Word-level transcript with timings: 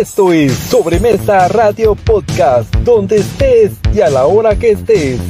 Esto 0.00 0.32
es 0.32 0.54
Sobremesa 0.54 1.46
Radio 1.48 1.94
Podcast, 1.94 2.74
donde 2.76 3.16
estés 3.16 3.78
y 3.92 4.00
a 4.00 4.08
la 4.08 4.24
hora 4.24 4.58
que 4.58 4.70
estés. 4.70 5.20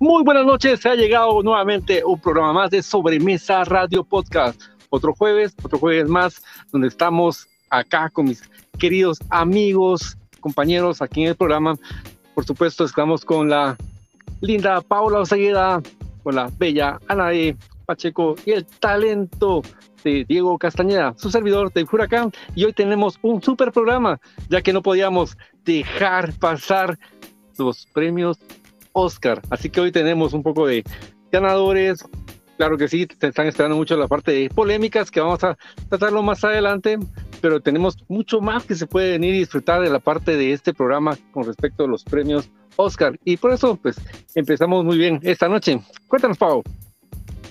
Muy 0.00 0.24
buenas 0.24 0.44
noches, 0.44 0.80
se 0.80 0.88
ha 0.88 0.96
llegado 0.96 1.40
nuevamente 1.44 2.04
un 2.04 2.20
programa 2.20 2.52
más 2.52 2.70
de 2.72 2.82
Sobremesa 2.82 3.62
Radio 3.62 4.02
Podcast. 4.02 4.60
Otro 4.90 5.14
jueves, 5.14 5.54
otro 5.62 5.78
jueves 5.78 6.08
más, 6.08 6.42
donde 6.72 6.88
estamos 6.88 7.46
acá 7.70 8.10
con 8.10 8.24
mis 8.24 8.42
queridos 8.76 9.20
amigos, 9.30 10.18
compañeros 10.40 11.00
aquí 11.00 11.22
en 11.22 11.28
el 11.28 11.36
programa. 11.36 11.76
Por 12.34 12.44
supuesto, 12.44 12.84
estamos 12.84 13.24
con 13.24 13.48
la 13.50 13.76
linda 14.40 14.80
Paula 14.80 15.20
Osegueda, 15.20 15.80
con 16.24 16.34
la 16.34 16.50
bella 16.58 16.98
Anae 17.06 17.56
Pacheco 17.88 18.36
y 18.44 18.50
el 18.50 18.66
talento 18.66 19.62
de 20.04 20.26
Diego 20.28 20.58
Castañeda, 20.58 21.14
su 21.16 21.30
servidor 21.30 21.72
de 21.72 21.86
Huracán. 21.90 22.30
Y 22.54 22.64
hoy 22.64 22.74
tenemos 22.74 23.18
un 23.22 23.42
super 23.42 23.72
programa, 23.72 24.20
ya 24.50 24.60
que 24.60 24.74
no 24.74 24.82
podíamos 24.82 25.38
dejar 25.64 26.34
pasar 26.34 26.98
los 27.56 27.86
premios 27.86 28.38
Oscar. 28.92 29.40
Así 29.48 29.70
que 29.70 29.80
hoy 29.80 29.90
tenemos 29.90 30.34
un 30.34 30.42
poco 30.42 30.66
de 30.66 30.84
ganadores. 31.32 32.04
Claro 32.58 32.76
que 32.76 32.88
sí, 32.88 33.06
te 33.06 33.28
están 33.28 33.46
esperando 33.46 33.76
mucho 33.76 33.96
la 33.96 34.06
parte 34.06 34.32
de 34.32 34.50
polémicas 34.50 35.10
que 35.10 35.20
vamos 35.20 35.42
a 35.44 35.56
tratarlo 35.88 36.22
más 36.22 36.44
adelante, 36.44 36.98
pero 37.40 37.60
tenemos 37.60 37.96
mucho 38.08 38.42
más 38.42 38.64
que 38.66 38.74
se 38.74 38.86
puede 38.86 39.12
venir 39.12 39.34
y 39.34 39.38
disfrutar 39.38 39.80
de 39.80 39.88
la 39.88 40.00
parte 40.00 40.36
de 40.36 40.52
este 40.52 40.74
programa 40.74 41.16
con 41.30 41.44
respecto 41.44 41.84
a 41.84 41.88
los 41.88 42.04
premios 42.04 42.50
Oscar. 42.76 43.18
Y 43.24 43.38
por 43.38 43.52
eso, 43.52 43.76
pues, 43.76 43.98
empezamos 44.34 44.84
muy 44.84 44.98
bien 44.98 45.20
esta 45.22 45.48
noche. 45.48 45.80
Cuéntanos, 46.06 46.36
Pau. 46.36 46.62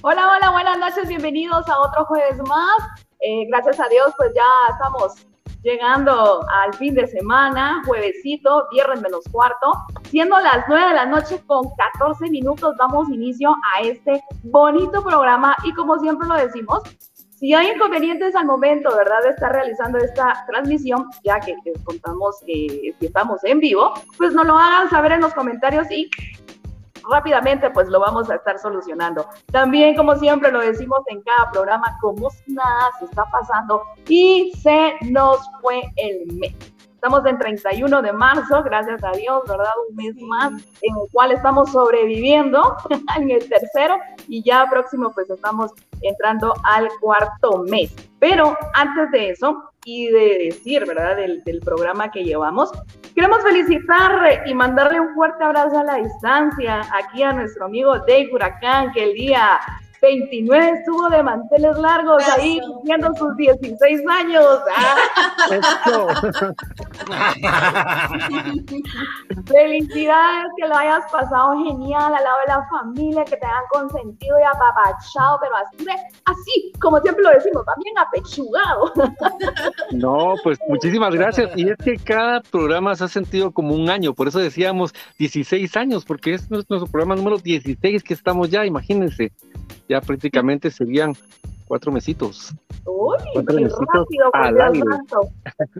Hola, 0.09 0.31
hola, 0.31 0.51
buenas 0.51 0.79
noches, 0.79 1.09
bienvenidos 1.09 1.67
a 1.67 1.81
otro 1.81 2.05
jueves 2.05 2.37
más. 2.47 2.77
Eh, 3.19 3.45
gracias 3.49 3.77
a 3.77 3.89
Dios, 3.89 4.13
pues 4.15 4.31
ya 4.33 4.71
estamos 4.71 5.27
llegando 5.63 6.47
al 6.49 6.73
fin 6.75 6.93
de 6.93 7.05
semana, 7.07 7.81
juevesito, 7.85 8.69
viernes 8.71 9.01
menos 9.01 9.25
cuarto, 9.29 9.73
siendo 10.03 10.39
las 10.39 10.63
9 10.69 10.87
de 10.87 10.93
la 10.93 11.05
noche 11.07 11.43
con 11.45 11.67
14 11.75 12.29
minutos, 12.29 12.77
damos 12.77 13.09
inicio 13.09 13.53
a 13.75 13.81
este 13.81 14.23
bonito 14.43 15.03
programa 15.03 15.53
y 15.65 15.73
como 15.73 15.99
siempre 15.99 16.25
lo 16.25 16.35
decimos, 16.35 16.83
si 17.35 17.53
hay 17.53 17.71
inconvenientes 17.71 18.33
al 18.33 18.45
momento, 18.45 18.95
¿verdad?, 18.95 19.23
de 19.23 19.31
estar 19.31 19.51
realizando 19.51 19.97
esta 19.97 20.45
transmisión, 20.47 21.09
ya 21.25 21.41
que 21.41 21.53
les 21.65 21.83
contamos 21.83 22.37
que 22.45 22.95
estamos 23.01 23.43
en 23.43 23.59
vivo, 23.59 23.91
pues 24.17 24.33
nos 24.33 24.47
lo 24.47 24.57
hagan 24.57 24.89
saber 24.89 25.11
en 25.11 25.19
los 25.19 25.33
comentarios 25.33 25.91
y 25.91 26.09
rápidamente 27.09 27.69
pues 27.69 27.87
lo 27.89 27.99
vamos 27.99 28.29
a 28.29 28.35
estar 28.35 28.59
solucionando. 28.59 29.27
También, 29.51 29.95
como 29.95 30.15
siempre 30.15 30.51
lo 30.51 30.59
decimos 30.59 30.99
en 31.07 31.21
cada 31.21 31.51
programa, 31.51 31.97
como 32.01 32.29
nada 32.47 32.89
se 32.99 33.05
está 33.05 33.25
pasando 33.31 33.81
y 34.07 34.51
se 34.61 34.93
nos 35.09 35.39
fue 35.61 35.81
el 35.97 36.33
mes. 36.33 36.76
Estamos 36.97 37.23
en 37.27 37.37
31 37.37 38.01
de 38.01 38.11
marzo, 38.11 38.63
gracias 38.63 39.03
a 39.03 39.11
Dios, 39.11 39.43
¿verdad? 39.47 39.69
Un 39.87 39.95
mes 39.97 40.15
más 40.15 40.51
en 40.81 40.95
el 40.95 41.07
cual 41.11 41.31
estamos 41.31 41.71
sobreviviendo 41.71 42.75
en 43.17 43.29
el 43.29 43.47
tercero 43.47 43.99
y 44.27 44.41
ya 44.41 44.65
próximo 44.67 45.11
pues 45.13 45.29
estamos 45.29 45.71
entrando 46.01 46.55
al 46.63 46.89
cuarto 46.99 47.59
mes. 47.69 47.95
Pero 48.17 48.57
antes 48.73 49.11
de 49.11 49.29
eso 49.29 49.71
y 49.85 50.07
de 50.07 50.45
decir, 50.45 50.87
¿verdad? 50.87 51.17
Del, 51.17 51.43
del 51.43 51.59
programa 51.59 52.09
que 52.09 52.23
llevamos, 52.23 52.71
queremos 53.13 53.43
felicitar 53.43 54.41
y 54.47 54.55
mandarle 54.55 54.99
un 54.99 55.13
fuerte 55.13 55.43
abrazo 55.43 55.77
a 55.77 55.83
la 55.83 55.95
distancia 55.97 56.81
aquí 56.95 57.21
a 57.21 57.31
nuestro 57.31 57.65
amigo 57.65 57.95
Dave 57.99 58.31
Huracán, 58.33 58.91
que 58.91 59.03
el 59.03 59.13
día 59.13 59.59
29 60.01 60.71
estuvo 60.79 61.09
de 61.09 61.21
manteles 61.23 61.77
largos 61.77 62.23
ahí 62.29 62.59
cumpliendo 62.65 63.13
sus 63.15 63.35
16 63.37 64.01
años. 64.07 64.45
Felicidades, 69.47 70.51
que 70.57 70.67
lo 70.67 70.75
hayas 70.75 71.09
pasado 71.11 71.53
genial 71.63 72.13
al 72.13 72.23
lado 72.23 72.37
de 72.45 72.47
la 72.47 72.67
familia, 72.69 73.25
que 73.25 73.37
te 73.37 73.45
hayan 73.45 73.63
consentido 73.71 74.37
y 74.39 74.43
apapachado, 74.43 75.39
pero 75.41 75.55
así, 75.55 75.85
así, 76.25 76.71
como 76.79 76.99
siempre 76.99 77.23
lo 77.23 77.31
decimos, 77.31 77.65
también 77.65 77.97
apechugado. 77.97 78.93
No, 79.91 80.33
pues 80.43 80.59
muchísimas 80.67 81.13
gracias. 81.13 81.49
Y 81.55 81.69
es 81.69 81.77
que 81.77 81.95
cada 81.97 82.41
programa 82.41 82.93
se 82.95 83.05
ha 83.05 83.07
sentido 83.07 83.51
como 83.51 83.73
un 83.73 83.89
año, 83.89 84.13
por 84.13 84.27
eso 84.27 84.39
decíamos 84.39 84.93
16 85.17 85.77
años, 85.77 86.03
porque 86.05 86.33
es 86.33 86.51
nuestro 86.51 86.85
programa 86.85 87.15
número 87.15 87.37
16 87.37 88.03
que 88.03 88.13
estamos 88.13 88.49
ya, 88.49 88.65
imagínense 88.65 89.31
ya 89.87 90.01
prácticamente 90.01 90.69
serían 90.71 91.13
cuatro 91.67 91.91
mesitos. 91.91 92.53
Uy, 92.85 93.17
cuatro 93.33 93.55
mesitos 93.55 94.07
rápido, 94.33 94.89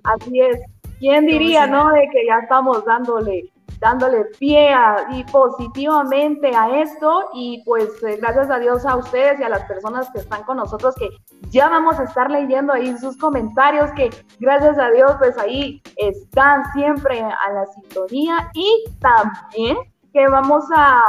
Así 0.03 0.41
es. 0.41 0.59
¿Quién 0.99 1.27
diría, 1.27 1.67
no, 1.67 1.91
de 1.91 2.09
que 2.11 2.25
ya 2.25 2.39
estamos 2.39 2.83
dándole 2.85 3.51
dándole 3.79 4.25
pie 4.39 4.75
y 5.11 5.23
positivamente 5.25 6.55
a 6.55 6.81
esto 6.81 7.29
y 7.33 7.61
pues 7.63 7.89
eh, 8.03 8.17
gracias 8.19 8.49
a 8.49 8.59
Dios 8.59 8.85
a 8.85 8.95
ustedes 8.95 9.39
y 9.39 9.43
a 9.43 9.49
las 9.49 9.63
personas 9.65 10.09
que 10.11 10.19
están 10.19 10.43
con 10.43 10.57
nosotros 10.57 10.95
que 10.95 11.09
ya 11.49 11.69
vamos 11.69 11.99
a 11.99 12.05
estar 12.05 12.31
leyendo 12.31 12.73
ahí 12.73 12.97
sus 12.97 13.17
comentarios 13.17 13.91
que 13.91 14.09
gracias 14.39 14.77
a 14.79 14.89
Dios 14.89 15.11
pues 15.19 15.37
ahí 15.37 15.81
están 15.97 16.63
siempre 16.73 17.21
a 17.21 17.53
la 17.53 17.65
sintonía 17.67 18.49
y 18.53 18.85
también 18.99 19.77
que 20.11 20.27
vamos 20.27 20.65
a 20.75 21.03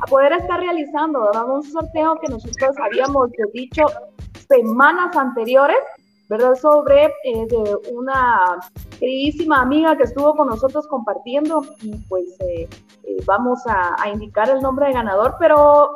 a 0.00 0.06
poder 0.06 0.32
estar 0.32 0.60
realizando 0.60 1.30
un 1.46 1.62
sorteo 1.62 2.16
que 2.20 2.28
nosotros 2.28 2.76
habíamos 2.82 3.30
dicho 3.52 3.84
semanas 4.48 5.16
anteriores, 5.16 5.78
¿verdad? 6.28 6.54
Sobre 6.54 7.06
eh, 7.24 7.46
una 7.92 8.58
queridísima 8.98 9.60
amiga 9.60 9.96
que 9.96 10.04
estuvo 10.04 10.34
con 10.34 10.48
nosotros 10.48 10.86
compartiendo 10.88 11.64
y 11.82 11.96
pues 12.08 12.28
eh, 12.40 12.68
eh, 13.04 13.16
vamos 13.26 13.66
a, 13.66 13.94
a 14.02 14.08
indicar 14.08 14.48
el 14.50 14.60
nombre 14.60 14.86
de 14.86 14.94
ganador, 14.94 15.36
pero 15.38 15.90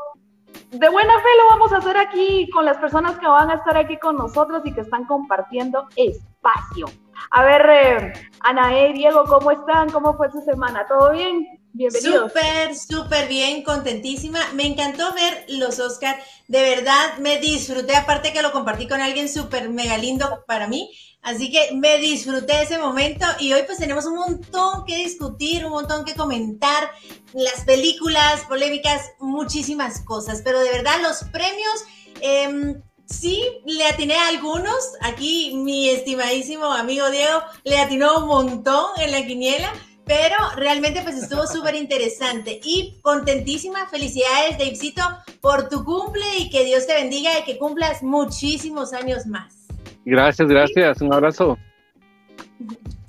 de 0.71 0.89
buena 0.89 1.15
fe 1.15 1.29
lo 1.39 1.49
vamos 1.51 1.73
a 1.73 1.79
hacer 1.79 1.97
aquí 1.97 2.49
con 2.51 2.65
las 2.65 2.77
personas 2.79 3.19
que 3.19 3.27
van 3.27 3.51
a 3.51 3.55
estar 3.55 3.77
aquí 3.77 3.97
con 3.99 4.17
nosotros 4.17 4.63
y 4.65 4.73
que 4.73 4.83
están 4.83 5.05
compartiendo 5.07 5.89
espacio. 5.97 6.87
A 7.31 7.45
ver, 7.45 7.67
eh, 7.71 8.13
Anae, 8.41 8.93
Diego, 8.93 9.25
¿cómo 9.25 9.51
están? 9.51 9.91
¿Cómo 9.91 10.15
fue 10.15 10.31
su 10.31 10.41
semana? 10.43 10.87
¿Todo 10.87 11.13
bien? 11.13 11.47
Bienvenidos. 11.73 12.33
Súper, 12.33 12.75
súper 12.75 13.29
bien, 13.29 13.63
contentísima. 13.63 14.41
Me 14.55 14.67
encantó 14.67 15.13
ver 15.15 15.45
los 15.49 15.79
Oscar. 15.79 16.19
De 16.49 16.63
verdad, 16.63 17.19
me 17.19 17.39
disfruté. 17.39 17.95
Aparte 17.95 18.33
que 18.33 18.43
lo 18.43 18.53
compartí 18.53 18.89
con 18.89 19.01
alguien 19.01 19.29
súper 19.29 19.69
mega 19.69 19.99
lindo 19.99 20.45
para 20.47 20.67
mí. 20.67 20.91
Así 21.21 21.51
que 21.51 21.75
me 21.75 21.99
disfruté 21.99 22.63
ese 22.63 22.79
momento 22.79 23.27
y 23.39 23.53
hoy 23.53 23.63
pues 23.67 23.79
tenemos 23.79 24.07
un 24.07 24.15
montón 24.15 24.85
que 24.87 24.97
discutir, 24.97 25.67
un 25.67 25.73
montón 25.73 26.05
que 26.05 26.15
comentar, 26.15 26.91
las 27.35 27.65
películas, 27.65 28.43
polémicas, 28.49 29.11
muchísimas 29.19 30.01
cosas. 30.01 30.43
Pero 30.45 30.61
de 30.61 30.71
verdad 30.71 31.01
los 31.03 31.25
premios, 31.25 31.85
eh, 32.21 32.81
sí, 33.07 33.43
le 33.67 33.85
atiné 33.85 34.15
a 34.15 34.29
algunos. 34.29 34.93
Aquí 35.01 35.53
mi 35.55 35.91
estimadísimo 35.91 36.73
amigo 36.73 37.11
Diego 37.11 37.43
le 37.65 37.79
atinó 37.79 38.19
un 38.21 38.29
montón 38.29 38.87
en 38.99 39.13
la 39.13 39.27
quiniela. 39.27 39.73
Pero 40.09 40.37
realmente 40.57 41.03
pues 41.03 41.23
estuvo 41.23 41.47
súper 41.47 41.75
interesante 41.75 42.59
y 42.65 42.99
contentísima. 43.03 43.87
Felicidades, 43.89 44.59
Davecito, 44.59 45.03
por 45.43 45.69
tu 45.69 45.85
cumple 45.85 46.25
y 46.39 46.49
que 46.49 46.65
Dios 46.65 46.87
te 46.87 46.95
bendiga 46.95 47.39
y 47.39 47.45
que 47.45 47.59
cumplas 47.59 48.03
muchísimos 48.03 48.95
años 48.95 49.27
más. 49.27 49.67
Gracias, 50.07 50.49
gracias. 50.49 51.03
Un 51.03 51.13
abrazo. 51.13 51.59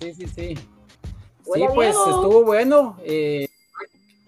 Sí, 0.01 0.13
sí, 0.13 0.27
sí. 0.27 0.55
Sí, 1.53 1.63
pues 1.73 1.95
estuvo 1.95 2.43
bueno. 2.43 2.97
Eh, 3.05 3.47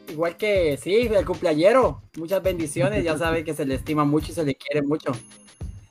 igual 0.07 0.38
que, 0.38 0.78
sí, 0.81 1.10
el 1.13 1.25
cumpleañero. 1.25 2.01
Muchas 2.16 2.42
bendiciones. 2.42 3.04
Ya 3.04 3.18
sabe 3.18 3.44
que 3.44 3.54
se 3.54 3.66
le 3.66 3.75
estima 3.75 4.06
mucho 4.06 4.31
y 4.31 4.36
se 4.36 4.46
le 4.46 4.56
quiere 4.56 4.81
mucho. 4.81 5.12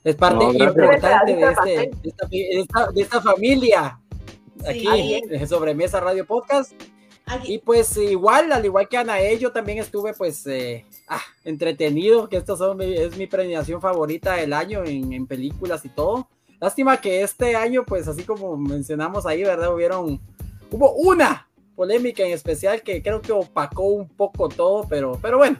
Es 0.03 0.15
parte 0.15 0.43
importante 0.45 1.35
de, 1.35 1.51
este, 1.51 1.91
de, 2.31 3.01
esta, 3.01 3.21
familia. 3.21 3.99
Aquí, 4.67 5.21
en 5.29 5.47
Sobremesa 5.47 5.99
Radio 5.99 6.25
Podcast. 6.25 6.73
Y 7.45 7.59
pues 7.59 7.95
igual, 7.97 8.51
al 8.51 8.65
igual 8.65 8.89
que 8.89 8.97
Anae, 8.97 9.37
yo 9.37 9.51
también 9.51 9.77
estuve 9.77 10.13
pues 10.13 10.45
eh, 10.47 10.85
ah, 11.07 11.21
entretenido, 11.45 12.27
que 12.27 12.37
esta 12.37 12.55
es 12.79 13.17
mi 13.17 13.27
premiación 13.27 13.79
favorita 13.79 14.35
del 14.35 14.51
año 14.53 14.83
en, 14.83 15.13
en 15.13 15.27
películas 15.27 15.85
y 15.85 15.89
todo. 15.89 16.27
Lástima 16.59 16.99
que 16.99 17.21
este 17.21 17.55
año, 17.55 17.85
pues 17.85 18.07
así 18.07 18.23
como 18.23 18.57
mencionamos 18.57 19.25
ahí, 19.25 19.43
¿verdad? 19.43 19.73
Hubieron, 19.73 20.19
hubo 20.69 20.93
una 20.93 21.47
polémica 21.75 22.23
en 22.23 22.33
especial 22.33 22.83
que 22.83 23.01
creo 23.01 23.21
que 23.21 23.31
opacó 23.31 23.83
un 23.83 24.07
poco 24.07 24.49
todo, 24.49 24.85
pero, 24.87 25.17
pero 25.21 25.37
bueno, 25.37 25.57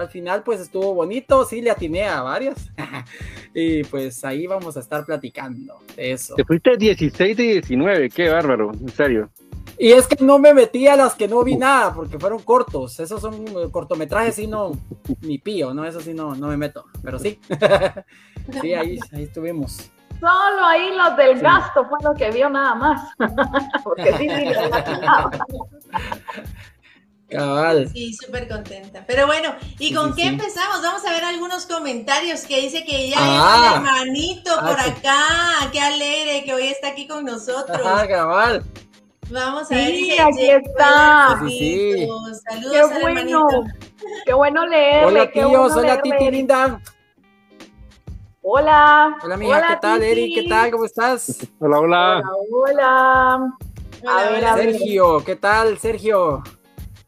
al 0.00 0.08
final 0.08 0.42
pues 0.42 0.60
estuvo 0.60 0.94
bonito, 0.94 1.44
sí 1.44 1.60
le 1.60 1.70
atiné 1.70 2.04
a 2.04 2.22
varias. 2.22 2.70
y 3.54 3.84
pues 3.84 4.24
ahí 4.24 4.46
vamos 4.46 4.76
a 4.76 4.80
estar 4.80 5.04
platicando 5.04 5.78
de 5.96 6.12
eso. 6.12 6.34
Te 6.34 6.44
fuiste 6.44 6.76
16 6.76 7.36
de 7.36 7.42
19, 7.42 8.10
qué 8.10 8.28
bárbaro, 8.28 8.72
en 8.72 8.88
serio. 8.88 9.30
Y 9.78 9.92
es 9.92 10.06
que 10.06 10.22
no 10.22 10.38
me 10.38 10.52
metí 10.52 10.86
a 10.88 10.96
las 10.96 11.14
que 11.14 11.26
no 11.26 11.42
vi 11.42 11.56
nada, 11.56 11.94
porque 11.94 12.18
fueron 12.18 12.42
cortos. 12.42 13.00
Esos 13.00 13.20
son 13.20 13.46
eh, 13.48 13.70
cortometrajes, 13.70 14.38
y 14.38 14.46
no, 14.46 14.72
ni 15.22 15.38
pío, 15.38 15.72
¿no? 15.72 15.86
Eso 15.86 16.00
sí 16.00 16.12
no, 16.12 16.34
no 16.34 16.48
me 16.48 16.58
meto. 16.58 16.84
Pero 17.02 17.18
sí. 17.18 17.40
sí, 18.60 18.74
ahí, 18.74 18.98
ahí 19.12 19.22
estuvimos. 19.22 19.90
Solo 20.20 20.66
ahí 20.66 20.94
los 20.94 21.16
del 21.16 21.40
gasto 21.40 21.86
fue 21.88 21.98
lo 22.02 22.12
que 22.14 22.30
vio 22.30 22.50
nada 22.50 22.74
más. 22.74 23.10
porque 23.84 24.12
sí, 24.18 24.28
sí, 24.28 24.44
Cabal. 27.30 27.88
Sí, 27.92 28.12
súper 28.12 28.48
contenta. 28.48 29.04
Pero 29.06 29.26
bueno, 29.26 29.54
¿y 29.78 29.94
con 29.94 30.14
qué 30.14 30.26
empezamos? 30.26 30.82
Vamos 30.82 31.04
a 31.06 31.12
ver 31.12 31.24
algunos 31.24 31.64
comentarios 31.66 32.42
que 32.42 32.60
dice 32.60 32.84
que 32.84 33.10
ya 33.10 33.18
ah, 33.20 33.74
el 33.76 33.86
hermanito 33.86 34.50
ah, 34.58 34.66
por 34.66 34.80
acá. 34.80 35.70
Qué 35.70 35.80
alegre 35.80 36.44
que 36.44 36.52
hoy 36.52 36.66
está 36.66 36.88
aquí 36.88 37.06
con 37.06 37.24
nosotros. 37.24 37.80
Ah, 37.84 38.04
cabal. 38.08 38.64
Vamos 39.30 39.70
a 39.70 39.74
ver. 39.76 39.90
Sí, 39.90 40.18
aquí 40.18 40.50
está. 40.50 41.38
Saludos 41.38 42.40
qué 42.50 42.78
al 42.80 43.00
bueno. 43.00 43.20
hermanito. 43.20 43.64
Qué 44.26 44.32
bueno 44.32 44.66
leerle. 44.66 45.06
Hola, 45.06 45.30
tíos. 45.30 45.50
Bueno 45.50 45.76
hola, 45.76 46.02
Titi 46.02 46.30
linda. 46.30 46.80
Hola. 48.42 49.16
Hola, 49.22 49.34
amiga. 49.34 49.68
¿Qué 49.68 49.76
tal, 49.80 50.02
Eri? 50.02 50.34
¿Qué 50.34 50.48
tal? 50.48 50.70
¿Cómo 50.72 50.84
estás? 50.84 51.46
Hola, 51.60 51.78
hola. 51.78 52.22
Hola, 52.50 53.56
hola. 54.02 54.52
A 54.52 54.54
ver, 54.56 54.72
Sergio, 54.72 55.24
¿qué 55.24 55.36
tal, 55.36 55.78
Sergio? 55.78 56.42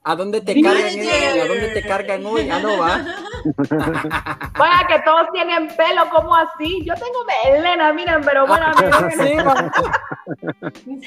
¿A 0.05 0.17
dónde 0.17 0.41
te 0.41 0.61
cargan? 0.61 0.85
¿A 0.85 1.47
dónde 1.47 1.69
te 1.75 1.83
cargan 1.83 2.27
hoy? 2.27 2.51
Ah, 2.51 2.59
no 2.59 2.77
va. 2.79 3.05
Vaya 4.59 4.87
que 4.89 4.99
todos 5.05 5.29
tienen 5.33 5.69
pelo, 5.77 6.09
¿cómo 6.11 6.35
así? 6.35 6.85
Yo 6.85 6.93
tengo 6.95 7.25
melena, 7.25 7.93
miren, 7.93 8.21
pero 8.23 8.45
bueno, 8.47 8.67
ah, 8.77 9.09
sí, 9.11 9.37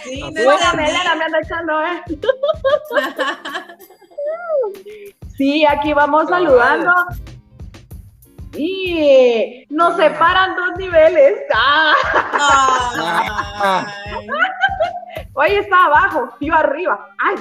sí, 0.03 0.21
no 0.21 0.43
buena 0.43 0.73
melena 0.73 1.15
me 1.15 1.23
anda 1.25 1.39
echando, 1.39 1.83
¿eh? 1.83 2.03
sí, 5.37 5.65
aquí 5.65 5.91
vamos 5.93 6.29
saludando. 6.29 6.93
Y 8.53 9.65
nos 9.69 9.97
separan 9.97 10.55
dos 10.55 10.77
niveles. 10.77 11.41
¡Ah! 11.53 11.93
Hoy 15.33 15.51
está 15.51 15.85
abajo, 15.85 16.29
yo 16.39 16.55
arriba. 16.55 17.09
¡Ay! 17.17 17.35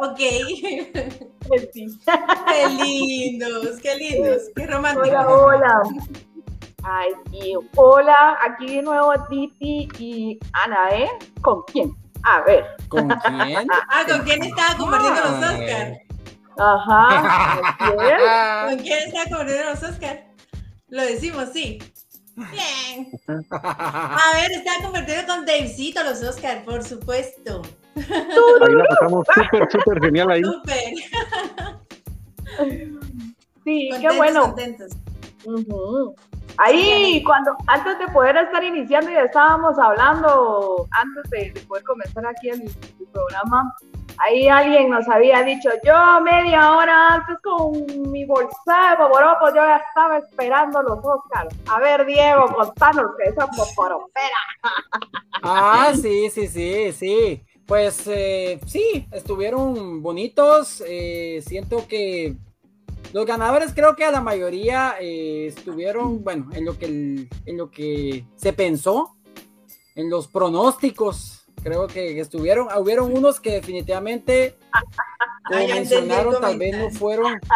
Ok. 0.00 0.18
Qué 1.44 2.68
lindos, 2.82 3.78
qué 3.82 3.94
lindos, 3.96 4.42
qué 4.56 4.66
románticos. 4.66 5.08
Hola, 5.08 5.28
hola. 5.28 5.82
Ay, 6.82 7.10
y 7.32 7.54
hola, 7.76 8.38
aquí 8.42 8.76
de 8.76 8.82
nuevo 8.82 9.12
Titi 9.28 9.88
y 9.98 10.38
Ana, 10.52 10.88
¿eh? 10.90 11.10
¿Con 11.42 11.62
quién? 11.64 11.94
A 12.22 12.40
ver. 12.42 12.64
¿Con 12.88 13.08
quién? 13.08 13.68
ah, 13.70 14.04
¿con 14.08 14.20
quién 14.22 14.42
estaba 14.42 14.76
compartiendo 14.76 15.20
los 15.20 15.50
Oscars? 15.50 15.98
Ajá. 16.58 18.68
¿Con 18.68 18.78
quién 18.78 18.98
estaba 19.06 19.24
compartiendo 19.24 19.70
los 19.70 19.82
Oscars? 19.82 20.20
Lo 20.88 21.02
decimos, 21.02 21.48
sí. 21.52 21.78
Bien. 22.36 23.10
A 23.50 24.30
ver, 24.34 24.52
está 24.52 24.72
convertido 24.82 25.26
con 25.26 25.46
Davecito 25.46 26.02
los 26.02 26.22
Oscars, 26.22 26.62
por 26.64 26.82
supuesto. 26.82 27.62
Ahí 27.96 28.74
la 28.74 28.84
pasamos 28.84 29.26
súper, 29.34 29.70
súper 29.70 30.00
genial 30.00 30.30
ahí. 30.30 30.42
Súper. 30.42 30.94
Sí, 33.64 33.90
qué 34.00 34.16
bueno. 34.16 34.42
Contentos. 34.42 34.92
Ahí, 36.58 37.22
cuando 37.24 37.56
antes 37.66 37.98
de 37.98 38.08
poder 38.08 38.36
estar 38.36 38.62
iniciando 38.62 39.10
y 39.10 39.16
estábamos 39.16 39.78
hablando, 39.78 40.86
antes 40.90 41.30
de, 41.30 41.60
poder 41.66 41.82
comenzar 41.84 42.26
aquí 42.26 42.50
el, 42.50 42.70
programa, 43.12 43.74
ahí 44.18 44.48
alguien 44.48 44.90
nos 44.90 45.08
había 45.08 45.42
dicho, 45.42 45.70
yo 45.84 46.20
media 46.20 46.76
hora 46.76 47.14
antes 47.14 47.36
con 47.42 48.10
mi 48.10 48.24
bolsa 48.24 48.90
de 48.90 48.96
poporopos, 48.96 49.50
yo 49.50 49.62
ya 49.62 49.76
estaba 49.76 50.18
esperando 50.18 50.82
los 50.82 50.98
Oscars. 50.98 51.54
A 51.68 51.80
ver, 51.80 52.06
Diego, 52.06 52.46
contanos 52.54 53.12
que 53.16 53.30
esa 53.30 53.46
poporopera. 53.48 54.36
Ah, 55.42 55.92
sí, 55.94 56.30
sí, 56.30 56.48
sí, 56.48 56.92
sí. 56.92 57.44
Pues 57.66 58.06
eh, 58.06 58.60
sí, 58.66 59.06
estuvieron 59.10 60.02
bonitos. 60.02 60.82
Eh, 60.86 61.42
siento 61.46 61.86
que 61.88 62.36
los 63.12 63.24
ganadores 63.24 63.72
creo 63.74 63.96
que 63.96 64.04
a 64.04 64.10
la 64.10 64.20
mayoría 64.20 64.96
eh, 65.00 65.46
estuvieron, 65.46 66.22
bueno, 66.22 66.50
en 66.52 66.64
lo 66.64 66.78
que 66.78 66.86
en 66.86 67.56
lo 67.56 67.70
que 67.70 68.26
se 68.36 68.52
pensó, 68.52 69.16
en 69.94 70.10
los 70.10 70.28
pronósticos. 70.28 71.40
Creo 71.62 71.86
que 71.86 72.20
estuvieron, 72.20 72.68
hubieron 72.76 73.16
unos 73.16 73.40
que 73.40 73.52
definitivamente, 73.52 74.56
como 75.48 75.66
mencionaron, 75.66 76.40
tal 76.40 76.58
vez 76.58 76.76
no 76.76 76.90
fueron. 76.90 77.40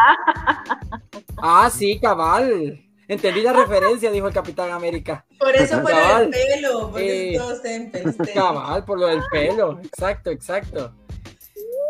Ah, 1.41 1.71
sí, 1.71 2.01
cabal. 2.01 2.88
Entendí 3.09 3.41
la 3.41 3.55
referencia, 3.55 4.11
dijo 4.11 4.29
el 4.29 4.35
Capitán 4.35 4.71
América. 4.71 5.25
Por 5.39 5.57
eso 5.57 5.81
por 5.81 5.91
del 5.91 6.29
pelo, 6.29 6.91
por 6.91 7.01
eso 7.01 7.11
eh, 7.11 7.39
todos 7.39 8.29
Cabal, 8.35 8.85
por 8.85 9.01
lo 9.01 9.07
del 9.07 9.23
pelo, 9.31 9.81
exacto, 9.83 10.31
exacto. 10.31 10.95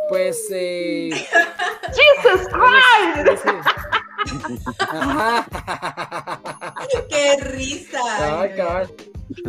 Pues 0.09 0.47
eh, 0.53 1.11
Jesus 1.13 2.47
Christ. 2.49 3.43
Qué 7.09 7.37
risa. 7.41 8.01
Cabal, 8.19 8.55
cabal. 8.57 8.95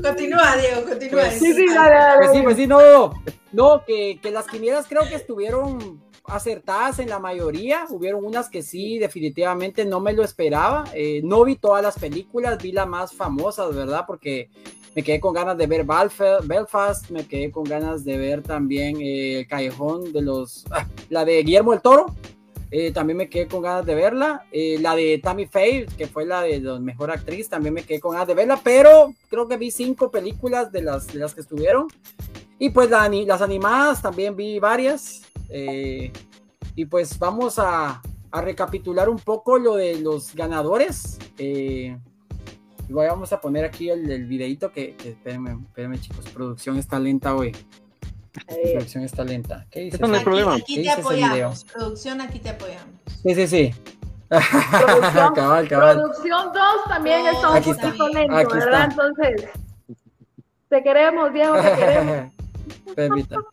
Continúa, 0.03 0.55
Diego, 0.57 0.85
continúa. 0.85 1.21
Pues, 1.21 1.33
sí, 1.39 1.53
sí, 1.53 1.65
pues 2.17 2.31
sí, 2.31 2.41
pues 2.41 2.57
sí, 2.57 2.65
no, 2.65 3.13
no, 3.51 3.85
que, 3.85 4.19
que 4.19 4.31
las 4.31 4.47
quinielas 4.47 4.87
creo 4.87 5.07
que 5.07 5.15
estuvieron 5.15 6.01
acertadas 6.29 6.99
en 6.99 7.09
la 7.09 7.19
mayoría, 7.19 7.85
hubieron 7.89 8.25
unas 8.25 8.49
que 8.49 8.61
sí, 8.61 8.99
definitivamente 8.99 9.85
no 9.85 9.99
me 9.99 10.13
lo 10.13 10.23
esperaba. 10.23 10.85
Eh, 10.93 11.21
no 11.23 11.43
vi 11.43 11.55
todas 11.55 11.83
las 11.83 11.97
películas, 11.97 12.61
vi 12.61 12.71
las 12.71 12.87
más 12.87 13.13
famosas, 13.13 13.75
¿verdad? 13.75 14.05
Porque 14.07 14.49
me 14.95 15.03
quedé 15.03 15.19
con 15.19 15.33
ganas 15.33 15.57
de 15.57 15.67
ver 15.67 15.85
Belfast, 16.43 17.09
me 17.09 17.27
quedé 17.27 17.51
con 17.51 17.63
ganas 17.63 18.03
de 18.03 18.17
ver 18.17 18.41
también 18.41 18.97
eh, 19.01 19.39
El 19.39 19.47
Callejón 19.47 20.11
de 20.11 20.21
los. 20.21 20.65
la 21.09 21.25
de 21.25 21.43
Guillermo 21.43 21.73
el 21.73 21.81
Toro. 21.81 22.15
Eh, 22.71 22.91
también 22.91 23.17
me 23.17 23.29
quedé 23.29 23.47
con 23.47 23.63
ganas 23.63 23.83
de 23.85 23.95
verla. 23.95 24.45
la 24.51 24.95
de 24.95 25.19
Tammy 25.23 25.47
Faye, 25.47 25.87
que 25.97 26.05
fue 26.05 26.25
la 26.25 26.43
de 26.43 26.59
la 26.59 26.79
mejor 26.79 27.09
actriz, 27.09 27.49
también 27.49 27.73
me 27.73 27.83
quedé 27.83 27.99
con 27.99 28.11
ganas 28.11 28.27
de 28.27 28.35
verla. 28.35 28.59
Pero 28.63 29.13
creo 29.27 29.47
que 29.47 29.57
vi 29.57 29.71
cinco 29.71 30.11
películas 30.11 30.71
de 30.71 30.83
las, 30.83 31.07
de 31.07 31.19
las 31.19 31.33
que 31.33 31.41
estuvieron. 31.41 31.87
Y 32.59 32.69
pues 32.71 32.89
las 32.89 33.41
animadas 33.41 34.01
también 34.01 34.35
vi 34.35 34.59
varias. 34.59 35.21
Eh, 35.49 36.11
y 36.75 36.85
pues 36.85 37.17
vamos 37.17 37.57
a, 37.57 38.01
recapitular 38.31 39.09
un 39.09 39.17
poco 39.17 39.57
lo 39.57 39.75
de 39.75 39.99
los 39.99 40.35
ganadores. 40.35 41.17
Eh, 41.37 41.97
vamos 42.89 43.33
a 43.33 43.39
poner 43.41 43.65
aquí 43.65 43.89
el, 43.89 44.11
el 44.11 44.25
videito 44.25 44.71
que, 44.71 44.95
espérenme, 45.03 45.99
chicos, 45.99 46.25
producción 46.33 46.77
está 46.77 46.99
lenta 46.99 47.33
hoy. 47.35 47.55
Producción 48.73 49.03
está 49.03 49.23
lenta. 49.23 49.65
¿Qué 49.71 49.81
dices? 49.81 49.99
No 49.99 50.13
hay 50.13 50.23
problema. 50.23 50.55
Aquí, 50.55 50.83
te 50.83 50.89
apoyamos. 50.91 51.63
Producción, 51.63 52.21
aquí 52.21 52.39
te 52.39 52.49
apoyamos. 52.49 52.93
Sí, 53.23 53.35
sí, 53.35 53.47
sí. 53.47 53.75
Producción, 54.27 55.33
cabal, 55.35 55.67
cabal. 55.67 55.97
Producción 55.97 56.53
2 56.53 56.63
también 56.87 57.25
está 57.25 57.49
un 57.49 57.63
poquito 57.63 58.09
lento, 58.09 58.49
¿verdad? 58.53 58.89
Entonces, 58.91 59.49
te 60.67 60.83
queremos, 60.83 61.33
Diego, 61.33 61.55
te 61.55 61.75
queremos. 61.75 62.33
Permítame. 62.95 63.43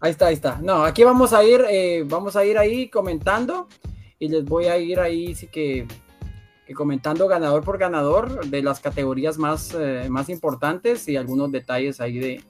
Ahí 0.00 0.12
está, 0.12 0.26
ahí 0.26 0.34
está. 0.34 0.58
No, 0.62 0.84
aquí 0.84 1.04
vamos 1.04 1.32
a 1.32 1.44
ir, 1.44 1.62
eh, 1.68 2.04
vamos 2.06 2.34
a 2.36 2.44
ir 2.44 2.56
ahí 2.56 2.88
comentando 2.88 3.68
y 4.18 4.28
les 4.28 4.44
voy 4.44 4.66
a 4.66 4.78
ir 4.78 4.98
ahí 4.98 5.34
sí 5.34 5.46
que, 5.46 5.86
comentando 6.74 7.26
ganador 7.26 7.64
por 7.64 7.78
ganador 7.78 8.46
de 8.46 8.62
las 8.62 8.80
categorías 8.80 9.36
más, 9.36 9.74
eh, 9.78 10.06
más 10.08 10.28
importantes 10.28 11.08
y 11.08 11.16
algunos 11.16 11.50
detalles 11.50 12.00
ahí 12.00 12.18
de 12.18 12.44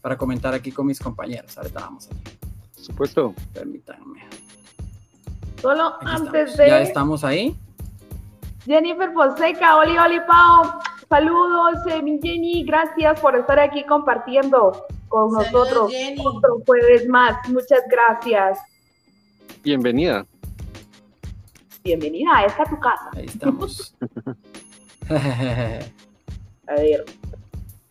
para 0.00 0.16
comentar 0.16 0.54
aquí 0.54 0.70
con 0.70 0.86
mis 0.86 1.00
compañeros. 1.00 1.56
Ahorita 1.58 1.80
vamos 1.80 2.08
allí. 2.10 2.20
Por 2.74 2.84
supuesto. 2.84 3.34
Permítanme. 3.52 4.22
Solo 5.60 5.94
antes 6.02 6.56
de. 6.56 6.68
Ya 6.68 6.82
estamos 6.82 7.24
ahí. 7.24 7.56
Jennifer 8.66 9.12
Fonseca, 9.12 9.76
Oli 9.76 9.96
Oli 9.98 10.20
Pau, 10.26 10.80
saludos, 11.08 11.86
eh, 11.86 12.02
mi 12.02 12.18
Jenny, 12.22 12.64
gracias 12.64 13.20
por 13.20 13.36
estar 13.36 13.58
aquí 13.58 13.84
compartiendo 13.84 14.86
con 15.14 15.30
nosotros 15.30 15.92
otro 16.24 16.60
jueves 16.66 17.06
más. 17.06 17.48
Muchas 17.48 17.82
gracias. 17.88 18.58
Bienvenida. 19.62 20.26
Bienvenida, 21.84 22.44
esta 22.44 22.64
es 22.64 22.70
tu 22.70 22.80
casa. 22.80 23.10
Ahí 23.14 23.26
estamos. 23.26 23.94
a 25.08 26.74
ver. 26.74 27.04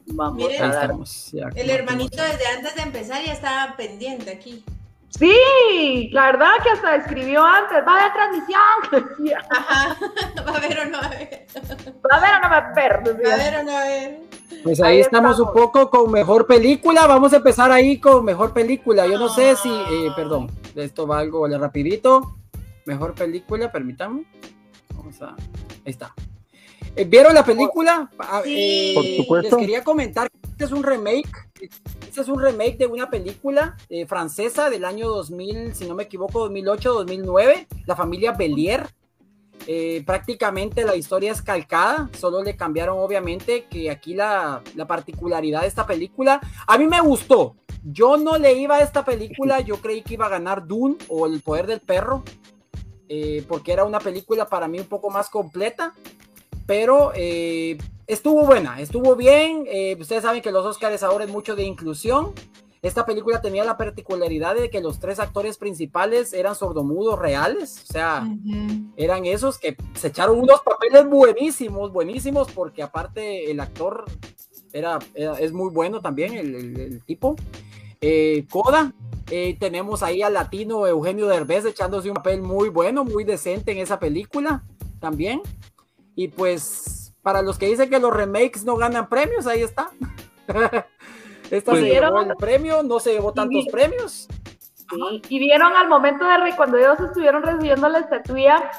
Vamos 0.08 0.52
a 0.60 0.68
dar. 0.68 0.92
el 1.56 1.70
hermanito 1.70 2.22
desde 2.22 2.46
antes 2.58 2.76
de 2.76 2.82
empezar 2.82 3.24
ya 3.24 3.32
estaba 3.32 3.78
pendiente 3.78 4.30
aquí. 4.30 4.62
Sí, 5.08 6.10
la 6.12 6.26
verdad 6.26 6.52
que 6.62 6.72
hasta 6.72 6.96
escribió 6.98 7.42
antes, 7.46 7.78
va 7.88 7.94
a 7.94 8.00
haber 8.00 8.14
transmisión. 8.14 9.40
Ajá, 9.50 9.96
va 10.46 10.58
a 10.58 10.60
ver 10.60 10.80
o 10.80 10.86
no 10.88 10.98
va 10.98 11.06
a 11.06 11.10
ver. 11.10 11.46
Va 12.12 12.18
a 12.18 12.20
ver 12.20 12.34
o 12.34 12.42
no 12.42 12.50
va 12.50 12.58
a 12.58 12.74
ver. 12.74 13.26
Va 13.26 13.34
a 13.34 13.38
ver 13.38 13.56
o 13.56 13.64
no 13.64 13.72
va 13.72 13.82
a 13.82 13.86
ver. 13.86 14.23
Pues 14.64 14.82
ahí, 14.82 15.00
estamos, 15.00 15.40
un 15.40 15.52
poco 15.52 15.90
con 15.90 16.12
mejor 16.12 16.48
película. 16.48 17.08
Vamos 17.08 17.34
a 17.34 17.38
empezar 17.38 17.72
ahí 17.72 18.00
con 18.00 18.24
mejor 18.26 18.54
película. 18.54 19.08
Yo 19.08 19.18
no 19.18 19.30
sé 19.30 19.56
si, 19.56 19.70
eh, 19.70 20.12
perdón, 20.16 20.50
esto 20.76 21.08
va 21.08 21.20
algo 21.20 21.48
rapidito. 21.48 22.38
Mejor 22.86 23.14
película, 23.14 23.72
permítanme. 23.72 24.26
Vamos 24.96 25.22
a, 25.22 25.36
ahí 25.36 25.92
está. 25.92 26.14
Eh, 26.96 27.06
¿Vieron 27.06 27.34
la 27.34 27.44
película? 27.44 28.10
Ah, 28.20 28.42
sí. 28.44 28.92
Por 28.96 29.06
supuesto. 29.06 29.58
Les 29.58 29.66
quería 29.66 29.84
comentar 29.84 30.30
que 30.30 30.50
este 30.52 30.66
es 30.66 30.72
un 30.72 30.84
remake. 30.84 31.50
Este 31.60 32.22
es 32.22 32.28
un 32.28 32.42
remake 32.42 32.78
de 32.78 32.88
una 32.88 33.10
película 33.10 33.76
eh, 33.90 34.06
francesa 34.06 34.70
del 34.70 34.86
año 34.86 35.10
2000, 35.10 35.74
si 35.74 35.86
no 35.86 35.96
me 35.96 36.04
equivoco, 36.04 36.40
2008, 36.42 36.94
2009. 36.94 37.68
La 37.86 37.96
familia 37.96 38.34
Belier 38.34 38.88
eh, 39.68 40.04
prácticamente 40.06 40.84
la 40.84 40.96
historia 40.96 41.32
es 41.32 41.42
calcada, 41.42 42.10
solo 42.20 42.44
le 42.44 42.56
cambiaron 42.56 43.00
obviamente 43.00 43.66
que 43.70 43.90
aquí 43.90 44.14
la, 44.14 44.62
particularidad 44.88 45.62
de 45.62 45.68
esta 45.68 45.88
película, 45.88 46.42
a 46.68 46.78
mí 46.78 46.86
me 46.86 47.00
gustó, 47.00 47.56
yo 47.84 48.18
no 48.18 48.38
le 48.38 48.54
iba 48.54 48.76
a 48.76 48.82
esta 48.82 49.06
película, 49.06 49.62
yo 49.62 49.78
creí 49.78 50.02
que 50.02 50.16
iba 50.16 50.26
a 50.26 50.30
ganar 50.30 50.68
Dune 50.68 50.98
o 51.08 51.28
El 51.28 51.42
Poder 51.42 51.68
del 51.68 51.80
Perro, 51.80 52.24
eh, 53.08 53.46
porque 53.48 53.72
era 53.72 53.86
una 53.86 54.00
película 54.00 54.48
para 54.48 54.68
mí 54.68 54.80
un 54.80 54.88
poco 54.88 55.10
más 55.10 55.30
completa, 55.30 55.94
pero 56.66 57.12
eh, 57.16 57.78
estuvo 58.08 58.46
buena, 58.46 58.82
estuvo 58.82 59.16
bien, 59.16 59.66
ustedes 60.00 60.24
saben 60.24 60.42
que 60.42 60.52
los 60.52 60.66
Oscars 60.66 61.04
ahora 61.04 61.24
es 61.24 61.32
mucho 61.32 61.56
de 61.56 61.64
inclusión, 61.64 62.34
esta 62.84 63.06
película 63.06 63.42
tenía 63.42 63.64
la 63.64 63.78
particularidad 63.78 64.56
de 64.56 64.70
que 64.70 64.82
los 64.82 65.00
tres 65.00 65.20
actores 65.20 65.58
principales 65.58 66.34
eran 66.34 66.54
sordomudos 66.54 67.18
reales, 67.18 67.82
o 67.90 67.94
sea, 67.94 68.28
eran 68.98 69.26
esos 69.26 69.58
que 69.58 69.78
se 69.96 70.10
echaron 70.10 70.38
unos 70.38 70.60
papeles 70.62 71.08
buenísimos, 71.08 71.94
buenísimos, 71.94 72.52
porque 72.52 72.84
aparte 72.84 73.50
el 73.50 73.62
actor 73.62 74.04
era, 74.74 75.00
es 75.16 75.54
muy 75.54 75.70
bueno 75.70 76.02
también, 76.02 76.34
el, 76.34 77.02
tipo. 77.06 77.38
Eh, 78.02 78.46
Coda, 78.52 78.92
eh, 79.32 79.56
tenemos 79.58 80.04
ahí 80.04 80.22
al 80.22 80.34
latino 80.34 80.86
Eugenio 80.86 81.28
Derbez 81.28 81.64
echándose 81.64 82.10
un 82.10 82.16
papel 82.16 82.42
muy 82.42 82.68
bueno, 82.68 83.06
muy 83.06 83.24
decente 83.24 83.72
en 83.72 83.78
esa 83.78 83.98
película 83.98 84.62
también. 85.00 85.42
Y 86.16 86.28
pues, 86.28 87.14
para 87.22 87.42
los 87.42 87.58
que 87.58 87.68
dicen 87.68 87.90
que 87.90 88.00
los 88.00 88.14
remakes 88.14 88.66
no 88.66 88.76
ganan 88.76 89.08
premios, 89.08 89.48
ahí 89.48 89.62
está. 89.62 89.90
Esta 91.54 91.72
pues, 91.72 91.84
se 91.84 91.90
llevó 91.90 92.22
el 92.22 92.36
premio, 92.36 92.84
no 92.84 93.00
se 93.00 93.14
llevó 93.14 93.32
tantos 93.32 93.66
premios. 93.72 94.28
Sí, 94.76 95.22
y 95.30 95.40
vieron 95.40 95.76
al 95.76 95.88
momento 95.88 96.26
de 96.26 96.56
cuando 96.56 96.78
ellos 96.78 97.00
estuvieron 97.00 97.42
recibiendo 97.44 97.88
la 97.90 98.00
estatuilla 98.00 98.72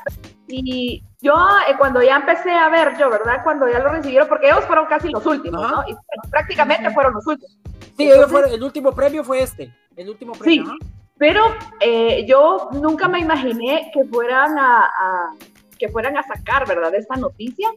y 0.46 1.02
yo 1.20 1.34
eh, 1.68 1.74
cuando 1.78 2.02
ya 2.02 2.16
empecé 2.16 2.50
a 2.50 2.68
ver 2.68 2.98
yo, 2.98 3.10
¿verdad? 3.10 3.42
Cuando 3.42 3.66
ya 3.68 3.78
lo 3.78 3.88
recibieron, 3.88 4.28
porque 4.28 4.46
ellos 4.46 4.64
fueron 4.66 4.86
casi 4.86 5.08
los 5.08 5.24
últimos, 5.24 5.70
¿no? 5.70 5.82
Y 5.88 5.96
prácticamente 6.30 6.90
fueron 6.90 7.14
los 7.14 7.26
últimos. 7.26 7.56
Sí, 7.96 8.10
fueron, 8.28 8.52
el 8.52 8.62
último 8.62 8.92
premio 8.92 9.24
fue 9.24 9.42
este, 9.42 9.72
el 9.96 10.08
último 10.08 10.32
premio. 10.32 10.66
Sí, 10.66 10.78
pero 11.16 11.42
eh, 11.80 12.26
yo 12.26 12.68
nunca 12.72 13.08
me 13.08 13.20
imaginé 13.20 13.90
que 13.94 14.04
fueran 14.04 14.58
a, 14.58 15.30
que 15.78 15.88
fueran 15.88 16.16
a 16.16 16.22
sacar, 16.22 16.66
¿verdad? 16.66 16.94
Esta 16.94 17.16
noticia 17.16 17.70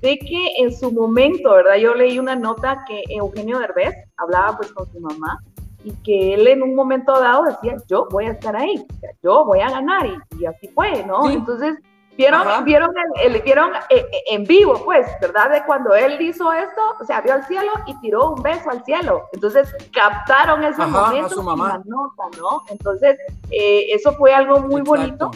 de 0.00 0.18
que 0.18 0.52
en 0.58 0.74
su 0.74 0.92
momento, 0.92 1.52
¿verdad? 1.52 1.76
Yo 1.76 1.94
leí 1.94 2.18
una 2.18 2.36
nota 2.36 2.84
que 2.86 3.02
Eugenio 3.08 3.58
Derbez 3.58 3.94
hablaba 4.16 4.56
pues 4.56 4.72
con 4.72 4.90
su 4.92 5.00
mamá 5.00 5.40
y 5.84 5.92
que 6.04 6.34
él 6.34 6.46
en 6.46 6.62
un 6.62 6.74
momento 6.74 7.18
dado 7.18 7.44
decía, 7.44 7.76
yo 7.88 8.06
voy 8.10 8.26
a 8.26 8.32
estar 8.32 8.54
ahí, 8.56 8.84
yo 9.22 9.44
voy 9.44 9.60
a 9.60 9.70
ganar 9.70 10.06
y, 10.38 10.46
así 10.46 10.68
fue, 10.68 11.04
¿no? 11.04 11.30
Entonces, 11.30 11.78
vieron, 12.16 12.64
vieron, 12.64 12.90
el, 13.22 13.40
vieron 13.42 13.74
eh, 13.88 14.06
eh, 14.12 14.22
en 14.30 14.44
vivo, 14.44 14.82
pues, 14.84 15.06
¿verdad? 15.20 15.50
De 15.50 15.64
cuando 15.64 15.94
él 15.94 16.20
hizo 16.20 16.52
esto, 16.52 16.80
o 17.00 17.04
sea, 17.04 17.20
vio 17.20 17.34
al 17.34 17.44
cielo 17.46 17.70
y 17.86 17.94
tiró 18.00 18.32
un 18.32 18.42
beso 18.42 18.70
al 18.70 18.84
cielo. 18.84 19.28
Entonces, 19.32 19.72
captaron 19.92 20.64
ese 20.64 20.84
momento 20.84 21.40
en 21.40 21.58
la 21.58 21.82
nota, 21.84 22.24
¿no? 22.38 22.62
Entonces, 22.70 23.16
eh, 23.50 23.86
eso 23.92 24.12
fue 24.12 24.32
algo 24.32 24.60
muy 24.60 24.82
bonito, 24.82 25.30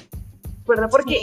¿verdad? 0.66 0.88
Porque 0.90 1.19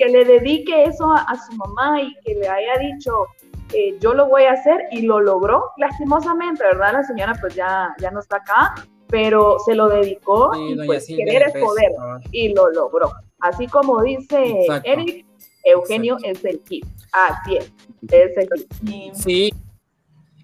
que 0.00 0.08
le 0.08 0.24
dedique 0.24 0.84
eso 0.84 1.12
a, 1.12 1.36
su 1.36 1.54
mamá 1.56 2.00
y 2.00 2.14
que 2.24 2.34
le 2.34 2.48
haya 2.48 2.78
dicho, 2.80 3.26
eh, 3.74 3.98
yo 4.00 4.14
lo 4.14 4.28
voy 4.28 4.44
a 4.44 4.52
hacer 4.52 4.80
y 4.92 5.02
lo 5.02 5.20
logró, 5.20 5.62
lastimosamente, 5.76 6.64
¿verdad? 6.64 6.94
La 6.94 7.02
señora 7.04 7.36
pues 7.38 7.54
ya, 7.54 7.94
ya 8.00 8.10
no 8.10 8.20
está 8.20 8.36
acá, 8.36 8.74
pero 9.08 9.58
se 9.58 9.74
lo 9.74 9.90
dedicó 9.90 10.52
y 10.56 10.86
pues 10.86 11.06
querer 11.06 11.42
es 11.48 11.52
poder 11.52 11.92
y 12.32 12.54
lo 12.54 12.70
logró. 12.70 13.12
Así 13.40 13.66
como 13.66 14.00
dice 14.00 14.66
Eric, 14.84 15.26
Eugenio 15.64 16.16
es 16.22 16.42
el 16.46 16.60
kit. 16.60 16.86
Así 17.12 17.58
es, 17.58 17.70
es 18.10 18.36
el 18.38 18.48
kit. 18.80 19.14
Sí. 19.14 19.52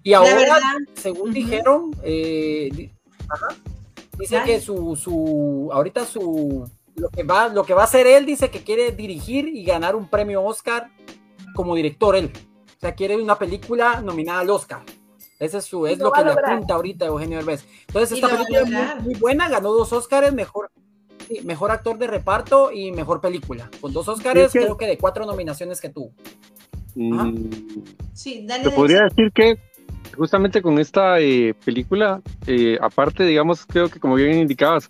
Y 0.03 0.13
ahora, 0.13 0.59
según 0.93 1.33
dijeron, 1.33 1.95
eh, 2.03 2.91
dice 4.19 4.41
que 4.45 4.61
su, 4.61 4.95
su, 4.95 5.69
ahorita 5.73 6.05
su 6.05 6.69
lo 6.97 7.09
que 7.09 7.23
va, 7.23 7.47
lo 7.47 7.63
que 7.63 7.73
va 7.73 7.81
a 7.81 7.85
hacer 7.85 8.07
él 8.07 8.25
dice 8.25 8.49
que 8.49 8.63
quiere 8.63 8.91
dirigir 8.91 9.47
y 9.47 9.63
ganar 9.63 9.95
un 9.95 10.09
premio 10.09 10.43
Oscar 10.43 10.89
como 11.55 11.75
director 11.75 12.15
él. 12.15 12.31
O 12.65 12.79
sea, 12.79 12.93
quiere 12.93 13.15
una 13.15 13.37
película 13.37 14.01
nominada 14.01 14.41
al 14.41 14.49
Oscar. 14.49 14.83
Ese 15.39 15.59
es, 15.59 15.65
su, 15.65 15.85
es 15.85 15.99
lo, 15.99 16.11
que 16.11 16.23
le 16.23 16.31
apunta 16.31 16.73
ahorita 16.73 17.05
Eugenio 17.05 17.39
Herbes. 17.39 17.65
Entonces, 17.87 18.17
esta 18.17 18.27
película 18.29 18.95
es 18.97 19.03
muy, 19.03 19.13
buena, 19.15 19.47
ganó 19.47 19.71
dos 19.71 19.93
Oscars, 19.93 20.33
mejor, 20.33 20.71
mejor 21.43 21.69
actor 21.69 21.97
de 21.99 22.07
reparto 22.07 22.71
y 22.71 22.91
mejor 22.91 23.21
película. 23.21 23.69
Con 23.79 23.93
dos 23.93 24.07
Oscars, 24.07 24.51
creo 24.51 24.77
que 24.77 24.87
de 24.87 24.97
cuatro 24.97 25.25
nominaciones 25.25 25.79
que 25.79 25.89
tuvo. 25.89 26.11
Mm, 26.95 27.51
sí, 28.13 28.43
dale. 28.47 28.63
Te 28.63 28.71
podría 28.71 29.03
decir 29.03 29.31
que 29.31 29.59
justamente 30.15 30.63
con 30.63 30.79
esta 30.79 31.19
eh, 31.19 31.53
película, 31.63 32.21
eh, 32.47 32.79
aparte, 32.81 33.23
digamos, 33.23 33.65
creo 33.67 33.89
que 33.89 33.99
como 33.99 34.15
bien 34.15 34.39
indicabas, 34.39 34.89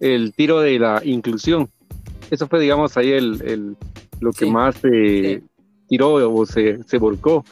el 0.00 0.32
tiro 0.34 0.60
de 0.60 0.78
la 0.78 1.00
inclusión. 1.04 1.68
Eso 2.30 2.46
fue, 2.48 2.60
digamos, 2.60 2.96
ahí 2.96 3.12
el, 3.12 3.76
lo 4.20 4.32
que 4.32 4.46
más 4.46 4.76
se 4.76 5.42
tiró 5.88 6.14
o 6.14 6.46
se, 6.46 6.82
se, 6.84 6.98
volcó. 6.98 7.44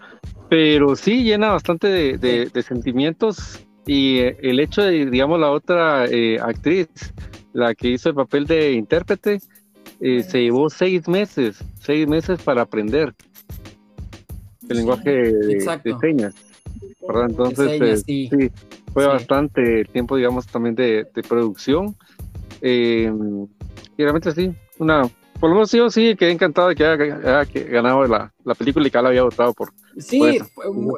Pero 0.49 0.97
sí 0.97 1.23
llena 1.23 1.51
bastante 1.51 2.19
de, 2.19 2.63
sentimientos 2.63 3.61
y 3.87 4.19
eh, 4.19 4.37
el 4.43 4.61
hecho 4.61 4.83
de, 4.83 5.07
digamos, 5.07 5.39
la 5.41 5.51
otra 5.51 6.07
eh, 6.07 6.39
actriz, 6.41 6.89
la 7.53 7.75
que 7.75 7.89
hizo 7.89 8.09
el 8.09 8.15
papel 8.15 8.47
de 8.47 8.73
intérprete, 8.73 9.41
eh, 10.01 10.23
se 10.23 10.43
llevó 10.43 10.71
seis 10.71 11.07
meses, 11.09 11.63
seis 11.81 12.07
meses 12.09 12.43
para 12.43 12.63
aprender 12.63 13.15
el 14.69 14.77
lenguaje 14.77 15.11
de, 15.11 15.61
señas. 16.01 16.35
Entonces, 17.29 18.03
sí. 18.07 18.31
fue 18.93 19.07
bastante 19.07 19.85
tiempo, 19.85 20.17
digamos, 20.17 20.47
también 20.47 20.75
de, 20.75 21.07
de 21.15 21.23
producción 21.23 21.95
eh, 22.67 23.13
y 23.99 24.03
realmente 24.03 24.33
sí, 24.33 24.51
una, 24.79 25.03
por 25.39 25.51
lo 25.51 25.57
menos 25.57 25.71
yo 25.73 25.91
sí 25.91 26.17
quedé 26.17 26.31
encantado 26.31 26.69
de 26.69 26.75
que 26.75 26.87
haya, 26.87 27.45
ganado 27.45 28.07
la, 28.07 28.33
la, 28.43 28.55
película 28.55 28.87
y 28.87 28.91
que 28.91 29.03
la 29.03 29.09
había 29.09 29.25
votado 29.25 29.53
por. 29.53 29.75
Sí, 29.99 30.39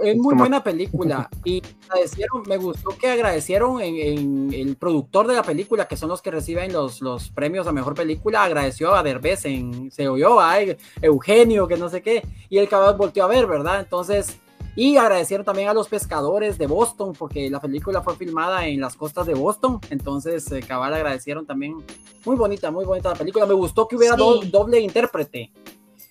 es 0.05 0.17
muy 0.17 0.35
buena 0.37 0.63
película. 0.63 1.29
Y 1.45 1.61
agradecieron, 1.89 2.43
me 2.47 2.57
gustó 2.57 2.91
que 2.97 3.09
agradecieron 3.09 3.81
en, 3.81 4.53
el 4.53 4.77
productor 4.77 5.27
de 5.27 5.35
la 5.35 5.43
película, 5.43 5.89
que 5.89 5.97
son 5.97 6.09
los 6.09 6.23
que 6.23 6.31
reciben 6.31 6.73
los, 6.73 7.03
los 7.03 7.31
premios 7.31 7.67
a 7.67 7.73
mejor 7.73 7.95
película, 7.95 8.45
agradeció 8.45 8.95
a 8.95 9.03
Derbez 9.03 9.45
en, 9.47 9.91
se 9.91 10.07
oyó 10.07 10.39
a 10.39 10.59
Eugenio, 11.03 11.67
que 11.67 11.77
no 11.77 11.89
sé 11.89 12.01
qué, 12.03 12.25
y 12.49 12.59
el 12.59 12.69
cabrón 12.69 12.97
volteó 12.97 13.25
a 13.25 13.29
ver, 13.29 13.49
¿verdad? 13.49 13.81
Entonces, 13.81 14.39
y 14.77 14.99
agradecieron 14.99 15.45
también 15.45 15.71
a 15.71 15.75
los 15.75 15.89
pescadores 15.89 16.59
de 16.59 16.67
Boston, 16.67 17.15
porque 17.19 17.49
la 17.49 17.61
película 17.63 18.03
fue 18.03 18.15
filmada 18.15 18.67
en 18.67 18.79
las 18.79 18.95
costas 18.95 19.27
de 19.27 19.33
Boston. 19.33 19.81
Entonces, 19.89 20.53
eh, 20.53 20.61
cabal 20.61 20.93
agradecieron 20.93 21.47
también. 21.47 21.83
Muy 22.27 22.37
bonita, 22.37 22.71
muy 22.71 22.85
bonita 22.85 23.09
la 23.09 23.15
película. 23.15 23.47
Me 23.47 23.55
gustó 23.55 23.89
que 23.89 23.97
hubiera 23.97 24.17
doble 24.17 24.79
intérprete. 24.81 25.51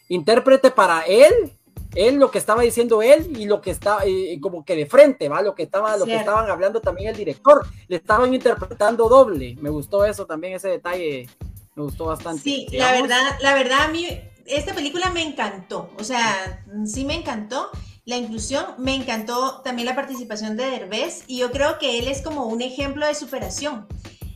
Intérprete 0.10 0.72
para 0.72 1.02
él, 1.02 1.54
él 1.94 2.16
lo 2.16 2.32
que 2.32 2.40
estaba 2.40 2.64
diciendo 2.64 3.04
él 3.04 3.40
y 3.40 3.46
lo 3.46 3.62
que 3.62 3.70
está 3.70 4.00
como 4.42 4.66
que 4.66 4.76
de 4.76 4.88
frente, 4.88 5.30
¿va? 5.30 5.44
Lo 5.44 5.54
que 5.54 5.64
estaba, 5.64 5.96
lo 5.96 6.06
que 6.06 6.16
estaban 6.16 6.50
hablando 6.50 6.82
también 6.82 7.10
el 7.10 7.16
director. 7.16 7.68
Le 7.88 7.98
estaban 7.98 8.34
interpretando 8.34 9.08
doble. 9.08 9.56
Me 9.62 9.70
gustó 9.70 10.06
eso 10.06 10.26
también, 10.26 10.54
ese 10.54 10.70
detalle. 10.70 11.30
Me 11.76 11.84
gustó 11.84 12.06
bastante. 12.06 12.42
Sí, 12.42 12.68
la 12.72 12.94
verdad, 12.94 13.38
la 13.42 13.54
verdad 13.54 13.82
a 13.84 13.88
mí 13.90 14.08
esta 14.46 14.74
película 14.74 15.12
me 15.12 15.22
encantó. 15.22 15.92
O 16.00 16.04
sea, 16.04 16.64
sí 16.86 17.06
me 17.06 17.16
encantó 17.16 17.70
la 18.06 18.18
inclusión. 18.18 18.66
Me 18.78 18.96
encantó 18.96 19.62
también 19.64 19.88
la 19.88 19.96
participación 19.96 20.56
de 20.56 20.70
Derbez 20.70 21.24
y 21.28 21.40
yo 21.40 21.52
creo 21.52 21.78
que 21.80 22.00
él 22.00 22.08
es 22.08 22.22
como 22.22 22.46
un 22.46 22.62
ejemplo 22.62 23.06
de 23.06 23.16
superación. 23.16 23.88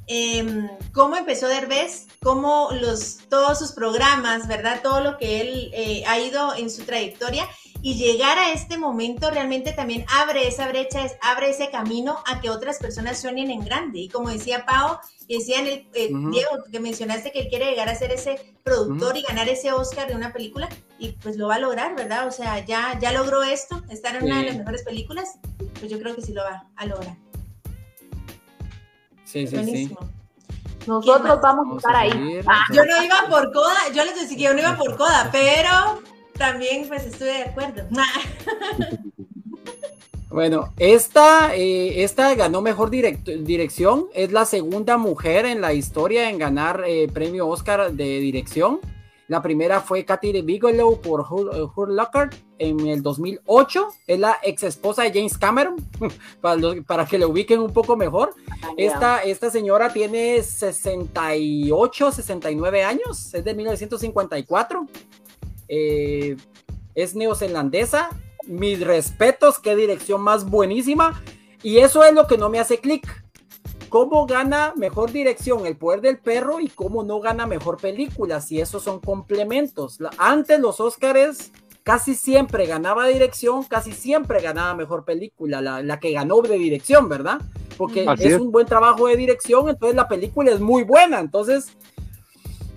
Em, 0.07 0.67
cómo 0.91 1.15
empezó 1.15 1.47
Derbez, 1.47 2.07
cómo 2.23 2.69
los, 2.71 3.19
todos 3.29 3.59
sus 3.59 3.73
programas, 3.73 4.47
¿verdad? 4.47 4.81
Todo 4.81 5.01
lo 5.01 5.17
que 5.19 5.41
él 5.41 5.69
eh, 5.71 6.03
ha 6.07 6.19
ido 6.19 6.55
en 6.55 6.71
su 6.71 6.83
trayectoria 6.83 7.47
y 7.81 7.95
llegar 7.95 8.37
a 8.37 8.51
este 8.51 8.77
momento 8.77 9.31
realmente 9.31 9.71
también 9.71 10.05
abre 10.09 10.47
esa 10.47 10.67
brecha, 10.67 10.99
abre 11.21 11.49
ese 11.49 11.69
camino 11.69 12.17
a 12.25 12.41
que 12.41 12.49
otras 12.49 12.77
personas 12.77 13.19
sueñen 13.19 13.51
en 13.51 13.63
grande. 13.63 13.99
Y 13.99 14.09
como 14.09 14.29
decía 14.29 14.65
Pau, 14.65 14.97
y 15.27 15.37
decían 15.37 15.65
el, 15.65 15.87
eh, 15.93 16.09
Diego, 16.09 16.63
que 16.71 16.79
mencionaste 16.79 17.31
que 17.31 17.41
él 17.41 17.47
quiere 17.49 17.69
llegar 17.69 17.87
a 17.87 17.95
ser 17.95 18.11
ese 18.11 18.53
productor 18.63 19.15
y 19.15 19.21
ganar 19.21 19.47
ese 19.47 19.71
Oscar 19.71 20.07
de 20.07 20.15
una 20.15 20.33
película, 20.33 20.67
y 20.97 21.09
pues 21.13 21.37
lo 21.37 21.47
va 21.47 21.55
a 21.55 21.59
lograr, 21.59 21.95
¿verdad? 21.95 22.27
O 22.27 22.31
sea, 22.31 22.65
ya, 22.65 22.97
ya 22.99 23.11
logró 23.13 23.43
esto, 23.43 23.81
estar 23.89 24.15
en 24.15 24.25
una 24.25 24.39
de 24.39 24.47
las 24.47 24.57
mejores 24.57 24.83
películas, 24.83 25.39
pues 25.79 25.89
yo 25.89 25.99
creo 25.99 26.15
que 26.15 26.21
sí 26.21 26.33
lo 26.33 26.43
va 26.43 26.65
a 26.75 26.85
lograr. 26.85 27.15
Sí, 29.23 29.47
sí, 29.47 29.63
sí. 29.63 29.95
Nosotros 30.87 31.39
vamos 31.41 31.73
a 31.73 31.77
estar 31.77 31.95
ahí. 31.95 32.41
Ah, 32.47 32.65
yo 32.73 32.83
no 32.83 33.03
iba 33.03 33.27
por 33.29 33.53
coda, 33.53 33.77
yo 33.93 34.03
les 34.03 34.15
decía 34.15 34.35
que 34.37 34.43
yo 34.43 34.53
no 34.53 34.59
iba 34.59 34.75
por 34.75 34.97
coda, 34.97 35.29
pero 35.31 36.01
también 36.39 36.87
pues 36.87 37.05
estoy 37.05 37.27
de 37.27 37.43
acuerdo. 37.43 37.83
Bueno, 40.31 40.73
esta, 40.77 41.55
eh, 41.55 42.03
esta 42.03 42.35
ganó 42.35 42.61
mejor 42.61 42.91
dirección. 42.91 44.05
Es 44.13 44.31
la 44.31 44.45
segunda 44.45 44.95
mujer 44.95 45.47
en 45.47 45.59
la 45.59 45.73
historia 45.73 46.29
en 46.29 46.37
ganar 46.37 46.83
eh, 46.85 47.09
premio 47.11 47.47
Oscar 47.47 47.91
de 47.93 48.19
dirección. 48.19 48.79
La 49.27 49.41
primera 49.41 49.81
fue 49.81 50.05
Katy 50.05 50.43
Bigelow 50.43 51.01
por 51.01 51.21
Hurt 51.21 51.89
Locker 51.89 52.29
en 52.59 52.87
el 52.87 53.01
2008. 53.01 53.87
Es 54.05 54.19
la 54.19 54.37
ex 54.43 54.61
esposa 54.61 55.01
de 55.01 55.11
James 55.11 55.35
Cameron, 55.35 55.77
para, 56.41 56.61
para 56.85 57.05
que 57.07 57.17
le 57.17 57.25
ubiquen 57.25 57.59
un 57.59 57.73
poco 57.73 57.97
mejor. 57.97 58.35
Esta, 58.77 59.23
esta 59.23 59.49
señora 59.49 59.91
tiene 59.91 60.43
68, 60.43 62.11
69 62.11 62.83
años, 62.83 63.33
es 63.33 63.43
de 63.43 63.55
1954. 63.55 64.85
Eh, 65.69 66.35
es 66.95 67.15
neozelandesa. 67.15 68.09
Mis 68.45 68.85
respetos, 68.85 69.59
qué 69.59 69.75
dirección 69.75 70.21
más 70.21 70.49
buenísima. 70.49 71.21
Y 71.63 71.77
eso 71.77 72.03
es 72.03 72.13
lo 72.13 72.27
que 72.27 72.37
no 72.37 72.49
me 72.49 72.59
hace 72.59 72.79
clic. 72.79 73.07
¿Cómo 73.89 74.27
gana 74.27 74.73
mejor 74.75 75.11
dirección 75.11 75.65
El 75.65 75.75
Poder 75.75 76.01
del 76.01 76.19
Perro 76.19 76.59
y 76.59 76.69
cómo 76.69 77.03
no 77.03 77.19
gana 77.19 77.47
mejor 77.47 77.77
película? 77.77 78.39
Si 78.39 78.59
esos 78.61 78.83
son 78.83 78.99
complementos. 78.99 79.97
Antes 80.17 80.59
los 80.59 80.79
Oscars 80.79 81.51
casi 81.83 82.13
siempre 82.13 82.67
ganaba 82.67 83.07
dirección, 83.07 83.63
casi 83.63 83.93
siempre 83.93 84.41
ganaba 84.41 84.75
mejor 84.75 85.05
película, 85.05 85.59
la, 85.59 85.99
que 85.99 86.11
ganó 86.11 86.39
de 86.41 86.55
dirección, 86.55 87.09
¿verdad? 87.09 87.41
Porque 87.77 88.05
es, 88.19 88.39
un 88.39 88.51
buen 88.51 88.67
trabajo 88.67 89.07
de 89.07 89.15
dirección, 89.15 89.69
entonces 89.69 89.95
la 89.95 90.07
película 90.07 90.51
es 90.51 90.59
muy 90.59 90.83
buena. 90.83 91.19
Entonces, 91.19 91.75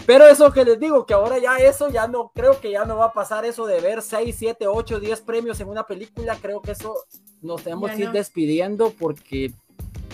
pero 0.07 0.27
eso 0.27 0.53
que 0.53 0.65
les 0.65 0.81
digo, 0.81 1.07
que 1.07 1.15
ahora 1.15 1.39
ya 1.39 1.59
eso 1.59 1.89
ya 1.89 2.09
no, 2.09 2.33
creo 2.35 2.61
que 2.61 2.71
ya 2.71 2.85
no 2.85 2.97
va 2.97 3.07
a 3.07 3.13
pasar 3.13 3.45
eso 3.45 3.67
de 3.67 3.81
ver 3.81 4.03
6, 4.03 4.35
7, 4.37 4.67
8, 4.67 5.01
10 5.01 5.21
premios 5.21 5.61
en 5.61 5.69
una 5.69 5.87
película. 5.87 6.37
Creo 6.41 6.61
que 6.61 6.73
eso 6.73 6.95
nos 7.41 7.63
tenemos 7.63 7.91
que 7.93 8.03
ir 8.03 8.11
despidiendo 8.11 8.93
porque 8.99 9.53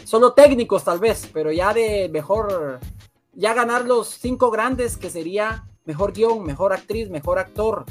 solo 0.05 0.33
técnicos 0.33 0.85
tal 0.85 0.99
vez, 0.99 1.29
pero 1.33 1.53
ya 1.53 1.73
de 1.73 2.09
mejor, 2.11 2.81
ya 3.33 3.55
ganar 3.55 3.85
los 3.87 4.09
cinco 4.09 4.51
grandes 4.51 4.97
que 4.97 5.11
sería 5.11 5.65
mejor 5.85 6.13
guion, 6.13 6.45
mejor 6.45 6.73
actriz, 6.73 7.09
mejor 7.09 7.39
actor, 7.39 7.85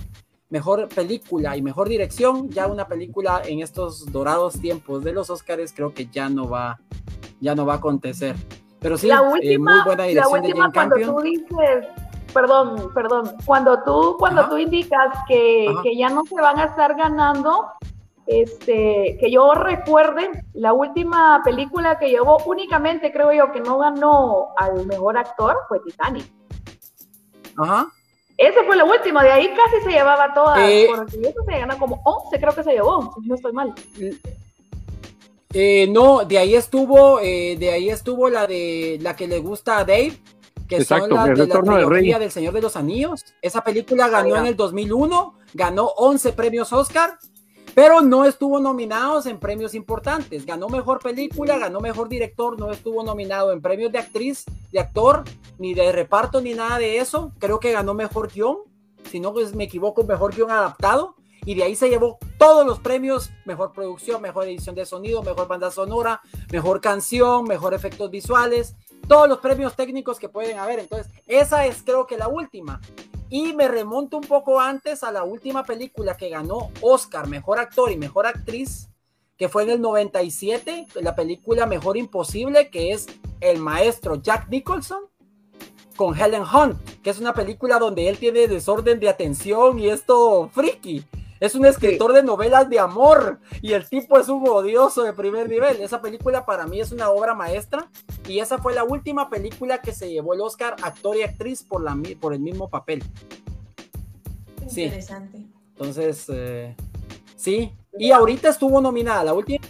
mejor 0.50 0.88
película 0.90 1.58
y 1.58 1.62
mejor 1.62 1.90
dirección, 1.90 2.50
ya 2.50 2.68
una 2.68 2.88
película 2.88 3.42
en 3.46 3.62
estos 3.62 4.12
dorados 4.12 4.60
tiempos 4.60 5.04
de 5.04 5.14
los 5.14 5.30
Oscars 5.30 5.74
creo 5.74 5.94
que 5.94 6.08
ya 6.08 6.30
no 6.30 6.48
va, 6.48 6.80
ya 7.40 7.56
no 7.56 7.66
va 7.66 7.74
a 7.74 7.78
acontecer. 7.78 8.36
Pero 8.80 8.98
sí, 8.98 9.10
eh, 9.10 9.58
muy 9.58 9.82
buena 9.86 10.04
dirección 10.04 10.42
de 10.42 10.54
Jane 10.54 10.74
cuando 10.74 10.96
tú 10.96 11.22
dices, 11.22 11.88
perdón, 12.34 12.92
perdón, 12.94 13.32
cuando 13.46 13.82
tú, 13.84 14.16
cuando 14.20 14.48
tú 14.50 14.58
indicas 14.58 15.18
que, 15.28 15.74
que, 15.84 15.98
ya 15.98 16.10
no 16.10 16.24
se 16.26 16.36
van 16.36 16.60
a 16.60 16.66
estar 16.66 16.96
ganando, 16.96 17.72
este, 18.28 19.18
que 19.20 19.32
yo 19.32 19.54
recuerde, 19.56 20.44
la 20.54 20.74
última 20.74 21.42
película 21.44 21.98
que 21.98 22.10
llevó 22.10 22.38
únicamente, 22.46 23.12
creo 23.12 23.34
yo, 23.34 23.52
que 23.52 23.62
no 23.62 23.80
ganó 23.80 24.50
al 24.58 24.86
mejor 24.86 25.18
actor 25.18 25.58
fue 25.68 25.80
Titanic. 25.80 26.30
Ajá. 27.58 27.88
Ese 28.38 28.64
fue 28.66 28.76
lo 28.76 28.86
último, 28.86 29.20
de 29.22 29.32
ahí 29.32 29.52
casi 29.56 29.84
se 29.84 29.90
llevaba 29.90 30.32
todas, 30.36 30.60
eh, 30.60 30.88
porque 30.96 31.18
eso 31.28 31.42
se 31.44 31.58
gana 31.58 31.76
como 31.80 32.00
11, 32.06 32.40
creo 32.40 32.54
que 32.54 32.64
se 32.64 32.74
llevó, 32.74 33.12
si 33.20 33.28
no 33.28 33.34
estoy 33.34 33.52
mal. 33.52 33.74
Eh, 35.54 35.88
no, 35.90 36.26
de 36.26 36.38
ahí 36.38 36.56
estuvo, 36.56 37.20
eh, 37.20 37.56
de 37.58 37.72
ahí 37.72 37.90
estuvo 37.90 38.30
la 38.30 38.48
de 38.48 39.00
la 39.02 39.16
que 39.16 39.28
le 39.28 39.40
gusta 39.40 39.80
a 39.80 39.86
Dave, 39.86 40.20
que 40.68 40.84
son 40.84 41.10
las 41.10 41.26
de 41.38 41.48
la 41.48 41.62
trilogía 41.62 42.20
del 42.20 42.32
Señor 42.32 42.54
de 42.54 42.62
los 42.62 42.76
Anillos. 42.76 43.24
Esa 43.42 43.64
película 43.64 44.10
ganó 44.10 44.36
en 44.36 44.46
el 44.46 44.56
2001, 44.56 45.36
ganó 45.54 45.86
11 45.98 46.34
premios 46.34 46.74
Oscar, 46.74 47.18
pero 47.74 48.02
no 48.02 48.26
estuvo 48.26 48.60
nominados 48.60 49.26
en 49.26 49.40
premios 49.40 49.74
importantes. 49.74 50.46
Ganó 50.46 50.68
mejor 50.68 51.00
película, 51.00 51.58
ganó 51.58 51.80
mejor 51.80 52.10
director, 52.10 52.60
no 52.60 52.72
estuvo 52.72 53.04
nominado 53.04 53.54
en 53.54 53.62
premios 53.62 53.92
de 53.92 54.00
actriz, 54.00 54.44
de 54.72 54.80
actor, 54.80 55.24
ni 55.60 55.74
de 55.74 55.92
reparto, 55.94 56.42
ni 56.42 56.56
nada 56.56 56.78
de 56.78 56.98
eso. 56.98 57.32
Creo 57.40 57.60
que 57.60 57.72
ganó 57.72 57.94
mejor 57.94 58.32
guion, 58.34 58.58
si 59.10 59.22
no 59.22 59.34
pues 59.34 59.56
me 59.56 59.64
equivoco, 59.64 60.04
mejor 60.04 60.36
guion 60.36 60.52
adaptado 60.52 61.17
y 61.48 61.56
de 61.56 61.64
ahí 61.64 61.78
se 61.78 61.88
llevó 61.88 62.20
todos 62.38 62.68
los 62.68 62.80
premios, 62.80 63.32
mejor 63.46 63.72
producción, 63.72 64.22
mejor 64.22 64.48
edición 64.48 64.76
de 64.76 64.86
sonido, 64.86 65.24
mejor 65.24 65.48
banda 65.48 65.72
sonora, 65.72 66.20
mejor 66.52 66.82
canción, 66.82 67.46
mejor 67.46 67.74
efectos 67.74 68.12
visuales, 68.12 68.76
todos 69.08 69.30
los 69.30 69.38
premios 69.38 69.74
técnicos 69.74 70.20
que 70.20 70.28
pueden 70.28 70.60
haber. 70.60 70.80
Entonces, 70.80 71.10
esa 71.26 71.66
es 71.66 71.84
creo 71.84 72.06
que 72.06 72.18
la 72.18 72.28
última. 72.28 72.82
Y 73.30 73.54
me 73.54 73.70
remonto 73.70 74.18
un 74.18 74.26
poco 74.26 74.60
antes 74.60 75.06
a 75.06 75.12
la 75.14 75.24
última 75.24 75.64
película 75.64 76.18
que 76.18 76.28
ganó 76.28 76.70
Oscar, 76.82 77.30
mejor 77.30 77.60
actor 77.60 77.94
y 77.94 77.98
mejor 77.98 78.28
actriz, 78.28 78.90
que 79.38 79.48
fue 79.48 79.64
en 79.64 79.70
el 79.70 79.82
97, 79.82 80.88
la 80.96 81.16
película 81.16 81.66
Mejor 81.66 81.96
Imposible, 81.96 82.70
que 82.70 82.92
es 82.92 83.08
el 83.40 83.60
maestro 83.60 84.16
Jack 84.16 84.50
Nicholson 84.50 85.06
con 85.96 86.14
Helen 86.14 86.44
Hunt, 86.44 86.78
que 87.02 87.10
es 87.10 87.20
una 87.20 87.34
película 87.34 87.80
donde 87.80 88.10
él 88.10 88.18
tiene 88.18 88.50
desorden 88.50 89.00
de 89.00 89.08
atención 89.08 89.80
y 89.80 89.88
esto 89.88 90.50
friki. 90.54 91.06
Es 91.40 91.56
un 91.56 91.66
escritor 91.66 92.14
de 92.14 92.24
novelas 92.24 92.70
de 92.70 92.80
amor 92.80 93.40
y 93.62 93.74
el 93.74 93.88
tipo 93.88 94.18
es 94.18 94.28
un 94.30 94.48
odioso 94.48 95.04
de 95.04 95.14
primer 95.14 95.50
nivel. 95.50 95.82
Esa 95.82 96.02
película 96.02 96.46
para 96.46 96.66
mí 96.66 96.80
es 96.80 96.92
una 96.92 97.10
obra 97.10 97.36
maestra 97.36 97.90
y 98.28 98.40
esa 98.40 98.58
fue 98.58 98.74
la 98.74 98.84
última 98.84 99.30
película 99.30 99.82
que 99.82 99.92
se 99.92 100.10
llevó 100.10 100.34
el 100.34 100.42
Oscar 100.42 100.76
actor 100.82 101.16
y 101.18 101.24
actriz 101.24 101.64
por, 101.64 101.84
la, 101.84 101.98
por 102.20 102.34
el 102.34 102.40
mismo 102.40 102.70
papel. 102.70 103.04
Interesante. 104.62 105.46
Entonces, 105.74 106.26
eh, 106.30 106.76
sí. 107.36 107.72
Y 108.00 108.12
ahorita 108.12 108.50
estuvo 108.50 108.82
nominada, 108.82 109.24
la 109.24 109.34
última 109.34 109.62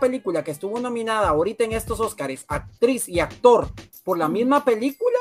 película 0.00 0.44
que 0.44 0.50
estuvo 0.50 0.78
nominada 0.78 1.28
ahorita 1.28 1.64
en 1.64 1.72
estos 1.72 2.00
Oscars, 2.00 2.44
actriz 2.48 3.08
y 3.08 3.20
actor 3.20 3.68
por 4.04 4.18
la 4.18 4.28
misma 4.28 4.64
película, 4.64 5.18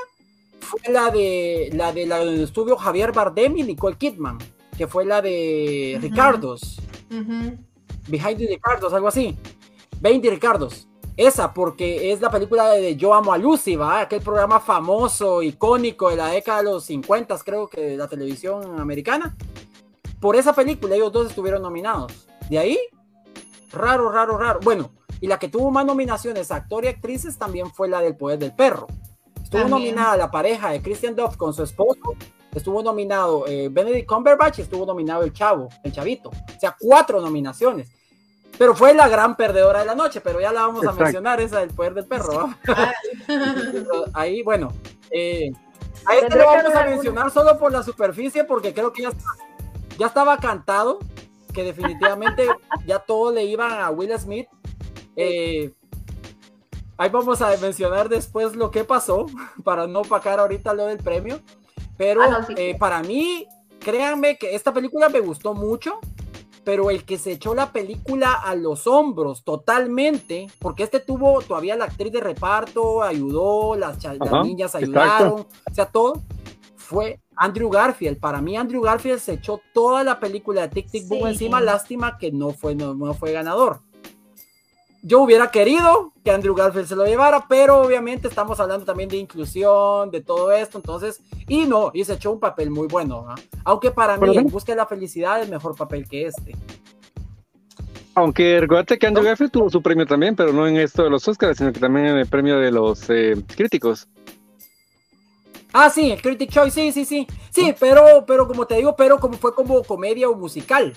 fue 0.59 0.79
la 0.91 1.09
de 1.09 1.69
la 1.73 1.91
de 1.91 2.05
la 2.05 2.19
donde 2.19 2.43
estuvo 2.43 2.75
Javier 2.77 3.11
Bardem 3.11 3.57
y 3.57 3.63
Nicole 3.63 3.97
Kidman 3.97 4.37
que 4.77 4.87
fue 4.87 5.05
la 5.05 5.21
de 5.21 5.97
Ricardos. 6.01 6.79
Behind 8.07 8.37
the 8.37 8.47
Ricardos, 8.47 8.93
algo 8.93 9.07
así. 9.07 9.37
20 10.01 10.29
Ricardos. 10.29 10.87
Esa, 11.15 11.53
porque 11.53 12.11
es 12.11 12.21
la 12.21 12.31
película 12.31 12.69
de 12.71 12.95
Yo 12.95 13.13
Amo 13.13 13.33
a 13.33 13.37
Lucy, 13.37 13.75
¿va? 13.75 14.01
Aquel 14.01 14.21
programa 14.21 14.59
famoso, 14.59 15.43
icónico 15.43 16.09
de 16.09 16.15
la 16.15 16.27
década 16.27 16.59
de 16.59 16.63
los 16.65 16.85
50, 16.85 17.37
creo 17.45 17.67
que 17.67 17.81
de 17.81 17.97
la 17.97 18.07
televisión 18.07 18.79
americana. 18.79 19.35
Por 20.19 20.35
esa 20.35 20.53
película, 20.53 20.95
ellos 20.95 21.11
dos 21.11 21.27
estuvieron 21.27 21.61
nominados. 21.61 22.27
De 22.49 22.57
ahí, 22.57 22.79
raro, 23.71 24.09
raro, 24.11 24.37
raro. 24.37 24.59
Bueno, 24.63 24.91
y 25.21 25.27
la 25.27 25.37
que 25.37 25.49
tuvo 25.49 25.69
más 25.69 25.85
nominaciones, 25.85 26.49
actor 26.51 26.83
y 26.85 26.87
actrices, 26.87 27.37
también 27.37 27.69
fue 27.71 27.87
la 27.87 28.01
del 28.01 28.17
Poder 28.17 28.39
del 28.39 28.55
Perro. 28.55 28.87
Estuvo 29.41 29.67
nominada 29.67 30.17
la 30.17 30.31
pareja 30.31 30.71
de 30.71 30.81
Christian 30.81 31.15
Duff 31.15 31.37
con 31.37 31.53
su 31.53 31.61
esposo 31.61 32.15
estuvo 32.53 32.81
nominado 32.83 33.45
eh, 33.47 33.69
Benedict 33.71 34.07
Cumberbatch, 34.07 34.59
estuvo 34.59 34.85
nominado 34.85 35.23
el 35.23 35.33
Chavo, 35.33 35.69
el 35.83 35.91
Chavito. 35.91 36.29
O 36.29 36.59
sea, 36.59 36.75
cuatro 36.79 37.21
nominaciones. 37.21 37.89
Pero 38.57 38.75
fue 38.75 38.93
la 38.93 39.07
gran 39.07 39.35
perdedora 39.35 39.79
de 39.79 39.85
la 39.85 39.95
noche, 39.95 40.21
pero 40.21 40.39
ya 40.39 40.51
la 40.51 40.67
vamos 40.67 40.85
a 40.85 40.91
mencionar, 40.91 41.41
esa 41.41 41.59
del 41.59 41.71
poder 41.71 41.93
del 41.93 42.05
perro. 42.05 42.53
ahí, 44.13 44.43
bueno, 44.43 44.71
eh, 45.09 45.51
a 46.05 46.15
este 46.15 46.37
lo 46.37 46.45
vamos 46.45 46.75
a 46.75 46.85
mencionar 46.85 47.31
solo 47.31 47.57
por 47.57 47.71
la 47.71 47.83
superficie, 47.83 48.43
porque 48.43 48.73
creo 48.73 48.93
que 48.93 49.03
ya, 49.03 49.11
ya 49.97 50.07
estaba 50.07 50.37
cantado, 50.37 50.99
que 51.53 51.63
definitivamente 51.63 52.47
ya 52.85 52.99
todo 52.99 53.31
le 53.31 53.45
iban 53.45 53.71
a 53.71 53.89
Will 53.89 54.17
Smith. 54.19 54.47
Eh, 55.15 55.71
ahí 56.97 57.09
vamos 57.09 57.41
a 57.41 57.55
mencionar 57.57 58.09
después 58.09 58.55
lo 58.55 58.71
que 58.71 58.83
pasó, 58.83 59.27
para 59.63 59.87
no 59.87 60.01
pagar 60.03 60.39
ahorita 60.39 60.73
lo 60.73 60.85
del 60.85 60.97
premio. 60.97 61.39
Pero 61.97 62.21
ah, 62.23 62.47
eh, 62.55 62.75
para 62.77 63.01
mí, 63.03 63.47
créanme 63.79 64.37
que 64.37 64.55
esta 64.55 64.73
película 64.73 65.09
me 65.09 65.19
gustó 65.19 65.53
mucho, 65.53 65.99
pero 66.63 66.89
el 66.89 67.03
que 67.03 67.17
se 67.17 67.33
echó 67.33 67.53
la 67.53 67.71
película 67.71 68.33
a 68.33 68.55
los 68.55 68.87
hombros 68.87 69.43
totalmente, 69.43 70.47
porque 70.59 70.83
este 70.83 70.99
tuvo 70.99 71.41
todavía 71.41 71.75
la 71.75 71.85
actriz 71.85 72.11
de 72.11 72.21
reparto, 72.21 73.03
ayudó, 73.03 73.75
las, 73.75 73.97
niñas 74.43 74.75
ayudaron, 74.75 75.41
o 75.41 75.73
sea, 75.73 75.85
todo, 75.85 76.21
fue 76.83 77.19
Andrew 77.35 77.69
Garfield. 77.69 78.19
Para 78.19 78.41
mí, 78.41 78.55
Andrew 78.55 78.81
Garfield 78.81 79.19
se 79.19 79.33
echó 79.33 79.61
toda 79.73 80.03
la 80.03 80.19
película 80.19 80.61
de 80.61 80.67
Tic 80.69 80.91
Tic 80.91 81.07
Boom 81.07 81.27
encima. 81.27 81.61
Lástima 81.61 82.17
que 82.17 82.31
no 82.31 82.51
fue, 82.51 82.75
no, 82.75 83.13
fue 83.13 83.31
ganador. 83.31 83.81
Yo 85.05 85.19
hubiera 85.19 85.51
querido 85.51 86.13
que 86.23 86.31
Andrew 86.31 86.55
Garfield 86.55 86.87
se 86.87 86.95
lo 86.95 87.05
llevara, 87.05 87.45
pero 87.49 87.81
obviamente 87.81 88.29
estamos 88.29 88.57
hablando 88.61 88.85
también 88.85 89.09
de 89.09 89.17
inclusión, 89.17 90.09
de 90.11 90.21
todo 90.21 90.53
esto, 90.53 90.77
entonces, 90.77 91.21
y 91.49 91.65
no, 91.65 91.91
y 91.93 92.05
se 92.05 92.13
echó 92.13 92.31
un 92.31 92.39
papel 92.39 92.69
muy 92.69 92.87
bueno, 92.87 93.25
aunque 93.65 93.91
para 93.91 94.15
mí, 94.15 94.37
en 94.37 94.47
Busca 94.47 94.71
de 94.71 94.77
la 94.77 94.85
Felicidad, 94.85 95.41
es 95.41 95.49
mejor 95.49 95.75
papel 95.75 96.07
que 96.07 96.27
este. 96.27 96.55
Aunque 98.15 98.61
recuerda 98.61 98.95
que 98.95 99.05
Andrew 99.05 99.25
Garfield 99.25 99.51
tuvo 99.51 99.69
su 99.69 99.81
premio 99.81 100.05
también, 100.05 100.37
pero 100.37 100.53
no 100.53 100.65
en 100.67 100.77
esto 100.77 101.03
de 101.03 101.09
los 101.09 101.27
Oscars, 101.27 101.57
sino 101.57 101.73
que 101.73 101.81
también 101.81 102.05
en 102.05 102.17
el 102.17 102.27
premio 102.27 102.57
de 102.59 102.71
los 102.71 103.09
eh, 103.09 103.35
críticos. 103.57 104.07
Ah, 105.73 105.89
sí, 105.89 106.11
el 106.11 106.21
Critic 106.21 106.49
Choice, 106.49 106.79
sí, 106.79 106.91
sí, 106.93 107.03
sí. 107.03 107.27
Sí, 107.49 107.73
pero, 107.77 108.23
pero 108.25 108.47
como 108.47 108.65
te 108.65 108.75
digo, 108.75 108.95
pero 108.95 109.19
como 109.19 109.33
fue 109.33 109.53
como 109.53 109.83
comedia 109.83 110.29
o 110.29 110.35
musical. 110.35 110.93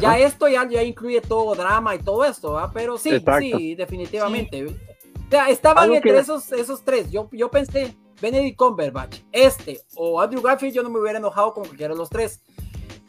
Ya 0.00 0.18
esto 0.18 0.48
ya, 0.48 0.68
ya 0.68 0.82
incluye 0.82 1.20
todo 1.20 1.54
drama 1.54 1.94
y 1.94 1.98
todo 1.98 2.24
esto, 2.24 2.52
¿va? 2.52 2.70
Pero 2.72 2.98
sí, 2.98 3.10
sí, 3.40 3.74
definitivamente. 3.74 4.66
O 4.66 5.30
sea, 5.30 5.48
estaban 5.48 5.92
entre 5.92 6.18
esos, 6.18 6.52
esos 6.52 6.84
tres. 6.84 7.10
Yo, 7.10 7.28
yo 7.32 7.50
pensé, 7.50 7.94
Benedict 8.20 8.56
Cumberbatch, 8.56 9.20
este 9.32 9.80
o 9.96 10.20
Andrew 10.20 10.42
Garfield, 10.42 10.74
yo 10.74 10.82
no 10.82 10.90
me 10.90 11.00
hubiera 11.00 11.18
enojado 11.18 11.52
con 11.52 11.64
cualquiera 11.64 11.94
de 11.94 11.98
los 11.98 12.08
tres. 12.08 12.42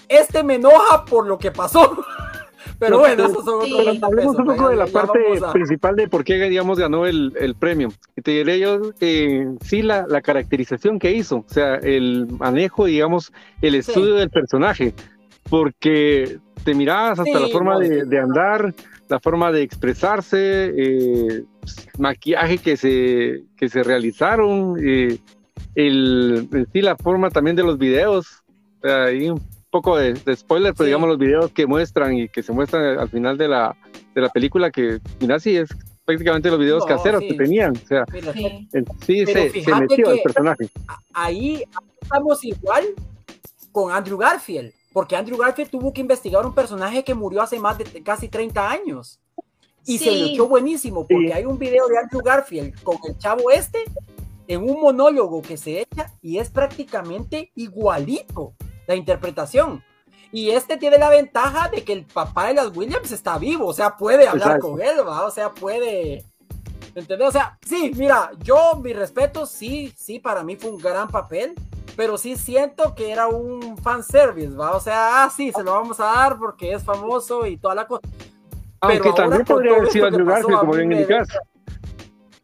Este 0.07 0.43
me 0.43 0.55
enoja 0.55 1.05
por 1.05 1.27
lo 1.27 1.37
que 1.37 1.51
pasó. 1.51 1.97
Pero 2.79 2.99
bueno, 2.99 3.25
eso 3.25 3.43
son 3.43 3.61
otros 3.61 4.03
Hablemos 4.03 4.35
un 4.35 4.45
poco 4.45 4.69
de 4.69 4.75
la 4.75 4.87
parte 4.87 5.19
principal 5.53 5.95
de 5.95 6.07
por 6.07 6.23
qué, 6.23 6.35
digamos, 6.49 6.77
ganó 6.77 7.05
el, 7.05 7.33
el 7.39 7.55
premio. 7.55 7.89
Y 8.15 8.21
te 8.21 8.31
diré 8.31 8.59
yo, 8.59 8.79
eh, 8.99 9.47
sí, 9.61 9.81
la, 9.81 10.05
la, 10.07 10.21
caracterización 10.21 10.99
que 10.99 11.13
hizo, 11.13 11.37
o 11.37 11.53
sea, 11.53 11.75
el 11.75 12.27
manejo, 12.27 12.85
digamos, 12.85 13.31
el 13.61 13.75
estudio 13.75 14.15
del 14.15 14.29
personaje, 14.29 14.93
porque 15.49 16.39
te 16.63 16.73
mirabas 16.73 17.19
hasta 17.19 17.39
la 17.39 17.47
forma 17.47 17.79
de, 17.79 18.05
de, 18.05 18.19
andar, 18.19 18.73
la 19.07 19.19
forma 19.19 19.51
de 19.51 19.61
expresarse, 19.61 20.73
eh, 20.75 21.43
maquillaje 21.97 22.57
que 22.57 22.77
se, 22.77 23.43
que 23.55 23.69
se 23.69 23.83
realizaron, 23.83 24.75
eh, 24.83 25.19
el, 25.75 26.49
sí, 26.73 26.81
la 26.81 26.95
forma 26.95 27.29
también 27.29 27.55
de 27.55 27.63
los 27.63 27.77
videos, 27.77 28.43
ahí 28.83 29.31
poco 29.69 29.97
de, 29.97 30.15
spoiler, 30.35 30.73
pero 30.73 30.85
digamos 30.85 31.09
los 31.09 31.17
videos 31.17 31.51
que 31.51 31.67
muestran 31.67 32.17
y 32.17 32.29
que 32.29 32.41
se 32.41 32.53
muestran 32.53 32.97
al 32.97 33.09
final 33.09 33.37
de 33.37 33.49
la, 33.49 33.75
de 34.13 34.21
la 34.21 34.29
película, 34.29 34.71
que 34.71 34.99
mira, 35.19 35.37
sí 35.37 35.57
es 35.57 35.69
prácticamente 36.05 36.49
los 36.49 36.59
videos 36.59 36.85
caseros 36.85 37.21
que 37.21 37.33
tenían. 37.33 37.75
O 37.75 37.87
sea, 37.87 38.05
sí, 39.05 39.25
se, 39.25 39.49
se, 39.49 39.75
metió 39.75 40.11
el 40.11 40.21
personaje. 40.21 40.69
Ahí 41.13 41.63
estamos 42.01 42.43
igual 42.45 42.85
con 43.73 43.91
Andrew 43.91 44.17
Garfield, 44.17 44.71
porque 44.95 45.17
Andrew 45.17 45.37
Garfield 45.37 45.69
tuvo 45.69 45.91
que 45.91 45.99
investigar 45.99 46.45
un 46.45 46.55
personaje 46.55 47.03
que 47.03 47.13
murió 47.13 47.41
hace 47.41 47.59
más 47.59 47.77
de 47.77 47.83
casi 48.01 48.29
30 48.29 48.71
años. 48.71 49.19
Y 49.85 49.97
se 49.97 50.17
lo 50.17 50.25
echó 50.27 50.47
buenísimo, 50.47 51.05
porque 51.05 51.33
hay 51.33 51.43
un 51.43 51.59
video 51.59 51.85
de 51.89 51.97
Andrew 51.97 52.21
Garfield 52.23 52.81
con 52.81 52.95
el 53.05 53.17
chavo 53.17 53.51
este 53.51 53.83
en 54.47 54.63
un 54.63 54.79
monólogo 54.79 55.41
que 55.41 55.57
se 55.57 55.81
echa 55.81 56.13
y 56.21 56.37
es 56.37 56.49
prácticamente 56.49 57.51
igualito 57.55 58.53
la 58.87 58.95
interpretación. 58.95 59.83
Y 60.31 60.51
este 60.51 60.77
tiene 60.77 60.97
la 60.97 61.09
ventaja 61.09 61.67
de 61.67 61.83
que 61.83 61.91
el 61.91 62.05
papá 62.05 62.47
de 62.47 62.53
las 62.53 62.73
Williams 62.73 63.11
está 63.11 63.37
vivo, 63.37 63.65
o 63.65 63.73
sea, 63.73 63.97
puede 63.97 64.29
hablar 64.29 64.59
con 64.59 64.81
él, 64.81 65.05
¿va? 65.05 65.25
O 65.25 65.29
sea, 65.29 65.53
puede. 65.53 66.23
¿Entendés? 66.95 67.27
O 67.27 67.31
sea, 67.33 67.59
sí, 67.67 67.91
mira, 67.97 68.31
yo, 68.41 68.79
mi 68.81 68.93
respeto, 68.93 69.45
sí, 69.45 69.93
sí, 69.97 70.19
para 70.19 70.41
mí 70.41 70.55
fue 70.55 70.71
un 70.71 70.77
gran 70.77 71.09
papel, 71.09 71.53
pero 71.95 72.17
sí 72.17 72.35
siento 72.35 72.93
que 72.95 73.11
era 73.11 73.27
un 73.27 73.77
fanservice, 73.77 74.55
¿va? 74.55 74.75
O 74.75 74.79
sea, 74.79 75.23
ah, 75.23 75.29
sí, 75.29 75.51
se 75.51 75.63
lo 75.63 75.71
vamos 75.71 75.99
a 75.99 76.05
dar 76.05 76.37
porque 76.37 76.73
es 76.73 76.83
famoso 76.83 77.45
y 77.45 77.57
toda 77.57 77.75
la 77.75 77.87
cosa. 77.87 78.07
Aunque 78.81 79.11
también 79.13 79.43
podría 79.45 79.75
haber 79.75 79.89
sido 79.89 80.07
Andrew 80.07 80.25
Garfield, 80.25 80.59
como 80.59 80.73
bien 80.73 80.91
indicas. 80.91 81.27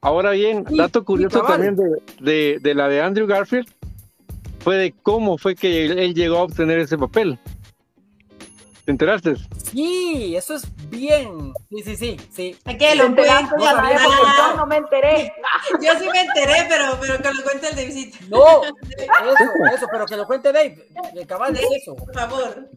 Ahora 0.01 0.31
bien, 0.31 0.65
dato 0.69 1.05
curioso 1.05 1.41
también 1.43 1.75
de, 1.75 2.01
de, 2.19 2.59
de 2.59 2.73
la 2.73 2.87
de 2.87 3.01
Andrew 3.01 3.27
Garfield, 3.27 3.67
fue 4.59 4.77
de 4.77 4.93
cómo 5.03 5.37
fue 5.37 5.55
que 5.55 5.85
él 5.85 6.15
llegó 6.15 6.37
a 6.37 6.43
obtener 6.43 6.79
ese 6.79 6.97
papel. 6.97 7.37
¿Te 8.91 9.05
enteraste? 9.05 9.35
Sí, 9.71 10.35
eso 10.35 10.55
es 10.55 10.67
bien. 10.89 11.53
Sí, 11.69 11.81
sí, 11.81 11.95
sí, 11.95 12.17
sí. 12.29 12.59
qué 12.77 12.93
lo 12.93 13.05
enteraste? 13.05 13.55
Yo 13.57 14.57
no 14.57 14.65
me 14.65 14.75
enteré. 14.75 15.31
Yo 15.81 15.93
sí 15.97 16.09
me 16.11 16.21
enteré, 16.23 16.67
pero, 16.67 16.97
pero 16.99 17.17
que 17.19 17.33
lo 17.33 17.41
cuente 17.41 17.69
el 17.69 17.75
David. 17.77 18.15
No, 18.27 18.63
eso, 18.63 19.75
eso, 19.75 19.87
pero 19.89 20.05
que 20.05 20.17
lo 20.17 20.25
cuente 20.25 20.51
Dave. 20.51 20.89
El 21.15 21.25
cabal 21.25 21.53
de 21.53 21.61
eso. 21.61 21.95
Por 21.95 22.13
favor. 22.13 22.69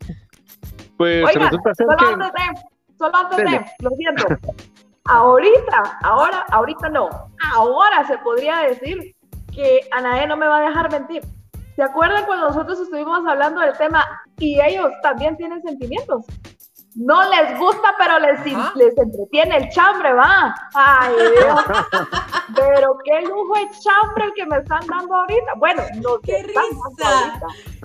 Pues 0.97 1.25
Oiga, 1.27 1.47
resulta 1.47 1.75
ser 1.75 1.87
solo 1.89 1.97
que... 1.99 2.05
Antes 2.05 2.33
de, 2.33 2.97
solo 2.97 3.17
antes 3.17 3.39
de, 3.39 3.67
lo 3.81 3.91
siento. 3.97 4.55
Ahorita, 5.07 5.99
ahora, 6.01 6.47
ahorita 6.53 6.91
no. 6.91 7.09
Ahora 7.55 8.07
se 8.07 8.19
podría 8.19 8.59
decir 8.59 9.17
que 9.53 9.81
Anae 9.91 10.29
no 10.29 10.37
me 10.37 10.47
va 10.47 10.59
a 10.59 10.69
dejar 10.69 10.93
mentir. 10.93 11.25
¿Se 11.77 11.83
acuerdan 11.83 12.25
cuando 12.27 12.49
nosotros 12.49 12.81
estuvimos 12.81 13.27
hablando 13.27 13.61
del 13.61 13.77
tema 13.77 14.05
y 14.39 14.61
ellos 14.61 14.91
también 15.03 15.37
tienen 15.37 15.61
sentimientos? 15.63 16.25
No 16.95 17.29
les 17.29 17.59
gusta, 17.59 17.93
pero 17.99 18.21
les, 18.21 18.41
les 18.77 18.97
entretiene 18.97 19.57
el 19.57 19.69
chambre, 19.71 20.13
va. 20.13 20.55
Ay, 20.75 21.13
Dios. 21.37 21.61
Pero 22.55 22.97
qué 23.05 23.21
lujo 23.23 23.55
de 23.55 23.69
chambre 23.81 24.27
el 24.27 24.35
que 24.35 24.47
me 24.47 24.59
están 24.59 24.87
dando 24.87 25.17
ahorita. 25.17 25.55
Bueno, 25.57 25.83
no 25.97 26.21
qué 26.21 26.45
risa. 26.45 26.61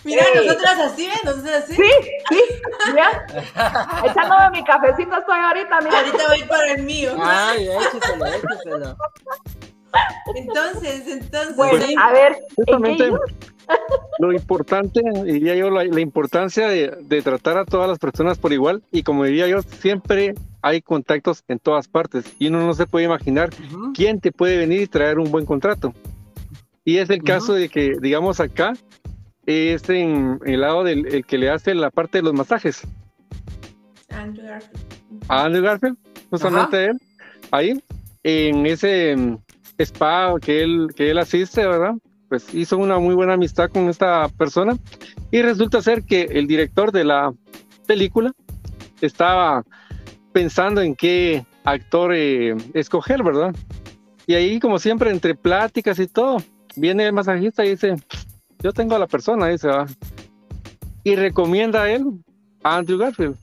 Mira, 0.03 0.23
nosotros 0.35 0.69
así, 0.85 1.07
¿ven? 1.07 1.17
Nosotros 1.23 1.53
así. 1.55 1.75
Sí, 1.75 1.91
sí. 2.29 2.43
Mira. 2.91 3.25
Echándome 4.03 4.51
mi 4.51 4.63
cafecito 4.63 5.17
estoy 5.17 5.39
ahorita, 5.39 5.81
mira. 5.81 5.97
Ahorita 5.97 6.27
voy 6.27 6.43
para 6.43 6.71
el 6.73 6.83
mío. 6.83 7.15
Ay, 7.19 7.67
écheselo, 7.67 8.25
écheselo. 8.27 8.95
Entonces, 10.35 11.07
entonces. 11.07 11.55
Bueno, 11.55 11.83
a 11.99 12.11
ver, 12.11 12.37
justamente 12.55 13.11
lo 14.19 14.33
importante, 14.33 15.01
diría 15.23 15.55
yo, 15.55 15.69
la, 15.69 16.01
importancia 16.01 16.67
de, 16.67 17.21
tratar 17.21 17.57
a 17.57 17.65
todas 17.65 17.89
las 17.89 17.99
personas 17.99 18.37
por 18.37 18.51
igual 18.51 18.83
y 18.91 19.03
como 19.03 19.23
diría 19.23 19.47
yo, 19.47 19.61
siempre 19.61 20.33
hay 20.61 20.81
contactos 20.81 21.43
en 21.47 21.59
todas 21.59 21.87
partes 21.87 22.25
y 22.37 22.47
uno 22.47 22.65
no 22.65 22.73
se 22.73 22.85
puede 22.85 23.05
imaginar 23.05 23.49
quién 23.93 24.19
te 24.19 24.31
puede 24.31 24.57
venir 24.57 24.81
y 24.81 24.87
traer 24.87 25.19
un 25.19 25.31
buen 25.31 25.45
contrato. 25.45 25.93
Y 26.83 26.97
es 26.97 27.09
el 27.09 27.23
caso 27.23 27.53
de 27.53 27.69
que, 27.69 27.93
digamos, 28.01 28.39
acá 28.39 28.73
es 29.45 29.89
en 29.89 30.39
el 30.45 30.61
lado 30.61 30.83
del 30.83 31.07
el 31.13 31.25
que 31.25 31.37
le 31.37 31.49
hace 31.49 31.73
la 31.75 31.91
parte 31.91 32.17
de 32.17 32.23
los 32.23 32.33
masajes. 32.33 32.81
Andrew 34.09 34.45
Garfield. 34.45 34.89
Andrew 35.27 35.63
Garfield, 35.63 35.97
justamente 36.29 36.85
él, 36.85 37.01
ahí, 37.51 37.83
en 38.23 38.65
ese 38.65 39.15
spa 39.77 40.33
que 40.41 40.63
él, 40.63 40.89
que 40.95 41.11
él 41.11 41.17
asiste, 41.17 41.65
¿verdad? 41.65 41.93
Pues 42.29 42.53
hizo 42.53 42.77
una 42.77 42.99
muy 42.99 43.15
buena 43.15 43.33
amistad 43.33 43.69
con 43.69 43.89
esta 43.89 44.29
persona 44.29 44.77
y 45.31 45.41
resulta 45.41 45.81
ser 45.81 46.03
que 46.03 46.23
el 46.23 46.47
director 46.47 46.91
de 46.91 47.03
la 47.03 47.33
película 47.87 48.31
estaba 49.01 49.63
pensando 50.31 50.81
en 50.81 50.95
qué 50.95 51.43
actor 51.63 52.13
eh, 52.13 52.55
escoger, 52.73 53.23
¿verdad? 53.23 53.55
Y 54.27 54.35
ahí, 54.35 54.59
como 54.59 54.77
siempre, 54.77 55.09
entre 55.09 55.33
pláticas 55.33 55.97
y 55.99 56.07
todo, 56.07 56.37
viene 56.75 57.07
el 57.07 57.13
masajista 57.13 57.65
y 57.65 57.71
dice, 57.71 57.95
yo 58.59 58.71
tengo 58.73 58.95
a 58.95 58.99
la 58.99 59.07
persona, 59.07 59.47
dice, 59.47 59.67
va. 59.67 59.87
Y 61.03 61.15
recomienda 61.15 61.83
a 61.83 61.91
él, 61.91 62.05
a 62.63 62.77
Andrew 62.77 62.99
Garfield 62.99 63.35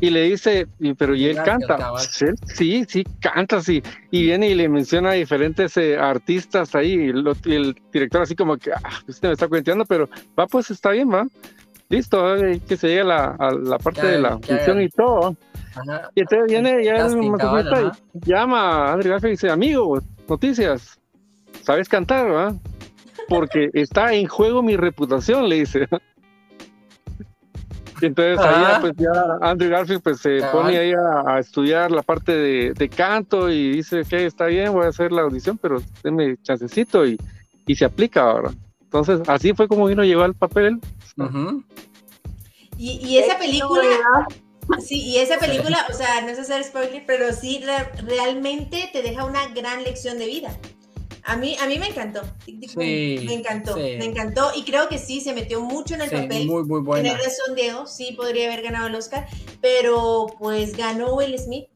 y 0.00 0.10
le 0.10 0.22
dice, 0.24 0.66
pero 0.96 1.14
¿y 1.14 1.26
él 1.26 1.36
canta? 1.42 1.92
Sí, 1.98 2.84
sí, 2.86 3.04
canta, 3.20 3.60
sí. 3.60 3.82
Y 4.10 4.22
viene 4.24 4.50
y 4.50 4.54
le 4.54 4.68
menciona 4.68 5.10
a 5.10 5.14
diferentes 5.14 5.76
eh, 5.76 5.98
artistas 5.98 6.74
ahí. 6.74 6.92
Y, 6.92 7.52
el 7.54 7.76
director 7.92 8.22
así 8.22 8.36
como 8.36 8.56
que, 8.56 8.72
ah, 8.72 8.80
usted 9.06 9.28
me 9.28 9.32
está 9.34 9.48
cuenteando, 9.48 9.84
pero 9.84 10.08
va, 10.38 10.46
pues 10.46 10.70
está 10.70 10.90
bien, 10.90 11.10
va. 11.10 11.26
Listo, 11.88 12.22
que 12.68 12.76
se 12.76 12.88
llegue 12.88 13.00
a 13.00 13.04
la, 13.04 13.78
parte 13.82 14.06
de 14.06 14.20
la 14.20 14.38
función 14.38 14.82
y 14.82 14.88
todo. 14.90 15.36
Y 16.14 16.20
entonces 16.20 16.46
viene 16.48 16.84
ya 16.84 17.06
el 17.06 17.22
y 17.22 18.30
llama 18.30 18.90
a 18.90 18.92
André 18.92 19.16
y 19.22 19.30
dice, 19.30 19.50
amigo, 19.50 20.00
noticias, 20.28 20.98
¿sabes 21.62 21.88
cantar, 21.88 22.30
va? 22.30 22.54
Porque 23.28 23.70
está 23.72 24.12
en 24.12 24.26
juego 24.26 24.62
mi 24.62 24.76
reputación, 24.76 25.48
le 25.48 25.60
dice. 25.60 25.88
Entonces 28.00 28.38
ahí 28.38 28.80
pues 28.80 28.92
ya 28.96 29.10
Andrew 29.40 29.70
Garfield 29.70 30.02
pues 30.02 30.20
se 30.20 30.40
pone 30.52 30.76
ahí 30.76 30.92
a, 31.26 31.38
estudiar 31.38 31.90
la 31.90 32.02
parte 32.02 32.32
de, 32.32 32.88
canto 32.88 33.50
y 33.50 33.72
dice 33.72 34.02
que 34.08 34.26
está 34.26 34.46
bien, 34.46 34.72
voy 34.72 34.86
a 34.86 34.88
hacer 34.88 35.12
la 35.12 35.22
audición, 35.22 35.58
pero 35.58 35.82
déme 36.02 36.36
chancecito 36.42 37.06
y, 37.06 37.18
y 37.66 37.74
se 37.74 37.84
aplica 37.84 38.22
ahora. 38.22 38.50
Entonces 38.82 39.20
así 39.28 39.52
fue 39.52 39.68
como 39.68 39.86
vino 39.86 40.02
a 40.02 40.06
llevar 40.06 40.28
el 40.30 40.34
papel. 40.34 40.80
y, 42.76 43.00
y, 43.04 43.18
esa 43.18 43.38
película, 43.38 43.82
sí, 44.78 45.00
y 45.00 45.18
esa 45.18 45.38
película, 45.38 45.86
o 45.90 45.92
sea, 45.92 46.22
no 46.22 46.28
es 46.28 46.38
hacer 46.38 46.64
spoiler, 46.64 47.04
pero 47.06 47.32
sí 47.32 47.62
realmente 48.06 48.88
te 48.92 49.02
deja 49.02 49.24
una 49.24 49.48
gran 49.48 49.82
lección 49.82 50.18
de 50.18 50.26
vida 50.26 50.50
A 51.28 51.36
mí, 51.36 51.56
a 51.60 51.66
mí 51.66 51.78
me 51.78 51.88
encantó. 51.88 52.22
me 52.76 53.34
encantó, 53.34 53.76
me 53.76 54.02
encantó. 54.02 54.50
Y 54.56 54.64
creo 54.64 54.88
que 54.88 54.96
sí, 54.96 55.20
se 55.20 55.34
metió 55.34 55.60
mucho 55.60 55.94
en 55.94 56.00
el 56.00 56.10
papel. 56.10 56.46
Muy, 56.46 56.64
muy 56.64 56.80
buena. 56.80 57.02
Tiene 57.02 57.18
razón, 57.22 57.54
Diego. 57.54 57.86
Sí, 57.86 58.14
podría 58.16 58.50
haber 58.50 58.62
ganado 58.62 58.86
el 58.86 58.94
Oscar. 58.94 59.26
Pero 59.60 60.26
pues 60.38 60.74
ganó 60.74 61.16
Will 61.16 61.38
Smith. 61.38 61.66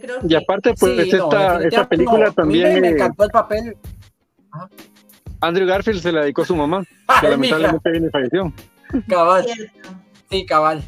creo 0.00 0.20
Y 0.28 0.36
aparte, 0.36 0.74
pues 0.78 1.12
esta, 1.12 1.88
película 1.88 2.30
también. 2.30 2.80
Me, 2.80 2.90
encantó 2.90 3.24
el 3.24 3.30
papel. 3.30 3.76
Andrew 5.40 5.66
Garfield 5.66 6.00
se 6.00 6.12
la 6.12 6.20
dedicó 6.20 6.42
a 6.42 6.46
su 6.46 6.54
mamá, 6.54 6.84
que 7.20 7.28
lamentablemente 7.28 7.90
viene 7.90 8.08
falleció. 8.10 8.52
Cabal. 9.08 9.46
Sí, 10.30 10.46
cabal. 10.46 10.80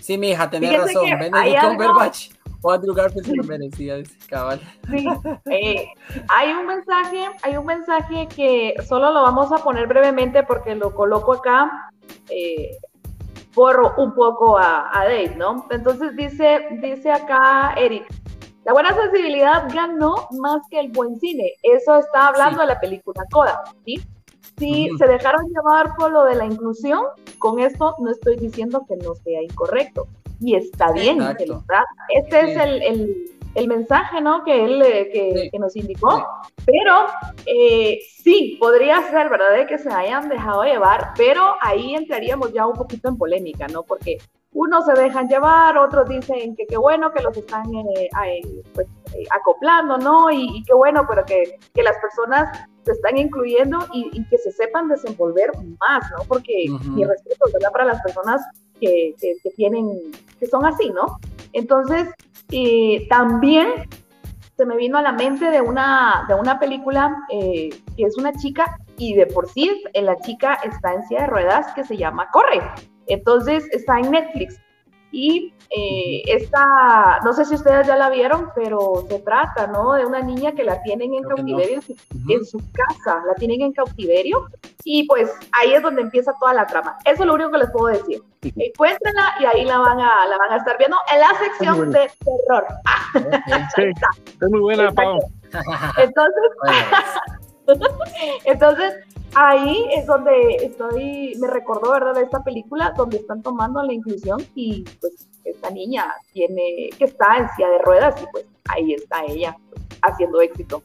Sí, 0.00 0.18
mi 0.18 0.30
hija, 0.30 0.50
tenés 0.50 0.76
razón. 0.76 1.04
Benedict 1.20 1.60
Cumberbatch 1.60 2.41
o 2.62 2.70
Andrew 2.70 2.94
Garfield 2.94 3.26
se 3.26 3.36
lo 3.36 3.44
merecía, 3.44 3.96
cabal. 4.28 4.60
Sí, 4.90 5.06
eh, 5.50 5.88
hay 6.28 6.52
un 6.52 6.66
mensaje, 6.66 7.28
hay 7.42 7.56
un 7.56 7.66
mensaje 7.66 8.28
que 8.28 8.74
solo 8.86 9.12
lo 9.12 9.22
vamos 9.22 9.52
a 9.52 9.56
poner 9.56 9.86
brevemente 9.86 10.42
porque 10.42 10.74
lo 10.74 10.94
coloco 10.94 11.34
acá. 11.34 11.90
Eh, 12.30 12.76
borro 13.54 13.92
un 13.98 14.14
poco 14.14 14.56
a, 14.56 14.88
a, 14.98 15.04
Dave, 15.04 15.34
¿no? 15.36 15.66
Entonces 15.70 16.16
dice, 16.16 16.66
dice 16.80 17.12
acá 17.12 17.74
Eric, 17.76 18.06
la 18.64 18.72
buena 18.72 18.94
sensibilidad 18.94 19.68
ganó 19.74 20.14
más 20.38 20.62
que 20.70 20.80
el 20.80 20.90
buen 20.90 21.18
cine. 21.18 21.52
Eso 21.62 21.98
está 21.98 22.28
hablando 22.28 22.60
de 22.60 22.68
la 22.68 22.80
película 22.80 23.24
Coda, 23.30 23.62
¿sí? 23.84 24.00
Si 24.58 24.88
se 24.96 25.06
dejaron 25.06 25.46
llevar 25.48 25.94
por 25.96 26.12
lo 26.12 26.24
de 26.24 26.36
la 26.36 26.44
inclusión, 26.44 27.04
con 27.38 27.58
esto 27.58 27.96
no 27.98 28.10
estoy 28.10 28.36
diciendo 28.36 28.84
que 28.86 28.96
no 28.96 29.14
sea 29.16 29.42
incorrecto. 29.42 30.06
Y 30.42 30.56
está 30.56 30.92
bien 30.92 31.18
que 31.36 31.46
lo 31.46 31.62
Este 32.08 32.40
es 32.40 32.56
el, 32.56 33.32
el, 33.54 33.68
mensaje 33.68 34.20
¿no? 34.20 34.42
que 34.44 34.64
él 34.64 34.82
eh, 34.82 35.50
que, 35.52 35.58
nos 35.58 35.76
indicó. 35.76 36.26
Pero 36.64 37.06
eh, 37.46 38.00
sí, 38.22 38.56
podría 38.60 39.02
ser, 39.10 39.28
¿verdad?, 39.28 39.56
de 39.56 39.66
que 39.66 39.78
se 39.78 39.90
hayan 39.90 40.28
dejado 40.28 40.64
llevar, 40.64 41.12
pero 41.16 41.54
ahí 41.60 41.94
entraríamos 41.94 42.52
ya 42.52 42.66
un 42.66 42.74
poquito 42.74 43.08
en 43.08 43.16
polémica, 43.16 43.68
¿no? 43.68 43.82
Porque 43.82 44.18
unos 44.54 44.84
se 44.84 44.92
dejan 44.92 45.28
llevar, 45.28 45.78
otros 45.78 46.08
dicen 46.08 46.54
que 46.56 46.66
qué 46.66 46.76
bueno 46.76 47.12
que 47.12 47.22
los 47.22 47.36
están 47.36 47.64
eh, 47.74 48.10
pues, 48.74 48.86
acoplando, 49.30 49.96
¿no? 49.98 50.30
Y, 50.30 50.62
qué 50.66 50.74
bueno, 50.74 51.06
pero 51.08 51.24
que, 51.24 51.58
que 51.74 51.82
las 51.82 51.96
personas 51.98 52.48
se 52.84 52.92
están 52.92 53.16
incluyendo 53.16 53.78
y, 53.92 54.24
que 54.26 54.38
se 54.38 54.52
sepan 54.52 54.88
desenvolver 54.88 55.50
más, 55.80 56.04
¿no? 56.16 56.24
Porque 56.26 56.66
mi 56.90 57.04
respeto, 57.04 57.46
¿verdad? 57.52 57.72
Para 57.72 57.84
las 57.84 58.02
personas 58.02 58.42
que, 58.80 59.14
que, 59.20 59.50
tienen, 59.56 60.10
que 60.42 60.48
son 60.48 60.66
así, 60.66 60.90
¿no? 60.90 61.20
Entonces, 61.52 62.08
eh, 62.50 63.06
también 63.08 63.68
se 64.56 64.66
me 64.66 64.76
vino 64.76 64.98
a 64.98 65.02
la 65.02 65.12
mente 65.12 65.48
de 65.52 65.60
una, 65.60 66.24
de 66.26 66.34
una 66.34 66.58
película 66.58 67.16
eh, 67.30 67.70
que 67.96 68.02
es 68.02 68.18
una 68.18 68.32
chica 68.32 68.76
y 68.98 69.14
de 69.14 69.26
por 69.26 69.48
sí 69.48 69.84
la 69.94 70.16
chica 70.18 70.54
está 70.64 70.94
en 70.94 71.06
silla 71.06 71.20
de 71.22 71.26
ruedas 71.28 71.72
que 71.74 71.84
se 71.84 71.96
llama 71.96 72.28
Corre. 72.32 72.60
Entonces 73.06 73.68
está 73.70 74.00
en 74.00 74.10
Netflix. 74.10 74.60
Y 75.12 75.52
eh, 75.68 76.22
esta, 76.26 77.20
no 77.24 77.32
sé 77.32 77.44
si 77.44 77.54
ustedes 77.54 77.86
ya 77.86 77.96
la 77.96 78.08
vieron, 78.08 78.50
pero 78.54 79.04
se 79.08 79.20
trata, 79.20 79.66
¿no? 79.66 79.92
De 79.92 80.06
una 80.06 80.20
niña 80.20 80.52
que 80.52 80.64
la 80.64 80.82
tienen 80.82 81.14
en 81.14 81.22
cautiverio 81.22 81.80
en, 82.28 82.44
su, 82.44 82.58
casa, 82.72 83.22
la 83.26 83.34
tienen 83.34 83.60
en 83.60 83.72
cautiverio 83.72 84.46
y 84.84 85.06
pues 85.06 85.30
ahí 85.52 85.74
es 85.74 85.82
donde 85.82 86.02
empieza 86.02 86.32
toda 86.40 86.54
la 86.54 86.66
trama. 86.66 86.96
Eso 87.04 87.22
es 87.22 87.26
lo 87.26 87.34
único 87.34 87.50
que 87.50 87.58
les 87.58 87.70
puedo 87.70 87.86
decir. 87.86 88.22
Encuéntrenla 88.42 89.34
y 89.40 89.44
ahí 89.44 89.64
la 89.64 89.78
van 89.78 90.00
a, 90.00 90.26
la 90.26 90.38
van 90.38 90.52
a 90.52 90.56
estar 90.56 90.78
viendo 90.78 90.96
en 91.12 91.20
la 91.20 91.34
sección 91.38 91.90
de 91.90 92.10
terror. 92.24 92.66
sí, 93.76 93.82
es 94.40 94.50
muy 94.50 94.60
buena, 94.60 94.90
Pau. 94.92 95.18
Entonces, 95.98 96.42
entonces 98.44 98.94
ahí 99.34 99.86
es 99.92 100.06
donde 100.06 100.56
estoy, 100.62 101.34
me 101.38 101.48
recordó, 101.48 101.92
¿verdad?, 101.92 102.14
de 102.14 102.22
esta 102.22 102.42
película 102.42 102.92
donde 102.96 103.18
están 103.18 103.42
tomando 103.42 103.82
la 103.82 103.92
inclusión 103.92 104.44
y 104.54 104.84
pues 105.00 105.28
esta 105.44 105.70
niña 105.70 106.06
tiene, 106.32 106.90
que 106.98 107.04
está 107.04 107.36
en 107.38 107.48
silla 107.50 107.68
de 107.68 107.78
ruedas 107.78 108.22
y 108.22 108.26
pues 108.32 108.46
ahí 108.68 108.94
está 108.94 109.24
ella 109.24 109.56
pues, 109.70 109.82
haciendo 110.02 110.40
éxito. 110.40 110.82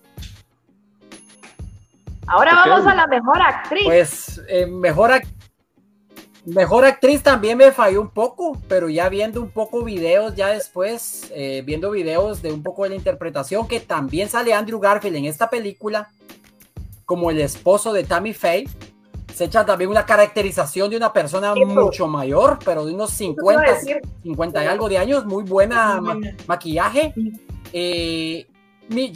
Ahora 2.28 2.54
vamos 2.56 2.86
a 2.86 2.94
la 2.94 3.08
mejor 3.08 3.42
actriz. 3.42 3.86
Pues 3.86 4.42
eh, 4.50 4.66
mejor, 4.66 5.12
mejor 6.46 6.84
actriz 6.84 7.24
también 7.24 7.58
me 7.58 7.72
falló 7.72 8.02
un 8.02 8.10
poco, 8.10 8.58
pero 8.68 8.90
ya 8.90 9.08
viendo 9.08 9.42
un 9.42 9.50
poco 9.50 9.84
videos 9.84 10.36
ya 10.36 10.50
después, 10.50 11.32
eh, 11.34 11.64
viendo 11.66 11.90
videos 11.92 12.42
de 12.42 12.52
un 12.52 12.64
poco 12.64 12.84
de 12.84 12.90
la 12.90 12.96
interpretación, 12.96 13.68
que 13.68 13.80
también 13.80 14.28
sale 14.28 14.54
Andrew 14.54 14.80
Garfield 14.80 15.16
en 15.16 15.26
esta 15.26 15.50
película 15.50 16.10
como 17.08 17.32
el 17.32 17.39
esposo 17.39 17.93
de 17.93 18.04
Tammy 18.04 18.34
Faye. 18.34 18.70
Se 19.34 19.46
echa 19.46 19.65
también 19.65 19.89
una 19.89 20.06
caracterización 20.06 20.89
de 20.89 20.98
una 20.98 21.13
persona 21.13 21.56
mucho 21.56 22.08
mayor, 22.08 22.60
pero 22.63 22.86
de 22.86 22.93
unos 22.93 23.12
50, 23.12 23.63
50 24.24 24.63
y 24.63 24.67
algo 24.67 24.89
de 24.89 24.98
años, 24.98 25.26
muy 25.26 25.43
buena 25.43 26.02
maquillaje. 26.48 27.13
Eh, 27.72 28.46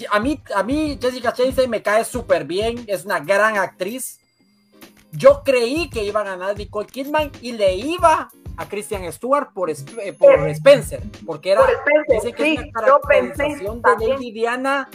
a, 0.10 0.20
mí, 0.20 0.42
a 0.56 0.64
mí 0.64 0.98
Jessica 1.02 1.34
Chastain 1.34 1.70
me 1.70 1.82
cae 1.82 2.06
súper 2.06 2.46
bien, 2.46 2.84
es 2.88 3.04
una 3.04 3.20
gran 3.20 3.58
actriz. 3.58 4.20
Yo 5.12 5.42
creí 5.44 5.90
que 5.90 6.06
iba 6.06 6.22
a 6.22 6.24
ganar 6.24 6.58
Nicole 6.58 6.88
Kidman 6.88 7.30
y 7.42 7.52
le 7.52 7.76
iba 7.76 8.30
a 8.56 8.70
Christian 8.70 9.12
Stewart 9.12 9.52
por, 9.54 9.70
eh, 9.70 9.76
por 10.18 10.48
Spencer, 10.50 11.02
porque 11.26 11.52
era 11.52 11.62
Spencer, 12.08 12.36
que 12.36 12.54
es 12.54 12.60
una 12.60 12.72
caracterización 12.72 13.82
de 13.82 14.08
Lady 14.08 14.32
Diana 14.32 14.90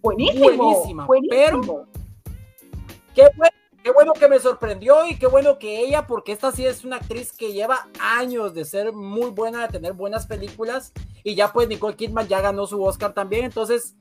buenísima, 0.00 1.06
pero 1.28 1.86
Qué 3.82 3.92
bueno, 3.92 4.12
que 4.12 4.28
me 4.28 4.38
sorprendió 4.38 5.06
y 5.06 5.16
qué 5.18 5.26
bueno 5.26 5.58
que 5.58 5.80
ella, 5.80 6.06
porque 6.06 6.32
esta 6.32 6.52
sí 6.52 6.66
es 6.66 6.84
una 6.84 6.96
actriz 6.96 7.32
que 7.32 7.52
lleva 7.52 7.88
años 8.00 8.52
de 8.52 8.64
ser 8.64 8.92
muy 8.92 9.30
buena, 9.30 9.62
de 9.62 9.72
tener 9.72 9.92
buenas 9.92 10.26
películas. 10.26 10.92
Y 11.24 11.34
ya 11.34 11.52
pues 11.52 11.68
Nicole 11.68 11.96
Kidman 11.96 12.28
ya 12.28 12.40
ganó 12.40 12.66
su 12.66 12.82
Oscar 12.82 13.14
también. 13.14 13.44
Entonces 13.44 13.96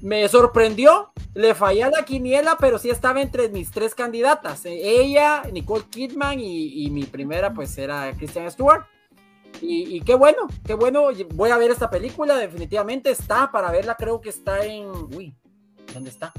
me 0.00 0.26
sorprendió. 0.28 1.12
Le 1.34 1.54
fallé 1.54 1.82
a 1.82 1.90
la 1.90 2.04
quiniela, 2.04 2.56
pero 2.58 2.78
sí 2.78 2.88
estaba 2.88 3.20
entre 3.20 3.48
mis 3.48 3.70
tres 3.70 3.94
candidatas. 3.94 4.64
Eh, 4.64 5.00
ella, 5.00 5.42
Nicole 5.52 5.84
Kidman 5.90 6.38
y, 6.40 6.88
mi 6.90 7.04
primera 7.04 7.52
pues 7.52 7.76
era 7.76 8.12
Christian 8.16 8.50
Stewart. 8.50 8.86
Y, 9.60 9.96
y, 9.96 10.00
qué 10.00 10.14
bueno, 10.14 10.46
qué 10.64 10.74
bueno. 10.74 11.08
Voy 11.34 11.50
a 11.50 11.58
ver 11.58 11.70
esta 11.70 11.90
película, 11.90 12.36
definitivamente 12.36 13.10
está 13.10 13.50
para 13.52 13.70
verla. 13.70 13.96
Creo 13.96 14.20
que 14.20 14.30
está 14.30 14.64
en. 14.64 14.86
Uy, 15.14 15.34
¿dónde 15.92 16.10
está? 16.10 16.32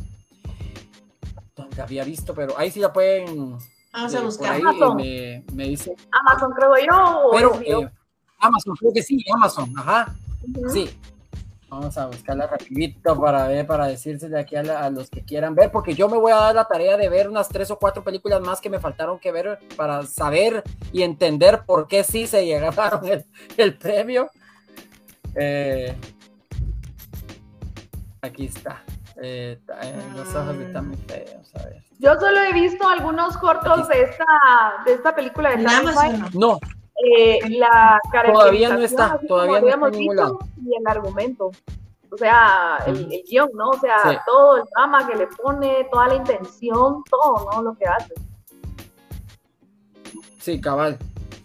Donde 1.56 1.82
había 1.82 2.04
visto, 2.04 2.34
pero 2.34 2.58
ahí 2.58 2.70
sí 2.70 2.80
la 2.80 2.91
pueden. 2.91 3.58
Vamos 3.94 4.15
a 4.15 4.22
buscar. 4.22 4.56
Amazon. 4.56 4.98
Me, 4.98 5.44
me, 5.54 5.65
dice. 5.70 5.96
Amazon, 6.12 6.52
creo 6.52 6.74
yo. 6.78 7.30
Pero 7.32 7.62
eh, 7.62 7.89
Amazon, 8.39 8.76
creo 8.76 8.94
que 8.94 9.02
sí, 9.02 9.24
Amazon, 9.34 9.74
ajá. 9.78 10.13
Sí. 10.72 10.89
Vamos 11.70 11.98
a 11.98 12.06
buscarla 12.06 12.48
rapidito 12.48 13.20
para 13.20 13.48
ver, 13.48 13.65
para 13.65 13.88
decirse 13.88 14.30
de 14.30 14.39
aquí 14.39 14.56
a, 14.56 14.89
los 14.91 15.10
que 15.10 15.24
quieran 15.24 15.56
ver, 15.56 15.72
porque 15.72 15.96
yo 15.96 16.08
me 16.08 16.18
voy 16.18 16.32
a 16.32 16.36
dar 16.36 16.56
la 16.56 16.68
tarea 16.68 16.96
de 16.96 17.10
ver 17.10 17.28
unas 17.28 17.50
tres 17.50 17.72
o 17.72 17.80
cuatro 17.80 18.04
películas 18.04 18.39
más 18.41 18.62
que 18.62 18.70
me 18.70 18.80
faltaron 18.80 19.20
que 19.20 19.32
ver 19.32 19.60
para 19.76 20.04
saber 20.04 20.63
y 20.94 21.02
entender 21.02 21.63
por 21.65 21.88
qué 21.88 22.04
sí 22.04 22.28
se 22.28 22.46
llegaron 22.46 23.06
el, 23.08 23.26
el 23.58 23.78
premio. 23.78 24.30
Eh, 25.36 25.94
aquí 28.22 28.46
está. 28.46 28.84
Eh, 29.21 29.58
los 30.15 30.36
ojos 30.36 30.56
están 30.58 30.93
feos, 31.08 31.56
a 31.56 31.63
ver. 31.63 31.82
Yo 31.99 32.19
solo 32.19 32.41
he 32.43 32.54
visto 32.54 32.88
algunos 32.88 33.38
cortos 33.38 33.88
de 33.88 34.04
esta, 34.04 34.25
de 34.86 34.93
esta 34.93 35.15
película 35.15 35.56
de 35.56 35.65
Amazon. 35.65 36.30
No. 36.34 36.60
Eh, 37.04 37.39
la 37.58 37.99
todavía 38.25 38.69
no 38.69 38.82
está, 38.82 39.19
todavía 39.28 39.75
no 39.75 39.88
está 39.88 39.97
en 39.97 40.04
Y 40.65 40.75
el 40.75 40.88
argumento. 40.88 41.51
O 42.12 42.17
sea, 42.17 42.78
el, 42.86 43.12
el 43.12 43.23
guion, 43.28 43.49
¿no? 43.54 43.69
O 43.69 43.80
sea, 43.80 44.23
todo 44.25 44.58
el 44.58 44.63
drama 44.73 45.08
que 45.08 45.15
le 45.15 45.28
pone, 45.28 45.88
toda 45.91 46.08
la 46.08 46.15
intención, 46.15 47.04
todo, 47.10 47.49
¿no? 47.51 47.62
Lo 47.62 47.73
que 47.75 47.86
hace. 47.86 48.13
Sí, 50.39 50.62
cabal, 50.62 50.97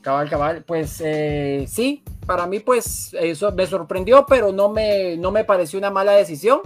cabal, 0.03 0.29
cabal. 0.29 0.65
Pues 0.65 1.01
eh, 1.05 1.65
sí, 1.69 2.05
para 2.27 2.47
mí, 2.47 2.61
pues 2.61 3.15
eso 3.15 3.51
me 3.53 3.67
sorprendió, 3.67 4.27
pero 4.27 4.53
no 4.53 4.69
me, 4.69 5.17
no 5.17 5.31
me 5.33 5.45
pareció 5.45 5.79
una 5.79 5.91
mala 5.91 6.13
decisión 6.13 6.61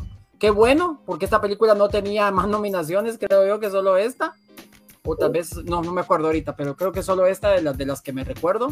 Qué 0.44 0.50
bueno, 0.50 1.00
porque 1.06 1.24
esta 1.24 1.40
película 1.40 1.74
no 1.74 1.88
tenía 1.88 2.30
más 2.30 2.46
nominaciones, 2.46 3.16
creo 3.16 3.46
yo 3.46 3.60
que 3.60 3.70
solo 3.70 3.96
esta. 3.96 4.34
O 5.02 5.16
tal 5.16 5.32
vez, 5.32 5.56
no, 5.64 5.80
no 5.80 5.90
me 5.90 6.02
acuerdo 6.02 6.26
ahorita, 6.26 6.54
pero 6.54 6.76
creo 6.76 6.92
que 6.92 7.02
solo 7.02 7.24
esta 7.24 7.52
de 7.52 7.62
las, 7.62 7.78
de 7.78 7.86
las 7.86 8.02
que 8.02 8.12
me 8.12 8.24
recuerdo. 8.24 8.70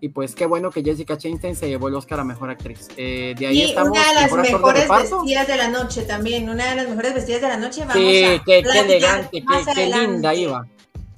Y 0.00 0.10
pues 0.10 0.36
qué 0.36 0.46
bueno 0.46 0.70
que 0.70 0.80
Jessica 0.80 1.18
Chastain 1.18 1.56
se 1.56 1.66
llevó 1.66 1.88
el 1.88 1.96
Oscar 1.96 2.20
a 2.20 2.24
Mejor 2.24 2.50
Actriz. 2.50 2.86
Eh, 2.96 3.34
de 3.36 3.48
ahí 3.48 3.62
y 3.62 3.76
una 3.76 4.06
de 4.06 4.14
las 4.14 4.32
mejores 4.32 4.88
vestidas 4.88 5.48
de 5.48 5.56
la 5.56 5.68
noche 5.70 6.02
también, 6.02 6.48
una 6.48 6.70
de 6.70 6.76
las 6.76 6.88
mejores 6.88 7.14
vestidas 7.14 7.40
de 7.40 7.48
la 7.48 7.56
noche. 7.56 7.80
Vamos 7.80 7.94
sí, 7.94 8.40
qué, 8.46 8.62
qué 8.62 8.78
elegante, 8.78 9.28
qué, 9.32 9.74
qué 9.74 9.86
linda 9.86 10.32
iba. 10.36 10.68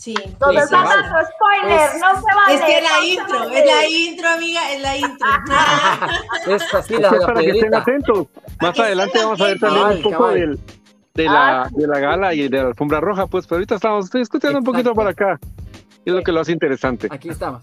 Sí. 0.01 0.15
No 0.15 0.51
se 0.51 0.75
vale. 0.75 1.03
spoiler, 1.35 1.91
no 2.01 2.21
se 2.23 2.35
vale. 2.35 2.55
Es 2.55 2.63
que 2.63 2.81
la 2.81 3.05
intro, 3.05 3.51
es 3.51 3.67
la 3.67 3.87
intro, 3.87 4.29
amiga, 4.31 4.73
es 4.73 4.81
la 4.81 4.97
intro. 4.97 5.29
es 6.57 6.75
así 6.75 6.97
la, 6.97 7.09
es 7.09 7.27
para 7.27 7.41
que 7.43 7.51
estén 7.51 7.75
atentos. 7.75 8.29
Más 8.63 8.79
adelante 8.79 9.19
vamos 9.23 9.41
a 9.43 9.45
ver 9.45 9.61
también 9.61 9.87
un 9.87 10.03
poco 10.03 10.29
del, 10.29 10.59
de, 11.13 11.25
la, 11.25 11.65
ah. 11.65 11.69
de 11.71 11.87
la 11.87 11.99
gala 11.99 12.33
y 12.33 12.49
de 12.49 12.63
la 12.63 12.69
alfombra 12.69 12.99
roja, 12.99 13.27
pues, 13.27 13.47
pero 13.47 13.57
ahorita 13.57 13.75
estamos 13.75 14.11
discutiendo 14.11 14.61
un 14.61 14.65
poquito 14.65 14.95
para 14.95 15.11
acá. 15.11 15.39
Es 16.07 16.15
lo 16.15 16.23
que 16.23 16.33
lo 16.33 16.41
hace 16.41 16.53
interesante. 16.53 17.07
Aquí 17.11 17.29
estamos. 17.29 17.61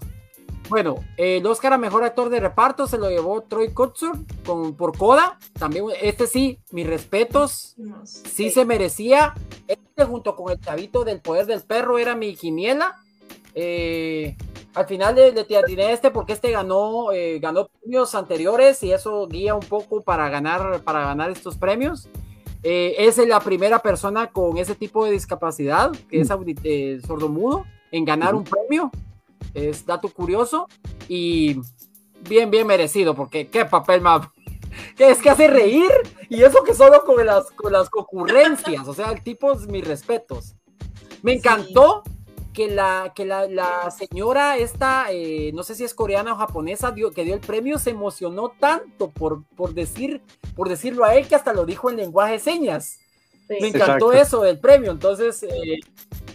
Bueno, 0.68 0.96
el 1.16 1.46
Oscar 1.46 1.72
a 1.72 1.78
Mejor 1.78 2.04
Actor 2.04 2.28
de 2.28 2.40
Reparto 2.40 2.86
se 2.86 2.98
lo 2.98 3.08
llevó 3.08 3.42
Troy 3.42 3.72
Kotsur 3.72 4.18
con, 4.44 4.74
por 4.74 4.96
Coda. 4.96 5.38
También, 5.58 5.86
este 6.02 6.26
sí, 6.26 6.58
mis 6.72 6.86
respetos. 6.86 7.74
Sí 8.04 8.50
se 8.50 8.64
merecía. 8.64 9.34
Este 9.66 10.04
junto 10.04 10.36
con 10.36 10.52
el 10.52 10.60
chavito 10.60 11.04
del 11.04 11.20
Poder 11.20 11.46
del 11.46 11.62
Perro 11.62 11.98
era 11.98 12.14
mi 12.14 12.34
quiniela. 12.34 12.96
Eh, 13.54 14.36
al 14.74 14.86
final 14.86 15.14
le, 15.14 15.32
le 15.32 15.92
este 15.92 16.10
porque 16.10 16.34
este 16.34 16.50
ganó, 16.50 17.12
eh, 17.12 17.38
ganó 17.40 17.68
premios 17.68 18.14
anteriores 18.14 18.82
y 18.82 18.92
eso 18.92 19.26
guía 19.26 19.54
un 19.54 19.66
poco 19.66 20.02
para 20.02 20.28
ganar, 20.28 20.82
para 20.84 21.00
ganar 21.00 21.30
estos 21.30 21.56
premios. 21.56 22.08
Eh, 22.62 22.94
es 22.98 23.16
la 23.18 23.40
primera 23.40 23.78
persona 23.78 24.28
con 24.28 24.58
ese 24.58 24.74
tipo 24.74 25.04
de 25.04 25.12
discapacidad, 25.12 25.92
que 26.10 26.20
es 26.20 26.28
eh, 26.64 27.00
sordomudo, 27.06 27.64
en 27.90 28.04
ganar 28.04 28.34
un 28.34 28.44
premio. 28.44 28.90
Es 29.54 29.86
dato 29.86 30.08
curioso 30.08 30.68
y 31.08 31.60
bien, 32.28 32.50
bien 32.50 32.66
merecido, 32.66 33.14
porque 33.14 33.48
qué 33.48 33.64
papel 33.64 34.00
más. 34.00 34.28
Que 34.96 35.10
es 35.10 35.18
que 35.18 35.30
hace 35.30 35.48
reír 35.48 35.90
y 36.28 36.42
eso 36.42 36.62
que 36.64 36.74
solo 36.74 37.04
con 37.04 37.24
las, 37.24 37.50
con 37.52 37.72
las 37.72 37.88
concurrencias. 37.90 38.86
O 38.86 38.94
sea, 38.94 39.10
el 39.10 39.22
tipo, 39.22 39.54
mis 39.68 39.86
respetos. 39.86 40.54
Me 41.22 41.32
encantó 41.32 42.02
que 42.52 42.68
la, 42.68 43.12
que 43.14 43.24
la, 43.24 43.46
la 43.46 43.90
señora 43.90 44.56
esta, 44.56 45.06
eh, 45.10 45.52
no 45.54 45.62
sé 45.62 45.74
si 45.74 45.84
es 45.84 45.94
coreana 45.94 46.32
o 46.32 46.36
japonesa, 46.36 46.90
dio, 46.90 47.12
que 47.12 47.24
dio 47.24 47.34
el 47.34 47.40
premio, 47.40 47.78
se 47.78 47.90
emocionó 47.90 48.50
tanto 48.58 49.10
por, 49.10 49.44
por, 49.54 49.74
decir, 49.74 50.22
por 50.56 50.68
decirlo 50.68 51.04
a 51.04 51.14
él 51.14 51.28
que 51.28 51.36
hasta 51.36 51.52
lo 51.52 51.66
dijo 51.66 51.88
en 51.88 51.96
lenguaje 51.96 52.32
de 52.32 52.38
señas. 52.40 52.98
Me 53.48 53.68
encantó 53.68 54.12
eso 54.12 54.42
del 54.42 54.58
premio, 54.58 54.90
entonces 54.90 55.42
eh, 55.44 55.78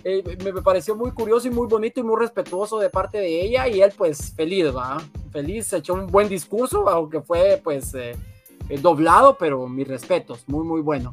eh, 0.04 0.38
me, 0.44 0.62
pareció 0.62 0.96
muy 0.96 1.12
curioso 1.12 1.48
y 1.48 1.52
muy 1.52 1.68
bonito 1.68 2.00
y 2.00 2.04
muy 2.04 2.20
respetuoso 2.20 2.80
de 2.80 2.89
parte 2.89 3.18
de 3.18 3.42
ella 3.42 3.68
y 3.68 3.82
él 3.82 3.94
pues 3.98 4.34
feliz, 4.36 4.76
va, 4.76 5.02
feliz, 5.32 5.72
echó 5.74 5.94
un 5.94 6.08
buen 6.08 6.28
discurso, 6.28 6.89
aunque 6.89 7.22
fue 7.22 7.62
pues 7.63 7.94
doblado, 8.82 9.38
pero 9.38 9.68
mis 9.68 9.88
respetos, 9.88 10.44
muy 10.48 10.66
muy 10.66 10.82
bueno. 10.82 11.12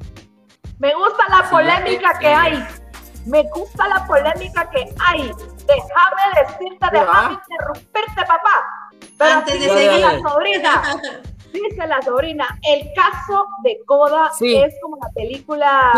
Me 0.78 0.94
gusta 0.94 1.24
la 1.28 1.50
polémica 1.50 2.18
que 2.18 2.26
hay 2.26 2.64
me 3.26 3.42
gusta 3.54 3.86
la 3.88 4.06
polémica 4.06 4.68
que 4.70 4.88
hay. 4.98 5.32
Déjame 5.66 6.22
decirte, 6.46 6.86
déjame 6.92 7.34
interrumpirte, 7.34 8.20
papá. 8.26 8.90
Pero 9.18 9.30
Antes 9.30 9.60
de 9.60 9.68
seguir 9.68 10.00
la 10.00 10.20
sobrina. 10.20 10.82
Dice 11.52 11.86
la 11.86 12.00
sobrina, 12.02 12.58
el 12.62 12.88
caso 12.94 13.44
de 13.64 13.80
Coda 13.84 14.30
es 14.40 14.74
como 14.80 14.96
la 15.02 15.10
película. 15.14 15.90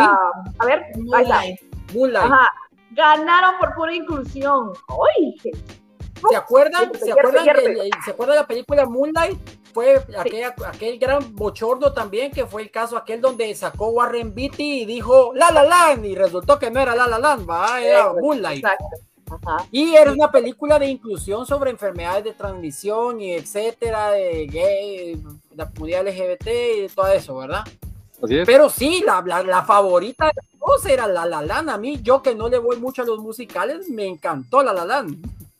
A 0.59 0.65
ver, 0.65 0.87
Moonlight. 0.97 1.61
Ajá. 2.17 2.51
Ganaron 2.95 3.59
por 3.59 3.75
pura 3.75 3.95
inclusión. 3.95 4.73
¡Ay! 4.89 5.35
¿Se 6.29 6.37
acuerdan? 6.37 6.93
¿Se, 6.95 7.11
acuerdan 7.11 7.45
¿Se 8.05 8.11
acuerdan 8.11 8.37
de 8.37 8.41
la 8.41 8.47
película 8.47 8.87
Moonlight? 8.87 9.39
fue 9.73 10.05
aquel, 10.67 10.99
gran 10.99 11.35
bochorno 11.35 11.93
también, 11.93 12.31
que 12.31 12.47
fue 12.47 12.63
el 12.63 12.71
caso 12.71 12.97
aquel 12.97 13.21
donde 13.21 13.55
sacó 13.55 13.89
Warren 13.89 14.35
Beatty 14.35 14.83
y 14.83 14.85
dijo 14.85 15.33
La 15.35 15.51
La 15.51 15.65
Land, 15.65 16.05
y 16.05 16.15
resultó 16.15 16.59
que 16.59 16.71
no 16.71 16.81
era 16.81 16.95
La 16.95 17.07
La 17.07 17.19
Land, 17.19 17.49
era 17.83 18.13
Moonlight. 18.13 18.65
Y 19.71 19.95
era 19.95 20.13
una 20.13 20.31
película 20.31 20.79
de 20.79 20.89
inclusión 20.89 21.47
sobre 21.47 21.71
enfermedades 21.71 22.25
de 22.25 22.33
transmisión 22.35 23.21
y 23.21 23.33
etcétera, 23.33 24.11
de 24.11 24.47
gay, 24.47 25.23
la 25.55 25.71
comunidad 25.71 26.07
LGBT 26.07 26.47
y 26.85 26.89
todo 26.95 27.09
eso, 27.09 27.37
¿verdad? 27.39 27.65
Pero 28.29 28.71
sí, 28.71 29.03
la, 29.05 29.21
la, 29.43 29.65
favorita 29.65 30.27
de 30.27 30.59
todos 30.59 30.87
era 30.87 31.07
La 31.07 31.27
La 31.27 31.43
Land. 31.43 31.71
A 31.71 31.79
mí, 31.79 32.01
yo 32.03 32.23
que 32.23 32.35
no 32.35 32.49
le 32.49 32.59
voy 32.59 32.79
mucho 32.79 33.03
a 33.03 33.05
los 33.05 33.19
musicales, 33.19 33.89
me 33.91 34.07
encantó 34.07 34.63
La 34.63 34.73
La 34.73 34.85
Land. 34.85 35.17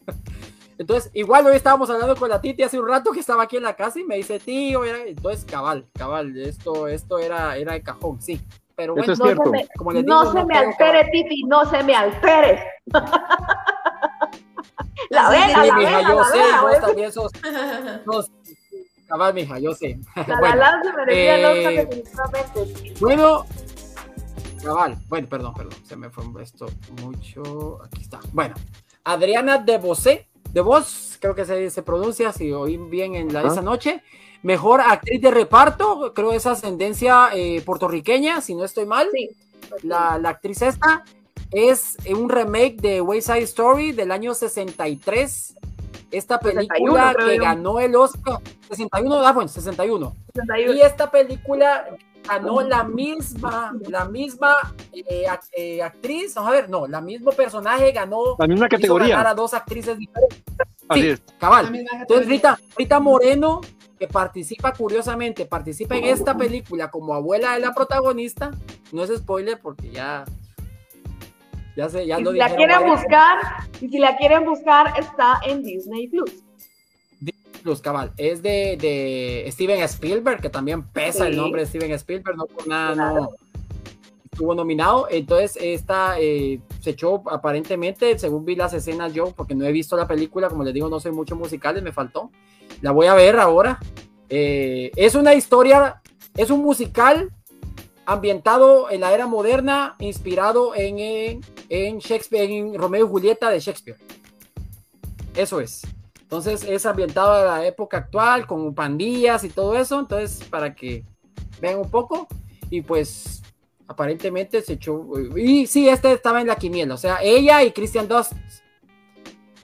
Entonces, 0.79 1.11
igual 1.15 1.47
hoy 1.47 1.57
estábamos 1.57 1.91
hablando 1.91 2.17
con 2.17 2.29
la 2.29 2.41
Titi 2.41 2.63
hace 2.63 2.79
un 2.81 2.89
rato 2.89 3.13
que 3.13 3.21
estaba 3.21 3.45
aquí 3.45 3.57
en 3.57 3.63
la 3.63 3.75
casa 3.75 4.01
y 4.01 4.05
me 4.05 4.17
dice, 4.17 4.41
tío, 4.41 4.85
entonces 4.85 5.45
cabal, 5.45 5.85
cabal, 5.97 6.37
esto, 6.37 6.89
esto 6.89 7.19
era, 7.21 7.57
era 7.57 7.75
de 7.75 7.83
cajón, 7.83 8.21
sí. 8.21 8.41
Pero 8.75 8.95
bueno, 8.95 9.15
no, 9.15 9.27
se 9.27 9.35
me, 9.51 9.69
como 9.77 9.93
no 9.93 10.33
se 10.33 10.45
me 10.45 10.57
altere, 10.57 11.09
Titi, 11.13 11.45
no 11.45 11.65
se 11.67 11.85
me 11.85 11.95
altere. 11.95 12.65
la 15.11 15.31
vena, 15.31 15.67
la 15.67 15.77
vena, 15.77 16.03
yo 16.03 16.25
sé, 16.25 16.41
vos 16.63 16.81
también 16.81 17.13
sos, 17.13 17.31
cabal, 19.13 19.35
mija, 19.35 19.59
yo 19.59 19.75
sé. 19.75 19.99
La, 20.27 20.39
bueno, 20.39 20.57
la 20.57 20.83
se 20.83 20.93
merecía 20.95 21.53
eh, 21.53 21.87
definitivamente. 21.87 22.95
Bueno, 22.99 23.45
cabal, 24.65 24.97
bueno, 25.09 25.29
perdón, 25.29 25.55
perdón, 25.55 25.75
se 25.85 25.97
me 25.97 26.09
fue 26.09 26.25
esto 26.43 26.67
mucho, 27.03 27.83
aquí 27.85 28.01
está. 28.01 28.21
Bueno, 28.33 28.55
Adriana 29.05 29.59
de 29.59 29.77
Bosé 29.77 30.29
de 30.51 30.61
voz, 30.63 31.19
creo 31.21 31.35
que 31.35 31.45
se, 31.45 31.71
se 31.71 31.83
pronuncia, 31.83 32.33
si 32.33 32.53
oí 32.53 32.77
bien 32.77 33.15
en 33.15 33.33
la, 33.33 33.43
esa 33.43 33.63
noche. 33.63 34.03
Mejor 34.43 34.81
actriz 34.81 35.21
de 35.21 35.31
reparto, 35.31 36.13
creo 36.15 36.33
esa 36.33 36.53
ascendencia 36.53 37.29
eh, 37.35 37.63
puertorriqueña, 37.65 38.41
si 38.41 38.55
no 38.55 38.65
estoy 38.65 38.87
mal. 38.87 39.09
La, 39.83 40.19
la, 40.19 40.31
actriz 40.31 40.63
esta 40.63 41.05
es 41.51 41.97
un 42.11 42.29
remake 42.29 42.77
de 42.81 43.01
Wayside 43.01 43.43
Story 43.43 43.93
del 43.93 44.11
año 44.11 44.35
63. 44.35 45.55
Esta 46.13 46.39
película 46.39 47.15
que 47.19 47.39
ganó 47.39 47.81
el 47.81 47.97
Oscar. 47.97 48.39
61, 48.69 49.27
ah, 49.27 49.33
bueno, 49.33 49.49
61. 49.49 50.15
61. 50.35 50.75
Y 50.75 50.81
esta 50.83 51.11
película 51.11 51.87
ganó 52.29 52.61
la 52.61 52.85
misma, 52.85 53.75
la 53.89 54.05
misma 54.05 54.57
eh, 54.93 55.25
eh, 55.57 55.83
actriz, 55.83 56.35
vamos 56.35 56.51
a 56.51 56.55
ver, 56.55 56.71
no, 56.71 56.87
la 56.87 57.01
mismo 57.01 57.33
personaje 57.33 57.91
ganó 57.93 58.37
la 58.39 58.47
misma 58.47 58.69
categoría 58.69 59.29
a 59.29 59.35
dos 59.35 59.55
actrices 59.55 59.99
diferentes. 59.99 60.43
Sí, 60.93 61.15
cabal. 61.39 61.75
Entonces 61.75 62.29
Rita, 62.29 62.59
Rita 62.77 63.01
Moreno, 63.01 63.61
que 63.99 64.07
participa 64.07 64.73
curiosamente, 64.73 65.47
participa 65.47 65.97
en 65.97 66.05
esta 66.05 66.37
película 66.37 66.91
como 66.91 67.15
abuela 67.15 67.55
de 67.55 67.61
la 67.61 67.73
protagonista, 67.73 68.51
no 68.93 69.03
es 69.03 69.17
spoiler 69.17 69.59
porque 69.61 69.91
ya 69.91 70.25
ya 71.77 71.89
sé, 71.89 72.07
ya 72.07 72.19
lo 72.19 72.33
si 72.33 72.39
la 72.39 72.55
quieren 72.55 72.87
buscar, 72.87 73.39
y 73.81 73.89
si 73.89 73.99
la 73.99 74.17
quieren 74.17 74.45
buscar 74.45 74.93
está 74.99 75.41
en 75.45 75.63
Disney 75.63 76.09
Plus. 76.09 76.45
Plus, 77.63 77.81
cabal. 77.81 78.13
Es 78.17 78.43
de, 78.43 78.77
de 78.77 79.49
Steven 79.53 79.81
Spielberg, 79.83 80.41
que 80.41 80.51
también 80.51 80.83
pesa 80.83 81.29
el 81.29 81.37
nombre 81.37 81.61
de 81.61 81.67
Steven 81.69 81.93
Spielberg, 81.93 82.37
no 82.37 82.47
por 82.47 82.67
nada, 82.67 82.95
no 82.95 83.31
estuvo 84.33 84.55
nominado. 84.55 85.07
Entonces, 85.11 85.59
esta 85.61 86.19
eh, 86.19 86.61
se 86.81 86.91
echó 86.91 87.23
aparentemente, 87.31 88.19
según 88.19 88.45
vi 88.45 88.57
las 88.57 88.73
escenas 88.73 89.13
yo, 89.13 89.33
porque 89.37 89.55
no 89.55 89.65
he 89.65 89.73
visto 89.73 89.97
la 89.97 90.09
película, 90.09 90.49
como 90.49 90.65
les 90.65 90.75
digo, 90.75 90.89
no 90.89 90.99
soy 90.99 91.13
mucho 91.13 91.37
musicales, 91.37 91.83
me 91.83 91.93
faltó. 91.93 92.31
La 92.81 92.93
voy 92.93 93.07
a 93.07 93.15
ver 93.15 93.39
ahora. 93.39 93.79
Eh, 94.29 94.91
es 94.97 95.15
una 95.15 95.35
historia, 95.35 96.01
es 96.35 96.51
un 96.51 96.63
musical 96.63 97.31
ambientado 98.07 98.91
en 98.91 99.03
la 99.03 99.13
era 99.13 99.27
moderna, 99.27 99.97
inspirado 99.99 100.75
en, 100.75 100.99
en, 100.99 101.41
en 101.73 102.01
Shakespeare, 102.01 102.51
en 102.51 102.75
Romeo 102.75 103.07
y 103.07 103.09
Julieta 103.09 103.49
de 103.49 103.59
Shakespeare. 103.59 103.97
Eso 105.35 105.59
es. 105.59 105.83
Entonces 106.21 106.65
es 106.65 106.85
ambientado 106.85 107.33
a 107.33 107.45
la 107.45 107.67
época 107.67 107.97
actual, 107.97 108.47
con 108.47 108.75
pandillas 108.75 109.43
y 109.45 109.49
todo 109.49 109.75
eso. 109.79 109.99
Entonces, 109.99 110.47
para 110.51 110.75
que 110.75 111.03
vean 111.63 111.79
un 111.79 111.91
poco. 111.91 112.29
Y 112.69 112.83
pues, 112.83 113.43
aparentemente 113.87 114.61
se 114.61 114.75
echó. 114.75 115.03
Y 115.35 115.67
sí, 115.67 115.89
este 115.89 116.13
estaba 116.13 116.43
en 116.43 116.49
la 116.49 116.57
quiniela. 116.57 116.93
O 116.93 116.99
sea, 116.99 117.21
ella 117.23 117.63
y 117.65 117.73
Christian 117.73 118.07
Dust. 118.07 118.33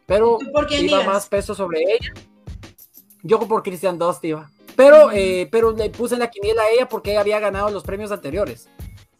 Pero 0.07 0.39
iba 0.71 1.05
más 1.05 1.29
peso 1.29 1.55
sobre 1.55 1.83
ella. 1.83 2.15
Yo 3.23 3.39
por 3.41 3.63
Christian 3.63 3.99
Dust 3.99 4.25
iba. 4.25 4.51
Pero, 4.77 5.11
eh, 5.13 5.47
pero 5.51 5.73
le 5.73 5.91
puse 5.91 6.15
en 6.15 6.21
la 6.21 6.31
quiniela 6.31 6.63
a 6.63 6.71
ella 6.71 6.89
porque 6.89 7.11
ella 7.11 7.21
había 7.21 7.39
ganado 7.39 7.69
los 7.69 7.83
premios 7.83 8.13
anteriores. 8.13 8.71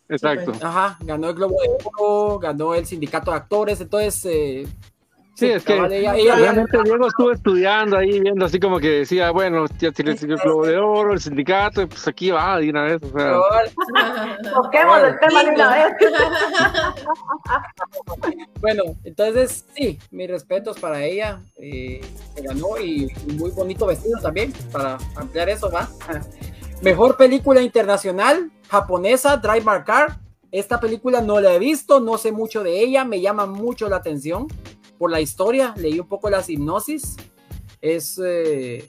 Exacto. 0.09 0.53
Ajá, 0.63 0.97
ganó 1.01 1.29
el 1.29 1.35
Globo 1.35 1.57
de 1.61 1.69
Oro, 1.85 2.39
ganó 2.39 2.75
el 2.75 2.87
Sindicato 2.87 3.31
de 3.31 3.37
Actores, 3.37 3.81
entonces 3.81 4.25
eh, 4.25 4.67
Sí, 5.39 5.47
es 5.47 5.65
que 5.65 5.75
obviamente 5.75 6.77
Diego 6.83 7.07
estuvo 7.07 7.31
estudiando 7.31 7.97
ahí, 7.97 8.19
viendo 8.19 8.45
así 8.45 8.59
como 8.59 8.81
que 8.81 8.89
decía, 8.89 9.31
bueno, 9.31 9.67
ya 9.79 9.93
tiene 9.93 10.11
el 10.11 10.19
Globo 10.19 10.67
de 10.67 10.77
Oro, 10.77 11.13
el 11.13 11.21
sindicato, 11.21 11.81
y 11.81 11.87
pues 11.87 12.09
aquí 12.09 12.33
va 12.33 12.59
de 12.59 12.69
una 12.69 12.83
vez. 12.83 13.01
O 13.05 13.17
sea. 13.17 13.39
Toquemos 14.53 15.03
el 15.05 15.17
tema 15.21 15.45
de 15.45 15.51
una 15.51 15.77
vez. 15.77 15.87
bueno, 18.61 18.83
entonces 19.05 19.65
sí, 19.77 19.97
mis 20.11 20.29
respetos 20.29 20.77
para 20.81 21.05
ella, 21.05 21.39
eh, 21.57 22.01
ganó 22.43 22.77
y, 22.77 23.09
muy 23.39 23.53
bonito 23.53 23.87
vestido 23.87 24.19
también, 24.21 24.53
para 24.73 24.99
ampliar 25.15 25.51
eso, 25.51 25.71
va. 25.71 25.89
Mejor 26.83 27.17
película 27.17 27.61
internacional, 27.61 28.51
japonesa, 28.69 29.37
Drive 29.37 29.65
My 29.65 29.85
Car. 29.85 30.21
Esta 30.51 30.81
película 30.81 31.21
no 31.21 31.41
la 31.41 31.55
he 31.55 31.59
visto, 31.59 32.01
no 32.01 32.17
sé 32.19 32.33
mucho 32.33 32.63
de 32.63 32.81
ella, 32.81 33.05
me 33.05 33.21
llama 33.21 33.47
mucho 33.47 33.89
la 33.89 33.97
atención 33.97 34.47
por 34.99 35.11
la 35.11 35.21
historia, 35.21 35.75
leí 35.77 35.99
un 36.01 36.09
poco 36.09 36.31
la 36.31 36.43
hipnosis. 36.47 37.17
Es, 37.81 38.21
eh, 38.25 38.89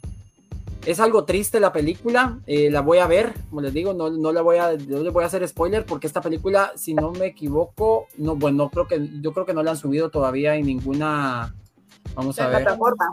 es 0.86 1.00
algo 1.00 1.26
triste 1.26 1.60
la 1.60 1.74
película, 1.74 2.40
eh, 2.48 2.70
la 2.70 2.82
voy 2.82 3.00
a 3.00 3.08
ver, 3.08 3.34
como 3.50 3.62
les 3.62 3.74
digo, 3.74 3.94
no, 3.94 4.10
no, 4.10 4.32
la 4.32 4.42
voy 4.42 4.58
a, 4.58 4.74
no 4.74 5.02
le 5.02 5.10
voy 5.10 5.24
a 5.24 5.28
hacer 5.28 5.46
spoiler 5.48 5.86
porque 5.86 6.08
esta 6.08 6.22
película, 6.22 6.72
si 6.76 6.94
no 6.94 7.12
me 7.12 7.28
equivoco, 7.28 8.08
no, 8.18 8.36
bueno, 8.36 8.70
creo 8.70 8.88
que, 8.88 9.10
yo 9.22 9.34
creo 9.34 9.46
que 9.46 9.54
no 9.54 9.64
la 9.64 9.72
han 9.72 9.78
subido 9.78 10.10
todavía 10.10 10.56
en 10.56 10.66
ninguna, 10.66 11.54
vamos 12.16 12.40
a 12.40 12.48
ver. 12.48 12.64
Plataforma. 12.64 13.06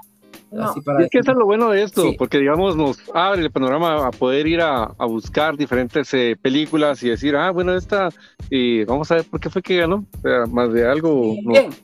Es 0.53 1.11
que 1.11 1.19
eso 1.19 1.33
es 1.33 1.37
lo 1.37 1.45
bueno 1.45 1.71
de 1.71 1.83
esto, 1.83 2.13
porque 2.17 2.39
digamos 2.39 2.77
nos 2.77 2.99
abre 3.13 3.43
el 3.43 3.51
panorama 3.51 4.07
a 4.07 4.11
poder 4.11 4.47
ir 4.47 4.61
a, 4.61 4.87
buscar 5.07 5.57
diferentes 5.57 6.13
eh, 6.15 6.37
películas 6.41 7.03
y 7.03 7.09
decir, 7.09 7.37
ah, 7.37 7.51
bueno, 7.51 7.75
esta, 7.75 8.11
y 8.49 8.85
vamos 8.85 9.11
a 9.11 9.17
ver 9.17 9.25
por 9.25 9.41
qué 9.41 9.51
fue 9.51 9.63
que 9.63 9.79
ganó, 9.79 10.05
o 10.17 10.21
sea, 10.23 10.47
más 10.47 10.73
de 10.73 10.89
algo 10.89 11.35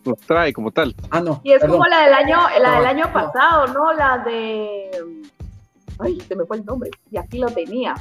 nos, 0.05 0.21
trae 0.21 0.53
como 0.53 0.71
tal. 0.71 0.95
Ah, 1.11 1.21
no. 1.21 1.41
Y 1.43 1.53
es 1.53 1.65
como 1.65 1.85
la 1.87 2.05
del 2.05 2.15
año, 2.15 2.39
la 2.61 2.79
del 2.79 2.87
año 2.87 3.13
pasado, 3.13 3.67
¿no? 3.69 3.93
La 3.93 4.19
de, 4.19 4.91
ay, 5.99 6.21
se 6.21 6.37
me 6.37 6.45
fue 6.45 6.59
el 6.59 6.65
nombre, 6.65 6.91
y 7.11 7.19
aquí 7.19 7.39
lo 7.39 7.49
tenía. 7.49 7.95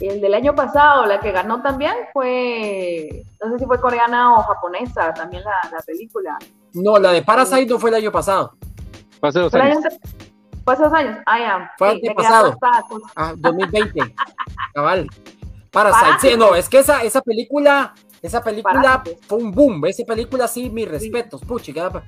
El 0.00 0.20
del 0.20 0.34
año 0.34 0.54
pasado, 0.54 1.06
la 1.06 1.18
que 1.18 1.32
ganó 1.32 1.60
también 1.60 1.94
fue, 2.12 3.24
no 3.42 3.50
sé 3.50 3.58
si 3.58 3.66
fue 3.66 3.80
coreana 3.80 4.34
o 4.34 4.42
japonesa, 4.42 5.12
también 5.12 5.42
la, 5.42 5.70
la 5.72 5.82
película. 5.82 6.38
No, 6.72 6.98
la 6.98 7.10
de 7.10 7.22
Parasite 7.22 7.66
no 7.66 7.78
fue 7.80 7.90
el 7.90 7.96
año 7.96 8.12
pasado. 8.12 8.52
Hace 9.22 9.40
dos 9.40 9.54
años. 9.54 9.78
Hace 10.66 10.82
dos 10.82 10.92
años. 10.92 11.18
Ah, 11.26 11.38
ya. 11.38 11.72
Fue 11.78 11.92
el 11.92 12.00
año 12.04 12.14
pasado. 12.14 12.58
Ah, 13.16 13.34
2020. 13.36 14.14
Cabal. 14.74 15.08
Parasite. 15.70 16.30
Sí, 16.30 16.36
no, 16.36 16.54
es 16.54 16.68
que 16.68 16.78
esa, 16.78 17.02
esa 17.02 17.20
película, 17.20 17.94
esa 18.22 18.42
película 18.42 19.02
fue 19.26 19.38
un 19.38 19.52
boom. 19.52 19.84
Esa 19.86 20.04
película 20.04 20.48
sí, 20.48 20.70
mis 20.70 20.88
respetos. 20.88 21.40
Puchi, 21.42 21.72
queda 21.72 22.04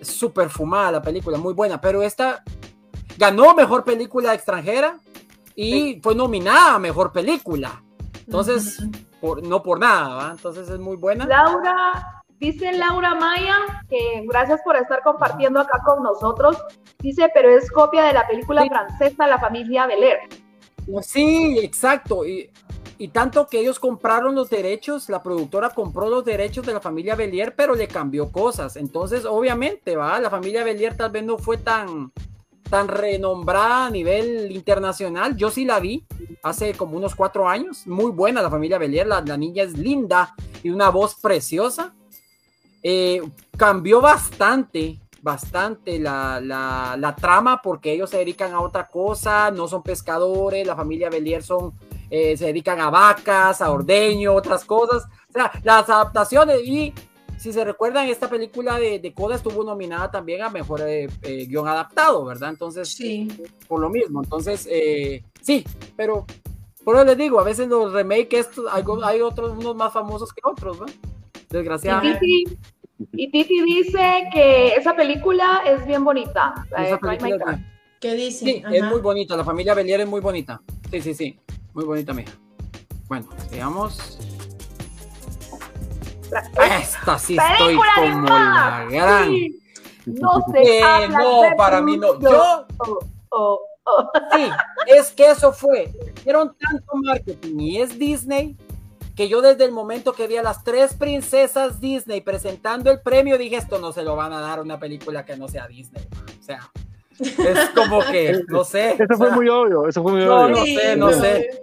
súper 0.00 0.48
fumada 0.48 0.92
la 0.92 1.02
película, 1.02 1.38
muy 1.38 1.54
buena. 1.54 1.80
Pero 1.80 2.02
esta 2.02 2.42
ganó 3.18 3.54
mejor 3.54 3.84
película 3.84 4.34
extranjera 4.34 4.98
y 5.54 6.00
fue 6.02 6.14
nominada 6.14 6.74
a 6.74 6.78
mejor 6.78 7.12
película. 7.12 7.82
Entonces, 8.26 8.82
por, 9.20 9.42
no 9.46 9.62
por 9.62 9.78
nada, 9.78 10.14
¿va? 10.14 10.30
Entonces 10.32 10.68
es 10.68 10.78
muy 10.78 10.96
buena. 10.96 11.26
Laura 11.26 12.21
Dice 12.42 12.72
Laura 12.72 13.14
Maya, 13.14 13.84
que 13.88 14.24
gracias 14.26 14.60
por 14.64 14.74
estar 14.74 15.00
compartiendo 15.04 15.60
acá 15.60 15.80
con 15.86 16.02
nosotros. 16.02 16.56
Dice, 16.98 17.30
pero 17.32 17.48
es 17.48 17.70
copia 17.70 18.02
de 18.02 18.14
la 18.14 18.26
película 18.26 18.66
francesa 18.66 19.28
La 19.28 19.38
familia 19.38 19.86
Belair. 19.86 20.18
Sí, 21.02 21.60
exacto. 21.60 22.26
Y, 22.26 22.50
tanto 23.12 23.46
que 23.46 23.60
ellos 23.60 23.78
compraron 23.78 24.34
los 24.34 24.50
derechos, 24.50 25.08
la 25.08 25.22
productora 25.22 25.70
compró 25.70 26.10
los 26.10 26.24
derechos 26.24 26.66
de 26.66 26.72
la 26.72 26.80
familia 26.80 27.14
Belier, 27.14 27.54
pero 27.54 27.76
le 27.76 27.86
cambió 27.86 28.32
cosas. 28.32 28.74
Entonces, 28.74 29.24
obviamente, 29.24 29.94
va, 29.94 30.18
la 30.18 30.28
familia 30.28 30.64
Belier 30.64 30.96
tal 30.96 31.12
vez 31.12 31.22
no 31.22 31.38
fue 31.38 31.58
tan, 31.58 32.10
tan 32.68 32.88
renombrada 32.88 33.86
a 33.86 33.90
nivel 33.90 34.50
internacional. 34.50 35.36
Yo 35.36 35.48
sí 35.48 35.64
la 35.64 35.78
vi 35.78 36.04
hace 36.42 36.74
como 36.74 36.96
unos 36.96 37.14
cuatro 37.14 37.48
años. 37.48 37.86
Muy 37.86 38.10
buena 38.10 38.42
la 38.42 38.50
familia 38.50 38.78
Belier. 38.78 39.06
La, 39.06 39.20
la 39.20 39.36
niña 39.36 39.62
es 39.62 39.78
linda 39.78 40.34
y 40.64 40.70
una 40.70 40.90
voz 40.90 41.14
preciosa. 41.14 41.94
Eh, 42.82 43.22
cambió 43.56 44.00
bastante, 44.00 44.98
bastante 45.20 46.00
la, 46.00 46.40
la, 46.40 47.16
trama 47.16 47.62
porque 47.62 47.92
ellos 47.92 48.10
se 48.10 48.18
dedican 48.18 48.52
a 48.52 48.60
otra 48.60 48.88
cosa, 48.88 49.52
no 49.52 49.68
son 49.68 49.82
pescadores, 49.82 50.66
la 50.66 50.74
familia 50.74 51.08
Belier 51.08 51.44
son, 51.44 51.74
eh, 52.10 52.36
se 52.36 52.46
dedican 52.46 52.80
a 52.80 52.90
vacas, 52.90 53.62
a 53.62 53.70
ordeño, 53.70 54.34
otras 54.34 54.64
cosas. 54.64 55.04
O 55.28 55.32
sea, 55.32 55.52
las 55.62 55.88
adaptaciones 55.88 56.60
y 56.64 56.92
si 57.38 57.52
se 57.52 57.64
recuerdan, 57.64 58.08
esta 58.08 58.28
película 58.28 58.78
de, 58.78 58.98
de 58.98 59.14
Coda 59.14 59.36
estuvo 59.36 59.62
nominada 59.64 60.10
también 60.10 60.42
a 60.42 60.50
mejor 60.50 60.82
eh, 60.84 61.08
guion 61.22 61.68
adaptado, 61.68 62.24
¿verdad? 62.24 62.50
Entonces, 62.50 62.88
sí. 62.88 63.28
por 63.68 63.80
lo 63.80 63.90
mismo. 63.90 64.22
Entonces, 64.22 64.68
sí, 65.40 65.64
pero 65.96 66.26
por 66.84 66.96
eso 66.96 67.04
les 67.04 67.16
digo, 67.16 67.38
a 67.38 67.44
veces 67.44 67.68
los 67.68 67.92
remakes, 67.92 68.50
hay, 68.70 68.82
hay 69.04 69.20
otros, 69.20 69.56
unos 69.56 69.76
más 69.76 69.92
famosos 69.92 70.32
que 70.32 70.40
otros, 70.44 70.80
¿no? 70.80 70.86
Desgraciadamente. 71.52 72.26
Y 73.12 73.30
Titi, 73.30 73.62
dice 73.62 74.28
que 74.32 74.74
esa 74.74 74.94
película 74.94 75.62
es 75.66 75.86
bien 75.86 76.04
bonita. 76.04 76.54
Eh, 76.78 76.98
¿Qué 78.00 78.14
dice? 78.14 78.44
Sí, 78.44 78.62
es 78.72 78.84
muy 78.84 79.00
bonita. 79.00 79.36
La 79.36 79.44
familia 79.44 79.74
Belier 79.74 80.00
es 80.00 80.08
muy 80.08 80.20
bonita. 80.20 80.60
Sí, 80.90 81.00
sí, 81.00 81.14
sí. 81.14 81.40
Muy 81.74 81.84
bonita, 81.84 82.12
mija. 82.12 82.32
Bueno, 83.08 83.28
veamos. 83.50 84.18
Esta 86.80 87.18
sí 87.18 87.36
estoy 87.36 87.76
como 87.76 88.24
la 88.28 88.86
gran. 88.90 89.30
No 90.06 90.44
sé. 90.52 90.80
no, 91.10 91.42
para 91.56 91.80
mí 91.82 91.96
no. 91.96 92.18
Yo. 92.18 92.66
Oh, 92.78 92.98
oh, 93.30 93.60
oh. 93.84 94.10
Sí, 94.34 94.48
es 94.86 95.12
que 95.12 95.30
eso 95.30 95.52
fue. 95.52 95.92
Hicieron 96.16 96.56
tanto 96.58 96.96
marketing 97.04 97.60
y 97.60 97.80
es 97.80 97.98
Disney 97.98 98.56
que 99.14 99.28
yo 99.28 99.42
desde 99.42 99.64
el 99.64 99.72
momento 99.72 100.12
que 100.12 100.26
vi 100.26 100.36
a 100.36 100.42
las 100.42 100.64
tres 100.64 100.94
princesas 100.94 101.80
Disney 101.80 102.20
presentando 102.20 102.90
el 102.90 103.00
premio, 103.00 103.38
dije, 103.38 103.56
esto 103.56 103.78
no 103.78 103.92
se 103.92 104.02
lo 104.02 104.16
van 104.16 104.32
a 104.32 104.40
dar 104.40 104.58
a 104.58 104.62
una 104.62 104.78
película 104.78 105.24
que 105.24 105.36
no 105.36 105.48
sea 105.48 105.66
Disney. 105.68 106.02
O 106.40 106.42
sea, 106.42 106.70
es 107.18 107.70
como 107.74 108.00
que, 108.00 108.42
no 108.48 108.64
sé. 108.64 108.92
Eso 108.92 109.16
fue 109.16 109.30
muy 109.30 109.48
obvio, 109.48 109.86
eso 109.88 110.02
fue 110.02 110.12
muy 110.12 110.22
obvio. 110.22 110.48
No 110.48 110.64
sé, 110.64 110.96
no 110.96 111.12
sé. 111.12 111.62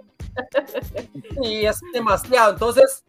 Y 1.42 1.66
es 1.66 1.80
demasiado. 1.92 2.52
Entonces, 2.52 3.04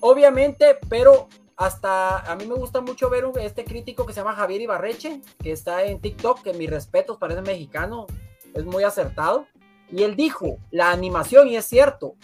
obviamente, 0.00 0.78
pero 0.88 1.28
hasta 1.56 2.18
a 2.30 2.36
mí 2.36 2.44
me 2.44 2.54
gusta 2.54 2.80
mucho 2.80 3.08
ver 3.08 3.24
este 3.40 3.64
crítico 3.64 4.04
que 4.04 4.12
se 4.12 4.20
llama 4.20 4.34
Javier 4.34 4.60
Ibarreche, 4.60 5.20
que 5.42 5.52
está 5.52 5.84
en 5.84 6.00
TikTok, 6.00 6.42
que 6.42 6.52
mis 6.52 6.68
respetos, 6.68 7.18
parece 7.18 7.40
mexicano, 7.40 8.06
es 8.54 8.64
muy 8.64 8.84
acertado. 8.84 9.46
Y 9.90 10.02
él 10.02 10.16
dijo, 10.16 10.58
la 10.70 10.90
animación, 10.90 11.48
y 11.48 11.56
es 11.56 11.64
cierto, 11.64 12.14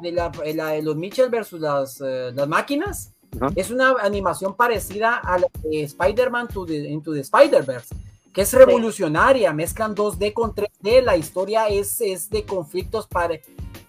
de, 0.00 0.12
la, 0.12 0.30
de 0.30 0.82
los 0.82 0.96
Mitchell 0.96 1.28
versus 1.28 1.60
las, 1.60 2.00
eh, 2.00 2.30
las 2.34 2.48
máquinas, 2.48 3.12
es 3.54 3.70
una 3.70 3.94
animación 4.00 4.56
parecida 4.56 5.16
a 5.16 5.38
la 5.38 5.46
de 5.62 5.82
Spider-Man 5.82 6.48
Into 6.68 7.12
the 7.12 7.20
Spider-Verse, 7.20 7.94
que 8.32 8.42
es 8.42 8.52
revolucionaria, 8.52 9.52
mezclan 9.52 9.94
2D 9.94 10.32
con 10.32 10.54
3D, 10.54 11.02
la 11.02 11.16
historia 11.16 11.68
es, 11.68 12.00
es 12.00 12.30
de 12.30 12.44
conflictos 12.44 13.06
para... 13.06 13.38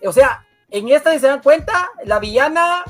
O 0.06 0.12
sea, 0.12 0.46
en 0.70 0.90
esta, 0.90 1.12
si 1.14 1.20
se 1.20 1.28
dan 1.28 1.42
cuenta, 1.42 1.90
la 2.06 2.20
villana, 2.20 2.84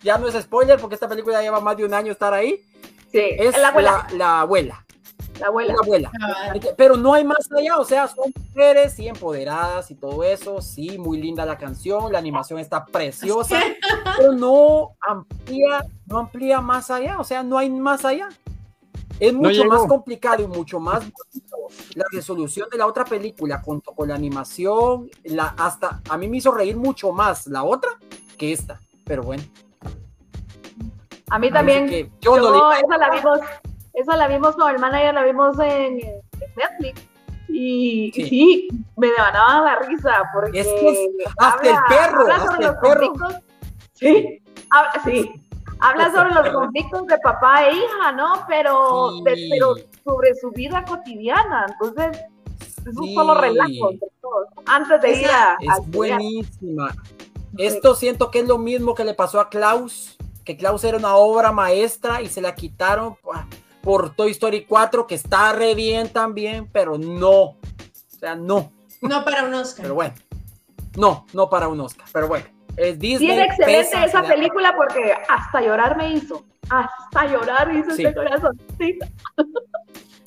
ya 0.00 0.18
no 0.18 0.28
es 0.28 0.40
spoiler 0.42 0.78
porque 0.80 0.94
esta 0.94 1.08
película 1.08 1.42
lleva 1.42 1.60
más 1.60 1.76
de 1.76 1.84
un 1.84 1.94
año 1.94 2.12
estar 2.12 2.32
ahí, 2.32 2.64
es 3.12 3.56
la 3.58 3.68
abuela. 3.68 4.06
La 4.12 4.40
abuela. 4.40 4.85
Abuela. 5.44 6.10
Pero 6.76 6.96
no 6.96 7.14
hay 7.14 7.24
más 7.24 7.50
allá, 7.56 7.78
o 7.78 7.84
sea, 7.84 8.08
son 8.08 8.32
mujeres 8.48 8.98
y 8.98 9.08
empoderadas 9.08 9.90
y 9.90 9.94
todo 9.94 10.22
eso. 10.24 10.60
Sí, 10.60 10.98
muy 10.98 11.20
linda 11.20 11.44
la 11.44 11.58
canción, 11.58 12.12
la 12.12 12.18
animación 12.18 12.58
está 12.58 12.84
preciosa, 12.84 13.60
pero 14.16 14.32
no 14.32 14.96
amplía, 15.00 15.84
no 16.06 16.18
amplía 16.18 16.60
más 16.60 16.90
allá, 16.90 17.18
o 17.18 17.24
sea, 17.24 17.42
no 17.42 17.58
hay 17.58 17.70
más 17.70 18.04
allá. 18.04 18.28
Es 19.18 19.32
mucho 19.32 19.64
más 19.64 19.86
complicado 19.86 20.42
y 20.42 20.46
mucho 20.46 20.78
más 20.78 21.02
la 21.94 22.04
resolución 22.12 22.68
de 22.70 22.76
la 22.76 22.86
otra 22.86 23.04
película 23.04 23.62
con, 23.62 23.80
con 23.80 24.08
la 24.08 24.14
animación, 24.14 25.10
la, 25.24 25.54
hasta 25.58 26.02
a 26.08 26.18
mí 26.18 26.28
me 26.28 26.36
hizo 26.36 26.52
reír 26.52 26.76
mucho 26.76 27.12
más 27.12 27.46
la 27.46 27.64
otra 27.64 27.90
que 28.36 28.52
esta, 28.52 28.78
pero 29.04 29.22
bueno. 29.22 29.42
A 31.28 31.38
mí 31.38 31.50
también. 31.50 32.12
yo, 32.20 32.36
no 32.36 32.72
esa 32.72 32.98
la 32.98 33.10
vimos 33.10 33.40
esa 33.96 34.16
la 34.16 34.28
vimos 34.28 34.54
con 34.56 34.72
el 34.72 34.78
manager, 34.78 35.14
la 35.14 35.24
vimos 35.24 35.58
en, 35.58 35.96
Netflix. 36.54 37.02
Y 37.48 38.12
sí. 38.12 38.68
me 38.96 39.06
devanaba 39.08 39.64
la 39.64 39.78
risa 39.80 40.30
porque 40.34 40.60
es 40.60 40.68
hasta 41.38 41.70
el 41.70 41.76
perro, 41.88 42.26
hasta 42.30 42.68
el 42.68 42.78
perro. 42.78 43.12
Sí, 43.94 44.42
habla, 44.70 45.02
sí. 45.04 45.42
Habla 45.80 46.12
sobre 46.12 46.34
los 46.34 46.48
conflictos 46.50 47.06
de 47.06 47.18
papá 47.18 47.66
e 47.66 47.72
hija, 47.74 48.12
¿no? 48.12 48.44
Pero, 48.48 49.12
pero 49.24 49.76
sobre 50.04 50.34
su 50.34 50.50
vida 50.50 50.84
cotidiana. 50.84 51.66
Entonces, 51.68 52.22
es 52.86 52.96
un 52.96 53.14
solo 53.14 53.34
relajo 53.34 53.92
entre 53.92 54.08
todos. 54.20 54.48
Antes 54.66 55.00
de 55.00 55.20
ir 55.20 55.30
a. 55.30 55.56
Es 55.60 55.90
buenísima. 55.90 56.94
Esto 57.56 57.94
siento 57.94 58.30
que 58.30 58.40
es 58.40 58.46
lo 58.46 58.58
mismo 58.58 58.94
que 58.94 59.04
le 59.04 59.14
pasó 59.14 59.40
a 59.40 59.48
Klaus, 59.48 60.18
que 60.44 60.58
Klaus 60.58 60.84
era 60.84 60.98
una 60.98 61.16
obra 61.16 61.52
maestra 61.52 62.20
y 62.20 62.28
se 62.28 62.42
la 62.42 62.54
quitaron 62.54 63.16
por 63.86 64.16
Toy 64.16 64.32
Story 64.32 64.64
4, 64.64 65.06
que 65.06 65.14
está 65.14 65.52
re 65.52 65.76
bien 65.76 66.08
también, 66.08 66.68
pero 66.72 66.98
no. 66.98 67.30
O 67.30 67.58
sea, 68.18 68.34
no. 68.34 68.72
No 69.00 69.24
para 69.24 69.44
un 69.44 69.54
Oscar. 69.54 69.84
Pero 69.84 69.94
bueno. 69.94 70.14
No, 70.96 71.24
no 71.32 71.48
para 71.48 71.68
un 71.68 71.78
Oscar. 71.78 72.04
Pero 72.12 72.26
bueno. 72.26 72.46
Es 72.76 72.98
Disney. 72.98 73.28
Sí, 73.28 73.32
es 73.32 73.46
excelente 73.46 74.04
esa 74.04 74.24
película 74.24 74.74
porque 74.76 75.14
hasta 75.28 75.60
llorar 75.60 75.96
me 75.96 76.14
hizo. 76.14 76.44
Hasta 76.68 77.26
llorar 77.26 77.72
hizo 77.76 77.90
ese 77.92 78.12
corazón. 78.12 78.60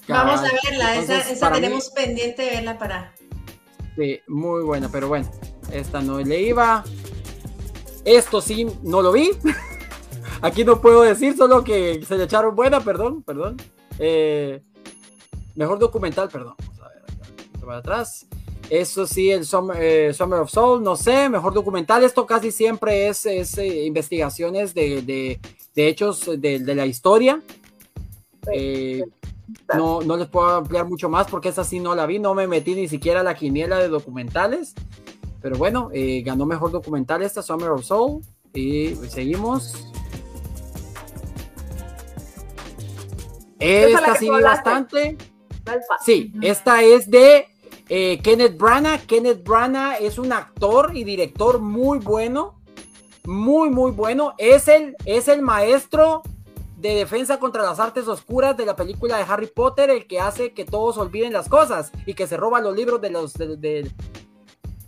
Vamos 0.08 0.40
a 0.40 0.70
verla, 0.70 0.96
esa, 0.96 1.52
tenemos 1.52 1.90
pendiente 1.90 2.44
de 2.44 2.50
verla 2.52 2.78
para. 2.78 3.14
Sí, 3.98 4.22
muy 4.28 4.64
buena, 4.64 4.88
pero 4.90 5.10
bueno, 5.10 5.30
esta 5.74 6.00
no 6.00 6.20
le 6.20 6.44
iba. 6.44 6.86
Esto 8.06 8.40
sí, 8.40 8.68
no 8.84 9.02
lo 9.02 9.12
vi. 9.12 9.32
Aquí 10.42 10.64
no 10.64 10.80
puedo 10.80 11.02
decir, 11.02 11.36
solo 11.36 11.64
que 11.64 12.04
se 12.06 12.18
le 12.18 12.24
echaron 12.24 12.56
buena, 12.56 12.80
perdón, 12.80 13.24
perdón. 13.24 13.58
Eh, 13.98 14.62
mejor 15.56 15.80
documental, 15.80 16.30
perdón. 16.30 16.56
Vamos 16.60 16.82
a 16.82 16.90
ver, 16.90 17.04
acá, 17.04 17.66
para 17.66 17.78
atrás. 17.78 18.26
Eso 18.70 19.08
sí, 19.08 19.32
el 19.32 19.46
Summer, 19.46 20.14
Summer, 20.14 20.40
of 20.40 20.52
Soul, 20.52 20.84
no 20.84 20.96
sé, 20.96 21.28
mejor 21.28 21.54
documental. 21.54 22.04
Esto 22.04 22.26
casi 22.26 22.52
siempre 22.52 23.08
es, 23.08 23.26
es 23.26 23.58
investigaciones 23.58 24.74
de, 24.74 25.02
de, 25.02 25.40
de 25.76 25.88
hechos 25.88 26.26
de, 26.38 26.60
de, 26.60 26.76
la 26.76 26.86
historia. 26.86 27.42
Eh, 28.54 29.04
no, 29.76 30.02
no 30.02 30.18
les 30.18 30.28
puedo 30.28 30.48
ampliar 30.50 30.88
mucho 30.88 31.10
más 31.10 31.28
porque 31.28 31.50
esa 31.50 31.64
sí 31.64 31.80
no 31.80 31.96
la 31.96 32.06
vi, 32.06 32.20
no 32.20 32.36
me 32.36 32.48
metí 32.48 32.76
ni 32.76 32.88
siquiera 32.88 33.22
a 33.22 33.24
la 33.24 33.36
quiniela 33.36 33.80
de 33.80 33.90
documentales. 33.90 34.76
Pero 35.42 35.58
bueno, 35.58 35.90
eh, 35.92 36.22
ganó 36.24 36.46
mejor 36.46 36.72
documental 36.72 37.24
esta 37.24 37.42
Summer 37.42 37.72
of 37.72 37.84
Soul. 37.84 38.22
Y 38.54 38.96
seguimos. 39.10 39.90
Esta 43.60 44.16
sí 44.16 44.30
vi 44.30 44.42
bastante. 44.42 45.18
Sí, 46.04 46.34
esta 46.42 46.82
es 46.82 47.10
de 47.10 47.48
eh, 47.90 48.20
Kenneth 48.24 48.58
Branagh. 48.58 49.06
Kenneth 49.06 49.44
Branagh 49.44 49.98
es 50.02 50.18
un 50.18 50.32
actor 50.32 50.92
y 50.96 51.04
director 51.04 51.60
muy 51.60 52.00
bueno. 52.00 52.60
Muy, 53.26 53.70
muy 53.70 53.92
bueno. 53.92 54.34
Es 54.38 54.68
el, 54.68 54.96
es 55.06 55.28
el 55.28 55.42
maestro 55.42 56.24
de 56.78 56.96
defensa 56.96 57.40
contra 57.40 57.64
las 57.64 57.80
artes 57.80 58.08
oscuras 58.08 58.56
de 58.56 58.66
la 58.66 58.76
película 58.76 59.18
de 59.18 59.24
Harry 59.24 59.48
Potter, 59.48 59.90
el 59.90 60.08
que 60.08 60.20
hace 60.20 60.54
que 60.54 60.64
todos 60.64 60.98
olviden 60.98 61.34
las 61.34 61.50
cosas 61.50 61.92
y 62.06 62.14
que 62.14 62.26
se 62.26 62.38
roba 62.38 62.62
los 62.62 62.76
libros 62.76 63.02
de 63.02 63.10
los 63.10 63.34
de, 63.34 63.92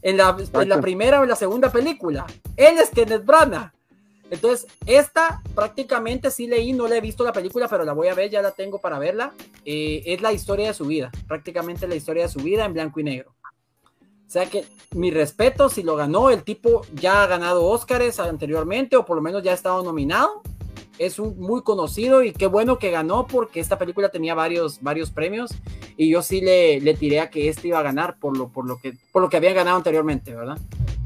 en, 0.02 0.18
la, 0.18 0.38
en, 0.54 0.70
la, 0.70 0.80
primera 0.80 1.20
o 1.20 1.24
en 1.24 1.30
la 1.30 1.36
segunda 1.36 1.70
película. 1.70 2.26
Él 2.56 2.78
es 2.80 2.90
Kenneth 2.92 3.26
Branagh. 3.26 3.74
Entonces, 4.32 4.66
esta 4.88 5.42
prácticamente 5.54 6.32
sí 6.32 6.48
leí, 6.48 6.74
no 6.74 6.88
la 6.88 6.98
he 6.98 7.02
visto 7.02 7.24
la 7.24 7.34
película, 7.34 7.68
pero 7.68 7.86
la 7.86 7.94
voy 7.94 8.08
a 8.08 8.16
ver, 8.16 8.32
ya 8.32 8.42
la 8.42 8.52
tengo 8.52 8.80
para 8.80 8.98
verla. 8.98 9.34
Eh, 9.66 10.02
es 10.08 10.22
la 10.22 10.34
historia 10.34 10.68
de 10.68 10.74
su 10.74 10.86
vida, 10.86 11.12
prácticamente 11.28 11.88
la 11.88 11.96
historia 11.96 12.24
de 12.24 12.30
su 12.30 12.40
vida 12.40 12.66
en 12.66 12.74
blanco 12.74 13.00
y 13.00 13.04
negro. 13.04 13.36
O 13.94 14.32
sea 14.32 14.50
que 14.50 14.66
mi 14.96 15.12
respeto, 15.12 15.70
si 15.70 15.84
lo 15.84 15.96
ganó, 15.96 16.30
el 16.30 16.44
tipo 16.44 16.82
ya 16.94 17.22
ha 17.22 17.28
ganado 17.28 17.66
Oscars 17.66 18.20
anteriormente, 18.20 18.96
o 18.96 19.06
por 19.06 19.18
lo 19.18 19.22
menos 19.22 19.44
ya 19.44 19.52
ha 19.52 19.56
estado 19.56 19.84
nominado 19.84 20.42
es 21.02 21.18
un 21.18 21.40
muy 21.40 21.64
conocido 21.64 22.24
y 22.24 22.32
qué 22.32 22.46
bueno 22.46 22.78
que 22.78 22.92
ganó 22.92 23.26
porque 23.26 23.60
esta 23.60 23.80
película 23.80 24.10
tenía 24.10 24.36
varios, 24.36 24.82
varios 24.84 25.10
premios 25.10 25.50
y 25.98 26.10
yo 26.10 26.22
sí 26.22 26.42
le, 26.42 26.80
le 26.80 26.94
tiré 26.94 27.22
a 27.22 27.32
que 27.32 27.50
este 27.50 27.70
iba 27.70 27.80
a 27.80 27.84
ganar 27.84 28.18
por 28.20 28.38
lo, 28.38 28.50
por 28.50 28.68
lo 28.68 28.78
que 28.78 28.94
por 29.12 29.24
lo 29.24 29.30
que 29.30 29.38
había 29.38 29.52
ganado 29.54 29.78
anteriormente, 29.78 30.36
¿verdad? 30.36 30.60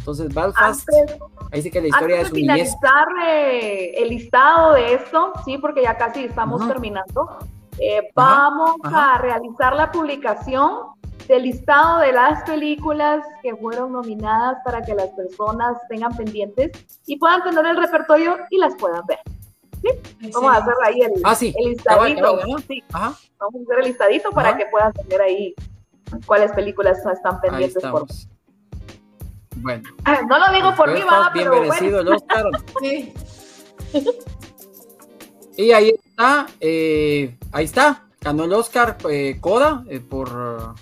Entonces, 0.05 0.35
Belfast, 0.35 0.87
ahí 1.51 1.63
sí 1.63 1.71
que 1.71 1.81
la 1.81 1.87
historia 1.87 2.21
es 2.21 2.29
de 2.29 2.35
finalizar 2.35 3.07
eh, 3.25 3.91
el 3.97 4.09
listado 4.09 4.73
de 4.73 4.93
esto, 4.93 5.33
sí, 5.43 5.57
porque 5.57 5.81
ya 5.81 5.97
casi 5.97 6.25
estamos 6.25 6.67
terminando. 6.67 7.39
Eh, 7.79 8.11
vamos 8.13 8.75
a 8.83 9.17
realizar 9.17 9.75
la 9.75 9.91
publicación 9.91 10.93
del 11.27 11.41
listado 11.41 12.01
de 12.01 12.11
las 12.11 12.43
películas 12.43 13.25
que 13.41 13.55
fueron 13.55 13.93
nominadas 13.93 14.59
para 14.63 14.83
que 14.83 14.93
las 14.93 15.09
personas 15.09 15.75
tengan 15.89 16.15
pendientes 16.15 16.71
y 17.07 17.17
puedan 17.17 17.41
tener 17.41 17.65
el 17.65 17.77
repertorio 17.77 18.37
y 18.51 18.59
las 18.59 18.75
puedan 18.75 19.03
ver. 19.07 19.21
Vamos 20.35 20.51
a 20.51 20.57
hacer 20.57 20.73
ahí 20.85 21.01
el, 21.01 21.13
ah, 21.23 21.33
sí. 21.33 21.51
el 21.57 21.69
listadito. 21.71 22.41
sí. 22.67 22.83
Vamos 22.91 23.17
a 23.39 23.47
hacer 23.63 23.79
el 23.79 23.85
listadito 23.85 24.29
para 24.29 24.55
que 24.55 24.67
puedan 24.67 24.93
tener 24.93 25.19
ahí 25.19 25.55
cuáles 26.27 26.51
películas 26.51 27.03
están 27.03 27.41
pendientes 27.41 27.81
por 27.81 28.05
Bueno. 29.66 29.89
No 30.30 30.38
lo 30.38 30.53
digo 30.53 30.76
por 30.76 30.93
mí, 30.93 31.01
va, 31.01 31.32
bien 31.32 31.47
pero 31.49 31.59
merecido 31.59 32.01
el 32.01 32.09
Oscar. 32.09 32.45
sí. 32.82 33.11
Y 35.57 35.72
ahí 35.72 35.89
está, 35.89 36.45
eh, 36.59 37.36
ahí 37.51 37.66
está, 37.66 38.03
ganó 38.22 38.43
el 38.43 38.53
Oscar 38.53 38.95
eh, 39.09 39.39
Coda 39.41 39.84
eh, 39.89 39.99
por 39.99 40.76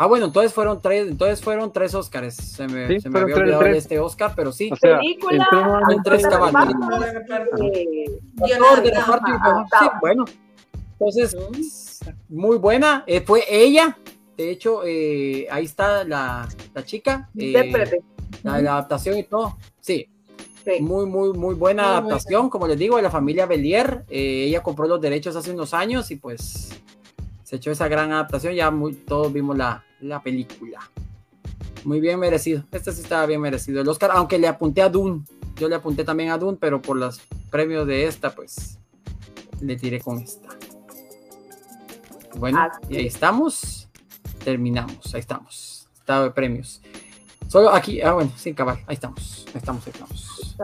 Ah, 0.00 0.06
bueno, 0.06 0.26
entonces 0.26 0.52
fueron 0.52 0.80
tres, 0.82 1.08
entonces 1.08 1.42
fueron 1.42 1.72
tres 1.72 1.94
Oscars. 1.94 2.36
Se 2.36 2.68
me, 2.68 3.00
se 3.00 3.08
me 3.08 3.18
había 3.18 3.34
olvidado 3.34 3.62
tres. 3.62 3.78
este 3.78 3.98
Oscar, 3.98 4.32
pero 4.36 4.52
sí. 4.52 4.70
O 4.70 4.76
sea, 4.76 4.98
película, 4.98 5.48
en 5.90 6.02
tres 6.02 6.22
caballeros. 6.24 6.74
Sí, 7.58 9.86
bueno. 10.00 10.24
Entonces, 10.92 11.36
muy 12.28 12.58
buena. 12.58 13.04
Eh, 13.06 13.22
fue 13.22 13.42
ella. 13.48 13.96
De 14.36 14.52
hecho, 14.52 14.82
eh, 14.84 15.48
ahí 15.50 15.64
está 15.64 16.04
la, 16.04 16.46
la 16.74 16.84
chica. 16.84 17.28
Eh, 17.36 17.72
la, 18.42 18.60
la, 18.60 18.72
adaptación 18.72 19.18
y 19.18 19.24
todo. 19.24 19.56
Sí. 19.80 20.08
sí. 20.64 20.80
Muy, 20.80 21.06
muy, 21.06 21.32
muy 21.32 21.54
buena 21.54 21.82
muy 21.82 21.92
adaptación. 21.92 22.42
Buena. 22.42 22.50
Como 22.50 22.68
les 22.68 22.78
digo, 22.78 22.96
de 22.96 23.02
la 23.02 23.10
familia 23.10 23.46
Belier. 23.46 24.04
Eh, 24.08 24.44
ella 24.48 24.62
compró 24.62 24.86
los 24.86 25.00
derechos 25.00 25.36
hace 25.36 25.50
unos 25.50 25.74
años 25.74 26.10
y 26.10 26.16
pues 26.16 26.70
se 27.44 27.56
echó 27.56 27.70
esa 27.70 27.88
gran 27.88 28.12
adaptación. 28.12 28.54
Ya 28.54 28.70
muy, 28.70 28.94
todos 28.94 29.32
vimos 29.32 29.56
la, 29.56 29.84
la 30.00 30.22
película. 30.22 30.90
Muy 31.84 32.00
bien 32.00 32.18
merecido. 32.18 32.64
Este 32.72 32.92
sí 32.92 33.02
estaba 33.02 33.26
bien 33.26 33.40
merecido. 33.40 33.80
El 33.80 33.88
Oscar, 33.88 34.10
aunque 34.12 34.38
le 34.38 34.48
apunté 34.48 34.82
a 34.82 34.88
Dune. 34.88 35.24
Yo 35.56 35.68
le 35.68 35.74
apunté 35.74 36.04
también 36.04 36.30
a 36.30 36.38
Dune, 36.38 36.56
pero 36.60 36.80
por 36.80 36.96
los 36.96 37.20
premios 37.50 37.86
de 37.86 38.06
esta, 38.06 38.34
pues 38.34 38.78
le 39.60 39.76
tiré 39.76 40.00
con 40.00 40.18
esta. 40.18 40.48
Bueno, 42.36 42.68
y 42.88 42.96
ahí 42.96 43.06
estamos. 43.06 43.88
Terminamos. 44.44 45.14
Ahí 45.14 45.20
estamos. 45.20 45.88
Estado 45.98 46.24
de 46.24 46.30
premios. 46.30 46.80
Solo 47.48 47.70
aquí, 47.70 48.00
ah, 48.02 48.12
bueno, 48.12 48.30
sin 48.36 48.54
cabal, 48.54 48.78
ahí 48.86 48.94
estamos, 48.94 49.46
ahí 49.48 49.56
estamos, 49.56 49.86
ahí 49.86 49.92
estamos. 49.92 50.56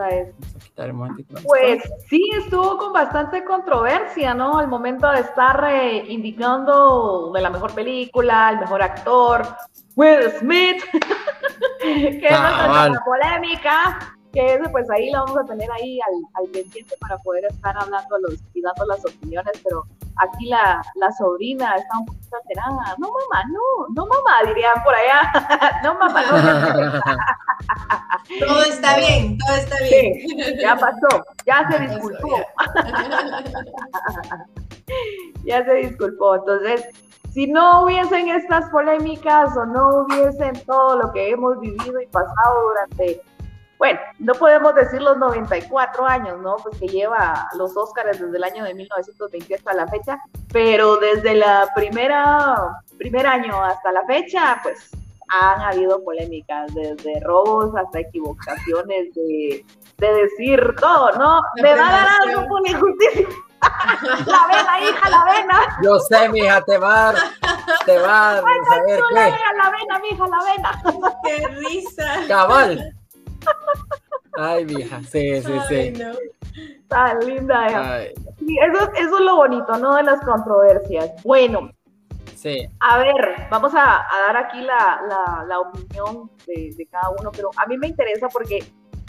Pues 1.43 1.81
sí, 2.07 2.21
estuvo 2.37 2.77
con 2.77 2.93
bastante 2.93 3.43
controversia, 3.43 4.35
¿no? 4.35 4.59
Al 4.59 4.67
momento 4.67 5.09
de 5.09 5.21
estar 5.21 5.65
eh, 5.67 6.05
indicando 6.09 7.31
de 7.33 7.41
la 7.41 7.49
mejor 7.49 7.73
película, 7.73 8.51
el 8.51 8.59
mejor 8.59 8.83
actor, 8.83 9.47
Will 9.95 10.29
Smith, 10.39 10.83
que 11.81 12.27
es 12.27 12.39
una 12.39 13.01
polémica, 13.03 14.14
que 14.35 14.53
eso 14.53 14.69
pues 14.71 14.87
ahí 14.91 15.09
lo 15.11 15.23
vamos 15.23 15.39
a 15.39 15.45
tener 15.45 15.71
ahí 15.71 15.99
al, 16.01 16.43
al 16.43 16.51
pendiente 16.51 16.95
para 16.99 17.17
poder 17.19 17.45
estar 17.45 17.75
hablando 17.77 18.17
los, 18.19 18.33
y 18.53 18.61
dando 18.61 18.85
las 18.85 19.03
opiniones, 19.05 19.53
pero 19.63 19.85
aquí 20.17 20.47
la, 20.47 20.81
la 20.95 21.09
sobrina 21.13 21.73
está 21.75 21.99
un 21.99 22.05
poquito 22.05 22.35
alterada. 22.35 22.97
No, 22.97 23.07
mamá, 23.07 23.45
no, 23.49 23.61
no, 23.95 24.05
mamá, 24.05 24.43
dirían 24.45 24.83
por 24.83 24.93
allá. 24.93 25.79
no, 25.83 25.93
mamá, 25.95 26.21
no. 26.23 26.31
todo 28.45 28.61
está 28.63 28.97
bien, 28.97 29.37
todo 29.37 29.55
está 29.55 29.77
bien. 29.83 30.27
Sí, 30.27 30.57
ya 30.61 30.75
pasó, 30.75 31.23
ya 31.45 31.65
se 31.71 31.79
disculpó. 31.87 32.35
ya 35.45 35.63
se 35.63 35.73
disculpó. 35.75 36.35
Entonces, 36.35 36.89
si 37.31 37.47
no 37.47 37.83
hubiesen 37.83 38.27
estas 38.29 38.69
polémicas 38.69 39.55
o 39.55 39.65
no 39.65 40.01
hubiesen 40.01 40.59
todo 40.65 40.97
lo 40.97 41.13
que 41.13 41.29
hemos 41.31 41.57
vivido 41.61 42.01
y 42.01 42.07
pasado 42.07 42.69
durante 42.69 43.21
bueno, 43.77 43.99
no 44.19 44.33
podemos 44.35 44.73
decir 44.73 45.01
los 45.01 45.17
94 45.17 46.05
años, 46.05 46.39
¿no? 46.39 46.55
Pues 46.57 46.77
que 46.79 46.87
lleva 46.87 47.47
los 47.57 47.75
Óscares 47.75 48.19
desde 48.19 48.37
el 48.37 48.43
año 48.43 48.63
de 48.63 48.73
1928 48.73 49.69
a 49.69 49.73
la 49.73 49.87
fecha, 49.87 50.19
pero 50.51 50.97
desde 50.97 51.35
la 51.35 51.69
primera, 51.75 52.81
primer 52.97 53.27
año 53.27 53.61
hasta 53.61 53.91
la 53.91 54.05
fecha, 54.05 54.59
pues 54.63 54.89
han 55.27 55.61
habido 55.61 56.03
polémicas, 56.03 56.73
desde 56.73 57.19
robos 57.21 57.75
hasta 57.75 57.99
equivocaciones, 57.99 59.13
de, 59.13 59.65
de 59.97 60.13
decir 60.13 60.75
todo, 60.79 61.11
¿no? 61.13 61.41
Me 61.61 61.75
va 61.75 61.87
a 61.87 61.91
dar 61.91 62.07
algo 62.21 62.47
por 62.47 62.67
injusticia. 62.69 63.27
la 64.25 64.47
vena, 64.47 64.79
hija, 64.79 65.09
la 65.09 65.23
vena. 65.25 65.77
Yo 65.83 65.99
sé, 65.99 66.29
mija, 66.29 66.61
te 66.61 66.77
va, 66.77 67.13
te 67.85 67.97
va 67.97 68.37
a 68.37 68.41
saber 68.41 69.01
qué. 69.09 69.15
La 69.15 69.23
vena, 69.25 69.53
la 69.57 69.69
vena, 69.71 69.99
mija, 69.99 70.27
la 70.27 70.39
vena. 70.43 71.19
Qué 71.23 71.47
risa. 71.47 72.27
Cabal. 72.27 72.95
Ay, 74.37 74.65
vieja, 74.65 75.01
sí, 75.03 75.41
sí, 75.41 75.53
sí. 75.69 75.93
Tan 76.87 77.19
linda. 77.25 78.01
Sí, 78.39 78.57
eso, 78.61 78.91
eso, 78.95 79.17
es 79.17 79.23
lo 79.23 79.37
bonito, 79.37 79.77
¿no? 79.77 79.95
De 79.95 80.03
las 80.03 80.19
controversias. 80.21 81.11
Bueno. 81.23 81.71
Sí. 82.35 82.67
A 82.79 82.99
ver, 82.99 83.47
vamos 83.49 83.73
a, 83.73 84.01
a 84.01 84.27
dar 84.27 84.37
aquí 84.37 84.61
la, 84.61 85.01
la, 85.07 85.45
la 85.47 85.59
opinión 85.59 86.29
de, 86.45 86.73
de, 86.77 86.85
cada 86.85 87.09
uno, 87.19 87.31
pero 87.31 87.49
a 87.57 87.65
mí 87.65 87.77
me 87.77 87.87
interesa 87.87 88.27
porque 88.27 88.63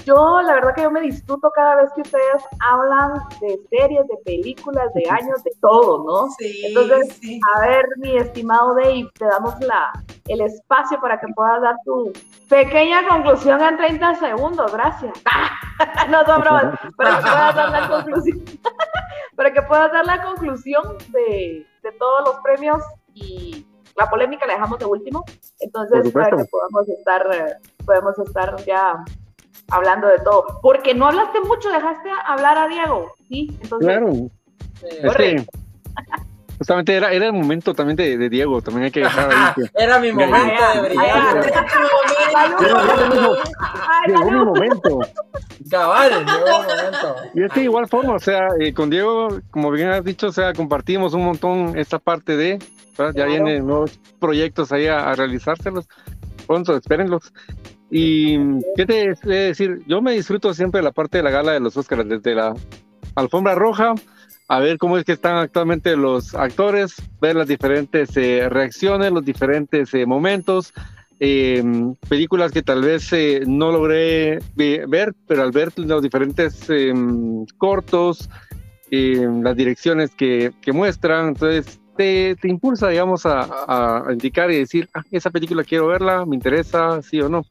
yo, 0.07 0.41
la 0.43 0.55
verdad 0.55 0.75
que 0.75 0.83
yo 0.83 0.91
me 0.91 1.01
disfruto 1.01 1.51
cada 1.51 1.77
vez 1.77 1.91
que 1.95 2.03
ustedes 2.03 2.45
hablan 2.61 3.15
de 3.41 3.61
series, 3.69 4.07
de 4.07 4.17
películas, 4.25 4.95
de 4.95 5.03
años, 5.11 5.43
de 5.43 5.51
todo, 5.61 6.05
¿no? 6.05 6.31
Sí, 6.39 6.65
Entonces, 6.67 7.19
sí. 7.21 7.41
a 7.55 7.61
ver, 7.61 7.85
mi 7.99 8.17
estimado 8.17 8.75
Dave, 8.75 9.11
te 9.19 9.27
damos 9.27 9.59
la, 9.61 9.93
el 10.29 10.41
espacio 10.41 11.01
para 11.01 11.19
que 11.19 11.27
puedas 11.35 11.61
dar 11.61 11.75
tu 11.85 12.13
pequeña 12.49 13.07
conclusión 13.09 13.61
en 13.61 13.77
30 13.77 14.15
segundos. 14.15 14.73
Gracias. 14.73 15.13
no, 16.09 16.23
no, 16.23 16.41
bromas, 16.41 16.79
para 16.97 17.17
que 17.17 17.23
puedas 17.23 17.55
dar 17.57 17.71
la 17.71 17.89
conclusión. 17.89 18.45
para 19.37 19.53
que 19.53 19.63
puedas 19.63 19.93
dar 19.93 20.07
la 20.07 20.23
conclusión 20.23 20.83
de, 21.09 21.67
de 21.83 21.93
todos 21.99 22.29
los 22.29 22.37
premios 22.43 22.83
y 23.13 23.67
la 23.97 24.09
polémica 24.09 24.47
la 24.47 24.55
dejamos 24.55 24.79
de 24.79 24.85
último. 24.85 25.25
Entonces, 25.59 26.13
para 26.13 26.37
que 26.37 26.45
podamos 26.45 26.89
estar, 26.89 27.59
podemos 27.85 28.19
estar 28.19 28.57
ya 28.65 29.05
hablando 29.71 30.07
de 30.09 30.19
todo. 30.19 30.61
Porque 30.63 30.95
no 30.95 31.07
hablaste 31.07 31.41
mucho, 31.41 31.71
dejaste 31.71 32.09
hablar 32.27 32.59
a 32.59 32.69
Diego, 32.69 33.15
¿sí? 33.29 33.59
Entonces, 33.63 33.89
claro. 33.89 34.11
O 34.11 34.31
Justamente 36.59 36.95
era, 36.95 37.13
era 37.13 37.27
el 37.27 37.35
momento 37.35 37.75
también 37.75 37.97
de, 37.97 38.17
de 38.17 38.31
Diego, 38.31 38.63
también 38.63 38.85
hay 38.85 38.91
que 38.91 39.01
dejar 39.01 39.31
ahí. 39.31 39.65
era 39.75 39.99
mi 39.99 40.11
momento 40.11 40.55
de 40.75 40.81
brillar. 40.89 41.45
Llegó 44.07 44.31
mi 44.31 44.45
momento. 44.45 45.01
Cabal, 45.71 46.25
llegó 46.25 46.63
mi 46.63 46.67
momento. 46.67 47.17
Y 47.35 47.43
es 47.43 47.53
que 47.53 47.61
de 47.61 47.65
igual 47.65 47.89
forma, 47.89 48.15
o 48.15 48.19
sea, 48.19 48.49
eh, 48.59 48.73
con 48.73 48.89
Diego, 48.89 49.29
como 49.51 49.71
bien 49.71 49.89
has 49.89 50.03
dicho, 50.03 50.29
o 50.29 50.33
sea, 50.33 50.55
compartimos 50.55 51.13
un 51.13 51.27
montón 51.27 51.79
esta 51.79 51.99
parte 51.99 52.39
de, 52.39 52.59
¿verdad? 52.97 53.15
ya 53.15 53.27
vienen 53.27 53.67
nuevos 53.67 53.99
proyectos 54.19 54.73
ahí 54.73 54.87
a, 54.87 55.11
a 55.11 55.15
realizárselos. 55.15 55.87
Pronto, 56.47 56.75
espérenlos. 56.75 57.35
Y, 57.99 58.37
¿qué 58.77 58.85
te 58.85 59.15
voy 59.25 59.35
a 59.37 59.39
decir? 59.41 59.81
Yo 59.87 60.03
me 60.03 60.13
disfruto 60.13 60.53
siempre 60.53 60.81
de 60.81 60.85
la 60.85 60.93
parte 60.93 61.17
de 61.17 61.25
la 61.25 61.31
gala 61.31 61.53
de 61.53 61.61
los 61.61 61.77
Oscars, 61.79 62.07
desde 62.07 62.35
la 62.35 62.55
alfombra 63.15 63.55
roja, 63.55 63.95
a 64.49 64.61
ver 64.61 64.77
cómo 64.77 64.99
es 64.99 65.05
que 65.05 65.13
están 65.13 65.37
actualmente 65.39 65.97
los 65.97 66.35
actores, 66.35 66.95
ver 67.23 67.37
las 67.37 67.49
diferentes 67.49 68.15
eh, 68.19 68.49
reacciones, 68.51 69.11
los 69.13 69.25
diferentes 69.25 69.95
eh, 69.95 70.05
momentos, 70.05 70.75
eh, 71.21 71.65
películas 72.07 72.53
que 72.53 72.63
tal 72.63 72.83
vez 72.83 73.11
eh, 73.15 73.45
no 73.47 73.73
logré 73.73 74.41
ve- 74.55 74.85
ver, 74.87 75.15
pero 75.27 75.43
al 75.43 75.51
ver 75.53 75.73
los 75.77 76.03
diferentes 76.03 76.69
eh, 76.69 76.93
cortos, 77.57 78.29
eh, 78.91 79.27
las 79.43 79.57
direcciones 79.57 80.11
que, 80.15 80.53
que 80.61 80.73
muestran, 80.73 81.29
entonces 81.29 81.81
te, 81.97 82.37
te 82.37 82.49
impulsa, 82.49 82.89
digamos, 82.89 83.27
a, 83.27 84.05
a 84.09 84.13
indicar 84.13 84.51
y 84.51 84.59
decir, 84.59 84.89
ah, 84.95 85.03
esa 85.11 85.31
película 85.31 85.65
quiero 85.65 85.89
verla, 85.89 86.25
me 86.27 86.37
interesa, 86.37 87.01
sí 87.03 87.21
o 87.21 87.29
no. 87.29 87.45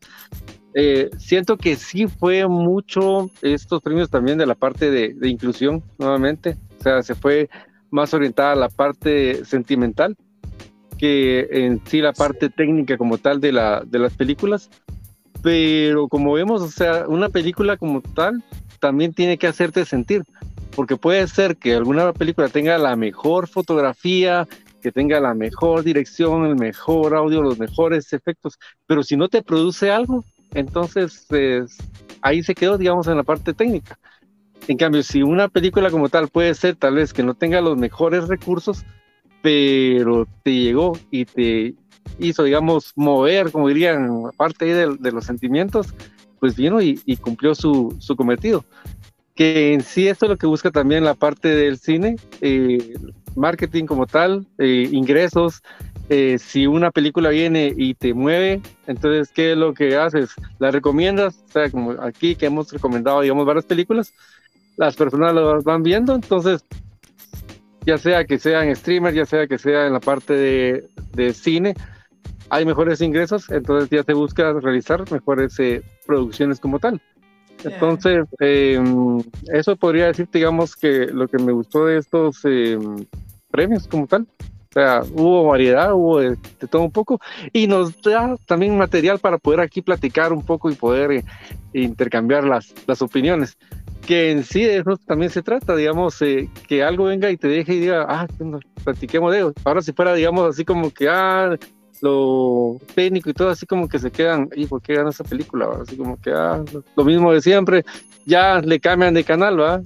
Eh, 0.77 1.09
siento 1.17 1.55
que 1.55 1.77
sí 1.77 2.07
fue 2.07 2.45
mucho 2.49 3.29
estos 3.41 3.81
premios 3.81 4.09
también 4.09 4.37
de 4.37 4.45
la 4.45 4.55
parte 4.55 4.91
de, 4.91 5.13
de 5.13 5.29
inclusión, 5.29 5.81
nuevamente. 5.97 6.57
O 6.79 6.83
sea, 6.83 7.01
se 7.01 7.15
fue 7.15 7.49
más 7.91 8.13
orientada 8.13 8.51
a 8.51 8.55
la 8.57 8.69
parte 8.69 9.45
sentimental 9.45 10.17
que 10.97 11.47
en 11.51 11.81
sí 11.85 12.01
la 12.01 12.13
parte 12.13 12.49
técnica 12.49 12.97
como 12.97 13.17
tal 13.17 13.39
de, 13.39 13.53
la, 13.53 13.83
de 13.85 13.99
las 13.99 14.13
películas. 14.13 14.69
Pero 15.41 16.09
como 16.09 16.33
vemos, 16.33 16.61
o 16.61 16.67
sea, 16.67 17.05
una 17.07 17.29
película 17.29 17.77
como 17.77 18.01
tal 18.01 18.43
también 18.79 19.13
tiene 19.13 19.37
que 19.37 19.47
hacerte 19.47 19.85
sentir, 19.85 20.23
porque 20.75 20.97
puede 20.97 21.27
ser 21.27 21.57
que 21.57 21.73
alguna 21.73 22.13
película 22.13 22.49
tenga 22.49 22.77
la 22.77 22.95
mejor 22.95 23.47
fotografía, 23.47 24.47
que 24.81 24.91
tenga 24.91 25.19
la 25.19 25.33
mejor 25.33 25.83
dirección, 25.83 26.45
el 26.45 26.55
mejor 26.55 27.15
audio, 27.15 27.41
los 27.41 27.57
mejores 27.57 28.13
efectos, 28.13 28.59
pero 28.85 29.01
si 29.03 29.17
no 29.17 29.29
te 29.29 29.41
produce 29.41 29.89
algo, 29.89 30.23
entonces 30.53 31.25
pues, 31.27 31.77
ahí 32.21 32.43
se 32.43 32.53
quedó, 32.53 32.77
digamos, 32.77 33.07
en 33.07 33.17
la 33.17 33.23
parte 33.23 33.53
técnica. 33.53 33.97
En 34.67 34.77
cambio, 34.77 35.03
si 35.03 35.21
una 35.21 35.47
película 35.47 35.89
como 35.89 36.09
tal 36.09 36.27
puede 36.27 36.53
ser 36.55 36.75
tal 36.75 36.95
vez 36.95 37.13
que 37.13 37.23
no 37.23 37.33
tenga 37.33 37.61
los 37.61 37.77
mejores 37.77 38.27
recursos, 38.27 38.83
pero 39.41 40.27
te 40.43 40.53
llegó 40.53 40.97
y 41.11 41.25
te 41.25 41.75
hizo, 42.19 42.43
digamos, 42.43 42.93
mover, 42.95 43.51
como 43.51 43.67
dirían, 43.67 44.23
aparte 44.27 44.65
de, 44.65 44.97
de 44.99 45.11
los 45.11 45.25
sentimientos, 45.25 45.93
pues 46.39 46.55
vino 46.55 46.81
y, 46.81 46.99
y 47.05 47.17
cumplió 47.17 47.55
su, 47.55 47.95
su, 47.99 48.15
cometido. 48.15 48.65
Que 49.35 49.73
en 49.73 49.81
sí 49.81 50.07
esto 50.07 50.25
es 50.25 50.29
lo 50.29 50.37
que 50.37 50.47
busca 50.47 50.71
también 50.71 51.03
la 51.03 51.13
parte 51.13 51.49
del 51.49 51.77
cine, 51.77 52.15
eh, 52.41 52.95
marketing 53.35 53.85
como 53.85 54.07
tal, 54.07 54.47
eh, 54.57 54.87
ingresos. 54.91 55.61
Eh, 56.07 56.37
si 56.39 56.67
una 56.67 56.91
película 56.91 57.29
viene 57.29 57.73
y 57.75 57.95
te 57.95 58.13
mueve, 58.13 58.61
entonces, 58.87 59.29
¿qué 59.33 59.51
es 59.51 59.57
lo 59.57 59.73
que 59.73 59.97
haces? 59.97 60.29
¿La 60.59 60.71
recomiendas? 60.71 61.43
O 61.49 61.51
sea, 61.51 61.69
como 61.69 61.91
aquí 62.01 62.35
que 62.35 62.45
hemos 62.45 62.71
recomendado, 62.71 63.21
digamos, 63.21 63.45
varias 63.45 63.65
películas, 63.65 64.13
las 64.77 64.95
personas 64.95 65.33
las 65.33 65.63
van 65.63 65.83
viendo, 65.83 66.15
entonces 66.15 66.63
ya 67.85 67.97
sea 67.97 68.23
que 68.25 68.37
sea 68.39 68.63
en 68.63 68.75
streamer, 68.75 69.13
ya 69.13 69.25
sea 69.25 69.47
que 69.47 69.57
sea 69.57 69.87
en 69.87 69.93
la 69.93 69.99
parte 69.99 70.33
de, 70.33 70.87
de 71.13 71.33
cine, 71.33 71.75
hay 72.49 72.65
mejores 72.65 73.01
ingresos, 73.01 73.49
entonces 73.49 73.89
ya 73.89 74.03
se 74.03 74.13
busca 74.13 74.53
realizar 74.53 75.11
mejores 75.11 75.57
producciones 76.05 76.59
como 76.59 76.79
tal. 76.79 77.01
Entonces, 77.63 78.25
eh, 78.39 78.79
eso 79.53 79.75
podría 79.75 80.07
decir, 80.07 80.27
digamos, 80.31 80.75
que 80.75 81.07
lo 81.07 81.27
que 81.27 81.37
me 81.37 81.51
gustó 81.51 81.85
de 81.85 81.97
estos 81.97 82.39
eh, 82.45 82.77
premios 83.49 83.87
como 83.87 84.07
tal. 84.07 84.27
O 84.41 84.73
sea, 84.73 85.03
hubo 85.13 85.45
variedad, 85.45 85.93
hubo 85.93 86.19
de, 86.19 86.31
de, 86.31 86.67
todo 86.69 86.81
un 86.81 86.91
poco, 86.91 87.21
y 87.53 87.65
nos 87.65 88.01
da 88.01 88.35
también 88.45 88.77
material 88.77 89.19
para 89.19 89.37
poder 89.37 89.61
aquí 89.61 89.81
platicar 89.81 90.33
un 90.33 90.43
poco 90.43 90.69
y 90.69 90.75
poder 90.75 91.11
eh, 91.11 91.23
intercambiar 91.73 92.43
las, 92.43 92.73
las 92.85 93.01
opiniones 93.01 93.57
que 94.05 94.31
en 94.31 94.43
sí 94.43 94.63
de 94.63 94.77
eso 94.77 94.97
también 94.97 95.31
se 95.31 95.41
trata, 95.41 95.75
digamos, 95.75 96.21
eh, 96.21 96.49
que 96.67 96.83
algo 96.83 97.05
venga 97.05 97.29
y 97.31 97.37
te 97.37 97.47
deje 97.47 97.73
y 97.73 97.79
diga, 97.81 98.05
ah, 98.07 98.27
bueno, 98.37 98.59
platiquemos 98.83 99.31
de 99.31 99.39
eso. 99.39 99.53
Ahora 99.63 99.81
si 99.81 99.93
fuera, 99.93 100.13
digamos, 100.13 100.49
así 100.49 100.63
como 100.63 100.91
que, 100.91 101.09
ah, 101.09 101.57
lo 102.01 102.79
técnico 102.93 103.29
y 103.29 103.33
todo, 103.33 103.49
así 103.49 103.65
como 103.65 103.87
que 103.87 103.99
se 103.99 104.11
quedan, 104.11 104.49
¿y 104.55 104.65
por 104.65 104.81
qué 104.81 104.95
gana 104.95 105.09
esa 105.09 105.23
película? 105.23 105.69
Así 105.81 105.97
como 105.97 106.19
que, 106.19 106.31
ah, 106.31 106.63
lo 106.95 107.03
mismo 107.03 107.31
de 107.31 107.41
siempre, 107.41 107.83
ya 108.25 108.59
le 108.59 108.79
cambian 108.79 109.13
de 109.13 109.23
canal, 109.23 109.59
¿va? 109.59 109.81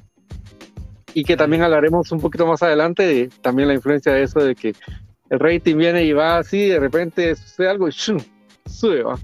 Y 1.13 1.23
que 1.23 1.37
también 1.37 1.63
hablaremos 1.63 2.11
un 2.11 2.19
poquito 2.19 2.45
más 2.45 2.61
adelante 2.63 3.03
de 3.03 3.29
también 3.41 3.67
la 3.67 3.73
influencia 3.73 4.13
de 4.13 4.23
eso, 4.23 4.39
de 4.39 4.55
que 4.55 4.73
el 5.29 5.39
rating 5.39 5.75
viene 5.75 6.03
y 6.03 6.13
va 6.13 6.37
así, 6.37 6.67
de 6.67 6.79
repente 6.79 7.35
sucede 7.35 7.69
algo 7.69 7.87
y 7.87 7.91
¡shum! 7.91 8.19
sube, 8.65 9.03
¿va? 9.03 9.17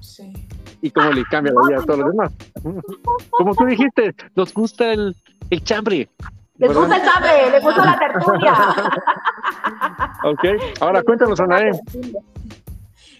Sí 0.00 0.32
y 0.82 0.90
cómo 0.90 1.12
le 1.12 1.24
cambia 1.24 1.52
la 1.52 1.68
vida 1.68 1.78
a 1.78 1.86
todos 1.86 2.00
los 2.00 2.10
demás. 2.10 2.32
Como 3.30 3.54
tú 3.54 3.64
dijiste, 3.64 4.14
nos 4.34 4.52
gusta 4.52 4.92
el, 4.92 5.16
el 5.50 5.64
chambre. 5.64 6.08
Les 6.56 6.68
¿verdad? 6.68 6.82
gusta 6.82 6.96
el 6.96 7.02
chambre, 7.02 7.50
les 7.50 7.62
gusta 7.62 7.84
la 7.84 7.98
tertulia. 7.98 8.74
ok, 10.24 10.80
ahora 10.80 11.02
cuéntanos, 11.02 11.40
Anaé. 11.40 11.72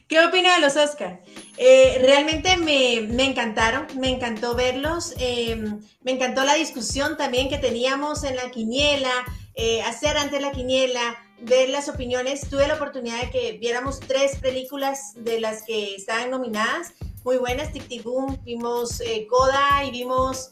¿Qué 0.08 0.24
opina 0.24 0.54
de 0.54 0.60
los 0.60 0.76
Oscars? 0.76 1.18
Eh, 1.56 1.98
realmente 2.02 2.56
me, 2.58 3.08
me, 3.08 3.24
encantaron, 3.24 3.86
me 3.98 4.10
encantó 4.10 4.54
verlos, 4.54 5.14
eh, 5.18 5.62
me 6.02 6.12
encantó 6.12 6.44
la 6.44 6.54
discusión 6.54 7.16
también 7.16 7.48
que 7.48 7.58
teníamos 7.58 8.24
en 8.24 8.36
la 8.36 8.50
quiniela, 8.50 9.12
eh, 9.54 9.82
hacer 9.82 10.18
antes 10.18 10.42
la 10.42 10.50
quiniela, 10.50 11.00
ver 11.40 11.70
las 11.70 11.88
opiniones. 11.88 12.48
Tuve 12.50 12.68
la 12.68 12.74
oportunidad 12.74 13.20
de 13.22 13.30
que 13.30 13.58
viéramos 13.58 14.00
tres 14.00 14.36
películas 14.36 15.14
de 15.16 15.40
las 15.40 15.62
que 15.62 15.94
estaban 15.94 16.30
nominadas 16.30 16.94
muy 17.24 17.36
buenas, 17.36 17.72
Tic 17.72 17.86
Tic 17.86 18.02
Boom, 18.02 18.38
vimos 18.44 19.00
eh, 19.00 19.26
Coda 19.28 19.84
y 19.84 19.92
vimos 19.92 20.50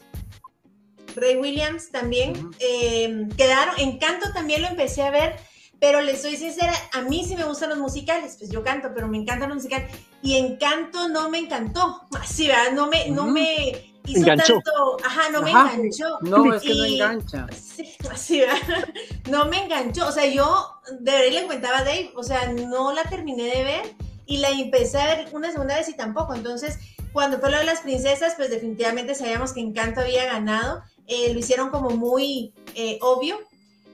Ray 1.15 1.37
Williams 1.37 1.89
también. 1.91 2.31
Uh 2.31 2.49
-huh. 2.49 2.55
eh, 2.59 3.27
quedaron, 3.37 3.75
Encanto 3.79 4.31
también 4.33 4.61
lo 4.61 4.67
empecé 4.67 5.03
a 5.03 5.11
ver, 5.11 5.35
pero 5.79 6.01
les 6.01 6.21
soy 6.21 6.35
sincera, 6.37 6.73
a 6.93 7.01
mí 7.01 7.25
sí 7.27 7.35
me 7.35 7.43
gustan 7.43 7.69
los 7.69 7.79
musicales, 7.79 8.35
pues 8.37 8.51
yo 8.51 8.63
canto, 8.63 8.91
pero 8.93 9.07
me 9.07 9.17
encantan 9.17 9.49
los 9.49 9.57
musicales. 9.57 9.91
Y 10.21 10.37
Encanto 10.37 11.09
no 11.09 11.29
me 11.29 11.39
encantó, 11.39 12.07
así, 12.21 12.47
¿verdad? 12.47 12.71
No 12.73 12.87
me, 12.87 12.97
uh 12.97 13.07
-huh. 13.07 13.15
no 13.15 13.25
me 13.27 13.91
hizo 14.05 14.19
enganchó. 14.19 14.53
tanto, 14.53 14.97
ajá, 15.03 15.29
no 15.31 15.39
ajá. 15.39 15.63
me 15.65 15.73
enganchó. 15.73 16.19
No, 16.21 16.53
es 16.53 16.61
que 16.61 16.73
y, 16.73 16.77
no 16.77 16.85
engancha. 16.85 17.47
Sí, 17.51 17.95
así, 18.11 18.39
¿verdad? 18.41 18.89
No 19.29 19.45
me 19.45 19.63
enganchó, 19.63 20.07
o 20.07 20.11
sea, 20.11 20.25
yo 20.27 20.75
de 20.99 21.11
verdad 21.11 21.41
le 21.41 21.47
contaba 21.47 21.79
a 21.79 21.83
Dave, 21.83 22.11
o 22.15 22.23
sea, 22.23 22.51
no 22.51 22.93
la 22.93 23.03
terminé 23.03 23.43
de 23.43 23.63
ver 23.63 23.95
y 24.25 24.37
la 24.37 24.49
empecé 24.49 24.99
a 24.99 25.15
ver 25.15 25.27
una 25.33 25.51
segunda 25.51 25.75
vez 25.75 25.89
y 25.89 25.95
tampoco. 25.95 26.33
Entonces, 26.33 26.77
cuando 27.11 27.39
fue 27.39 27.51
lo 27.51 27.57
de 27.57 27.65
las 27.65 27.81
princesas, 27.81 28.35
pues 28.37 28.49
definitivamente 28.49 29.15
sabíamos 29.15 29.53
que 29.53 29.59
Encanto 29.59 30.01
había 30.01 30.25
ganado. 30.25 30.83
Eh, 31.11 31.33
lo 31.33 31.39
hicieron 31.39 31.69
como 31.69 31.89
muy 31.89 32.53
eh, 32.73 32.97
obvio. 33.01 33.37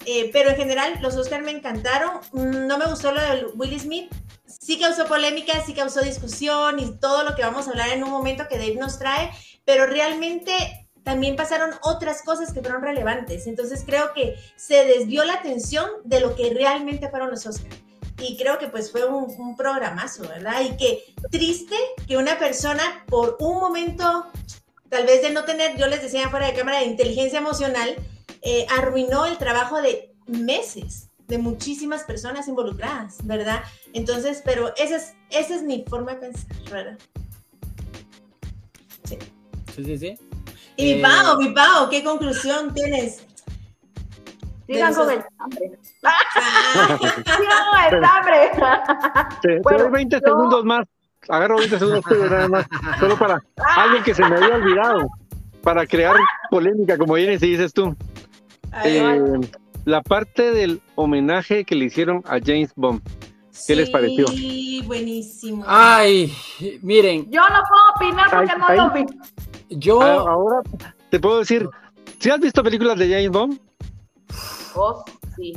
Eh, 0.05 0.30
pero 0.32 0.51
en 0.51 0.55
general, 0.55 0.99
los 1.01 1.15
Oscars 1.15 1.43
me 1.43 1.49
encantaron. 1.49 2.11
Mm, 2.32 2.68
no 2.68 2.78
me 2.78 2.86
gustó 2.86 3.11
lo 3.11 3.20
de 3.20 3.47
Will 3.55 3.80
Smith. 3.80 4.13
Sí 4.45 4.80
causó 4.80 5.07
polémica, 5.07 5.53
sí 5.65 5.74
causó 5.74 6.01
discusión 6.01 6.80
y 6.80 6.95
todo 6.99 7.24
lo 7.24 7.36
que 7.36 7.41
vamos 7.41 7.68
a 7.68 7.72
hablar 7.72 7.89
en 7.89 8.03
un 8.03 8.11
momento 8.11 8.47
que 8.47 8.59
Dave 8.59 8.76
nos 8.76 8.99
trae. 8.99 9.32
Pero 9.65 9.88
realmente 9.88 10.53
también 11.03 11.36
pasaron 11.36 11.72
otras 11.82 12.22
cosas 12.22 12.53
que 12.53 12.61
fueron 12.61 12.84
relevantes. 12.84 13.47
Entonces 13.47 13.84
creo 13.84 14.13
que 14.13 14.36
se 14.55 14.86
desvió 14.86 15.24
la 15.24 15.34
atención 15.34 15.89
de 16.03 16.20
lo 16.20 16.36
que 16.36 16.53
realmente 16.53 17.09
fueron 17.09 17.32
los 17.32 17.47
Oscars 17.47 17.78
y 18.20 18.36
creo 18.36 18.57
que 18.57 18.68
pues 18.68 18.91
fue 18.91 19.05
un, 19.05 19.26
un, 19.38 19.55
programazo, 19.55 20.28
¿verdad? 20.28 20.61
Y 20.61 20.76
que 20.76 21.03
triste 21.30 21.76
que 22.07 22.18
una 22.18 22.39
persona 22.39 23.05
por 23.07 23.38
un 23.39 23.59
momento, 23.59 24.26
tal 24.89 25.05
vez 25.05 25.21
de 25.21 25.31
no 25.31 25.43
tener, 25.43 25.77
yo 25.77 25.88
les 25.88 26.01
decía 26.01 26.29
fuera 26.29 26.47
de 26.47 26.53
cámara, 26.53 26.79
de 26.79 26.85
inteligencia 26.85 27.39
emocional, 27.39 27.95
eh, 28.41 28.65
arruinó 28.77 29.25
el 29.25 29.38
trabajo 29.38 29.81
de 29.81 30.13
meses 30.27 31.09
de 31.27 31.38
muchísimas 31.38 32.03
personas 32.03 32.47
involucradas, 32.47 33.17
¿verdad? 33.25 33.63
Entonces, 33.93 34.41
pero 34.45 34.73
esa 34.77 34.95
es, 34.95 35.15
esa 35.29 35.55
es 35.55 35.63
mi 35.63 35.83
forma 35.88 36.13
de 36.13 36.17
pensar, 36.17 36.57
¿verdad? 36.71 36.97
Sí. 39.03 39.17
Sí, 39.75 39.83
sí, 39.83 39.97
sí. 39.97 40.17
Y 40.77 40.91
eh... 40.91 40.95
mi 40.95 41.01
Pau, 41.01 41.38
mi 41.39 41.49
Pau, 41.49 41.89
¿qué 41.89 42.03
conclusión 42.03 42.73
tienes? 42.73 43.25
Sigan 44.67 44.93
con 44.93 45.09
el 45.11 45.23
hambre. 45.38 45.79
Sigan 47.25 47.63
con 47.71 47.93
el 47.93 48.03
hambre. 48.03 48.51
Te, 49.41 49.59
bueno, 49.61 49.83
doy 49.83 49.91
20 49.91 50.15
yo... 50.15 50.27
segundos 50.27 50.65
más. 50.65 50.85
Agarro 51.30 51.57
20 51.57 51.80
segundos 51.80 52.03
nada 52.32 52.47
más. 52.47 52.65
Solo 52.99 53.17
para 53.17 53.43
alguien 53.75 54.03
que 54.03 54.13
se 54.13 54.23
me 54.28 54.36
había 54.36 54.55
olvidado. 54.55 55.07
Para 55.61 55.86
crear 55.86 56.15
polémica, 56.49 56.97
como 56.97 57.13
vienes 57.15 57.43
y 57.43 57.51
dices 57.51 57.73
tú. 57.73 57.95
Eh, 58.86 59.21
la 59.86 60.01
parte 60.01 60.51
del 60.51 60.82
homenaje 60.95 61.65
que 61.65 61.75
le 61.75 61.86
hicieron 61.86 62.23
a 62.25 62.39
James 62.43 62.71
Bond. 62.75 63.01
¿Qué 63.65 63.75
les 63.75 63.89
pareció? 63.89 64.28
Sí, 64.28 64.84
buenísimo. 64.86 65.63
Ay, 65.65 66.32
miren. 66.82 67.30
Yo 67.32 67.41
no 67.41 67.61
puedo 67.67 68.09
opinar 68.09 68.30
porque 68.30 68.53
no 68.57 68.88
lo 68.88 68.93
vi. 68.93 69.05
Yo. 69.69 70.01
Ah, 70.01 70.32
ahora 70.32 70.61
te 71.09 71.19
puedo 71.19 71.39
decir, 71.39 71.67
¿si 72.19 72.30
has 72.30 72.39
visto 72.39 72.63
películas 72.63 72.97
de 72.99 73.09
James 73.09 73.30
Bond? 73.30 73.59
Oh, 74.75 75.03
sí. 75.36 75.53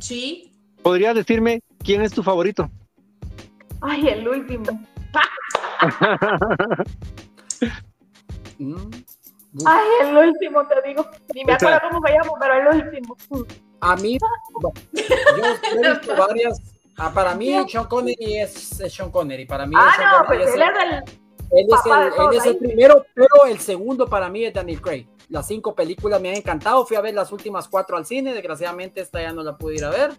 Sí. 0.00 0.52
¿Podrías 0.82 1.14
decirme 1.14 1.62
quién 1.84 2.02
es 2.02 2.12
tu 2.12 2.22
favorito? 2.22 2.68
Ay, 3.80 4.08
el 4.08 4.28
último. 4.28 4.64
Mm, 8.58 8.90
Ay, 9.66 9.88
el 10.02 10.16
último, 10.16 10.66
te 10.66 10.88
digo. 10.88 11.06
Ni 11.34 11.44
me 11.44 11.54
acuerdo 11.54 11.78
cómo 11.88 12.00
me 12.00 12.10
llamo, 12.12 12.36
pero 12.38 12.54
el 12.54 12.84
último. 12.84 13.16
A 13.80 13.96
mí, 13.96 14.18
yo 14.18 14.70
he 14.92 15.90
visto 15.90 16.14
varias. 16.16 16.60
ah, 16.98 17.10
para 17.12 17.34
mí, 17.34 17.56
Sean 17.68 17.86
Connery 17.86 18.38
es, 18.38 18.80
es 18.80 18.92
Sean 18.94 19.10
Connery. 19.10 19.46
Para 19.46 19.66
mí, 19.66 19.74
Ah, 19.78 19.92
Sean 19.96 20.10
no, 20.10 20.26
Connery 20.26 20.44
pues 20.44 20.48
es 20.50 20.54
él 20.54 20.62
el- 20.62 20.68
es 20.68 20.82
el. 20.82 21.20
Él 21.52 21.66
es, 21.68 21.86
el, 21.86 21.92
él 22.22 22.36
es 22.38 22.46
el 22.46 22.56
primero, 22.58 23.04
pero 23.12 23.46
el 23.48 23.58
segundo 23.58 24.06
para 24.06 24.28
mí 24.28 24.44
es 24.44 24.54
Daniel 24.54 24.80
Craig. 24.80 25.06
Las 25.30 25.48
cinco 25.48 25.74
películas 25.74 26.20
me 26.20 26.28
han 26.30 26.36
encantado. 26.36 26.86
Fui 26.86 26.96
a 26.96 27.00
ver 27.00 27.12
las 27.14 27.32
últimas 27.32 27.66
cuatro 27.66 27.96
al 27.96 28.06
cine. 28.06 28.32
Desgraciadamente, 28.34 29.00
esta 29.00 29.20
ya 29.20 29.32
no 29.32 29.42
la 29.42 29.56
pude 29.56 29.74
ir 29.74 29.84
a 29.84 29.90
ver. 29.90 30.12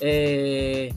Eh, 0.00 0.92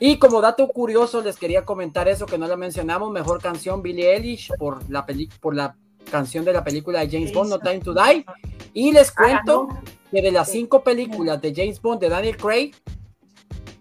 y 0.00 0.16
como 0.16 0.40
dato 0.40 0.66
curioso, 0.68 1.20
les 1.20 1.36
quería 1.36 1.66
comentar 1.66 2.08
eso 2.08 2.24
que 2.24 2.38
no 2.38 2.46
la 2.46 2.56
mencionamos. 2.56 3.12
Mejor 3.12 3.40
canción 3.42 3.82
Billie 3.82 4.14
Eilish 4.14 4.50
por 4.58 4.88
la, 4.90 5.04
peli 5.04 5.28
por 5.40 5.54
la 5.54 5.76
canción 6.10 6.42
de 6.44 6.54
la 6.54 6.64
película 6.64 7.00
de 7.00 7.10
James 7.10 7.32
Bond, 7.34 7.50
No 7.50 7.58
Time 7.58 7.80
to 7.80 7.92
Die. 7.92 8.24
Y 8.72 8.92
les 8.92 9.12
cuento 9.12 9.68
Ah, 9.70 9.80
que 10.10 10.22
de 10.22 10.32
las 10.32 10.50
cinco 10.50 10.82
películas 10.82 11.40
de 11.42 11.54
James 11.54 11.82
Bond 11.82 12.00
de 12.00 12.08
Daniel 12.08 12.36
Craig, 12.38 12.72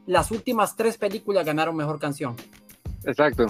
las 0.06 0.30
últimas 0.32 0.76
tres 0.76 0.98
películas 0.98 1.46
ganaron 1.46 1.76
mejor 1.76 2.00
canción. 2.00 2.36
Exacto. 3.06 3.46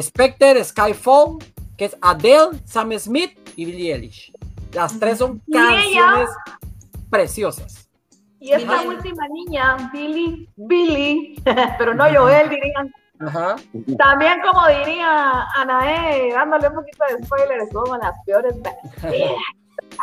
Spectre, 0.00 0.62
Skyfall, 0.62 1.38
que 1.76 1.86
es 1.86 1.96
Adele, 2.00 2.50
Sam 2.64 2.92
Smith 2.98 3.36
y 3.56 3.64
Billie 3.64 3.94
Eilish. 3.94 4.32
Las 4.72 4.98
tres 4.98 5.18
son 5.18 5.42
canciones 5.50 6.30
preciosas. 7.10 7.81
Y 8.42 8.52
esta 8.52 8.72
Billie. 8.78 8.88
última 8.88 9.28
niña, 9.28 9.76
Billy, 9.92 10.48
Billy, 10.56 11.42
pero 11.78 11.94
no 11.94 12.04
Joel, 12.12 12.48
dirían. 12.48 12.92
Ajá. 13.20 13.54
También, 13.96 14.40
como 14.42 14.66
diría 14.66 15.42
Anae, 15.56 16.32
dándole 16.32 16.68
un 16.68 16.74
poquito 16.74 17.04
de 17.08 17.24
spoilers, 17.24 17.72
como 17.72 17.96
las 17.96 18.14
peores 18.26 18.54
vestidas. 18.60 19.32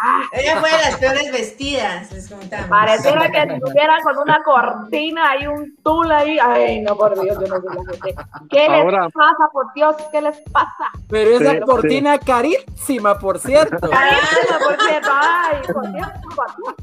Ah, 0.01 0.21
Ella 0.33 0.59
fue 0.59 0.69
de 0.71 0.77
las 0.77 0.97
peores 0.97 1.31
vestidas, 1.31 2.11
les 2.11 2.29
contamos. 2.29 2.67
pareciera 2.69 3.29
que 3.31 3.53
estuviera 3.53 3.97
con 4.03 4.17
una 4.19 4.41
cortina 4.43 5.35
y 5.41 5.47
un 5.47 5.75
tul 5.83 6.11
ahí. 6.11 6.37
Ay, 6.39 6.81
no, 6.81 6.95
por 6.95 7.19
Dios, 7.19 7.37
yo 7.39 7.47
no 7.47 7.59
sé. 7.93 8.15
¿Qué 8.49 8.65
Ahora- 8.67 9.05
les 9.05 9.13
pasa, 9.13 9.49
por 9.51 9.73
Dios? 9.73 9.95
¿Qué 10.11 10.21
les 10.21 10.39
pasa? 10.51 10.91
Pero 11.09 11.31
esa 11.31 11.51
Sí, 11.53 11.59
cortina 11.61 12.19
carísima, 12.19 13.17
por 13.17 13.39
cierto. 13.39 13.89
Carísima, 13.89 14.59
por 14.63 14.81
cierto. 14.85 15.09
Ay, 15.11 15.57
por 15.73 15.91
Dios, 15.91 16.07
por 16.35 16.55
Dios. 16.55 16.75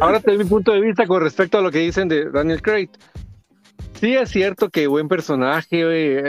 Ahora 0.00 0.18
te 0.18 0.30
doy 0.30 0.38
mi 0.38 0.48
punto 0.48 0.72
de 0.72 0.80
vista 0.80 1.06
con 1.06 1.22
respecto 1.22 1.58
a 1.58 1.60
lo 1.60 1.70
que 1.70 1.78
dicen 1.78 2.08
de 2.08 2.30
Daniel 2.30 2.62
Craig. 2.62 2.88
Sí 4.00 4.14
es 4.14 4.30
cierto 4.30 4.70
que 4.70 4.86
buen 4.86 5.08
personaje, 5.08 5.82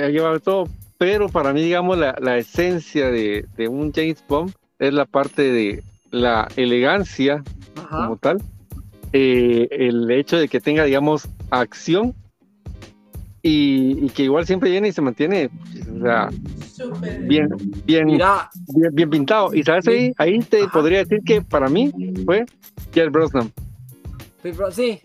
ha 0.04 0.10
llevado 0.10 0.40
todo, 0.42 0.68
pero 0.98 1.30
para 1.30 1.54
mí, 1.54 1.62
digamos, 1.62 1.98
la, 1.98 2.16
la 2.20 2.38
esencia 2.38 3.10
de, 3.10 3.46
de 3.56 3.68
un 3.70 3.94
James 3.94 4.22
Bond 4.28 4.54
es 4.78 4.94
la 4.94 5.06
parte 5.06 5.44
de 5.44 5.84
la 6.10 6.50
elegancia 6.58 7.44
Ajá. 7.78 8.04
como 8.04 8.18
tal, 8.18 8.42
eh, 9.14 9.70
el 9.72 10.12
hecho 10.12 10.38
de 10.38 10.50
que 10.50 10.60
tenga, 10.60 10.84
digamos, 10.84 11.30
acción 11.50 12.14
y, 13.42 14.06
y 14.06 14.10
que 14.10 14.24
igual 14.24 14.46
siempre 14.46 14.70
viene 14.70 14.90
y 14.90 14.92
se 14.92 15.02
mantiene, 15.02 15.50
o 15.98 16.02
sea. 16.02 16.30
Bien, 17.22 17.50
bien, 17.86 18.08
bien, 18.08 18.28
bien 18.94 19.10
pintado. 19.10 19.54
Y 19.54 19.64
sabes, 19.64 19.88
ahí, 19.88 20.14
ahí 20.18 20.40
te 20.40 20.64
Ajá. 20.64 20.72
podría 20.72 21.00
decir 21.00 21.20
que 21.26 21.42
para 21.42 21.70
mí 21.70 21.92
fue 22.26 22.46
Pierre 22.92 23.10
Brosnan. 23.10 23.52
bro, 24.44 24.72
sí. 24.72 25.02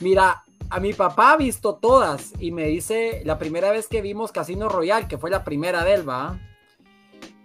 Mira, 0.00 0.42
a 0.70 0.80
mi 0.80 0.92
papá 0.92 1.32
ha 1.32 1.36
visto 1.36 1.74
todas 1.74 2.32
y 2.38 2.52
me 2.52 2.66
dice 2.66 3.22
la 3.24 3.38
primera 3.38 3.70
vez 3.70 3.88
que 3.88 4.00
vimos 4.00 4.32
Casino 4.32 4.68
Royale, 4.68 5.08
que 5.08 5.18
fue 5.18 5.30
la 5.30 5.44
primera 5.44 5.84
de 5.84 5.94
él, 5.94 6.08
¿va? 6.08 6.38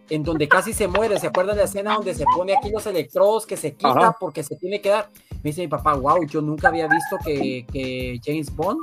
En 0.10 0.24
donde 0.24 0.48
casi 0.48 0.72
se 0.72 0.88
muere, 0.88 1.20
¿se 1.20 1.28
acuerdan 1.28 1.56
de 1.56 1.64
la 1.64 1.68
escena 1.68 1.96
donde 1.96 2.14
se 2.14 2.26
pone 2.36 2.56
aquí 2.56 2.70
los 2.70 2.86
electrodos 2.86 3.48
que 3.48 3.58
se 3.58 3.74
quita 3.74 3.90
Ajá. 3.90 4.18
porque 4.20 4.44
se 4.44 4.56
tiene 4.56 4.80
que 4.80 4.90
dar? 4.90 5.10
Me 5.44 5.50
dice 5.50 5.62
mi 5.62 5.68
papá, 5.68 5.96
wow, 5.96 6.24
yo 6.28 6.42
nunca 6.42 6.68
había 6.68 6.88
visto 6.88 7.18
que, 7.26 7.66
que 7.74 8.20
James 8.24 8.56
Bond 8.56 8.82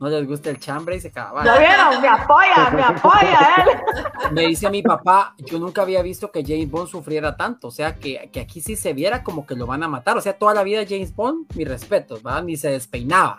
no 0.00 0.08
les 0.08 0.26
gusta 0.26 0.48
el 0.48 0.58
chambre 0.58 0.96
y 0.96 1.00
se 1.00 1.08
acaba. 1.08 1.44
¿Ya 1.44 1.58
vieron? 1.58 2.00
Me 2.00 2.08
apoya, 2.08 2.70
me 2.74 2.82
apoya 2.82 3.38
él. 3.58 4.32
Me 4.32 4.46
dice 4.46 4.70
mi 4.70 4.82
papá, 4.82 5.34
yo 5.38 5.58
nunca 5.58 5.82
había 5.82 6.02
visto 6.02 6.32
que 6.32 6.42
James 6.42 6.70
Bond 6.70 6.88
sufriera 6.88 7.36
tanto, 7.36 7.68
o 7.68 7.70
sea, 7.70 7.94
que, 7.96 8.30
que 8.32 8.40
aquí 8.40 8.60
sí 8.60 8.76
se 8.76 8.94
viera 8.94 9.22
como 9.22 9.46
que 9.46 9.54
lo 9.54 9.66
van 9.66 9.82
a 9.82 9.88
matar, 9.88 10.16
o 10.16 10.20
sea, 10.20 10.32
toda 10.32 10.54
la 10.54 10.62
vida 10.62 10.84
James 10.88 11.14
Bond, 11.14 11.54
mis 11.54 11.68
respetos, 11.68 12.22
¿va? 12.26 12.40
Ni 12.40 12.56
se 12.56 12.70
despeinaba. 12.70 13.38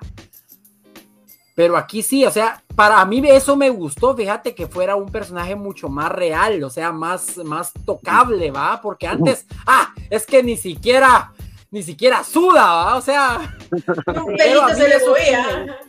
Pero 1.55 1.75
aquí 1.77 2.01
sí, 2.01 2.25
o 2.25 2.31
sea, 2.31 2.63
para 2.75 3.03
mí 3.05 3.21
eso 3.25 3.55
me 3.55 3.69
gustó, 3.69 4.15
fíjate 4.15 4.55
que 4.55 4.67
fuera 4.67 4.95
un 4.95 5.11
personaje 5.11 5.55
mucho 5.55 5.89
más 5.89 6.11
real, 6.11 6.63
o 6.63 6.69
sea, 6.69 6.91
más, 6.91 7.37
más 7.37 7.73
tocable, 7.85 8.51
¿va? 8.51 8.79
Porque 8.81 9.07
antes, 9.07 9.45
ah, 9.65 9.93
es 10.09 10.25
que 10.25 10.43
ni 10.43 10.57
siquiera, 10.57 11.33
ni 11.71 11.81
siquiera 11.81 12.23
suda, 12.23 12.65
¿va? 12.65 12.95
O 12.97 13.01
sea, 13.01 13.57
Un 13.71 14.35
pelito 14.35 14.69
se 14.75 14.87
le 14.89 14.95
eso 14.95 15.15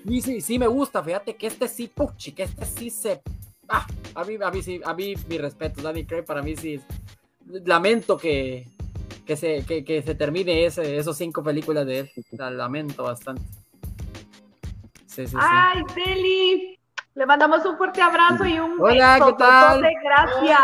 sí 0.06 0.22
sí, 0.22 0.40
sí, 0.40 0.58
me 0.58 0.68
gusta, 0.68 1.02
fíjate 1.02 1.36
que 1.36 1.48
este 1.48 1.68
sí, 1.68 1.88
puchi, 1.88 2.32
que 2.32 2.44
este 2.44 2.64
sí 2.64 2.88
se... 2.88 3.20
Ah, 3.68 3.86
a 4.14 4.24
mí, 4.24 4.36
a 4.40 4.50
mí 4.50 4.62
sí, 4.62 4.80
a 4.84 4.94
mí 4.94 5.14
mi 5.28 5.38
respeto, 5.38 5.82
Danny 5.82 6.04
Craig 6.04 6.24
para 6.24 6.42
mí 6.42 6.56
sí, 6.56 6.80
lamento 7.64 8.16
que, 8.16 8.68
que, 9.26 9.36
se, 9.36 9.64
que, 9.64 9.84
que 9.84 10.02
se 10.02 10.14
termine 10.14 10.64
ese, 10.66 10.96
esos 10.96 11.16
cinco 11.16 11.42
películas 11.42 11.84
de 11.86 12.00
él, 12.00 12.10
la 12.32 12.50
lamento 12.50 13.02
bastante. 13.02 13.42
Sí, 15.06 15.26
sí, 15.26 15.28
sí. 15.28 15.36
Ay, 15.38 15.82
Deli. 15.94 16.78
Le 17.14 17.26
mandamos 17.26 17.64
un 17.66 17.76
fuerte 17.76 18.00
abrazo 18.00 18.46
y 18.46 18.58
un 18.58 18.80
Hola, 18.80 19.18
¿qué 19.26 19.32
tal? 19.34 19.82
besototote, 19.82 19.94
Gracias. 20.02 20.60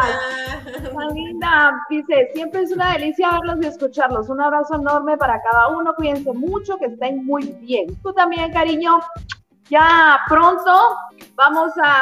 Hola. 0.91 0.91
Tan 0.99 1.15
linda. 1.15 1.87
Dice, 1.91 2.31
siempre 2.33 2.63
es 2.63 2.73
una 2.73 2.93
delicia 2.95 3.33
verlos 3.33 3.59
y 3.63 3.67
escucharlos. 3.67 4.31
Un 4.31 4.41
abrazo 4.41 4.77
enorme 4.77 5.19
para 5.19 5.43
cada 5.43 5.69
uno. 5.69 5.95
Cuídense 5.95 6.33
mucho, 6.33 6.79
que 6.79 6.87
estén 6.87 7.27
muy 7.27 7.45
bien. 7.61 7.95
Tú 8.03 8.15
también, 8.15 8.51
cariño. 8.51 8.99
Ya 9.69 10.21
pronto 10.27 10.97
vamos 11.35 11.71
a, 11.85 11.99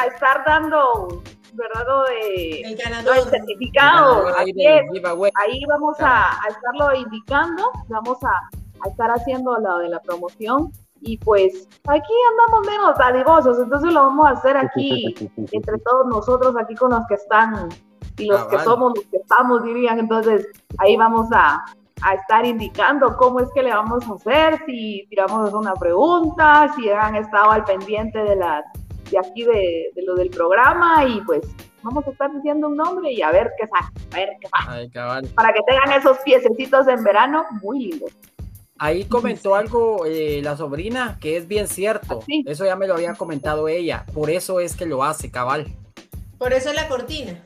a 0.00 0.06
estar 0.06 0.42
dando, 0.46 1.22
¿verdad? 1.52 1.84
Lo 1.86 2.02
de 2.04 2.62
El 2.62 2.76
ganador. 2.76 3.28
certificado. 3.28 4.34
Ahí 4.34 4.54
es. 4.56 4.82
giveaway. 4.94 5.30
Ahí 5.34 5.62
vamos 5.68 6.00
a, 6.00 6.30
a 6.42 6.48
estarlo 6.48 6.94
indicando, 6.94 7.70
vamos 7.88 8.16
a, 8.24 8.30
a 8.30 8.88
estar 8.88 9.10
haciendo 9.10 9.58
lo 9.58 9.76
de 9.78 9.90
la 9.90 10.00
promoción 10.00 10.72
y 11.02 11.16
pues 11.18 11.68
aquí 11.88 12.12
andamos 12.30 12.66
menos 12.66 12.98
dadivosos, 12.98 13.58
entonces 13.58 13.92
lo 13.92 14.00
vamos 14.02 14.26
a 14.26 14.30
hacer 14.30 14.56
aquí 14.56 15.14
entre 15.52 15.78
todos 15.78 16.06
nosotros, 16.08 16.54
aquí 16.58 16.74
con 16.74 16.90
los 16.90 17.06
que 17.08 17.14
están 17.14 17.68
y 18.18 18.26
los 18.26 18.40
Ah, 18.40 18.46
que 18.50 18.56
vale. 18.56 18.68
somos 18.68 18.92
los 18.96 19.04
que 19.06 19.16
estamos, 19.16 19.62
dirían, 19.64 19.98
entonces 19.98 20.46
ahí 20.78 20.96
vamos 20.96 21.28
a, 21.32 21.64
a 22.02 22.14
estar 22.14 22.44
indicando 22.44 23.16
cómo 23.16 23.40
es 23.40 23.48
que 23.54 23.62
le 23.62 23.70
vamos 23.74 24.06
a 24.08 24.14
hacer, 24.14 24.62
si 24.66 25.06
tiramos 25.08 25.52
una 25.54 25.74
pregunta, 25.74 26.72
si 26.76 26.90
han 26.90 27.16
estado 27.16 27.50
al 27.50 27.64
pendiente 27.64 28.18
de 28.18 28.36
las 28.36 28.64
de 29.10 29.18
aquí 29.18 29.42
de, 29.44 29.90
de 29.94 30.02
lo 30.04 30.14
del 30.14 30.30
programa 30.30 31.04
y 31.04 31.20
pues 31.22 31.40
vamos 31.82 32.06
a 32.06 32.10
estar 32.10 32.30
diciendo 32.32 32.68
un 32.68 32.76
nombre 32.76 33.10
y 33.10 33.22
a 33.22 33.32
ver 33.32 33.50
qué 33.58 33.66
sale, 33.66 33.86
a 34.12 34.16
ver 34.16 34.36
qué 34.40 34.48
pasa 34.50 34.72
Ay, 34.72 34.90
cabal. 34.90 35.26
para 35.34 35.52
que 35.52 35.60
tengan 35.66 35.92
esos 35.98 36.18
piececitos 36.18 36.86
en 36.88 37.02
verano 37.02 37.44
muy 37.62 37.86
lindos. 37.86 38.12
Ahí 38.82 39.04
comentó 39.04 39.54
algo 39.56 40.06
eh, 40.06 40.40
la 40.42 40.56
sobrina 40.56 41.18
que 41.20 41.36
es 41.36 41.46
bien 41.46 41.68
cierto. 41.68 42.22
Sí. 42.24 42.42
Eso 42.46 42.64
ya 42.64 42.76
me 42.76 42.86
lo 42.86 42.94
había 42.94 43.12
comentado 43.14 43.68
ella. 43.68 44.06
Por 44.14 44.30
eso 44.30 44.58
es 44.58 44.74
que 44.74 44.86
lo 44.86 45.04
hace, 45.04 45.30
cabal. 45.30 45.66
Por 46.38 46.54
eso 46.54 46.72
la 46.72 46.88
cortina. 46.88 47.44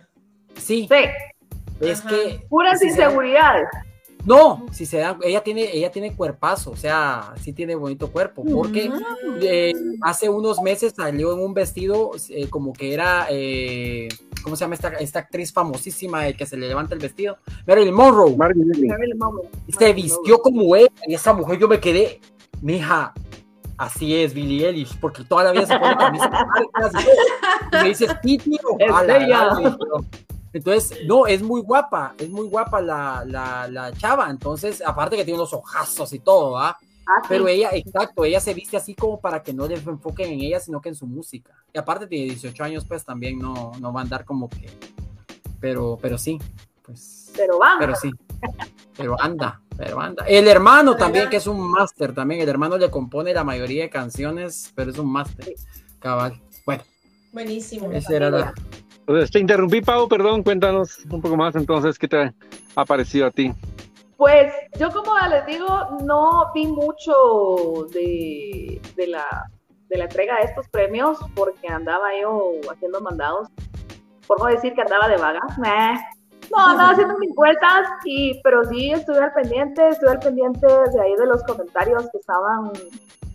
Sí, 0.57 0.87
Sí, 0.89 1.05
es 1.81 2.01
Ajá. 2.01 2.09
que 2.09 2.47
puras 2.49 2.79
si 2.79 2.87
inseguridades. 2.87 3.67
No, 4.25 4.65
si 4.71 4.87
se 4.87 4.99
dan, 4.99 5.19
ella 5.25 5.43
tiene, 5.43 5.77
ella 5.77 5.91
tiene 5.91 6.15
cuerpazo, 6.15 6.71
o 6.71 6.77
sea, 6.77 7.35
sí 7.43 7.53
tiene 7.53 7.75
bonito 7.75 8.13
cuerpo, 8.13 8.45
porque 8.45 8.91
eh, 9.43 9.75
hace 10.03 10.31
unos 10.31 10.63
meses 10.63 10.95
salió 10.97 11.35
en 11.35 11.41
un 11.41 11.53
vestido 11.53 12.13
eh, 12.31 12.49
como 12.49 12.73
que 12.73 12.95
era, 12.95 13.27
eh, 13.29 14.09
¿cómo 14.45 14.55
se 14.55 14.65
llama 14.65 14.75
esta, 14.75 14.89
esta 14.91 15.19
actriz 15.21 15.53
famosísima 15.53 16.23
de 16.23 16.37
que 16.37 16.47
se 16.47 16.57
le 16.57 16.69
levanta 16.69 16.95
el 16.95 17.01
vestido? 17.01 17.39
Marilyn 17.67 17.95
Monroe. 17.95 18.37
Marilyn 18.37 19.19
Monroe. 19.19 19.49
Se 19.77 19.93
vistió 19.93 20.39
como 20.39 20.77
ella 20.77 20.93
y 21.07 21.15
esa 21.15 21.33
mujer 21.33 21.59
yo 21.59 21.67
me 21.67 21.81
quedé, 21.81 22.21
mija, 22.61 23.13
así 23.79 24.15
es 24.15 24.35
Billie 24.35 24.69
Eilish, 24.69 24.97
porque 25.01 25.25
toda 25.25 25.45
la 25.45 25.53
vida 25.53 25.67
se 25.67 25.79
pone 25.79 25.97
camisas 25.97 26.31
largas 26.75 27.05
y 27.05 27.77
y 27.77 27.83
me 27.83 27.89
dice, 27.89 28.07
sí, 28.23 28.39
tío, 28.39 28.59
Es 28.79 28.93
a 28.93 29.03
la 29.03 29.17
ella. 29.17 29.27
gran", 29.27 29.57
le 29.57 29.71
dije 29.71 29.79
yo. 29.81 30.05
Entonces, 30.53 30.99
no, 31.07 31.27
es 31.27 31.43
muy 31.43 31.63
guapa, 31.63 32.15
es 32.17 32.31
muy 32.31 32.47
guapa 32.47 32.81
la, 32.81 33.25
la, 33.27 33.67
la 33.67 33.93
chava. 33.95 34.31
Entonces, 34.31 34.81
aparte 34.87 35.17
que 35.17 35.25
tiene 35.25 35.41
unos 35.41 35.53
ojazos 35.53 36.13
y 36.13 36.21
todo, 36.21 36.57
¿ah? 36.57 36.79
Ah, 37.07 37.23
Pero 37.29 37.49
ella, 37.49 37.71
exacto, 37.73 38.25
ella 38.25 38.41
se 38.41 38.55
viste 38.55 38.77
así 38.77 38.95
como 38.95 39.21
para 39.21 39.43
que 39.43 39.53
no 39.53 39.67
le 39.67 39.75
enfoquen 39.75 40.33
en 40.33 40.41
ella, 40.41 40.61
sino 40.61 40.81
que 40.81 40.89
en 40.89 40.95
su 40.95 41.07
música. 41.07 41.53
Y 41.73 41.79
aparte 41.79 42.07
tiene 42.07 42.27
18 42.27 42.65
años, 42.65 42.85
pues 42.85 43.05
también 43.05 43.39
no, 43.39 43.73
no 43.81 43.93
va 43.93 44.01
a 44.01 44.05
andar 44.05 44.25
como 44.25 44.49
que. 44.49 44.71
Pero, 45.61 45.99
pero 46.01 46.19
sí, 46.19 46.39
pues. 46.83 47.33
Pero 47.37 47.59
va. 47.59 47.77
Pero 47.79 47.95
sí. 47.95 48.11
Pero 48.97 49.21
anda, 49.21 49.61
pero 49.77 50.01
anda. 50.01 50.25
El 50.27 50.47
hermano 50.49 50.97
también, 50.97 51.29
que 51.29 51.37
es 51.37 51.47
un 51.47 51.61
máster 51.71 52.15
también. 52.15 52.41
El 52.41 52.49
hermano 52.49 52.79
le 52.79 52.91
compone 52.91 53.35
la 53.35 53.45
mayoría 53.45 53.83
de 53.83 53.91
canciones, 53.91 54.73
pero 54.75 54.91
es 54.91 54.99
un 54.99 55.11
máster. 55.11 55.55
Cabal. 55.99 56.41
Bueno. 56.65 56.85
Buenísimo. 57.33 57.91
Ese 57.91 58.17
era 58.17 58.31
la. 58.31 58.55
Pues, 59.07 59.31
te 59.31 59.39
interrumpí, 59.39 59.81
Pau, 59.83 60.09
perdón, 60.09 60.43
cuéntanos 60.43 60.99
un 61.11 61.21
poco 61.21 61.37
más 61.37 61.55
entonces, 61.57 61.99
¿qué 61.99 62.09
te 62.09 62.33
ha 62.75 62.85
parecido 62.85 63.27
a 63.27 63.31
ti? 63.31 63.53
Pues 64.17 64.53
yo 64.79 64.91
como 64.93 65.13
les 65.29 65.45
digo, 65.47 65.67
no 66.03 66.53
vi 66.55 66.67
mucho 66.67 67.87
de, 67.93 68.81
la, 69.09 69.51
de 69.89 69.99
la 69.99 70.05
entrega 70.05 70.37
de 70.37 70.45
estos 70.45 70.69
premios 70.69 71.19
porque 71.35 71.69
andaba 71.69 72.09
yo 72.21 72.53
haciendo 72.71 73.01
mandados, 73.01 73.49
por 74.27 74.41
no 74.41 74.47
decir 74.47 74.75
que 74.75 74.83
andaba 74.83 75.09
de 75.09 75.17
vaga. 75.17 75.41
No, 76.51 76.59
andaba 76.59 76.91
haciendo 76.91 77.19
mis 77.19 77.35
vueltas, 77.35 77.89
y, 78.05 78.41
pero 78.43 78.65
sí 78.65 78.93
estuve 78.93 79.19
al 79.19 79.33
pendiente, 79.33 79.89
estuve 79.89 80.11
al 80.11 80.21
pendiente 80.21 80.67
de 80.67 81.01
ahí 81.01 81.17
de 81.17 81.27
los 81.27 81.43
comentarios 81.45 82.09
que 82.13 82.19
estaban 82.19 82.71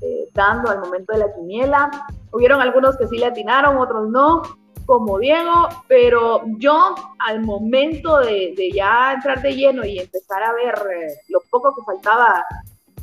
eh, 0.02 0.30
dando 0.34 0.70
al 0.72 0.80
momento 0.80 1.14
de 1.14 1.20
la 1.20 1.34
quiniela. 1.34 1.90
Hubieron 2.32 2.62
algunos 2.62 2.98
que 2.98 3.08
sí 3.08 3.18
le 3.18 3.26
atinaron, 3.26 3.78
otros 3.78 4.10
no 4.10 4.44
como 4.90 5.20
Diego, 5.20 5.70
pero 5.88 6.42
yo 6.58 6.96
al 7.20 7.42
momento 7.44 8.18
de, 8.22 8.72
ya 8.74 9.14
entrar 9.14 9.40
de 9.40 9.54
lleno 9.54 9.86
y 9.86 10.00
empezar 10.00 10.42
a 10.42 10.52
ver 10.54 10.74
eh, 10.74 11.14
lo 11.28 11.42
poco 11.52 11.76
que 11.76 11.84
faltaba 11.84 12.44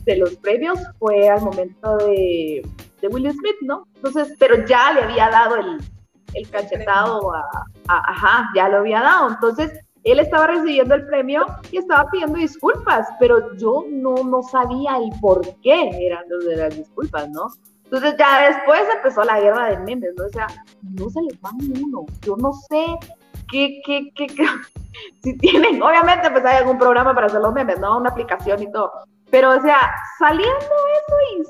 de 0.03 0.16
los 0.16 0.34
premios 0.34 0.80
fue 0.99 1.28
al 1.28 1.43
momento 1.43 1.97
de, 1.99 2.68
de 3.01 3.07
Will 3.07 3.30
Smith, 3.30 3.61
¿no? 3.61 3.87
Entonces, 3.95 4.34
pero 4.37 4.66
ya 4.66 4.95
le 4.95 5.03
había 5.03 5.30
dado 5.30 5.59
el, 5.59 5.78
el 6.34 6.51
cachetado 6.51 7.32
a, 7.32 7.45
ajá, 7.87 8.51
ya 8.57 8.68
lo 8.68 8.78
había 8.78 9.03
dado. 9.03 9.28
Entonces, 9.28 9.70
él 10.03 10.18
estaba 10.18 10.49
recibiendo 10.49 10.97
el 10.97 11.07
premio 11.07 11.47
y 11.70 11.76
estaba 11.76 12.11
pidiendo 12.11 12.37
disculpas, 12.37 13.07
pero 13.20 13.55
yo 13.59 13.84
no, 13.89 14.16
no 14.24 14.43
sabía 14.43 14.97
el 14.97 15.11
por 15.20 15.41
qué 15.61 15.89
eran 16.05 16.24
de 16.28 16.57
las 16.57 16.76
disculpas, 16.76 17.28
¿no? 17.30 17.47
Entonces 17.87 18.16
ya 18.18 18.49
después 18.49 18.82
empezó 18.97 19.22
la 19.22 19.41
guerra 19.41 19.70
de 19.70 19.78
memes, 19.78 20.12
¿no? 20.16 20.26
O 20.26 20.28
sea, 20.28 20.49
no 20.82 21.09
se 21.09 21.22
les 21.22 21.34
va 21.34 21.51
uno. 21.53 22.05
Yo 22.22 22.37
no 22.37 22.53
sé 22.53 22.84
qué, 23.51 23.80
qué, 23.84 24.11
qué, 24.16 24.26
qué, 24.26 24.45
si 25.22 25.39
tienen, 25.39 25.80
obviamente 25.80 26.30
pues 26.30 26.45
hay 26.45 26.59
algún 26.59 26.78
programa 26.78 27.14
para 27.14 27.26
hacer 27.26 27.41
los 27.41 27.55
memes, 27.55 27.78
¿no? 27.78 27.99
Una 27.99 28.11
aplicación 28.11 28.62
y 28.62 28.72
todo. 28.72 28.93
Pero, 29.30 29.51
o 29.51 29.61
sea, 29.61 29.93
saliendo 30.18 30.55
eso 30.55 31.16
y 31.32 31.45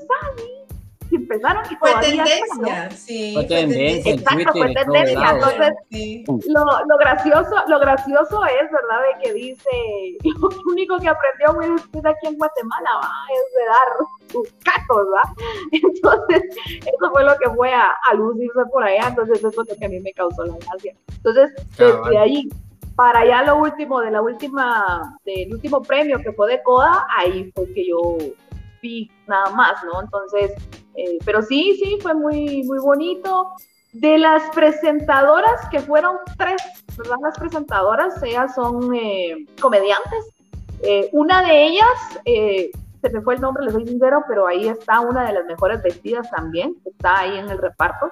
empezaron 1.15 1.63
y 1.71 1.75
fue 1.75 1.91
tendencia, 2.01 2.91
sí. 2.91 3.33
Fue 3.33 3.45
tendencia. 3.45 4.13
Exacto, 4.13 4.51
fue 4.53 4.73
tendencia. 4.73 5.29
Entonces, 5.31 5.73
lo, 6.47 6.63
lo, 6.63 6.97
gracioso, 6.97 7.55
lo 7.67 7.79
gracioso 7.79 8.45
es, 8.45 8.71
¿verdad? 8.71 9.01
De 9.01 9.23
que 9.23 9.33
dice, 9.33 9.69
lo 10.39 10.49
único 10.71 10.99
que 10.99 11.07
aprendió 11.07 11.57
Will 11.57 11.79
Smith 11.79 12.05
aquí 12.05 12.27
en 12.27 12.37
Guatemala 12.37 12.89
¿va? 13.01 13.11
es 13.33 13.55
de 13.55 13.65
dar 13.65 14.07
sus 14.31 14.53
cacos, 14.63 15.07
¿va? 15.13 15.23
Entonces, 15.71 16.43
eso 16.79 17.11
fue 17.11 17.23
lo 17.23 17.37
que 17.37 17.49
fue 17.51 17.73
a, 17.73 17.91
a 18.09 18.13
lucirse 18.13 18.65
por 18.71 18.83
allá. 18.83 19.07
Entonces, 19.07 19.37
eso 19.39 19.49
es 19.49 19.69
lo 19.69 19.75
que 19.75 19.85
a 19.85 19.89
mí 19.89 19.99
me 19.99 20.13
causó 20.13 20.45
la 20.45 20.55
gracia. 20.57 20.93
Entonces, 21.15 21.51
desde 21.77 22.17
ahí 22.17 22.49
para 22.97 23.27
ya 23.27 23.43
lo 23.43 23.59
último, 23.59 24.01
de 24.01 24.09
la 24.09 24.23
última, 24.23 25.19
del 25.23 25.53
último 25.53 25.83
premio 25.83 26.17
que 26.17 26.31
fue 26.33 26.49
de 26.49 26.63
CODA, 26.63 27.05
ahí 27.15 27.51
fue 27.53 27.71
que 27.71 27.87
yo 27.87 28.17
vi 28.81 29.11
nada 29.27 29.51
más, 29.51 29.83
¿no? 29.83 30.01
Entonces, 30.01 30.51
eh, 30.97 31.19
pero 31.23 31.41
sí, 31.43 31.79
sí, 31.81 31.97
fue 32.01 32.13
muy, 32.13 32.63
muy 32.63 32.79
bonito. 32.79 33.51
De 33.93 34.17
las 34.17 34.43
presentadoras, 34.53 35.67
que 35.71 35.79
fueron 35.79 36.17
tres, 36.37 36.61
¿verdad? 36.97 37.15
Las 37.21 37.37
presentadoras, 37.37 38.21
ellas 38.21 38.53
son 38.53 38.93
eh, 38.93 39.45
comediantes. 39.61 40.25
Eh, 40.81 41.09
una 41.13 41.41
de 41.41 41.67
ellas, 41.67 42.19
se 42.25 43.09
me 43.11 43.21
fue 43.21 43.35
el 43.35 43.41
nombre, 43.41 43.63
les 43.63 43.73
soy 43.73 43.87
sincero, 43.87 44.23
pero 44.27 44.45
ahí 44.45 44.67
está 44.67 44.99
una 44.99 45.25
de 45.25 45.33
las 45.33 45.45
mejores 45.45 45.81
vestidas 45.81 46.29
también, 46.29 46.75
está 46.85 47.19
ahí 47.19 47.37
en 47.37 47.49
el 47.49 47.57
reparto. 47.57 48.09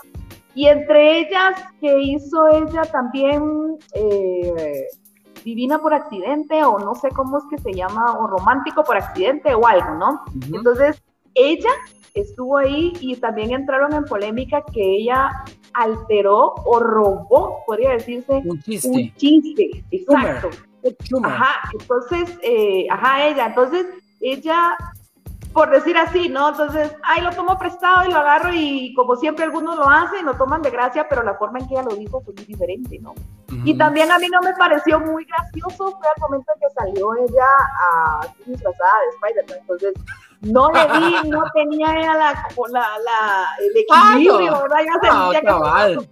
Y 0.55 0.67
entre 0.67 1.19
ellas, 1.19 1.61
que 1.81 1.99
hizo 1.99 2.47
ella 2.47 2.83
también 2.83 3.77
divina 5.43 5.77
por 5.79 5.93
accidente, 5.93 6.63
o 6.63 6.79
no 6.79 6.95
sé 6.95 7.09
cómo 7.09 7.37
es 7.37 7.43
que 7.49 7.57
se 7.59 7.73
llama, 7.73 8.17
o 8.17 8.27
romántico 8.27 8.83
por 8.83 8.97
accidente, 8.97 9.53
o 9.53 9.67
algo, 9.67 9.93
¿no? 9.95 10.23
Entonces, 10.51 11.03
ella 11.35 11.69
estuvo 12.13 12.57
ahí 12.57 12.93
y 13.01 13.15
también 13.17 13.51
entraron 13.53 13.93
en 13.93 14.05
polémica 14.05 14.63
que 14.73 14.81
ella 14.81 15.29
alteró 15.73 16.53
o 16.65 16.79
robó, 16.79 17.63
podría 17.67 17.91
decirse, 17.91 18.41
un 18.45 18.61
chiste. 18.61 19.13
chiste, 19.17 19.83
exacto. 19.91 20.49
Ajá, 21.23 21.69
entonces, 21.79 22.37
eh, 22.41 22.87
ajá, 22.89 23.27
ella, 23.27 23.47
entonces 23.47 23.85
ella, 24.21 24.77
por 25.55 25.69
decir 25.69 25.97
así, 25.97 26.27
¿no? 26.27 26.49
Entonces, 26.49 26.93
ay, 27.01 27.21
lo 27.21 27.31
tomo 27.31 27.57
prestado 27.57 28.05
y 28.05 28.11
lo 28.11 28.19
agarro 28.19 28.49
y 28.53 28.93
como 28.93 29.15
siempre 29.15 29.45
algunos 29.45 29.77
lo 29.77 29.89
hacen, 29.89 30.25
lo 30.25 30.33
toman 30.33 30.61
de 30.61 30.69
gracia, 30.69 31.07
pero 31.09 31.23
la 31.23 31.35
forma 31.35 31.59
en 31.59 31.67
que 31.69 31.75
ella 31.75 31.83
lo 31.83 31.95
dijo 31.95 32.21
fue 32.25 32.33
muy 32.33 32.43
diferente, 32.43 32.99
¿no? 32.99 33.15
Y 33.63 33.77
también 33.77 34.11
a 34.11 34.19
mí 34.19 34.27
no 34.27 34.41
me 34.41 34.51
pareció 34.51 34.99
muy 34.99 35.23
gracioso, 35.23 35.97
fue 35.97 36.07
al 36.13 36.21
momento 36.23 36.51
en 36.53 36.59
que 36.59 36.73
salió 36.73 37.15
ella 37.15 37.45
a 37.89 38.27
disfrazada 38.45 38.93
de 38.99 39.15
Spider-Man, 39.15 39.57
entonces 39.61 39.93
no 40.41 40.69
le 40.73 40.87
vi, 40.87 41.29
no 41.29 41.41
tenía 41.53 41.87
la, 41.87 42.47
la, 42.71 42.87
la, 42.99 43.47
el 43.59 43.77
equilibrio, 43.77 44.61
¿verdad? 44.61 44.79
Ya 44.85 45.09
sentía 45.09 45.39
que 45.39 46.09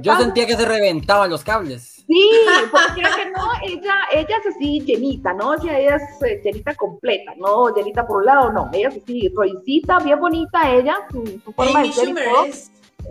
Yo 0.00 0.16
sentía 0.16 0.46
que 0.46 0.56
se 0.56 0.64
reventaban 0.64 1.30
los 1.30 1.42
cables. 1.44 2.04
Sí, 2.06 2.30
porque 2.70 3.02
que 3.02 3.30
no, 3.30 3.48
ella, 3.62 3.94
ella 4.12 4.36
es 4.38 4.54
así 4.54 4.80
llenita, 4.80 5.32
¿no? 5.32 5.50
O 5.50 5.58
sea, 5.58 5.78
ella 5.78 5.96
es 5.96 6.22
eh, 6.22 6.40
llenita 6.44 6.74
completa, 6.74 7.32
no 7.36 7.74
llenita 7.74 8.06
por 8.06 8.18
un 8.18 8.26
lado, 8.26 8.52
no, 8.52 8.70
ella 8.72 8.88
es 8.88 9.02
así, 9.02 9.28
roicita, 9.34 9.98
bien 9.98 10.20
bonita 10.20 10.70
ella, 10.70 10.98
su, 11.10 11.40
su 11.44 11.52
forma 11.52 11.82
de 11.82 11.92
ser 11.92 12.08
y 12.08 12.14
todo. 12.14 12.44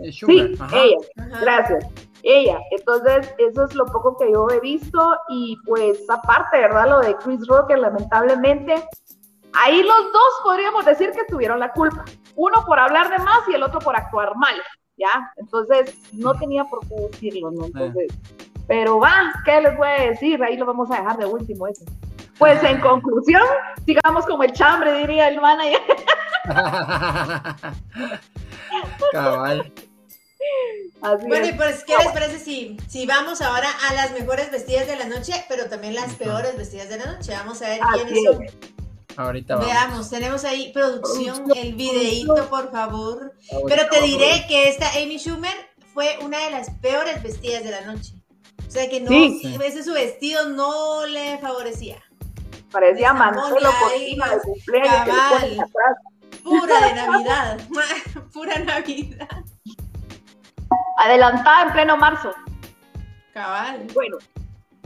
Eh, 0.02 0.12
sí, 0.12 0.56
ella, 0.72 0.98
gracias. 1.40 1.86
Ella, 2.22 2.58
entonces 2.70 3.34
eso 3.38 3.64
es 3.64 3.74
lo 3.74 3.86
poco 3.86 4.16
que 4.16 4.32
yo 4.32 4.48
he 4.50 4.60
visto 4.60 5.14
y 5.28 5.56
pues 5.64 5.98
aparte, 6.08 6.58
¿verdad? 6.58 6.88
Lo 6.88 7.00
de 7.00 7.14
Chris 7.16 7.46
Rock, 7.46 7.70
lamentablemente 7.76 8.82
Ahí 9.58 9.82
los 9.82 10.12
dos 10.12 10.32
podríamos 10.42 10.84
decir 10.84 11.12
que 11.12 11.24
tuvieron 11.24 11.58
la 11.58 11.72
culpa. 11.72 12.04
Uno 12.34 12.64
por 12.66 12.78
hablar 12.78 13.08
de 13.08 13.18
más 13.18 13.40
y 13.48 13.54
el 13.54 13.62
otro 13.62 13.78
por 13.78 13.96
actuar 13.96 14.36
mal, 14.36 14.54
¿ya? 14.96 15.32
Entonces, 15.36 15.94
no 16.12 16.34
tenía 16.34 16.64
por 16.64 16.80
qué 16.88 16.94
decirlo, 17.10 17.50
¿no? 17.50 17.66
Entonces, 17.66 18.12
pero 18.66 18.98
va, 18.98 19.32
¿qué 19.44 19.60
les 19.60 19.76
voy 19.76 19.88
a 19.88 20.10
decir? 20.10 20.42
Ahí 20.42 20.56
lo 20.56 20.66
vamos 20.66 20.90
a 20.90 20.96
dejar 20.96 21.18
de 21.18 21.26
último 21.26 21.68
ese. 21.68 21.84
Pues 22.38 22.62
en 22.64 22.80
conclusión, 22.82 23.42
sigamos 23.84 24.26
como 24.26 24.42
el 24.42 24.52
chambre, 24.52 24.92
diría 24.98 25.28
el 25.28 25.40
manager. 25.40 25.80
Cabal. 29.12 29.72
bueno, 31.26 31.46
y 31.46 31.52
pues, 31.52 31.84
¿qué 31.84 31.96
les 31.96 32.08
parece 32.08 32.38
si, 32.38 32.76
si 32.88 33.06
vamos 33.06 33.40
ahora 33.40 33.68
a 33.88 33.94
las 33.94 34.12
mejores 34.12 34.50
vestidas 34.50 34.86
de 34.86 34.96
la 34.96 35.06
noche, 35.06 35.32
pero 35.48 35.66
también 35.66 35.94
las 35.94 36.14
peores 36.14 36.56
vestidas 36.56 36.88
de 36.88 36.98
la 36.98 37.06
noche? 37.06 37.32
Vamos 37.32 37.62
a 37.62 37.68
ver 37.68 37.80
quiénes 37.94 38.24
son. 38.24 38.44
Ahorita 39.16 39.56
Veamos, 39.56 40.10
tenemos 40.10 40.44
ahí 40.44 40.72
producción, 40.72 41.50
el 41.56 41.74
videíto, 41.74 42.48
por 42.50 42.70
favor. 42.70 43.32
Pero 43.66 43.88
te 43.90 44.02
diré 44.02 44.44
que 44.46 44.68
esta 44.68 44.90
Amy 44.90 45.18
Schumer 45.18 45.54
fue 45.94 46.18
una 46.22 46.38
de 46.38 46.50
las 46.50 46.70
peores 46.70 47.22
vestidas 47.22 47.64
de 47.64 47.70
la 47.70 47.80
noche. 47.82 48.14
O 48.66 48.70
sea 48.70 48.88
que 48.88 49.00
no, 49.00 49.10
a 49.10 49.58
veces 49.58 49.86
su 49.86 49.92
vestido 49.94 50.50
no 50.50 51.06
le 51.06 51.38
favorecía. 51.38 52.02
Parecía 52.70 53.14
Manolo 53.14 53.70
Cocina 53.80 54.28
de 54.28 54.40
cumpleaños. 54.40 55.16
Pura 56.42 56.80
de 56.80 56.94
Navidad. 56.94 57.58
Pura 58.32 58.58
Navidad. 58.58 59.28
Adelantada 60.98 61.62
en 61.62 61.72
pleno 61.72 61.96
marzo. 61.96 62.34
Cabal. 63.32 63.86
Bueno, 63.94 64.18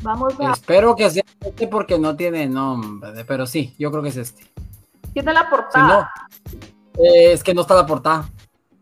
Vamos 0.03 0.35
a... 0.41 0.53
Espero 0.53 0.97
que 0.97 1.11
sea 1.11 1.25
este 1.41 1.69
porque 1.69 1.99
no 1.99 2.17
tiene 2.17 2.47
nombre, 2.47 3.25
pero 3.25 3.47
sí, 3.47 3.75
yo 3.79 3.91
creo 3.91 4.03
que 4.03 4.09
es 4.09 4.17
este. 4.17 4.47
¿Tiene 5.13 5.33
la 5.33 5.49
portada? 5.51 6.11
Eh, 6.99 7.33
es 7.33 7.43
que 7.43 7.55
no 7.55 7.63
está 7.63 7.75
la 7.75 7.87
portada. 7.87 8.29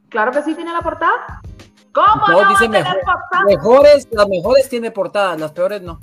Claro 0.09 0.33
que 0.33 0.43
sí 0.43 0.55
tiene 0.55 0.73
la 0.73 0.81
portada. 0.81 1.41
¿Cómo 1.93 2.29
no, 2.29 2.49
dice 2.51 2.69
mejor, 2.69 2.97
mejores, 3.47 4.09
las 4.11 4.29
mejores 4.29 4.69
tiene 4.69 4.91
portada, 4.91 5.37
las 5.37 5.53
peores 5.53 5.83
no. 5.83 5.99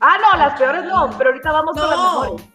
Ah, 0.00 0.16
no, 0.20 0.38
las 0.38 0.58
peores 0.58 0.84
no, 0.84 1.10
pero 1.18 1.30
ahorita 1.30 1.50
vamos 1.50 1.76
con 1.76 1.90
las 1.90 1.98
mejores. 1.98 2.46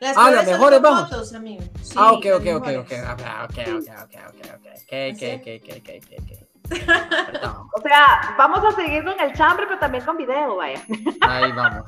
Las 0.00 0.16
ah, 0.16 0.30
las 0.30 0.46
mejores 0.46 0.80
vamos. 0.80 1.08
Fotos, 1.08 1.34
amigo. 1.34 1.64
ah, 1.96 2.12
ok, 2.12 2.26
ok, 2.36 2.46
ok, 2.56 2.68
ok, 2.68 2.68
ok, 2.78 2.92
ok, 3.02 3.22
ok, 3.44 3.58
ok, 3.58 3.88
ok, 3.88 4.16
ok, 4.26 4.48
ok, 4.48 4.74
ok, 5.12 5.22
ok, 5.34 5.48
ok, 5.64 5.88
ok, 5.88 6.32
ok. 6.32 6.47
O 6.70 7.80
sea, 7.80 8.34
vamos 8.36 8.60
a 8.64 8.72
seguirlo 8.72 9.12
en 9.12 9.20
el 9.20 9.32
chambre, 9.34 9.66
pero 9.66 9.78
también 9.78 10.04
con 10.04 10.16
video, 10.16 10.56
vaya. 10.56 10.82
Ahí 11.20 11.52
vamos. 11.52 11.84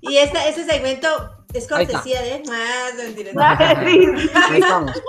Y 0.00 0.16
este, 0.16 0.48
ese 0.48 0.64
segmento 0.64 1.08
es 1.52 1.68
cortesía 1.68 2.22
de. 2.22 2.42
Ah, 2.50 2.88
Ahí 4.48 4.60
estamos. 4.60 5.02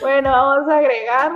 bueno, 0.00 0.30
vamos 0.30 0.68
a 0.70 0.78
agregar. 0.78 1.32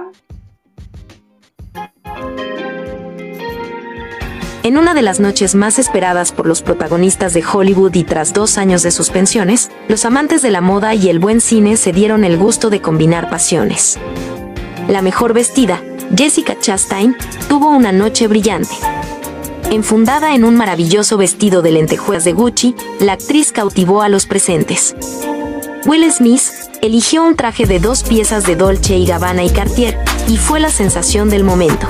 En 4.65 4.79
una 4.79 4.95
de 4.95 5.03
las 5.03 5.21
noches 5.21 5.55
más 5.55 5.79
esperadas 5.79 6.33
por 6.33 6.47
los 6.47 6.63
protagonistas 6.63 7.35
de 7.35 7.45
Hollywood 7.45 7.95
y 7.95 8.05
tras 8.05 8.33
dos 8.33 8.57
años 8.57 8.83
de 8.83 8.91
suspensiones, 8.91 9.71
los 9.89 10.07
amantes 10.07 10.41
de 10.41 10.51
la 10.51 10.63
moda 10.63 10.95
y 10.95 11.11
el 11.11 11.19
buen 11.19 11.43
cine 11.43 11.77
se 11.77 11.93
dieron 11.93 12.25
el 12.25 12.39
gusto 12.39 12.71
de 12.71 12.81
combinar 12.81 13.29
pasiones. 13.29 13.99
La 14.89 15.03
mejor 15.03 15.33
vestida, 15.33 15.83
Jessica 16.17 16.57
Chastain, 16.61 17.17
tuvo 17.49 17.69
una 17.69 17.93
noche 17.93 18.29
brillante. 18.29 18.75
Enfundada 19.71 20.35
en 20.35 20.45
un 20.45 20.57
maravilloso 20.57 21.17
vestido 21.17 21.63
de 21.63 21.73
lentejuelas 21.73 22.25
de 22.25 22.33
Gucci, 22.33 22.75
la 23.01 23.15
actriz 23.15 23.53
cautivó 23.53 24.03
a 24.03 24.09
los 24.09 24.27
presentes. 24.27 24.95
Will 25.87 26.11
Smith 26.13 26.43
eligió 26.83 27.25
un 27.25 27.37
traje 27.37 27.67
de 27.67 27.81
dos 27.81 28.03
piezas 28.05 28.45
de 28.45 28.57
Dolce 28.57 28.97
y 28.97 29.07
Gabbana 29.07 29.45
y 29.45 29.51
Cartier, 29.51 29.99
y 30.29 30.37
fue 30.37 30.61
la 30.61 30.71
sensación 30.71 31.31
del 31.31 31.45
momento 31.45 31.87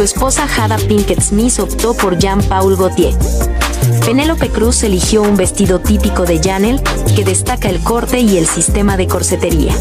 su 0.00 0.04
esposa 0.04 0.46
Jada 0.46 0.78
Pinkett 0.78 1.20
Smith 1.20 1.58
optó 1.58 1.94
por 1.94 2.16
Jean-Paul 2.16 2.76
Gaultier. 2.76 3.12
Penélope 4.06 4.48
Cruz 4.48 4.82
eligió 4.82 5.20
un 5.20 5.36
vestido 5.36 5.80
típico 5.80 6.24
de 6.24 6.38
Janel 6.38 6.80
que 7.14 7.24
destaca 7.24 7.68
el 7.68 7.80
corte 7.80 8.20
y 8.20 8.38
el 8.38 8.46
sistema 8.46 8.96
de 8.96 9.08
corsetería. 9.08 9.74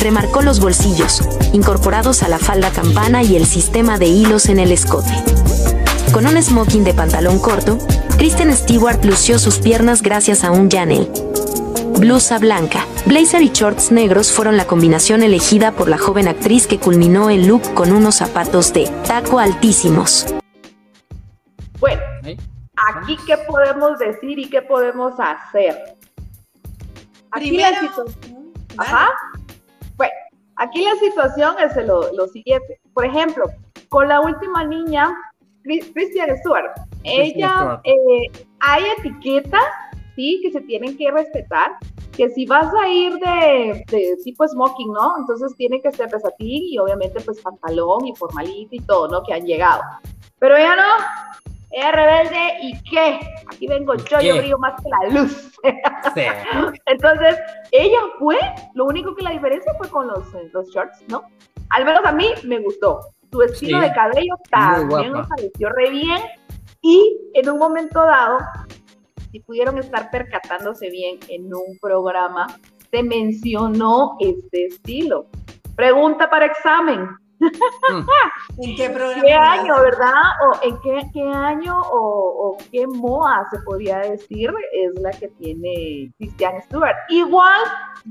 Remarcó 0.00 0.42
los 0.42 0.60
bolsillos, 0.60 1.22
incorporados 1.52 2.22
a 2.22 2.28
la 2.28 2.38
falda 2.38 2.70
campana 2.70 3.22
y 3.22 3.36
el 3.36 3.46
sistema 3.46 3.98
de 3.98 4.06
hilos 4.06 4.48
en 4.48 4.58
el 4.58 4.72
escote. 4.72 5.12
Con 6.12 6.26
un 6.26 6.40
smoking 6.42 6.84
de 6.84 6.94
pantalón 6.94 7.38
corto, 7.38 7.78
Kristen 8.16 8.54
Stewart 8.54 9.04
lució 9.04 9.38
sus 9.38 9.58
piernas 9.58 10.02
gracias 10.02 10.44
a 10.44 10.50
un 10.50 10.70
Janel, 10.70 11.10
blusa 11.98 12.38
blanca, 12.38 12.86
blazer 13.06 13.42
y 13.42 13.50
shorts 13.50 13.90
negros 13.90 14.30
fueron 14.32 14.56
la 14.56 14.66
combinación 14.66 15.22
elegida 15.22 15.72
por 15.72 15.88
la 15.88 15.98
joven 15.98 16.28
actriz 16.28 16.66
que 16.66 16.78
culminó 16.78 17.28
el 17.28 17.46
look 17.46 17.74
con 17.74 17.92
unos 17.92 18.16
zapatos 18.16 18.72
de 18.72 18.88
taco 19.06 19.38
altísimos. 19.38 20.26
Bueno, 21.80 22.02
aquí 22.22 23.16
qué 23.26 23.36
podemos 23.46 23.98
decir 23.98 24.38
y 24.38 24.48
qué 24.48 24.62
podemos 24.62 25.14
hacer. 25.18 25.96
Aquí 27.32 27.56
la 27.56 27.80
situación. 27.80 28.52
Ajá. 28.76 29.08
Aquí 30.58 30.84
la 30.84 30.94
situación 30.96 31.54
es 31.58 31.86
lo, 31.86 32.26
siguiente. 32.28 32.80
Por 32.92 33.04
ejemplo, 33.06 33.44
con 33.88 34.08
la 34.08 34.20
última 34.20 34.64
niña, 34.64 35.14
Christian 35.62 36.36
Stewart, 36.38 36.72
ella, 37.04 37.80
eh, 37.84 38.46
hay 38.60 38.84
etiquetas 38.98 39.64
sí, 40.18 40.40
que 40.42 40.50
se 40.50 40.60
tienen 40.62 40.96
que 40.96 41.08
respetar, 41.12 41.76
que 42.16 42.28
si 42.30 42.44
vas 42.44 42.74
a 42.74 42.88
ir 42.88 43.14
de, 43.18 44.16
tipo 44.24 44.48
smoking, 44.48 44.92
¿no? 44.92 45.16
Entonces 45.18 45.54
tiene 45.56 45.80
que 45.80 45.92
ser 45.92 46.10
versátil 46.10 46.64
y 46.72 46.76
obviamente 46.76 47.20
pues 47.20 47.40
pantalón 47.40 48.04
y 48.04 48.16
formalito 48.16 48.74
y 48.74 48.80
todo, 48.80 49.06
¿no? 49.06 49.22
Que 49.22 49.34
han 49.34 49.46
llegado. 49.46 49.80
Pero 50.40 50.56
ella 50.56 50.74
no, 50.74 51.52
ella 51.70 51.92
rebelde 51.92 52.54
y 52.62 52.82
qué, 52.84 53.20
aquí 53.46 53.66
vengo 53.66 53.94
yo, 53.94 54.20
yo 54.20 54.36
brillo 54.38 54.58
más 54.58 54.80
que 54.82 54.88
la 54.88 55.20
luz. 55.20 55.44
Sí. 56.14 56.22
Entonces, 56.86 57.36
ella 57.72 57.98
fue, 58.18 58.38
lo 58.74 58.86
único 58.86 59.14
que 59.14 59.24
la 59.24 59.30
diferencia 59.30 59.72
fue 59.76 59.88
con 59.88 60.06
los, 60.06 60.24
los 60.52 60.70
shorts, 60.70 61.02
¿no? 61.08 61.24
Al 61.70 61.84
menos 61.84 62.04
a 62.04 62.12
mí 62.12 62.30
me 62.44 62.60
gustó. 62.60 63.00
Su 63.30 63.42
estilo 63.42 63.80
de 63.80 63.92
cabello 63.92 64.34
también 64.50 65.12
me 65.12 65.24
pareció 65.24 65.68
re 65.70 65.90
bien. 65.90 66.22
Y 66.80 67.18
en 67.34 67.50
un 67.50 67.58
momento 67.58 68.00
dado, 68.00 68.38
si 69.32 69.40
pudieron 69.40 69.78
estar 69.78 70.10
percatándose 70.10 70.88
bien 70.90 71.18
en 71.28 71.52
un 71.52 71.76
programa, 71.80 72.46
se 72.90 73.02
mencionó 73.02 74.16
este 74.20 74.66
estilo. 74.66 75.26
Pregunta 75.76 76.30
para 76.30 76.46
examen. 76.46 77.08
Mm. 77.40 78.06
¿En 78.62 78.76
qué 78.76 78.90
programa? 78.90 79.22
¿Qué 79.22 79.32
año, 79.32 79.80
verdad? 79.80 80.22
¿O 80.44 80.66
en 80.66 80.78
qué, 81.12 81.22
año 81.22 81.80
o, 81.92 82.56
qué 82.70 82.86
MOA 82.86 83.46
se 83.50 83.58
podría 83.60 83.98
decir 83.98 84.50
es 84.72 85.00
la 85.00 85.10
que 85.10 85.28
tiene 85.28 86.12
Christian 86.18 86.62
Stewart? 86.62 86.96
Igual 87.08 87.60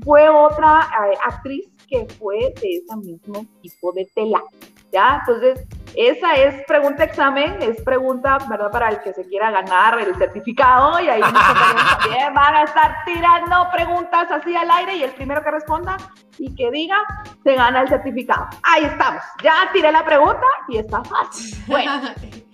fue 0.04 0.28
otra 0.28 0.80
eh, 0.80 1.18
actriz 1.26 1.68
que 1.88 2.06
fue 2.18 2.54
de 2.60 2.76
ese 2.76 2.96
mismo 2.96 3.44
tipo 3.62 3.92
de 3.92 4.06
tela. 4.14 4.42
¿Ya? 4.90 5.20
Entonces, 5.20 5.66
esa 5.94 6.34
es 6.34 6.64
pregunta 6.66 7.04
examen, 7.04 7.60
es 7.60 7.82
pregunta, 7.82 8.38
¿verdad? 8.48 8.70
Para 8.70 8.88
el 8.88 9.00
que 9.00 9.12
se 9.12 9.26
quiera 9.26 9.50
ganar 9.50 9.98
el 9.98 10.14
certificado 10.16 11.00
y 11.00 11.08
ahí 11.08 11.20
también 12.00 12.34
van 12.34 12.54
a 12.54 12.62
estar 12.64 12.96
tirando 13.04 13.68
preguntas 13.72 14.30
así 14.30 14.54
al 14.54 14.70
aire 14.70 14.96
y 14.96 15.02
el 15.02 15.12
primero 15.12 15.42
que 15.42 15.50
responda 15.50 15.96
y 16.38 16.54
que 16.54 16.70
diga, 16.70 16.96
se 17.42 17.54
gana 17.54 17.82
el 17.82 17.88
certificado. 17.88 18.46
Ahí 18.62 18.84
estamos, 18.84 19.22
ya 19.42 19.70
tiré 19.72 19.90
la 19.90 20.04
pregunta 20.04 20.46
y 20.68 20.78
está 20.78 21.02
fácil. 21.04 21.56
Bueno. 21.66 22.02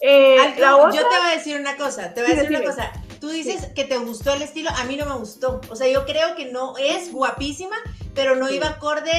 Eh, 0.00 0.36
yo 0.56 0.92
te 0.92 1.02
voy 1.02 1.26
a 1.26 1.34
decir 1.34 1.60
una 1.60 1.76
cosa, 1.76 2.14
te 2.14 2.22
voy 2.22 2.30
a 2.30 2.34
decir 2.36 2.50
una 2.50 2.62
cosa. 2.64 2.92
Tú 3.20 3.30
dices 3.30 3.72
que 3.74 3.84
te 3.84 3.96
gustó 3.98 4.32
el 4.32 4.42
estilo, 4.42 4.70
a 4.70 4.84
mí 4.84 4.96
no 4.96 5.06
me 5.06 5.16
gustó. 5.16 5.60
O 5.70 5.74
sea, 5.74 5.88
yo 5.88 6.06
creo 6.06 6.36
que 6.36 6.52
no 6.52 6.76
es 6.78 7.12
guapísima, 7.12 7.76
pero 8.14 8.36
no 8.36 8.48
iba 8.48 8.68
acorde 8.68 9.10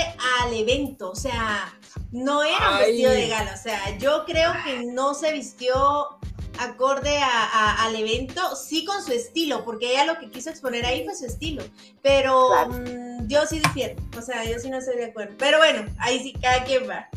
al 0.42 0.54
evento. 0.54 1.12
O 1.12 1.16
sea, 1.16 1.74
no 2.12 2.44
era 2.44 2.72
un 2.72 2.78
vestido 2.80 3.12
de 3.12 3.28
gala. 3.28 3.54
O 3.54 3.62
sea, 3.62 3.98
yo 3.98 4.26
creo 4.26 4.54
que 4.64 4.86
no 4.86 5.14
se 5.14 5.32
vistió 5.34 6.20
acorde 6.60 7.18
al 7.22 7.96
evento, 7.96 8.56
sí 8.56 8.86
con 8.86 9.04
su 9.04 9.14
estilo, 9.14 9.64
porque 9.64 9.92
ella 9.92 10.06
lo 10.06 10.20
que 10.20 10.30
quiso 10.30 10.50
exponer 10.50 10.86
ahí 10.86 11.06
fue 11.06 11.16
su 11.16 11.26
estilo. 11.26 11.64
Pero 12.02 12.50
mm, 12.68 13.28
yo 13.28 13.46
sí 13.46 13.60
difiero. 13.60 13.96
O 14.18 14.22
sea, 14.22 14.44
yo 14.44 14.60
sí 14.60 14.70
no 14.70 14.78
estoy 14.78 14.98
de 14.98 15.06
acuerdo. 15.06 15.36
Pero 15.38 15.58
bueno, 15.58 15.86
ahí 16.00 16.20
sí, 16.20 16.34
cada 16.34 16.64
quien 16.64 16.90
va. 16.90 17.08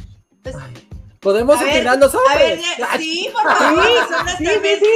Pues, 0.42 0.56
Podemos 1.20 1.56
opinar 1.56 1.98
los 1.98 2.12
hombres. 2.14 2.64
sí, 2.98 3.30
por 3.32 3.42
favor, 3.42 3.84
sí, 4.38 4.44
sí, 4.44 4.76
sí, 4.80 4.86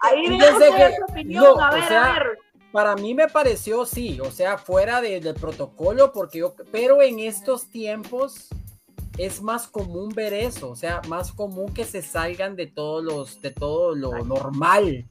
Ahí 0.00 0.38
que, 0.38 0.96
opinión. 1.08 1.60
a 1.60 1.70
ver, 1.70 1.84
o 1.84 1.86
sea, 1.86 2.04
a 2.04 2.12
ver. 2.18 2.38
Para 2.72 2.96
mí 2.96 3.14
me 3.14 3.28
pareció 3.28 3.86
sí, 3.86 4.20
o 4.20 4.30
sea, 4.30 4.58
fuera 4.58 5.00
del 5.00 5.32
protocolo, 5.34 6.12
porque 6.12 6.40
yo, 6.40 6.54
pero 6.72 7.00
en 7.00 7.20
estos 7.20 7.70
tiempos 7.70 8.48
es 9.18 9.42
más 9.42 9.66
común 9.66 10.10
ver 10.14 10.34
eso, 10.34 10.70
o 10.70 10.76
sea, 10.76 11.00
más 11.08 11.32
común 11.32 11.72
que 11.72 11.84
se 11.84 12.02
salgan 12.02 12.56
de 12.56 12.66
todos 12.66 13.02
los, 13.02 13.40
de 13.40 13.50
todo 13.50 13.94
lo 13.94 14.24
normal. 14.24 15.06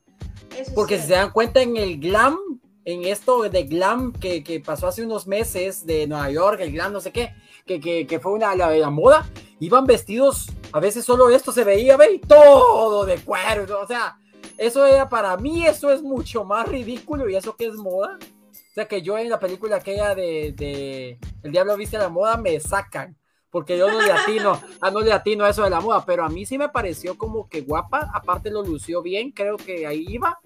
porque 0.73 0.99
si 0.99 1.07
se 1.07 1.13
dan 1.13 1.31
cuenta 1.31 1.61
en 1.61 1.77
el 1.77 1.99
glam, 1.99 2.37
en 2.85 3.05
esto 3.05 3.43
de 3.43 3.63
glam 3.63 4.13
que, 4.13 4.43
que, 4.43 4.59
pasó 4.59 4.87
hace 4.87 5.03
unos 5.03 5.25
meses 5.25 5.85
de 5.85 6.05
Nueva 6.07 6.29
York, 6.29 6.59
el 6.61 6.71
glam 6.71 6.93
no 6.93 7.01
sé 7.01 7.11
qué, 7.11 7.33
que, 7.65 7.79
que, 7.79 8.05
que 8.05 8.19
fue 8.19 8.33
una 8.33 8.55
la, 8.55 8.69
la 8.71 8.89
moda, 8.91 9.27
iban 9.59 9.85
vestidos, 9.85 10.47
a 10.71 10.79
veces 10.79 11.03
solo 11.03 11.29
esto 11.29 11.51
se 11.51 11.63
veía, 11.63 11.97
ve, 11.97 12.21
todo 12.27 13.05
de 13.05 13.17
cuero, 13.17 13.81
o 13.81 13.87
sea, 13.87 14.17
eso 14.57 14.85
era 14.85 15.09
para 15.09 15.35
mí, 15.37 15.65
eso 15.65 15.91
es 15.91 16.01
mucho 16.01 16.43
más 16.43 16.67
ridículo 16.67 17.29
y 17.29 17.35
eso 17.35 17.55
que 17.55 17.65
es 17.65 17.75
moda. 17.75 18.17
O 18.51 18.73
sea, 18.75 18.87
que 18.87 19.01
yo 19.01 19.17
en 19.17 19.29
la 19.29 19.39
película 19.39 19.77
aquella 19.77 20.15
de, 20.15 20.53
de 20.55 21.17
El 21.43 21.51
Diablo 21.51 21.77
Viste 21.77 21.97
la 21.97 22.09
Moda 22.09 22.35
me 22.35 22.59
sacan, 22.59 23.15
porque 23.55 23.77
yo 23.77 23.89
no 23.89 24.01
le 24.01 24.11
atino, 24.11 24.59
a 24.81 24.91
no 24.91 24.99
le 24.99 25.13
atino 25.13 25.45
a 25.45 25.49
eso 25.49 25.63
de 25.63 25.69
la 25.69 25.79
moda, 25.79 26.03
pero 26.05 26.25
a 26.25 26.27
mí 26.27 26.45
sí 26.45 26.57
me 26.57 26.67
pareció 26.67 27.17
como 27.17 27.47
que 27.47 27.61
guapa, 27.61 28.11
aparte 28.13 28.51
lo 28.51 28.61
lució 28.61 29.01
bien, 29.01 29.31
creo 29.31 29.55
que 29.55 29.87
ahí 29.87 30.05
iba, 30.09 30.41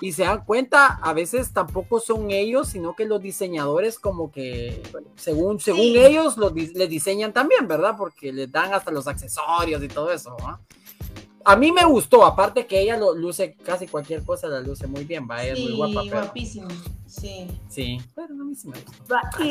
y 0.00 0.12
se 0.12 0.22
dan 0.22 0.46
cuenta, 0.46 0.98
a 1.02 1.12
veces 1.12 1.52
tampoco 1.52 2.00
son 2.00 2.30
ellos, 2.30 2.68
sino 2.68 2.96
que 2.96 3.04
los 3.04 3.20
diseñadores 3.20 3.98
como 3.98 4.32
que, 4.32 4.82
según, 5.16 5.60
según 5.60 5.94
ellos, 5.94 6.38
los, 6.38 6.54
les 6.54 6.88
diseñan 6.88 7.34
también, 7.34 7.68
¿verdad? 7.68 7.96
Porque 7.98 8.32
les 8.32 8.50
dan 8.50 8.72
hasta 8.72 8.90
los 8.90 9.06
accesorios 9.06 9.82
y 9.82 9.88
todo 9.88 10.10
eso, 10.10 10.34
A 11.48 11.56
mí 11.56 11.72
me 11.72 11.84
gustó, 11.86 12.26
aparte 12.26 12.66
que 12.66 12.78
ella 12.78 12.98
lo 12.98 13.14
luce 13.14 13.56
casi 13.64 13.86
cualquier 13.86 14.22
cosa, 14.22 14.48
la 14.48 14.60
luce 14.60 14.86
muy 14.86 15.04
bien, 15.04 15.26
va, 15.28 15.42
es 15.42 15.58
muy 15.58 15.74
guapa. 15.74 16.02
Pero... 16.04 16.20
guapísima, 16.24 16.68
sí. 17.06 17.48
Sí, 17.70 17.98
pero 18.14 18.34
a 18.34 18.44
mí 18.44 18.54
sí 18.54 18.68
me 18.68 18.78
gustó. 18.78 19.16
Y 19.38 19.44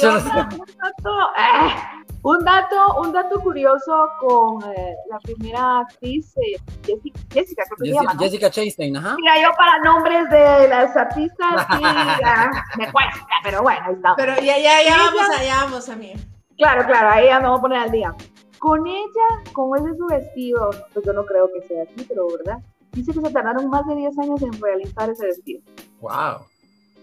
un 2.22 2.46
dato, 2.46 3.02
un 3.02 3.12
dato 3.12 3.40
curioso 3.40 4.10
con 4.20 4.62
eh, 4.72 4.96
la 5.10 5.18
primera 5.18 5.80
actriz, 5.80 6.38
eh, 6.38 6.62
Jessica, 6.86 7.20
Jessica, 7.34 7.64
creo 7.64 7.78
que 7.78 7.86
Jessica, 7.86 7.88
se 7.88 7.94
llama, 8.08 8.16
Jessica 8.20 8.52
Chastain, 8.52 8.98
ajá. 8.98 9.16
Mira, 9.16 9.42
yo 9.42 9.50
para 9.58 9.80
nombres 9.80 10.30
de 10.30 10.68
las 10.68 10.96
artistas 10.96 11.66
sí, 11.72 11.82
me 12.78 12.92
cuesta, 12.92 13.26
pero 13.42 13.64
bueno, 13.64 13.82
ahí 13.88 13.96
está. 13.96 14.14
Pero 14.16 14.36
ya, 14.36 14.60
ya, 14.60 14.84
ya 14.84 14.98
vamos 14.98 15.30
allá, 15.36 15.64
vamos 15.64 15.90
a 15.90 15.96
mí. 15.96 16.14
Claro, 16.58 16.86
claro, 16.86 17.10
ahí 17.10 17.26
ya 17.26 17.40
me 17.40 17.48
voy 17.48 17.58
a 17.58 17.62
poner 17.62 17.80
al 17.80 17.92
día. 17.92 18.14
Con 18.60 18.88
ella, 18.88 19.52
con 19.54 19.78
ese 19.78 19.98
su 19.98 20.06
vestido, 20.08 20.70
pues 20.94 21.06
yo 21.06 21.14
no 21.14 21.26
creo 21.26 21.50
que 21.54 21.68
sea 21.68 21.84
así, 21.84 22.06
pero 22.08 22.28
¿verdad? 22.28 22.60
Dice 22.92 23.14
que 23.14 23.22
se 23.22 23.32
tardaron 23.32 23.70
más 23.70 23.86
de 23.86 23.96
10 23.96 24.18
años 24.20 24.42
en 24.42 24.62
realizar 24.62 25.10
ese 25.10 25.28
vestido. 25.28 25.62
¡Wow! 26.02 26.46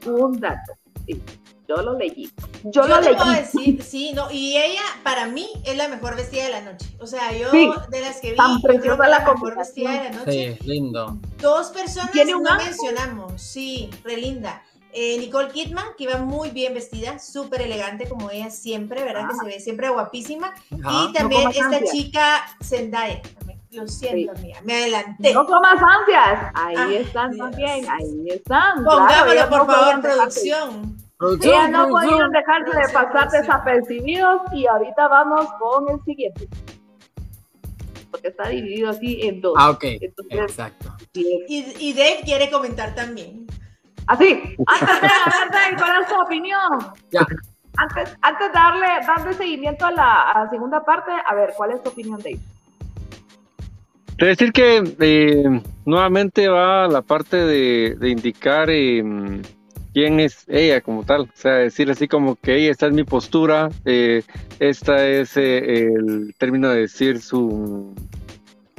Un 0.06 0.40
dato, 0.40 0.72
sí. 1.06 1.22
yo 1.68 1.76
lo 1.76 1.96
leí. 1.96 2.30
Yo, 2.64 2.86
lo 2.86 3.00
leí. 3.00 3.14
Puedo 3.14 3.30
decir, 3.30 3.82
sí, 3.82 4.12
no, 4.12 4.30
y 4.30 4.56
ella 4.56 4.82
para 5.02 5.26
mí 5.26 5.48
es 5.64 5.76
la 5.76 5.88
mejor 5.88 6.16
vestida 6.16 6.44
de 6.44 6.50
la 6.50 6.60
noche. 6.62 6.96
O 6.98 7.06
sea, 7.06 7.32
yo 7.32 7.50
de 7.52 8.00
las 8.00 8.20
que 8.20 8.32
vi, 8.32 8.36
tan 8.36 8.60
creo 8.60 8.98
que 8.98 9.08
la 9.08 9.20
mejor 9.20 9.56
vestida 9.56 9.92
de 9.92 10.10
la 10.10 10.10
noche. 10.10 10.58
Sí, 10.60 10.66
lindo. 10.66 11.18
Dos 11.40 11.68
personas 11.68 12.10
¿Tiene 12.10 12.32
no 12.32 12.40
mencionamos, 12.40 13.40
sí, 13.40 13.90
re 14.02 14.16
linda. 14.16 14.62
Eh, 14.96 15.18
Nicole 15.18 15.48
Kidman, 15.48 15.86
que 15.98 16.04
iba 16.04 16.18
muy 16.18 16.50
bien 16.50 16.72
vestida, 16.72 17.18
súper 17.18 17.62
elegante 17.62 18.08
como 18.08 18.30
ella 18.30 18.48
siempre, 18.48 19.02
¿verdad? 19.02 19.28
Que 19.28 19.34
se 19.34 19.44
ve 19.44 19.60
siempre 19.60 19.88
guapísima. 19.88 20.54
y 20.70 21.12
también 21.12 21.50
esta 21.50 21.82
chica 21.82 22.44
Zendaya. 22.62 23.20
Lo 23.72 23.88
siento, 23.88 24.30
amiga, 24.30 24.60
me 24.62 24.74
adelanté. 24.74 25.34
No 25.34 25.46
comas 25.46 25.82
ansias. 25.82 26.52
Ahí 26.54 26.94
están 26.94 27.36
también, 27.36 27.84
ahí 27.90 28.26
están. 28.28 28.84
Pongámoslo, 28.84 29.48
por 29.48 29.66
favor, 29.66 30.00
producción. 30.00 30.96
Ya 31.40 31.66
no 31.66 31.88
podían 31.88 32.30
dejarse 32.30 32.76
de 32.76 32.92
pasar 32.92 33.30
desapercibidos 33.30 34.42
y 34.52 34.66
ahorita 34.68 35.08
vamos 35.08 35.48
con 35.58 35.90
el 35.90 36.04
siguiente. 36.04 36.48
Porque 38.12 38.28
está 38.28 38.48
dividido 38.48 38.90
así 38.90 39.22
en 39.22 39.40
dos. 39.40 39.54
Ah, 39.56 39.70
ok. 39.70 39.84
Exacto. 40.30 40.94
Y, 41.14 41.64
y 41.80 41.92
Dave 41.94 42.20
quiere 42.24 42.48
comentar 42.48 42.94
también. 42.94 43.43
Así, 44.06 44.56
antes 44.66 45.00
de 45.00 45.06
ver, 45.06 45.76
¿cuál 45.78 46.02
es 46.02 46.08
tu 46.08 46.20
opinión? 46.20 46.78
Ya. 47.10 47.26
Antes, 47.76 48.16
antes 48.22 48.46
de 48.48 48.52
darle, 48.52 48.86
darle 49.06 49.34
seguimiento 49.34 49.86
a 49.86 49.90
la, 49.90 50.48
segunda 50.50 50.84
parte, 50.84 51.10
a 51.26 51.34
ver, 51.34 51.52
¿cuál 51.56 51.72
es 51.72 51.82
tu 51.82 51.90
opinión, 51.90 52.18
Dave? 52.18 52.38
Quiero 54.16 54.28
decir 54.28 54.52
que 54.52 54.94
eh, 55.00 55.60
nuevamente 55.84 56.46
va 56.48 56.86
la 56.86 57.02
parte 57.02 57.36
de, 57.36 57.96
de 57.98 58.08
indicar 58.10 58.70
eh, 58.70 59.02
quién 59.94 60.20
es 60.20 60.44
ella 60.48 60.82
como 60.82 61.04
tal. 61.04 61.22
O 61.22 61.28
sea, 61.34 61.52
decir 61.52 61.90
así 61.90 62.06
como 62.08 62.34
que 62.36 62.56
ella, 62.56 62.72
esta 62.72 62.88
es 62.88 62.92
mi 62.92 63.04
postura, 63.04 63.70
eh, 63.86 64.22
esta 64.58 65.08
es 65.08 65.36
eh, 65.36 65.86
el 65.86 66.34
término 66.36 66.68
de 66.68 66.80
decir 66.80 67.22
su, 67.22 67.94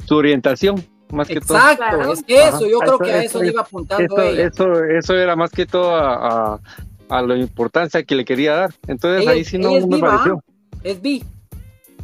su 0.06 0.14
orientación. 0.14 0.76
Más 1.12 1.28
que 1.28 1.40
todo. 1.40 1.56
Exacto, 1.56 2.12
es 2.12 2.24
eso, 2.28 2.66
yo 2.66 2.78
creo 2.80 2.98
que 2.98 3.12
a 3.12 3.22
eso, 3.22 3.42
le 3.42 3.50
iba 3.50 3.62
apuntando 3.62 4.04
eso, 4.04 4.22
ella. 4.22 4.46
Eso, 4.46 4.84
eso 4.84 5.14
era 5.14 5.36
más 5.36 5.50
que 5.50 5.66
todo 5.66 5.94
a, 5.94 6.60
a, 7.08 7.22
la 7.22 7.36
importancia 7.36 8.02
que 8.02 8.14
le 8.14 8.24
quería 8.24 8.54
dar. 8.54 8.74
Entonces 8.86 9.26
ahí 9.26 9.44
sí 9.44 9.58
no, 9.58 9.72
me 9.86 9.98
pareció. 9.98 10.42
Es 10.82 11.00
bi. 11.00 11.24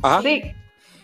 Ajá. 0.02 0.22
Sí. 0.22 0.42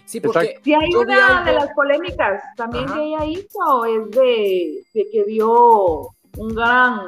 Sí, 0.04 0.20
porque 0.20 0.58
si 0.64 0.72
hay 0.72 0.94
una 0.94 1.44
de 1.44 1.52
las 1.52 1.68
polémicas 1.74 2.42
también 2.56 2.86
que 2.86 3.02
ella 3.02 3.26
hizo 3.26 3.84
es 3.84 4.10
de, 4.12 4.82
de 4.94 5.06
que 5.12 5.24
dio 5.24 6.08
un 6.38 6.54
gran 6.54 7.00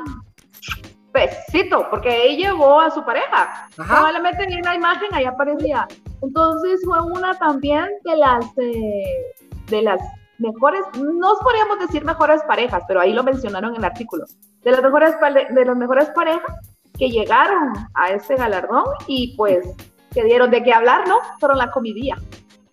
besito, 1.12 1.86
porque 1.90 2.26
ella 2.26 2.50
llevó 2.50 2.80
a 2.80 2.90
su 2.90 3.02
pareja. 3.04 3.68
Probablemente 3.74 4.44
en 4.44 4.62
la 4.62 4.74
imagen 4.74 5.08
ahí 5.12 5.24
aparecía. 5.24 5.88
Entonces 6.20 6.80
fue 6.84 7.00
una 7.00 7.38
también 7.38 7.86
de 8.04 8.16
las 8.16 8.44
eh, 8.58 9.34
de 9.68 9.82
las 9.82 10.00
mejores, 10.40 10.82
no 10.98 11.34
podríamos 11.42 11.78
decir 11.80 12.04
mejores 12.04 12.42
parejas, 12.42 12.82
pero 12.88 13.00
ahí 13.00 13.12
lo 13.12 13.22
mencionaron 13.22 13.72
en 13.72 13.78
el 13.78 13.84
artículo, 13.84 14.24
de 14.62 14.70
las 14.70 14.82
mejores 14.82 15.14
de 15.50 15.64
las 15.64 15.76
mejores 15.76 16.10
parejas 16.10 16.54
que 16.98 17.08
llegaron 17.10 17.72
a 17.94 18.10
este 18.10 18.36
galardón 18.36 18.84
y 19.06 19.36
pues 19.36 19.66
que 20.12 20.24
dieron 20.24 20.50
de 20.50 20.62
qué 20.62 20.72
hablar, 20.72 21.06
¿no? 21.08 21.16
Fueron 21.38 21.58
la 21.58 21.70
comidía. 21.70 22.16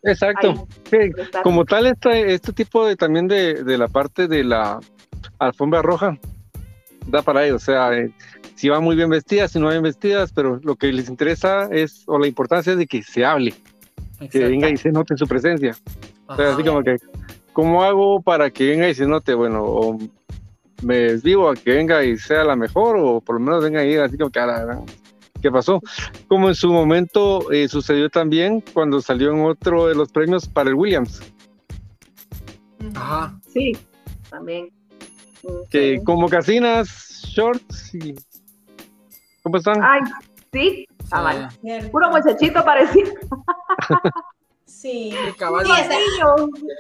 Exacto. 0.04 0.68
como 1.44 1.66
tal, 1.66 1.88
este, 1.88 2.34
este 2.34 2.54
tipo 2.54 2.86
de 2.86 2.96
también 2.96 3.28
de, 3.28 3.64
de 3.64 3.78
la 3.78 3.88
parte 3.88 4.28
de 4.28 4.44
la 4.44 4.80
alfombra 5.40 5.82
roja, 5.82 6.18
da 7.08 7.22
para 7.22 7.46
ellos, 7.46 7.64
o 7.64 7.66
sea, 7.66 7.94
eh, 7.94 8.12
si 8.56 8.70
van 8.70 8.84
muy 8.84 8.96
bien 8.96 9.10
vestidas, 9.10 9.52
si 9.52 9.60
no 9.60 9.70
bien 9.70 9.84
vestidas, 9.84 10.32
pero 10.34 10.60
lo 10.64 10.76
que 10.76 10.92
les 10.92 11.10
interesa 11.10 11.68
es, 11.72 12.04
o 12.08 12.18
la 12.18 12.28
importancia 12.28 12.74
es 12.74 12.80
de 12.80 12.88
que 12.88 13.04
se 13.04 13.26
hable, 13.26 13.54
que 14.32 14.40
venga 14.40 14.70
y 14.70 14.78
se 14.78 14.92
note 14.92 15.16
su 15.16 15.28
presencia. 15.28 15.76
O 16.28 16.36
sea, 16.36 16.54
así 16.54 16.64
como 16.64 16.82
que, 16.82 16.98
¿cómo 17.58 17.82
hago 17.84 18.22
para 18.22 18.52
que 18.52 18.68
venga 18.68 18.88
y 18.88 18.94
se 18.94 19.08
note? 19.08 19.34
Bueno, 19.34 19.64
o 19.64 19.98
me 20.84 20.96
desvivo 20.96 21.50
a 21.50 21.56
que 21.56 21.72
venga 21.72 22.04
y 22.04 22.16
sea 22.16 22.44
la 22.44 22.56
mejor, 22.56 22.98
o 23.00 23.20
por 23.20 23.40
lo 23.40 23.42
menos 23.42 23.64
venga 23.64 23.84
y 23.84 23.96
así 23.96 24.16
como 24.16 24.30
que, 24.30 24.40
ah, 24.40 24.80
¿qué 25.42 25.50
pasó? 25.50 25.82
Como 26.28 26.50
en 26.50 26.54
su 26.54 26.72
momento 26.72 27.52
eh, 27.52 27.68
sucedió 27.68 28.12
también 28.12 28.64
cuando 28.76 29.02
salió 29.02 29.32
en 29.32 29.44
otro 29.44 29.88
de 29.88 29.96
los 29.96 30.12
premios 30.12 30.48
para 30.48 30.70
el 30.70 30.76
Williams. 30.76 31.20
Ajá. 32.94 33.36
Sí, 33.52 33.76
también 34.30 34.70
que 35.72 36.00
como 36.04 36.30
casinas, 36.30 36.88
shorts 37.24 37.96
y... 37.96 38.14
¿Cómo 39.42 39.58
están? 39.58 39.82
Ay, 39.82 40.02
sí, 40.54 40.86
ah, 41.12 41.50
Puro 41.92 42.12
muchachito 42.12 42.64
parecido. 42.64 43.14
sí, 44.82 45.14
caballo. 45.38 45.70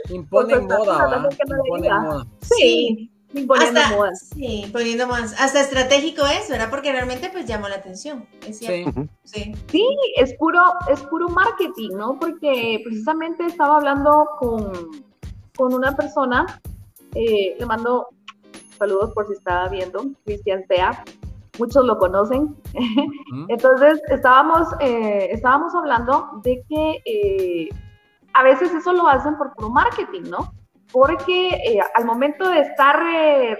Imponen 0.09 0.65
moda, 0.65 1.29
Imponen 1.29 2.01
moda. 2.01 2.27
Sí. 2.41 3.11
Imponiendo 3.33 3.81
moda. 3.95 4.15
Sí, 4.15 4.69
poniendo 4.71 5.07
más. 5.07 5.35
Hasta 5.39 5.59
estratégico 5.59 6.25
es, 6.25 6.49
¿verdad? 6.49 6.69
Porque 6.69 6.91
realmente 6.91 7.29
pues 7.29 7.45
llamó 7.45 7.67
la 7.67 7.75
atención. 7.75 8.25
Es 8.47 8.59
cierto. 8.59 9.07
Sí. 9.23 9.53
sí. 9.69 9.85
es 10.15 10.33
puro, 10.35 10.61
es 10.89 11.01
puro 11.03 11.27
marketing, 11.29 11.89
¿no? 11.97 12.17
Porque 12.19 12.81
precisamente 12.83 13.45
estaba 13.45 13.77
hablando 13.77 14.27
con, 14.39 14.71
con 15.55 15.73
una 15.73 15.95
persona, 15.95 16.61
eh, 17.15 17.55
le 17.59 17.65
mando 17.65 18.07
saludos 18.77 19.11
por 19.13 19.27
si 19.27 19.33
estaba 19.33 19.67
viendo, 19.67 20.05
Cristian 20.23 20.63
Sea, 20.67 21.03
muchos 21.59 21.85
lo 21.85 21.97
conocen. 21.97 22.55
Entonces, 23.49 23.99
estábamos, 24.09 24.67
eh, 24.79 25.29
estábamos 25.31 25.75
hablando 25.75 26.39
de 26.43 26.63
que 26.69 27.01
eh, 27.05 27.69
a 28.37 28.43
veces 28.43 28.71
eso 28.71 28.93
lo 28.93 29.07
hacen 29.07 29.35
por 29.35 29.53
puro 29.53 29.69
marketing, 29.69 30.29
¿no? 30.29 30.53
Porque 30.91 31.49
eh, 31.49 31.79
al 31.95 32.05
momento 32.05 32.47
de 32.47 32.61
estar 32.61 32.95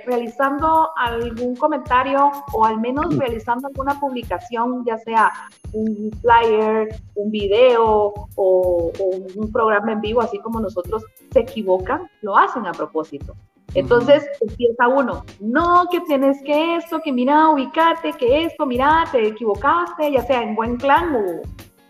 realizando 0.06 0.90
algún 0.96 1.56
comentario 1.56 2.32
o 2.54 2.64
al 2.64 2.80
menos 2.80 3.18
realizando 3.18 3.68
alguna 3.68 4.00
publicación, 4.00 4.86
ya 4.86 4.98
sea 5.00 5.32
un 5.74 6.12
flyer, 6.22 6.88
un 7.16 7.32
video 7.32 8.14
o, 8.36 8.92
o 8.98 9.12
un 9.36 9.52
programa 9.52 9.92
en 9.92 10.02
vivo, 10.02 10.22
así 10.22 10.40
como 10.40 10.60
nosotros, 10.60 11.04
se 11.32 11.40
equivocan, 11.40 12.10
lo 12.22 12.38
hacen 12.38 12.66
a 12.66 12.72
propósito. 12.72 13.34
Entonces 13.74 14.26
empieza 14.40 14.88
uno, 14.88 15.26
no, 15.42 15.86
que 15.92 16.00
tienes 16.02 16.42
que 16.44 16.78
esto, 16.78 17.02
que 17.04 17.12
mira, 17.12 17.50
ubicate, 17.50 18.14
que 18.14 18.46
esto, 18.46 18.66
mira, 18.66 19.04
te 19.12 19.28
equivocaste, 19.28 20.12
ya 20.12 20.22
sea 20.22 20.44
en 20.44 20.56
buen 20.56 20.78
plan 20.78 21.14
o, 21.16 21.42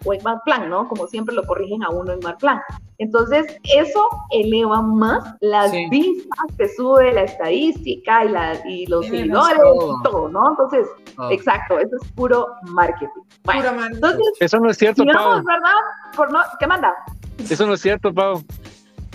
en 0.05 0.23
mal 0.23 0.39
plan, 0.45 0.69
¿no? 0.69 0.87
Como 0.87 1.07
siempre 1.07 1.35
lo 1.35 1.45
corrigen 1.45 1.83
a 1.83 1.89
uno 1.89 2.13
en 2.13 2.19
mal 2.19 2.37
plan. 2.37 2.61
Entonces, 2.99 3.45
eso 3.75 4.07
eleva 4.31 4.81
más 4.81 5.35
las 5.41 5.71
vistas 5.89 6.45
que 6.57 6.67
sube 6.69 7.13
la 7.13 7.23
estadística 7.23 8.25
y, 8.25 8.29
la, 8.29 8.67
y 8.67 8.85
los 8.87 9.05
seguidores 9.05 9.57
y 9.57 10.03
todo, 10.03 10.29
¿no? 10.29 10.49
Entonces, 10.51 10.87
exacto, 11.29 11.79
eso 11.79 11.95
es 12.01 12.11
puro 12.13 12.47
marketing. 12.63 13.07
puro 13.43 13.73
marketing. 13.73 13.95
Entonces, 13.95 14.27
eso 14.39 14.59
no 14.59 14.69
es 14.69 14.77
cierto, 14.77 15.03
Pau. 15.05 15.43
¿verdad? 15.43 16.41
¿Qué 16.59 16.67
manda? 16.67 16.93
Eso 17.37 17.67
no 17.67 17.73
es 17.73 17.81
cierto, 17.81 18.13
Pau. 18.13 18.43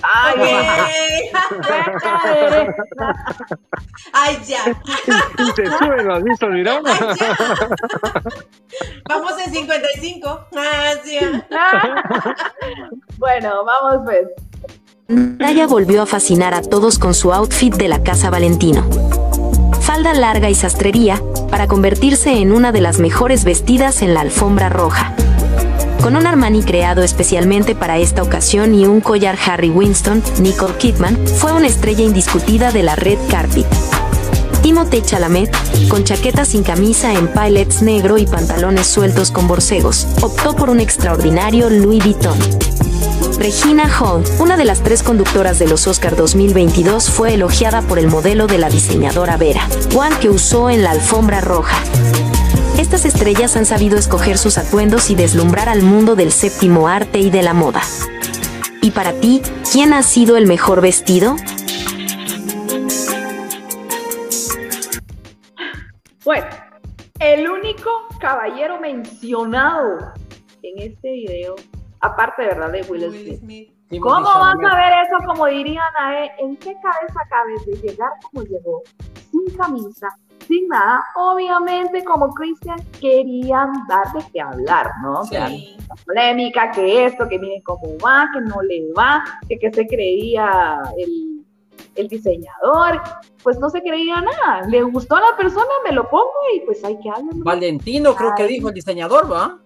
Ay, 0.02 1.30
Ay, 4.12 4.38
ya. 4.46 4.64
te 5.54 5.66
sube, 5.66 6.02
lo 6.02 6.14
has 6.14 6.24
visto, 6.24 6.46
mira. 6.48 6.80
Vamos 9.08 9.32
en 9.44 9.52
55. 9.52 10.46
Ah, 10.56 10.94
sí. 11.04 11.18
bueno, 13.18 13.64
vamos 13.64 14.00
pues. 14.04 14.26
Naya 15.08 15.66
volvió 15.66 16.02
a 16.02 16.06
fascinar 16.06 16.54
a 16.54 16.62
todos 16.62 16.98
con 16.98 17.14
su 17.14 17.32
outfit 17.32 17.74
de 17.74 17.88
la 17.88 18.02
Casa 18.02 18.30
Valentino. 18.30 18.84
Falda 19.80 20.14
larga 20.14 20.48
y 20.48 20.54
sastrería, 20.54 21.20
para 21.50 21.66
convertirse 21.66 22.38
en 22.38 22.52
una 22.52 22.72
de 22.72 22.80
las 22.80 22.98
mejores 22.98 23.44
vestidas 23.44 24.00
en 24.02 24.14
la 24.14 24.20
alfombra 24.20 24.68
roja. 24.68 25.12
Con 26.02 26.16
un 26.16 26.26
Armani 26.26 26.64
creado 26.64 27.02
especialmente 27.02 27.76
para 27.76 27.98
esta 27.98 28.24
ocasión 28.24 28.74
y 28.74 28.86
un 28.86 29.00
collar 29.00 29.38
Harry 29.46 29.70
Winston, 29.70 30.20
Nicole 30.40 30.74
Kidman 30.74 31.16
fue 31.28 31.52
una 31.52 31.68
estrella 31.68 32.02
indiscutida 32.02 32.72
de 32.72 32.82
la 32.82 32.96
red 32.96 33.18
carpet. 33.30 33.66
Timothée 34.62 35.02
Chalamet, 35.02 35.54
con 35.88 36.02
chaqueta 36.02 36.44
sin 36.44 36.64
camisa 36.64 37.12
en 37.12 37.28
pilots 37.28 37.82
negro 37.82 38.18
y 38.18 38.26
pantalones 38.26 38.88
sueltos 38.88 39.30
con 39.30 39.46
borcegos, 39.46 40.08
optó 40.22 40.56
por 40.56 40.70
un 40.70 40.80
extraordinario 40.80 41.70
Louis 41.70 42.02
Vuitton. 42.02 42.38
Regina 43.38 43.84
Hall, 44.00 44.24
una 44.40 44.56
de 44.56 44.64
las 44.64 44.82
tres 44.82 45.04
conductoras 45.04 45.60
de 45.60 45.68
los 45.68 45.86
Oscar 45.86 46.16
2022, 46.16 47.10
fue 47.10 47.34
elogiada 47.34 47.80
por 47.80 48.00
el 48.00 48.08
modelo 48.08 48.48
de 48.48 48.58
la 48.58 48.70
diseñadora 48.70 49.36
Vera, 49.36 49.68
Juan 49.92 50.12
que 50.20 50.30
usó 50.30 50.68
en 50.68 50.82
la 50.82 50.90
alfombra 50.90 51.40
roja. 51.40 51.76
Estas 52.92 53.14
estrellas 53.14 53.56
han 53.56 53.64
sabido 53.64 53.96
escoger 53.96 54.36
sus 54.36 54.58
atuendos 54.58 55.08
y 55.08 55.14
deslumbrar 55.14 55.70
al 55.70 55.80
mundo 55.80 56.14
del 56.14 56.30
séptimo 56.30 56.88
arte 56.88 57.20
y 57.20 57.30
de 57.30 57.42
la 57.42 57.54
moda. 57.54 57.80
¿Y 58.82 58.90
para 58.90 59.14
ti, 59.14 59.40
quién 59.72 59.94
ha 59.94 60.02
sido 60.02 60.36
el 60.36 60.46
mejor 60.46 60.82
vestido? 60.82 61.36
Bueno, 66.22 66.46
el 67.18 67.48
único 67.48 67.90
caballero 68.20 68.78
mencionado 68.78 70.12
en 70.62 70.90
este 70.90 71.12
video, 71.12 71.56
aparte, 72.00 72.42
¿verdad? 72.44 72.72
De 72.72 72.82
Will, 72.82 73.38
Smith. 73.38 73.72
¿Cómo 74.02 74.20
vas 74.20 74.54
a 74.54 74.76
ver 74.76 74.92
eso? 75.06 75.16
Como 75.26 75.46
dirían 75.46 75.96
a 75.98 76.26
¿en 76.38 76.58
qué 76.58 76.74
cabeza 76.74 77.20
cabes 77.30 77.64
de 77.64 77.88
llegar 77.88 78.10
como 78.30 78.44
llegó? 78.44 78.82
Sin 79.30 79.56
camisa, 79.56 80.08
sin 80.52 80.68
nada. 80.68 81.02
Obviamente, 81.16 82.04
como 82.04 82.32
Christian, 82.34 82.78
querían 83.00 83.72
dar 83.88 84.12
de 84.12 84.20
qué 84.32 84.40
hablar, 84.40 84.90
¿no? 85.02 85.20
O 85.20 85.24
sea, 85.24 85.48
polémica, 86.04 86.70
que 86.70 87.06
esto, 87.06 87.28
que 87.28 87.38
miren 87.38 87.62
cómo 87.62 87.96
va, 88.04 88.28
que 88.32 88.40
no 88.42 88.60
le 88.62 88.92
va, 88.92 89.24
que, 89.48 89.58
que 89.58 89.72
se 89.72 89.86
creía 89.86 90.82
el, 90.98 91.44
el 91.94 92.08
diseñador, 92.08 93.00
pues 93.42 93.58
no 93.58 93.70
se 93.70 93.80
creía 93.80 94.20
nada. 94.20 94.66
Le 94.68 94.82
gustó 94.82 95.16
a 95.16 95.20
la 95.20 95.36
persona, 95.36 95.70
me 95.84 95.92
lo 95.92 96.08
pongo 96.08 96.32
y 96.54 96.60
pues 96.60 96.84
hay 96.84 96.98
que 97.00 97.08
hablar. 97.08 97.34
Valentino, 97.36 98.14
creo 98.14 98.32
que 98.36 98.46
dijo 98.46 98.68
el 98.68 98.74
diseñador, 98.74 99.30
¿va? 99.32 99.58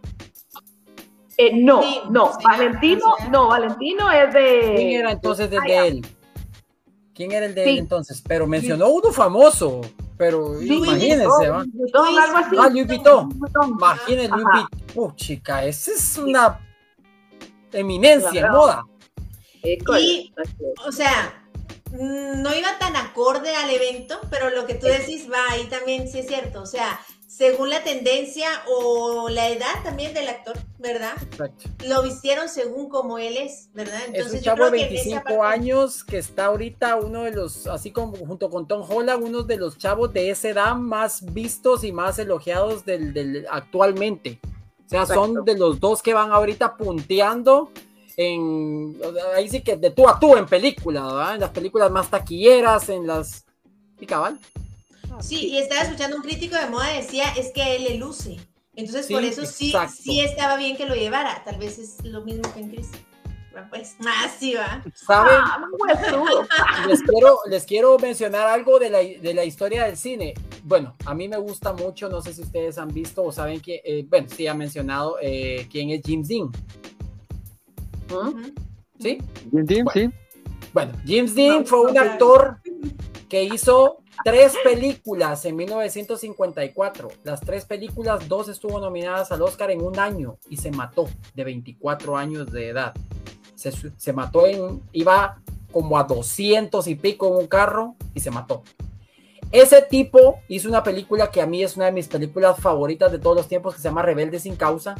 Eh, 1.38 1.52
no, 1.54 1.82
no, 2.08 2.30
Valentino, 2.42 3.04
no, 3.30 3.48
Valentino 3.48 4.10
es 4.10 4.32
de. 4.32 4.72
¿Quién 4.74 4.90
era 5.00 5.12
entonces 5.12 5.52
el 5.52 5.60
de 5.60 5.88
él? 5.88 6.06
¿Quién 7.14 7.32
era 7.32 7.44
el 7.46 7.54
de 7.54 7.64
él 7.64 7.78
entonces? 7.78 8.22
Pero 8.26 8.46
mencionó 8.46 8.88
uno 8.88 9.12
famoso, 9.12 9.82
pero 10.16 10.60
imagínense, 10.60 11.48
¿va? 11.48 11.60
algo 11.60 12.36
así. 12.38 12.56
Ah, 12.58 12.68
Luis 12.68 12.86
Vuitton. 12.86 13.30
Imagínense, 13.68 14.28
Luis 14.30 14.44
Vuitton. 14.44 14.82
Uh, 14.94 15.12
chica, 15.14 15.64
esa 15.64 15.90
es 15.92 16.18
una 16.18 16.60
eminencia 17.72 18.46
en 18.46 18.52
moda. 18.52 18.84
Y, 19.62 20.32
o 20.86 20.92
sea, 20.92 21.42
no 21.92 22.54
iba 22.54 22.78
tan 22.78 22.96
acorde 22.96 23.54
al 23.54 23.70
evento, 23.70 24.20
pero 24.30 24.50
lo 24.50 24.66
que 24.66 24.74
tú 24.74 24.86
decís 24.86 25.30
va 25.30 25.38
ahí 25.50 25.66
también, 25.66 26.08
sí 26.08 26.20
es 26.20 26.26
cierto. 26.26 26.62
O 26.62 26.66
sea, 26.66 27.00
según 27.26 27.70
la 27.70 27.82
tendencia 27.82 28.48
o 28.68 29.28
la 29.28 29.48
edad 29.48 29.82
también 29.82 30.14
del 30.14 30.28
actor, 30.28 30.56
¿verdad? 30.78 31.12
Exacto. 31.22 31.68
Lo 31.86 32.02
vistieron 32.02 32.48
según 32.48 32.88
como 32.88 33.18
él 33.18 33.36
es, 33.36 33.68
¿verdad? 33.74 34.00
Entonces, 34.06 34.34
es 34.34 34.38
un 34.38 34.44
chavo 34.44 34.64
de 34.66 34.70
25 34.70 35.42
años 35.42 36.04
que 36.04 36.18
está 36.18 36.46
ahorita 36.46 36.96
uno 36.96 37.24
de 37.24 37.32
los, 37.32 37.66
así 37.66 37.90
como 37.90 38.16
junto 38.16 38.48
con 38.48 38.68
Tom 38.68 38.84
Holland, 38.88 39.22
uno 39.24 39.42
de 39.42 39.56
los 39.56 39.76
chavos 39.76 40.12
de 40.12 40.30
esa 40.30 40.50
edad 40.50 40.76
más 40.76 41.32
vistos 41.32 41.82
y 41.82 41.92
más 41.92 42.18
elogiados 42.18 42.84
del, 42.84 43.46
actualmente. 43.50 44.38
O 44.86 44.88
sea, 44.88 45.04
son 45.04 45.44
de 45.44 45.58
los 45.58 45.80
dos 45.80 46.00
que 46.00 46.14
van 46.14 46.30
ahorita 46.30 46.76
punteando 46.76 47.72
en, 48.16 48.96
ahí 49.34 49.48
sí 49.48 49.62
que 49.62 49.76
de 49.76 49.90
tú 49.90 50.08
a 50.08 50.18
tú 50.18 50.36
en 50.36 50.46
películas, 50.46 51.04
¿verdad? 51.04 51.34
En 51.34 51.40
las 51.40 51.50
películas 51.50 51.90
más 51.90 52.08
taquilleras, 52.08 52.88
en 52.88 53.06
las... 53.06 53.44
¿Y 53.98 54.06
cabal? 54.06 54.38
Sí, 55.20 55.48
y 55.48 55.58
estaba 55.58 55.82
escuchando 55.82 56.16
un 56.16 56.22
crítico 56.22 56.56
de 56.56 56.66
moda 56.66 56.88
decía, 56.88 57.24
es 57.36 57.52
que 57.52 57.76
él 57.76 57.84
le 57.84 57.94
luce. 57.96 58.36
Entonces, 58.74 59.06
por 59.06 59.24
eso 59.24 59.46
sí, 59.46 59.72
sí 59.90 60.20
estaba 60.20 60.56
bien 60.56 60.76
que 60.76 60.84
lo 60.84 60.94
llevara. 60.94 61.42
Tal 61.44 61.56
vez 61.56 61.78
es 61.78 62.04
lo 62.04 62.22
mismo 62.22 62.42
que 62.52 62.60
en 62.60 62.70
Chris. 62.70 62.88
pues, 63.70 63.96
más 64.00 64.32
sí 64.38 64.54
va. 64.54 64.84
¿Saben? 64.94 65.32
Ah, 65.40 66.86
les, 66.88 67.02
quiero, 67.02 67.38
les 67.48 67.64
quiero 67.64 67.98
mencionar 67.98 68.46
algo 68.46 68.78
de 68.78 68.90
la, 68.90 68.98
de 68.98 69.34
la, 69.34 69.44
historia 69.44 69.84
del 69.84 69.96
cine. 69.96 70.34
Bueno, 70.62 70.94
a 71.06 71.14
mí 71.14 71.26
me 71.26 71.38
gusta 71.38 71.72
mucho, 71.72 72.08
no 72.10 72.20
sé 72.20 72.34
si 72.34 72.42
ustedes 72.42 72.76
han 72.76 72.88
visto 72.88 73.22
o 73.22 73.32
saben 73.32 73.60
que, 73.60 73.80
eh, 73.82 74.04
bueno, 74.08 74.28
sí 74.28 74.46
ha 74.46 74.54
mencionado 74.54 75.16
eh, 75.22 75.66
quién 75.70 75.90
es 75.90 76.02
Jim 76.04 76.22
Dean. 76.22 76.50
¿Sí? 79.00 79.18
Jim 79.50 79.64
Dean, 79.64 79.86
sí. 79.92 80.10
Bueno, 80.76 80.92
James 81.06 81.34
Dean 81.34 81.64
fue 81.64 81.80
un 81.90 81.96
actor 81.96 82.58
que 83.28 83.44
hizo 83.44 83.98
tres 84.24 84.54
películas 84.62 85.44
en 85.44 85.56
1954. 85.56 87.08
Las 87.24 87.40
tres 87.40 87.64
películas, 87.64 88.28
dos 88.28 88.48
estuvo 88.48 88.78
nominadas 88.80 89.32
al 89.32 89.42
Oscar 89.42 89.70
en 89.70 89.82
un 89.82 89.98
año 89.98 90.38
y 90.48 90.56
se 90.56 90.70
mató 90.70 91.08
de 91.34 91.44
24 91.44 92.16
años 92.16 92.50
de 92.52 92.68
edad. 92.68 92.94
Se, 93.54 94.12
mató 94.12 94.46
en, 94.46 94.80
iba 94.92 95.40
como 95.72 95.98
a 95.98 96.04
200 96.04 96.86
y 96.86 96.94
pico 96.94 97.26
en 97.26 97.34
un 97.34 97.46
carro 97.48 97.96
y 98.14 98.20
se 98.20 98.30
mató. 98.30 98.62
Ese 99.50 99.82
tipo 99.82 100.40
hizo 100.48 100.68
una 100.68 100.82
película 100.82 101.30
que 101.30 101.40
a 101.40 101.46
mí 101.46 101.62
es 101.62 101.76
una 101.76 101.86
de 101.86 101.92
mis 101.92 102.08
películas 102.08 102.58
favoritas 102.58 103.10
de 103.10 103.18
todos 103.18 103.36
los 103.36 103.48
tiempos 103.48 103.74
que 103.74 103.80
se 103.80 103.88
llama 103.88 104.02
Rebelde 104.02 104.38
sin 104.38 104.56
causa. 104.56 104.94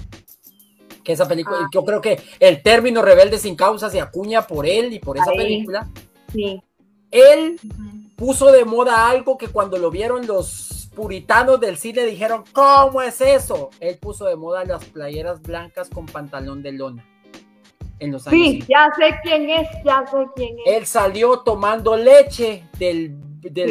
Que 1.05 1.12
esa 1.12 1.28
película, 1.28 1.59
ah. 1.62 1.69
yo 1.73 1.85
creo 1.85 2.01
que 2.01 2.20
el 2.40 2.62
término 2.62 3.03
Rebelde 3.03 3.39
sin 3.39 3.55
causa 3.55 3.90
se 3.90 4.01
acuña 4.01 4.47
por 4.47 4.66
él 4.66 4.93
y 4.93 4.98
por 4.98 5.16
esa 5.16 5.31
película. 5.31 5.89
Sí. 6.32 6.61
Él 7.11 7.61
puso 8.17 8.51
de 8.51 8.65
moda 8.65 9.09
algo 9.09 9.37
que 9.39 9.49
cuando 9.49 9.79
lo 9.79 9.91
vieron 9.91 10.27
los 10.27 10.91
puritanos 10.95 11.61
del 11.61 11.77
cine 11.77 12.05
dijeron, 12.07 12.43
¿cómo 12.53 13.03
es 13.03 13.21
eso? 13.21 13.71
Él 13.81 13.99
puso 13.99 14.25
de 14.25 14.35
moda 14.35 14.65
las 14.65 14.85
playeras 14.87 15.43
blancas 15.43 15.91
con 15.91 16.07
pantalón 16.07 16.63
de 16.63 16.73
lona. 16.73 17.05
En 17.99 18.13
los 18.13 18.27
años 18.27 18.39
sí, 18.39 18.65
ya 18.69 18.91
sé 18.99 19.15
quién 19.23 19.49
es, 19.49 19.69
ya 19.85 20.05
sé 20.11 20.17
quién 20.35 20.57
es. 20.65 20.75
Él 20.75 20.87
salió 20.87 21.41
tomando 21.41 21.97
leche 21.97 22.65
del, 22.79 23.17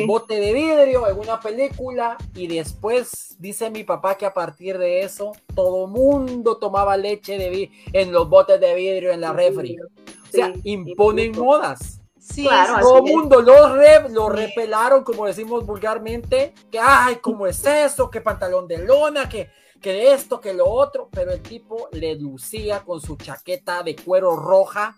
bote 0.08 0.40
de 0.40 0.54
vidrio 0.54 1.08
en 1.10 1.20
una 1.20 1.40
película 1.40 2.18
y 2.36 2.48
después 2.48 3.36
dice 3.40 3.70
mi 3.70 3.84
papá 3.84 4.16
que 4.16 4.26
a 4.26 4.34
partir 4.34 4.78
de 4.78 5.02
eso 5.02 5.34
todo 5.54 5.88
mundo 5.88 6.58
tomaba 6.58 6.96
leche 6.96 7.38
de 7.38 7.72
en 7.92 8.12
los 8.12 8.30
botes 8.30 8.60
de 8.60 8.74
vidrio 8.74 9.12
en 9.12 9.22
la 9.22 9.34
refri. 9.34 9.78
O 9.80 10.32
sea, 10.32 10.54
imponen 10.64 11.32
modas. 11.34 12.02
Sí, 12.26 12.42
claro, 12.42 12.80
todo 12.80 12.98
el 12.98 13.04
mundo 13.04 13.40
lo, 13.40 13.76
lo 14.10 14.30
repelaron, 14.30 15.04
como 15.04 15.28
decimos 15.28 15.64
vulgarmente, 15.64 16.56
que 16.72 16.80
ay, 16.80 17.18
¿cómo 17.18 17.46
es 17.46 17.64
eso? 17.64 18.10
Que 18.10 18.20
pantalón 18.20 18.68
de 18.68 18.80
lona, 18.80 19.30
que, 19.30 19.52
que 19.80 20.12
esto, 20.12 20.42
que 20.42 20.56
lo 20.56 20.68
otro, 20.68 21.08
pero 21.12 21.32
el 21.32 21.42
tipo 21.42 21.88
le 21.92 22.16
lucía 22.16 22.80
con 22.80 23.00
su 23.00 23.16
chaqueta 23.16 23.84
de 23.84 23.96
cuero 23.96 24.36
roja, 24.36 24.96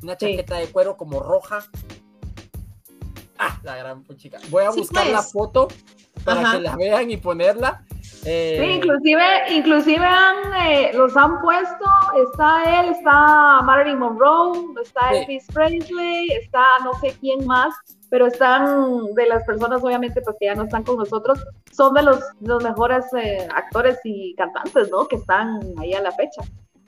una 0.00 0.16
chaqueta 0.16 0.58
de 0.58 0.68
cuero 0.68 0.96
como 0.96 1.18
roja. 1.18 1.66
Ah, 3.36 3.58
la 3.64 3.76
gran 3.76 4.06
chica. 4.16 4.38
Voy 4.48 4.62
a 4.62 4.70
buscar 4.70 5.08
la 5.08 5.18
pues. 5.18 5.32
foto 5.32 5.68
para 6.34 6.52
que 6.52 6.60
la 6.60 6.76
vean 6.76 7.10
y 7.10 7.16
ponerla. 7.16 7.82
Eh, 8.24 8.58
sí, 8.60 8.70
inclusive, 8.76 9.24
inclusive 9.50 10.06
eh, 10.60 10.90
los 10.94 11.16
han 11.16 11.40
puesto, 11.40 11.84
está 12.26 12.80
él, 12.80 12.90
está 12.90 13.60
Marilyn 13.62 13.98
Monroe, 13.98 14.74
está 14.82 15.10
Elvis 15.12 15.46
Presley, 15.52 16.28
está 16.32 16.62
no 16.84 16.92
sé 17.00 17.14
quién 17.20 17.46
más, 17.46 17.74
pero 18.10 18.26
están 18.26 19.14
de 19.14 19.26
las 19.26 19.44
personas 19.44 19.82
obviamente 19.82 20.20
pues 20.20 20.36
que 20.38 20.46
ya 20.46 20.54
no 20.54 20.64
están 20.64 20.82
con 20.82 20.96
nosotros, 20.96 21.38
son 21.72 21.94
de 21.94 22.02
los, 22.02 22.20
los 22.40 22.62
mejores 22.62 23.04
eh, 23.16 23.46
actores 23.54 23.98
y 24.04 24.34
cantantes, 24.34 24.90
¿no? 24.90 25.06
Que 25.06 25.16
están 25.16 25.60
ahí 25.78 25.94
a 25.94 26.02
la 26.02 26.12
fecha. 26.12 26.42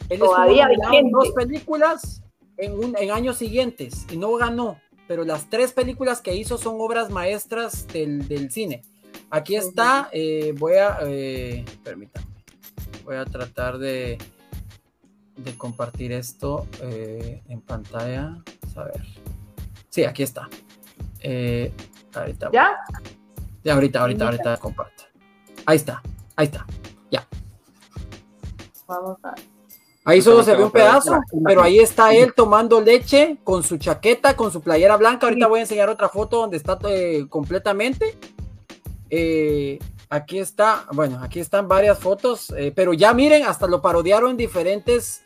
Él 0.08 0.18
Todavía 0.18 0.68
en 0.92 1.10
dos 1.10 1.30
películas 1.30 2.22
en, 2.56 2.96
en 2.98 3.10
años 3.12 3.36
siguientes 3.36 4.06
y 4.10 4.16
no 4.16 4.34
ganó, 4.34 4.78
pero 5.06 5.24
las 5.24 5.48
tres 5.48 5.72
películas 5.72 6.20
que 6.20 6.34
hizo 6.34 6.58
son 6.58 6.76
obras 6.80 7.10
maestras 7.10 7.86
del, 7.88 8.26
del 8.26 8.50
cine. 8.50 8.82
Aquí 9.32 9.54
está, 9.54 10.08
eh, 10.12 10.52
voy 10.58 10.74
a, 10.74 10.98
eh, 11.02 11.64
permítanme, 11.84 12.26
voy 13.04 13.14
a 13.14 13.24
tratar 13.24 13.78
de, 13.78 14.18
de 15.36 15.56
compartir 15.56 16.10
esto 16.10 16.66
eh, 16.82 17.40
en 17.48 17.60
pantalla. 17.60 18.42
A 18.74 18.84
ver. 18.84 19.06
Sí, 19.88 20.02
aquí 20.02 20.24
está. 20.24 20.48
ahorita. 22.14 22.50
¿Ya? 22.52 22.76
Ya, 23.62 23.74
ahorita, 23.74 24.00
ahorita, 24.00 24.24
ahorita 24.24 24.56
comparto. 24.56 25.04
Ahí 25.64 25.76
está, 25.76 26.02
ahí 26.34 26.46
está. 26.46 26.66
Ya. 27.12 27.24
Vamos 28.88 29.16
a 29.22 29.34
Ahí 30.04 30.22
solo 30.22 30.42
se 30.42 30.56
ve 30.56 30.64
un 30.64 30.70
pedazo, 30.70 31.20
pero 31.44 31.62
ahí 31.62 31.78
está 31.78 32.12
él 32.14 32.32
tomando 32.34 32.80
leche 32.80 33.38
con 33.44 33.62
su 33.62 33.76
chaqueta, 33.76 34.34
con 34.34 34.50
su 34.50 34.60
playera 34.60 34.96
blanca. 34.96 35.26
Ahorita 35.26 35.46
voy 35.46 35.58
a 35.60 35.62
enseñar 35.62 35.88
otra 35.88 36.08
foto 36.08 36.38
donde 36.38 36.56
está 36.56 36.78
completamente. 37.28 38.18
Eh, 39.10 39.78
aquí 40.08 40.38
está, 40.38 40.86
bueno, 40.92 41.18
aquí 41.22 41.40
están 41.40 41.68
varias 41.68 41.98
fotos, 41.98 42.54
eh, 42.56 42.72
pero 42.74 42.94
ya 42.94 43.12
miren, 43.12 43.44
hasta 43.44 43.66
lo 43.66 43.82
parodiaron 43.82 44.36
diferentes 44.36 45.22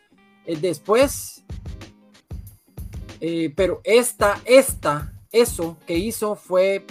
eh, 0.47 0.57
después. 0.57 1.45
pero 3.55 3.81
esta, 3.85 4.41
esta, 4.45 5.13
eso 5.31 5.77
que 5.87 5.97
hizo 5.97 6.35
fue. 6.35 6.85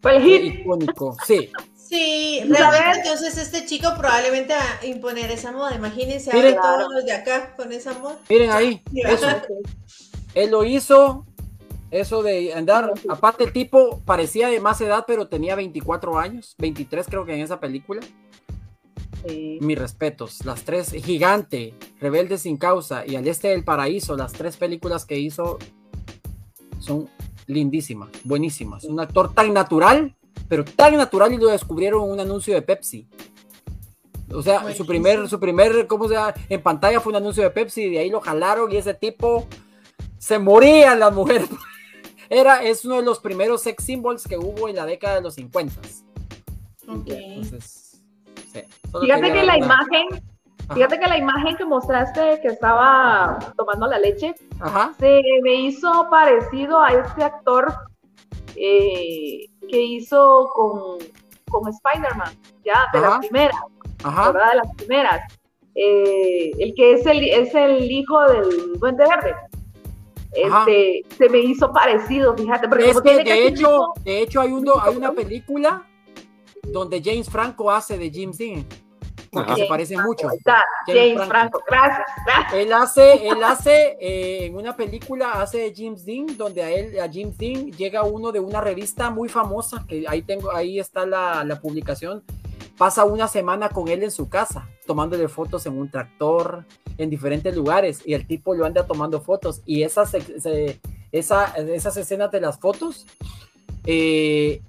Fue 0.00 0.18
icónico, 0.18 1.16
sí. 1.26 1.50
Sí, 1.88 2.40
realmente 2.48 2.98
entonces 2.98 3.38
este 3.38 3.64
chico 3.64 3.88
probablemente 3.96 4.54
va 4.54 4.80
a 4.80 4.86
imponer 4.86 5.30
esa 5.30 5.52
moda. 5.52 5.74
Imagínense 5.74 6.30
a 6.30 6.60
todos 6.60 6.92
los 6.92 7.04
de 7.04 7.12
acá 7.12 7.54
con 7.56 7.72
esa 7.72 7.94
moda. 7.94 8.18
Miren 8.28 8.50
ahí, 8.50 8.82
eso. 8.94 9.28
Él 10.34 10.50
lo 10.50 10.64
hizo, 10.64 11.24
eso 11.90 12.22
de 12.22 12.52
andar, 12.54 12.92
aparte 13.08 13.44
el 13.44 13.52
tipo 13.52 14.00
parecía 14.04 14.48
de 14.48 14.60
más 14.60 14.80
edad, 14.80 15.04
pero 15.06 15.28
tenía 15.28 15.54
24 15.54 16.18
años, 16.18 16.54
23 16.58 17.06
creo 17.08 17.24
que 17.24 17.34
en 17.34 17.40
esa 17.40 17.60
película. 17.60 18.00
Mis 19.60 19.76
respetos, 19.76 20.44
las 20.44 20.62
tres, 20.62 20.92
Gigante, 20.92 21.74
Rebelde 21.98 22.38
sin 22.38 22.56
causa 22.56 23.04
y 23.04 23.16
Al 23.16 23.26
Este 23.26 23.48
del 23.48 23.64
Paraíso, 23.64 24.16
las 24.16 24.32
tres 24.32 24.56
películas 24.56 25.04
que 25.04 25.18
hizo 25.18 25.58
son 26.78 27.08
lindísimas, 27.46 28.10
buenísimas. 28.22 28.84
Un 28.84 29.00
actor 29.00 29.34
tan 29.34 29.52
natural 29.52 30.14
pero 30.48 30.64
tan 30.64 30.96
natural 30.96 31.32
y 31.32 31.38
lo 31.38 31.48
descubrieron 31.48 32.04
en 32.04 32.10
un 32.10 32.20
anuncio 32.20 32.54
de 32.54 32.62
Pepsi. 32.62 33.06
O 34.32 34.42
sea, 34.42 34.72
su 34.74 34.84
primer, 34.86 35.28
su 35.28 35.38
primer, 35.38 35.86
¿cómo 35.86 36.08
se 36.08 36.14
llama? 36.14 36.34
En 36.48 36.62
pantalla 36.62 37.00
fue 37.00 37.10
un 37.10 37.16
anuncio 37.16 37.42
de 37.42 37.50
Pepsi 37.50 37.82
y 37.82 37.90
de 37.90 37.98
ahí 38.00 38.10
lo 38.10 38.20
jalaron 38.20 38.70
y 38.72 38.76
ese 38.76 38.94
tipo 38.94 39.46
se 40.18 40.38
morían 40.38 40.98
las 41.00 41.12
mujeres. 41.12 41.48
Era, 42.28 42.62
es 42.62 42.84
uno 42.84 42.96
de 42.96 43.02
los 43.02 43.20
primeros 43.20 43.62
sex 43.62 43.84
symbols 43.84 44.26
que 44.26 44.36
hubo 44.36 44.68
en 44.68 44.76
la 44.76 44.86
década 44.86 45.16
de 45.16 45.22
los 45.22 45.34
50. 45.34 45.74
Entonces, 46.86 47.86
Fíjate 49.00 49.32
que 49.32 49.42
la 49.42 49.58
imagen, 49.58 50.06
fíjate 50.72 50.98
que 50.98 51.06
la 51.06 51.18
imagen 51.18 51.56
que 51.56 51.64
mostraste 51.64 52.40
que 52.40 52.48
estaba 52.48 53.38
tomando 53.56 53.86
la 53.86 53.98
leche, 53.98 54.34
se 54.98 55.22
me 55.42 55.54
hizo 55.54 56.08
parecido 56.10 56.80
a 56.80 56.88
este 56.88 57.24
actor 57.24 57.72
eh, 58.56 59.46
que 59.68 59.82
hizo 59.82 60.48
con, 60.54 60.98
con 61.50 61.68
Spider-Man, 61.68 62.34
ya, 62.64 62.84
de 62.92 63.00
las 63.00 63.18
primeras, 63.18 63.60
¿verdad? 64.02 64.50
De 64.50 64.56
las 64.56 64.74
primeras. 64.76 65.32
Eh, 65.74 66.52
el 66.58 66.74
que 66.74 66.94
es 66.94 67.04
el, 67.04 67.22
es 67.22 67.54
el 67.54 67.90
hijo 67.90 68.22
del 68.22 68.78
Duende 68.78 69.04
Verde. 69.04 69.34
Este, 70.36 71.04
se 71.16 71.28
me 71.28 71.38
hizo 71.38 71.72
parecido, 71.72 72.36
fíjate. 72.36 72.68
Porque 72.68 73.24
de, 73.24 73.46
hecho, 73.46 73.92
de 74.04 74.22
hecho 74.22 74.40
hay, 74.40 74.52
uno, 74.52 74.74
hay 74.80 74.96
una 74.96 75.12
película 75.12 75.86
donde 76.62 77.02
James 77.02 77.28
Franco 77.28 77.70
hace 77.70 77.96
de 77.98 78.10
James 78.12 78.38
Dean. 78.38 78.66
Porque 79.30 79.54
se 79.54 79.66
parece 79.66 79.96
mucho. 79.98 80.28
James, 80.86 81.26
Franco. 81.26 81.62
gracias. 81.68 82.06
Él 82.54 82.72
hace, 82.72 83.28
él 83.28 83.42
hace 83.42 83.96
eh, 84.00 84.46
en 84.46 84.56
una 84.56 84.74
película, 84.74 85.32
hace 85.32 85.58
de 85.58 85.74
James 85.76 86.06
Dean, 86.06 86.36
donde 86.36 86.62
a 86.62 86.70
él, 86.70 86.98
a 86.98 87.10
James 87.12 87.36
Dean 87.36 87.70
llega 87.72 88.02
uno 88.02 88.32
de 88.32 88.40
una 88.40 88.60
revista 88.60 89.10
muy 89.10 89.28
famosa, 89.28 89.84
que 89.86 90.06
ahí 90.08 90.22
tengo, 90.22 90.52
ahí 90.52 90.78
está 90.78 91.04
la, 91.04 91.44
la 91.44 91.60
publicación. 91.60 92.22
Pasa 92.76 93.04
una 93.04 93.26
semana 93.28 93.68
con 93.70 93.88
él 93.88 94.02
en 94.02 94.10
su 94.10 94.28
casa, 94.28 94.68
tomándole 94.86 95.28
fotos 95.28 95.64
en 95.66 95.78
un 95.78 95.90
tractor, 95.90 96.64
en 96.98 97.10
diferentes 97.10 97.54
lugares, 97.54 98.02
y 98.04 98.14
el 98.14 98.26
tipo 98.26 98.54
lo 98.54 98.66
anda 98.66 98.86
tomando 98.86 99.20
fotos. 99.20 99.62
Y 99.64 99.82
esas, 99.82 100.14
esa, 101.12 101.44
esas 101.54 101.96
escenas 101.96 102.30
de 102.30 102.40
las 102.40 102.58
fotos, 102.58 103.06
eh, 103.84 104.60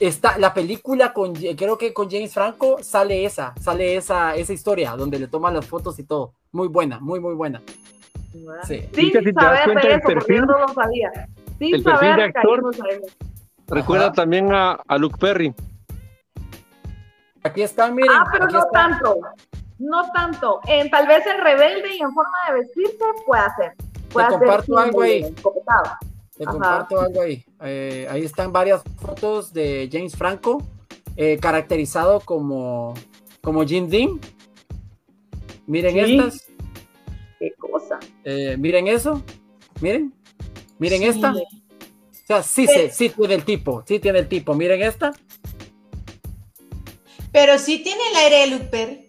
está 0.00 0.38
la 0.38 0.54
película 0.54 1.12
con 1.12 1.34
creo 1.34 1.76
que 1.76 1.92
con 1.92 2.10
James 2.10 2.32
Franco 2.32 2.78
sale 2.82 3.24
esa, 3.24 3.54
sale 3.60 3.96
esa, 3.96 4.34
esa 4.34 4.52
historia 4.52 4.96
donde 4.96 5.18
le 5.18 5.28
toman 5.28 5.54
las 5.54 5.66
fotos 5.66 5.98
y 5.98 6.04
todo. 6.04 6.32
Muy 6.52 6.68
buena, 6.68 6.98
muy 7.00 7.20
muy 7.20 7.34
buena. 7.34 7.62
Sí, 8.64 8.82
sí 8.92 9.12
si 9.12 9.32
saber 9.32 9.82
de 9.82 9.94
eso, 9.94 10.08
perfil, 10.08 10.36
yo 10.36 10.46
no 10.46 10.58
lo 10.60 10.68
sabía. 10.68 11.10
Sin 11.58 11.74
el 11.74 11.82
perfil 11.82 12.16
de 12.16 12.22
actor. 12.22 12.62
Recuerda 13.66 14.12
también 14.12 14.52
a, 14.52 14.72
a, 14.86 14.98
Luke 14.98 15.16
Perry. 15.18 15.54
Aquí 17.42 17.62
está, 17.62 17.90
miren. 17.90 18.10
Ah, 18.12 18.24
pero 18.30 18.46
no 18.48 18.64
tanto. 18.72 19.20
No 19.78 20.10
tanto. 20.12 20.60
En, 20.66 20.90
tal 20.90 21.06
vez 21.06 21.26
en 21.26 21.40
rebelde 21.40 21.96
y 21.96 22.00
en 22.02 22.12
forma 22.12 22.36
de 22.48 22.60
vestirse 22.60 23.04
puede 23.26 23.42
ser. 23.56 23.74
Puede 24.12 24.28
Te 24.28 24.38
comparto 24.38 24.78
algo 24.78 25.02
ahí. 25.02 25.34
Te 26.36 26.44
comparto 26.44 27.00
algo 27.00 27.22
ahí. 27.22 27.44
Eh, 27.62 28.06
ahí 28.10 28.24
están 28.24 28.52
varias 28.52 28.82
fotos 29.00 29.52
de 29.52 29.88
James 29.90 30.16
Franco, 30.16 30.62
eh, 31.16 31.38
caracterizado 31.38 32.20
como, 32.20 32.94
como 33.40 33.64
Jim 33.64 33.88
Dean. 33.88 34.20
Miren 35.66 35.98
estas. 35.98 36.46
Qué 37.38 37.54
cosa. 37.58 37.98
Eh, 38.24 38.56
miren 38.58 38.86
eso. 38.86 39.22
Miren. 39.80 40.12
Miren 40.78 41.02
esta. 41.04 41.32
O 41.32 42.26
sea, 42.26 42.42
sí, 42.42 42.66
sí, 42.66 42.90
sí 42.90 43.08
tiene 43.10 43.34
el 43.34 43.44
tipo. 43.44 43.82
Sí 43.86 43.98
tiene 43.98 44.18
el 44.18 44.28
tipo. 44.28 44.54
Miren 44.54 44.82
esta. 44.82 45.12
Pero 47.32 47.58
sí 47.58 47.82
tiene 47.82 48.02
el 48.10 48.16
aire 48.16 48.38
de 48.38 48.46
Luper. 48.48 49.06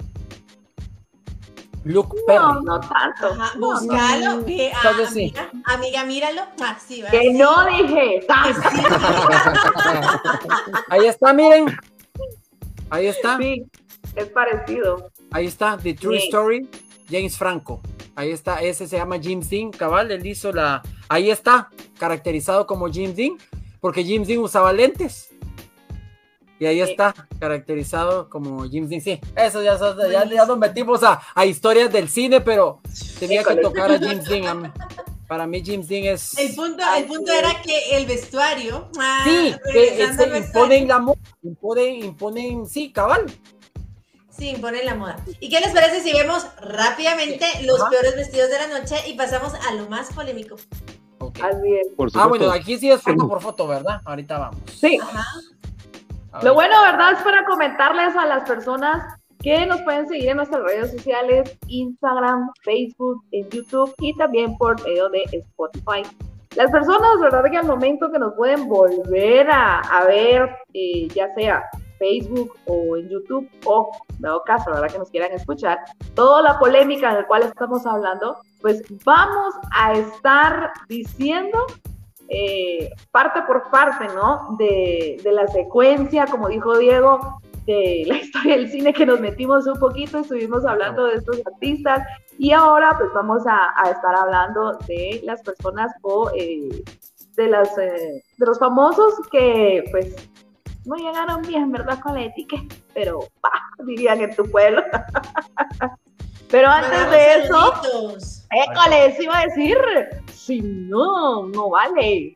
Luke 1.84 2.16
Perry. 2.28 2.40
No, 2.40 2.62
no 2.62 2.80
tanto. 2.80 3.28
Ajá, 3.28 3.54
búscalo. 3.58 4.36
No, 4.36 4.46
que, 4.46 4.72
ah, 4.72 4.94
amiga, 5.10 5.50
amiga, 5.66 6.06
míralo. 6.06 6.44
Ah, 6.62 6.78
sí, 6.80 7.04
que 7.10 7.34
no 7.34 7.66
dije. 7.66 8.26
Ahí 10.90 11.08
está, 11.08 11.34
miren. 11.34 11.76
Ahí 12.92 13.08
está. 13.08 13.38
Sí, 13.38 13.66
es 14.16 14.28
parecido. 14.28 15.12
Ahí 15.32 15.48
está, 15.48 15.78
The 15.78 15.94
True 15.94 16.18
Story, 16.18 16.70
James 17.10 17.38
Franco. 17.38 17.82
Ahí 18.16 18.32
está, 18.32 18.62
ese 18.62 18.88
se 18.88 18.98
llama 18.98 19.18
James 19.22 19.50
Dean, 19.50 19.72
cabal, 19.72 20.12
él 20.12 20.26
hizo 20.26 20.52
la... 20.52 20.82
Ahí 21.08 21.32
está, 21.32 21.70
caracterizado 21.98 22.68
como 22.68 22.92
James 22.92 23.16
Dean, 23.16 23.38
porque 23.80 24.04
James 24.04 24.28
Dean 24.28 24.42
usaba 24.42 24.74
lentes. 24.74 25.31
Y 26.62 26.68
ahí 26.68 26.80
está, 26.80 27.16
caracterizado 27.40 28.30
como 28.30 28.60
James 28.72 28.90
Dean. 28.90 29.02
Sí, 29.02 29.20
eso 29.36 29.64
ya, 29.64 29.80
ya, 30.30 30.46
nos 30.46 30.60
metimos 30.60 31.02
a, 31.02 31.20
a, 31.34 31.44
historias 31.44 31.92
del 31.92 32.08
cine, 32.08 32.40
pero 32.40 32.82
tenía 33.20 33.44
que 33.44 33.56
tocar 33.56 33.92
a 33.92 33.98
James 33.98 34.26
Dean. 34.26 34.72
Para 35.28 35.48
mí 35.48 35.64
James 35.66 35.88
Dean 35.88 36.04
es... 36.04 36.38
El 36.38 36.54
punto, 36.54 36.84
el 36.96 37.06
punto 37.06 37.32
era 37.32 37.60
que 37.64 37.98
el 37.98 38.06
vestuario... 38.06 38.92
Ah, 39.00 39.24
sí, 39.24 39.56
que 39.74 40.04
este, 40.04 40.38
imponen 40.38 40.88
la 40.88 41.00
moda, 41.00 41.18
imponen, 41.42 41.96
imponen, 42.04 42.68
sí, 42.68 42.92
cabal. 42.92 43.26
Sí, 44.30 44.50
imponen 44.50 44.86
la 44.86 44.94
moda. 44.94 45.18
¿Y 45.40 45.50
qué 45.50 45.62
les 45.62 45.74
parece 45.74 46.02
si 46.02 46.14
vemos 46.14 46.46
rápidamente 46.62 47.48
los 47.64 47.82
peores 47.90 48.16
vestidos 48.16 48.52
de 48.52 48.60
la 48.60 48.68
noche 48.68 48.98
y 49.08 49.16
pasamos 49.16 49.56
a 49.56 49.74
lo 49.74 49.90
más 49.90 50.14
polémico? 50.14 50.58
Okay. 51.18 51.44
Ah, 52.14 52.28
bueno, 52.28 52.52
aquí 52.52 52.78
sí 52.78 52.92
es 52.92 53.02
foto 53.02 53.28
por 53.28 53.42
foto, 53.42 53.66
¿verdad? 53.66 54.00
Ahorita 54.06 54.38
vamos. 54.38 54.62
Sí. 54.80 55.00
Ajá. 55.02 55.26
Lo 56.44 56.54
bueno, 56.54 56.82
¿verdad? 56.82 57.12
Es 57.12 57.24
para 57.24 57.46
comentarles 57.46 58.16
a 58.16 58.26
las 58.26 58.48
personas 58.48 59.16
que 59.42 59.66
nos 59.66 59.82
pueden 59.82 60.08
seguir 60.08 60.30
en 60.30 60.38
nuestras 60.38 60.64
redes 60.64 60.92
sociales, 60.92 61.58
Instagram, 61.68 62.50
Facebook, 62.64 63.24
en 63.32 63.50
YouTube 63.50 63.94
y 64.00 64.16
también 64.16 64.58
por 64.58 64.82
medio 64.84 65.10
de 65.10 65.24
Spotify. 65.32 66.04
Las 66.56 66.72
personas, 66.72 67.20
¿verdad? 67.20 67.44
Que 67.50 67.58
al 67.58 67.68
momento 67.68 68.12
que 68.12 68.20
nos 68.20 68.34
pueden 68.36 68.68
volver 68.68 69.50
a, 69.52 70.04
ver, 70.08 70.50
eh, 70.74 71.08
ya 71.10 71.34
sea 71.36 71.64
Facebook 72.00 72.56
o 72.66 72.98
en 72.98 73.10
YouTube, 73.10 73.50
o 73.66 73.92
dado 74.20 74.42
caso, 74.44 74.72
¿verdad? 74.72 74.92
Que 74.92 75.00
nos 75.00 75.10
quieran 75.12 75.32
escuchar, 75.34 75.80
toda 76.16 76.42
la 76.42 76.58
polémica 76.58 77.10
en 77.10 77.18
la 77.18 77.28
cual 77.28 77.44
estamos 77.44 77.86
hablando, 77.86 78.38
pues 78.62 78.82
vamos 79.06 79.54
a 79.72 79.94
estar 79.94 80.72
diciendo 80.88 81.60
eh, 82.34 82.90
parte 83.12 83.42
por 83.42 83.70
parte, 83.70 84.08
¿no? 84.16 84.56
De, 84.58 85.20
la 85.26 85.48
secuencia, 85.50 86.26
como 86.28 86.48
dijo 86.48 86.78
Diego, 86.78 87.42
de 87.66 88.06
la 88.08 88.16
historia 88.22 88.56
del 88.56 88.72
cine 88.72 88.94
que 88.94 89.06
nos 89.06 89.20
metimos 89.20 89.68
un 89.68 89.78
poquito, 89.78 90.20
estuvimos 90.20 90.66
hablando 90.66 91.08
de 91.08 91.16
estos 91.16 91.42
artistas 91.46 92.08
y 92.38 92.54
ahora 92.54 92.96
pues 92.98 93.12
vamos 93.14 93.44
a, 93.46 93.74
estar 93.90 94.16
hablando 94.16 94.78
de 94.88 95.20
las 95.26 95.42
personas 95.42 95.92
o 96.04 96.32
eh, 96.34 96.84
de, 97.36 97.48
las, 97.50 97.78
eh, 97.78 98.24
de 98.38 98.46
los 98.46 98.58
famosos 98.58 99.16
que 99.30 99.84
pues 99.92 100.16
no 100.86 100.96
llegaron 100.96 101.42
bien, 101.42 101.70
¿verdad? 101.70 102.00
Con 102.00 102.14
la 102.14 102.24
etiqueta, 102.24 102.76
pero 102.94 103.20
bah, 103.42 103.62
dirían 103.86 104.22
en 104.22 104.34
tu 104.38 104.50
pueblo. 104.50 104.82
pero 106.52 106.70
antes 106.70 107.10
de 107.10 107.44
eso... 107.44 107.74
École, 108.52 109.16
iba 109.18 109.38
a 109.38 109.46
decir. 109.46 109.78
Si 110.34 110.62
no, 110.62 111.48
no 111.48 111.70
vale. 111.70 112.36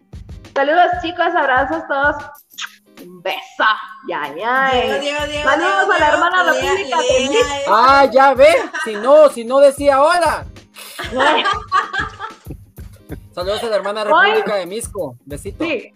Saludos, 0.56 0.86
chicos, 1.02 1.28
abrazos 1.36 1.84
todos. 1.90 2.16
Un 3.06 3.22
beso. 3.22 3.66
Ya, 4.08 4.34
ya. 4.34 4.72
Saludos 5.44 5.96
a 5.96 6.00
la 6.00 6.08
hermana 6.08 6.44
República 6.44 6.98
Ah, 7.68 8.06
ya 8.06 8.34
ve. 8.34 8.56
Si 8.86 8.94
no, 8.96 9.30
si 9.30 9.44
no 9.44 9.60
decía 9.60 9.96
ahora. 9.96 10.46
Saludos 13.36 13.62
a 13.66 13.68
la 13.68 13.76
hermana 13.76 14.06
República 14.06 14.56
de 14.56 14.66
Misco. 14.66 15.18
Besito. 15.26 15.66
Sí. 15.66 15.94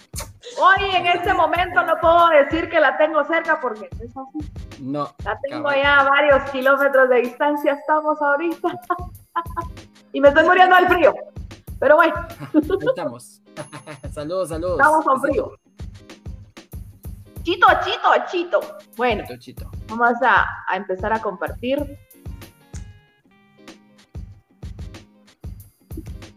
Hoy 0.62 0.90
en 0.94 1.08
este 1.08 1.34
momento 1.34 1.82
no 1.84 1.96
puedo 2.02 2.28
decir 2.28 2.70
que 2.70 2.82
la 2.82 2.98
tengo 2.98 3.24
cerca 3.24 3.62
porque 3.62 3.88
es 3.98 4.12
así. 4.12 4.52
No. 4.82 5.10
La 5.24 5.40
tengo 5.48 5.72
ya 5.72 6.02
a 6.02 6.04
varios 6.04 6.50
kilómetros 6.52 7.08
de 7.08 7.22
distancia. 7.22 7.76
Estamos 7.76 8.22
ahorita. 8.22 8.68
y 10.12 10.20
me 10.20 10.28
estoy 10.28 10.44
muriendo 10.44 10.76
del 10.76 10.88
frío. 10.90 11.14
Pero 11.80 11.96
bueno. 11.96 12.14
Ahí 12.54 12.88
estamos. 12.90 13.42
saludos, 14.14 14.50
saludos. 14.50 14.78
Estamos 14.78 15.06
con 15.06 15.22
frío. 15.22 15.52
Chito, 17.44 17.68
chito, 17.86 18.10
chito. 18.30 18.60
Bueno, 18.98 19.24
chito, 19.40 19.72
vamos 19.88 20.22
a, 20.22 20.46
a, 20.68 20.76
empezar 20.76 21.14
a 21.14 21.22
compartir. 21.22 21.98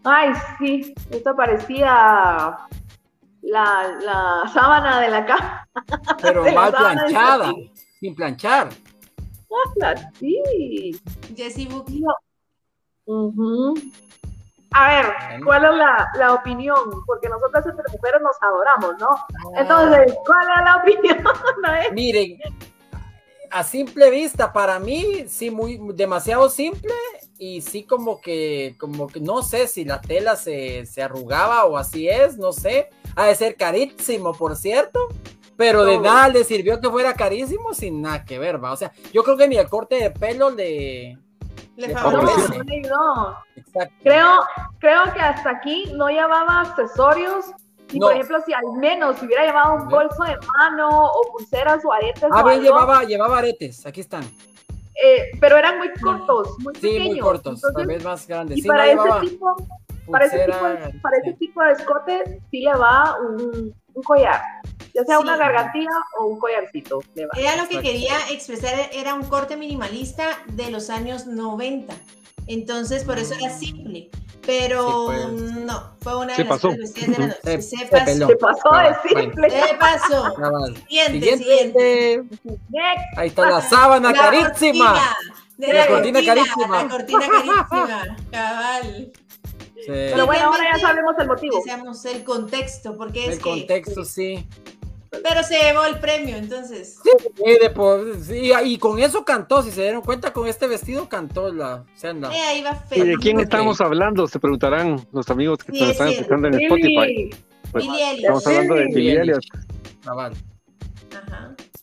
Ay, 0.03 0.33
sí, 0.59 0.93
esto 1.11 1.35
parecía 1.35 2.57
la, 3.41 3.97
la 4.01 4.51
sábana 4.53 4.99
de 4.99 5.09
la 5.09 5.25
cama. 5.25 5.67
Pero 6.21 6.43
mal 6.51 6.73
planchada, 6.73 7.53
sin 7.99 8.15
planchar. 8.15 8.69
Ah, 9.81 9.95
sí. 10.19 10.99
Jessie 11.35 11.67
Buki. 11.67 12.03
A 14.75 14.87
ver, 14.87 15.41
¿cuál 15.43 15.65
es 15.65 15.75
la, 15.75 16.09
la, 16.15 16.33
opinión? 16.33 17.03
Porque 17.05 17.29
nosotras 17.29 17.65
entre 17.67 17.83
mujeres 17.91 18.21
nos 18.21 18.35
adoramos, 18.41 18.95
¿no? 18.99 19.09
Entonces, 19.55 20.17
¿cuál 20.25 20.47
es 20.57 20.63
la 20.65 20.75
opinión? 20.77 21.23
Miren, 21.93 22.39
a 23.51 23.63
simple 23.63 24.09
vista, 24.09 24.51
para 24.51 24.79
mí, 24.79 25.25
sí, 25.27 25.51
muy 25.51 25.79
demasiado 25.93 26.49
simple 26.49 26.93
y 27.43 27.59
sí 27.59 27.83
como 27.83 28.21
que, 28.21 28.75
como 28.79 29.07
que 29.07 29.19
no 29.19 29.43
sé 29.43 29.67
si 29.67 29.83
la 29.83 29.99
tela 29.99 30.37
se, 30.37 30.85
se 30.85 31.03
arrugaba 31.03 31.65
o 31.65 31.75
así 31.75 32.07
es, 32.07 32.37
no 32.37 32.53
sé. 32.53 32.89
Ha 33.17 33.25
de 33.25 33.35
ser 33.35 33.57
carísimo, 33.57 34.33
por 34.33 34.55
cierto. 34.55 35.09
Pero 35.57 35.83
de 35.83 35.99
nada 35.99 36.29
le 36.29 36.45
sirvió 36.45 36.79
que 36.79 36.89
fuera 36.89 37.13
carísimo 37.13 37.73
sin 37.73 38.01
nada 38.01 38.23
que 38.23 38.39
ver, 38.39 38.63
va. 38.63 38.71
O 38.71 38.77
sea, 38.77 38.93
yo 39.11 39.23
creo 39.23 39.35
que 39.35 39.49
ni 39.49 39.57
el 39.57 39.67
corte 39.67 39.95
de 39.95 40.11
pelo 40.11 40.51
le, 40.51 41.17
le 41.75 41.89
favorece. 41.89 42.61
Creo, 44.01 44.39
creo 44.79 45.03
que 45.13 45.19
hasta 45.19 45.49
aquí 45.49 45.91
no 45.95 46.07
llevaba 46.07 46.61
accesorios. 46.61 47.47
Y 47.91 47.99
por 47.99 48.13
ejemplo, 48.13 48.39
si 48.45 48.53
al 48.53 48.71
menos 48.79 49.21
hubiera 49.21 49.45
llevado 49.45 49.75
un 49.75 49.89
bolso 49.89 50.23
de 50.23 50.37
mano 50.57 50.87
o 50.89 51.33
pulseras 51.33 51.83
o 51.83 51.91
aretes. 51.91 52.23
Ah, 52.31 52.41
bien, 52.41 52.61
llevaba, 52.61 53.03
llevaba 53.03 53.39
aretes, 53.39 53.85
aquí 53.85 53.99
están. 53.99 54.23
Eh, 55.01 55.31
pero 55.39 55.57
eran 55.57 55.77
muy 55.77 55.91
cortos, 55.93 56.49
muy 56.59 56.75
sí, 56.75 56.99
muy 56.99 57.19
cortos, 57.19 57.61
tal 57.73 57.87
vez 57.87 58.03
más 58.03 58.27
grandes. 58.27 58.59
Y 58.59 58.63
para, 58.63 58.85
ese 58.87 59.09
tipo, 59.21 59.55
para, 60.11 60.25
ese 60.25 60.45
tipo, 60.45 61.01
para 61.01 61.17
ese 61.17 61.33
tipo 61.33 61.63
de 61.63 61.71
escote 61.71 62.41
sí 62.51 62.61
le 62.61 62.73
va 62.73 63.15
un, 63.19 63.73
un 63.93 64.03
collar 64.03 64.41
ya 64.93 65.03
sea 65.03 65.19
una 65.19 65.37
gargantilla 65.37 65.89
o 66.19 66.27
un 66.27 66.39
collarcito. 66.39 67.01
Era 67.15 67.55
lo 67.55 67.67
que 67.67 67.81
quería 67.81 68.15
expresar, 68.29 68.89
era 68.93 69.13
un 69.13 69.23
corte 69.23 69.57
minimalista 69.57 70.37
de 70.47 70.69
los 70.69 70.89
años 70.89 71.25
90. 71.25 71.93
Entonces, 72.47 73.03
por 73.03 73.17
eso 73.17 73.33
era 73.35 73.49
simple. 73.55 74.09
Pero 74.45 75.05
pues. 75.05 75.31
no, 75.31 75.95
fue 76.01 76.17
una 76.17 76.35
de 76.35 76.43
las 76.43 76.47
pasó. 76.47 76.69
de 76.69 76.77
la 76.77 77.27
noche. 77.27 77.61
Se, 77.61 77.77
pasó. 77.87 78.27
Se 78.27 78.35
pasó 78.35 78.69
de 78.73 79.09
simple. 79.09 79.49
Se 79.49 79.75
pasó. 79.75 80.35
Siguiente, 80.87 81.37
siguiente. 81.37 82.23
Ahí 83.15 83.29
está 83.29 83.49
la 83.49 83.61
sábana 83.61 84.13
carísima. 84.13 84.99
la, 85.57 85.87
cortina, 85.87 86.25
carísima. 86.25 86.83
La 86.83 86.89
cortina 86.89 87.19
carísima. 87.19 88.17
Cabal. 88.31 89.11
Pero 89.85 90.25
bueno, 90.25 90.45
ahora 90.45 90.63
ya 90.73 90.79
sabemos 90.79 91.15
el 91.19 91.27
motivo. 91.27 91.57
Deseamos 91.57 92.05
el 92.05 92.23
contexto, 92.23 92.97
porque 92.97 93.27
es 93.27 93.35
el 93.35 93.41
contexto, 93.41 94.03
sí. 94.03 94.45
Pero 95.21 95.43
se 95.43 95.59
llevó 95.59 95.85
el 95.85 95.99
premio, 95.99 96.37
entonces. 96.37 96.97
Sí, 98.25 98.51
y 98.65 98.77
con 98.77 98.99
eso 98.99 99.23
cantó, 99.23 99.61
si 99.61 99.71
se 99.71 99.83
dieron 99.83 100.01
cuenta, 100.01 100.33
con 100.33 100.47
este 100.47 100.67
vestido 100.67 101.07
cantó 101.07 101.53
la. 101.53 101.85
Eh, 102.01 102.63
¿Y 102.91 103.01
de 103.01 103.15
quién 103.17 103.39
estamos 103.39 103.79
hablando? 103.79 104.27
Se 104.27 104.39
preguntarán 104.39 105.05
los 105.11 105.29
amigos 105.29 105.59
que 105.59 105.71
nos 105.71 105.89
están 105.89 106.07
escuchando 106.09 106.47
en 106.47 106.61
Spotify. 106.61 107.29
Pues, 107.71 107.85
estamos 108.17 108.47
hablando 108.47 108.75
de 108.75 108.85
Billy 108.85 109.11
Elliot. 109.11 109.43
Ajá. 110.05 110.31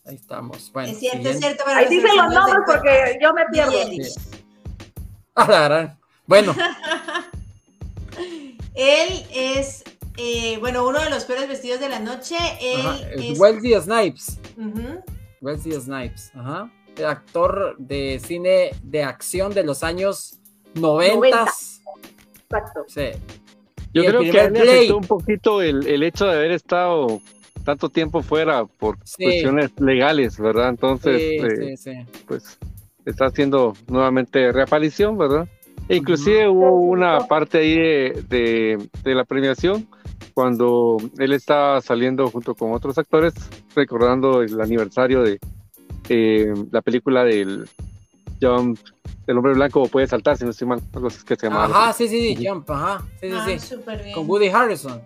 Ahí 0.06 0.16
estamos. 0.16 0.70
Bueno, 0.72 0.90
es 0.90 0.98
cierto, 0.98 1.28
es 1.28 1.38
cierto. 1.38 1.62
Ahí 1.66 1.88
dicen 1.88 2.16
los 2.16 2.34
nombres 2.34 2.58
porque 2.66 3.18
yo 3.22 3.32
me 3.32 3.44
pierdo. 3.52 3.72
A 5.34 5.46
la 5.50 5.60
gran. 5.62 5.98
Bueno. 6.26 6.54
Él 8.74 9.24
es 9.32 9.84
eh, 10.16 10.58
bueno, 10.58 10.86
uno 10.86 11.00
de 11.00 11.10
los 11.10 11.24
peores 11.24 11.48
vestidos 11.48 11.80
de 11.80 11.88
la 11.88 11.98
noche. 11.98 12.36
es... 12.60 13.38
Wesley 13.38 13.74
Snipes. 13.80 14.38
Wesley 15.40 15.80
Snipes, 15.80 16.32
ajá. 16.34 16.70
Actor 17.06 17.76
de 17.78 18.20
cine 18.22 18.70
de 18.82 19.02
acción 19.02 19.54
de 19.54 19.64
los 19.64 19.82
años 19.82 20.38
90. 20.74 21.46
Exacto. 22.42 22.84
Sí. 22.88 23.10
Yo 23.92 24.04
creo 24.04 24.20
que 24.20 24.32
le 24.32 24.40
afectó 24.40 24.96
un 24.98 25.06
poquito 25.06 25.62
el, 25.62 25.86
el, 25.86 26.02
hecho 26.02 26.26
de 26.26 26.32
haber 26.32 26.52
estado 26.52 27.20
tanto 27.64 27.88
tiempo 27.88 28.22
fuera 28.22 28.64
por 28.64 28.98
cuestiones 28.98 29.70
legales, 29.80 30.38
¿verdad? 30.38 30.68
Entonces, 30.68 31.20
eh, 31.86 32.06
pues 32.26 32.58
está 33.04 33.26
haciendo 33.26 33.74
nuevamente 33.88 34.52
reaparición, 34.52 35.18
¿verdad? 35.18 35.48
E 35.88 35.96
inclusive 35.96 36.48
hubo 36.48 36.72
una 36.82 37.26
parte 37.26 37.58
ahí 37.58 37.74
de, 37.74 38.78
de 39.02 39.14
la 39.14 39.24
premiación 39.24 39.88
cuando 40.40 40.96
él 41.18 41.34
estaba 41.34 41.82
saliendo 41.82 42.30
junto 42.30 42.54
con 42.54 42.72
otros 42.72 42.96
actores, 42.96 43.34
recordando 43.76 44.40
el 44.40 44.58
aniversario 44.58 45.22
de 45.22 45.38
eh, 46.08 46.54
la 46.72 46.80
película 46.80 47.24
del 47.24 47.68
Jump, 48.40 48.78
del 49.26 49.36
hombre 49.36 49.52
blanco 49.52 49.86
puede 49.88 50.06
saltar, 50.06 50.38
si 50.38 50.44
no 50.44 50.50
estoy 50.52 50.66
mal, 50.66 50.80
algo 50.94 51.08
que 51.08 51.36
se 51.36 51.46
llama. 51.46 51.66
Ajá, 51.66 51.92
sí, 51.92 52.08
sí, 52.08 52.34
sí, 52.34 52.46
Jump, 52.46 52.70
ajá, 52.70 53.04
sí, 53.20 53.30
sí, 53.44 53.58
sí. 53.58 54.12
Con 54.14 54.30
Woody 54.30 54.48
Harrison. 54.48 55.02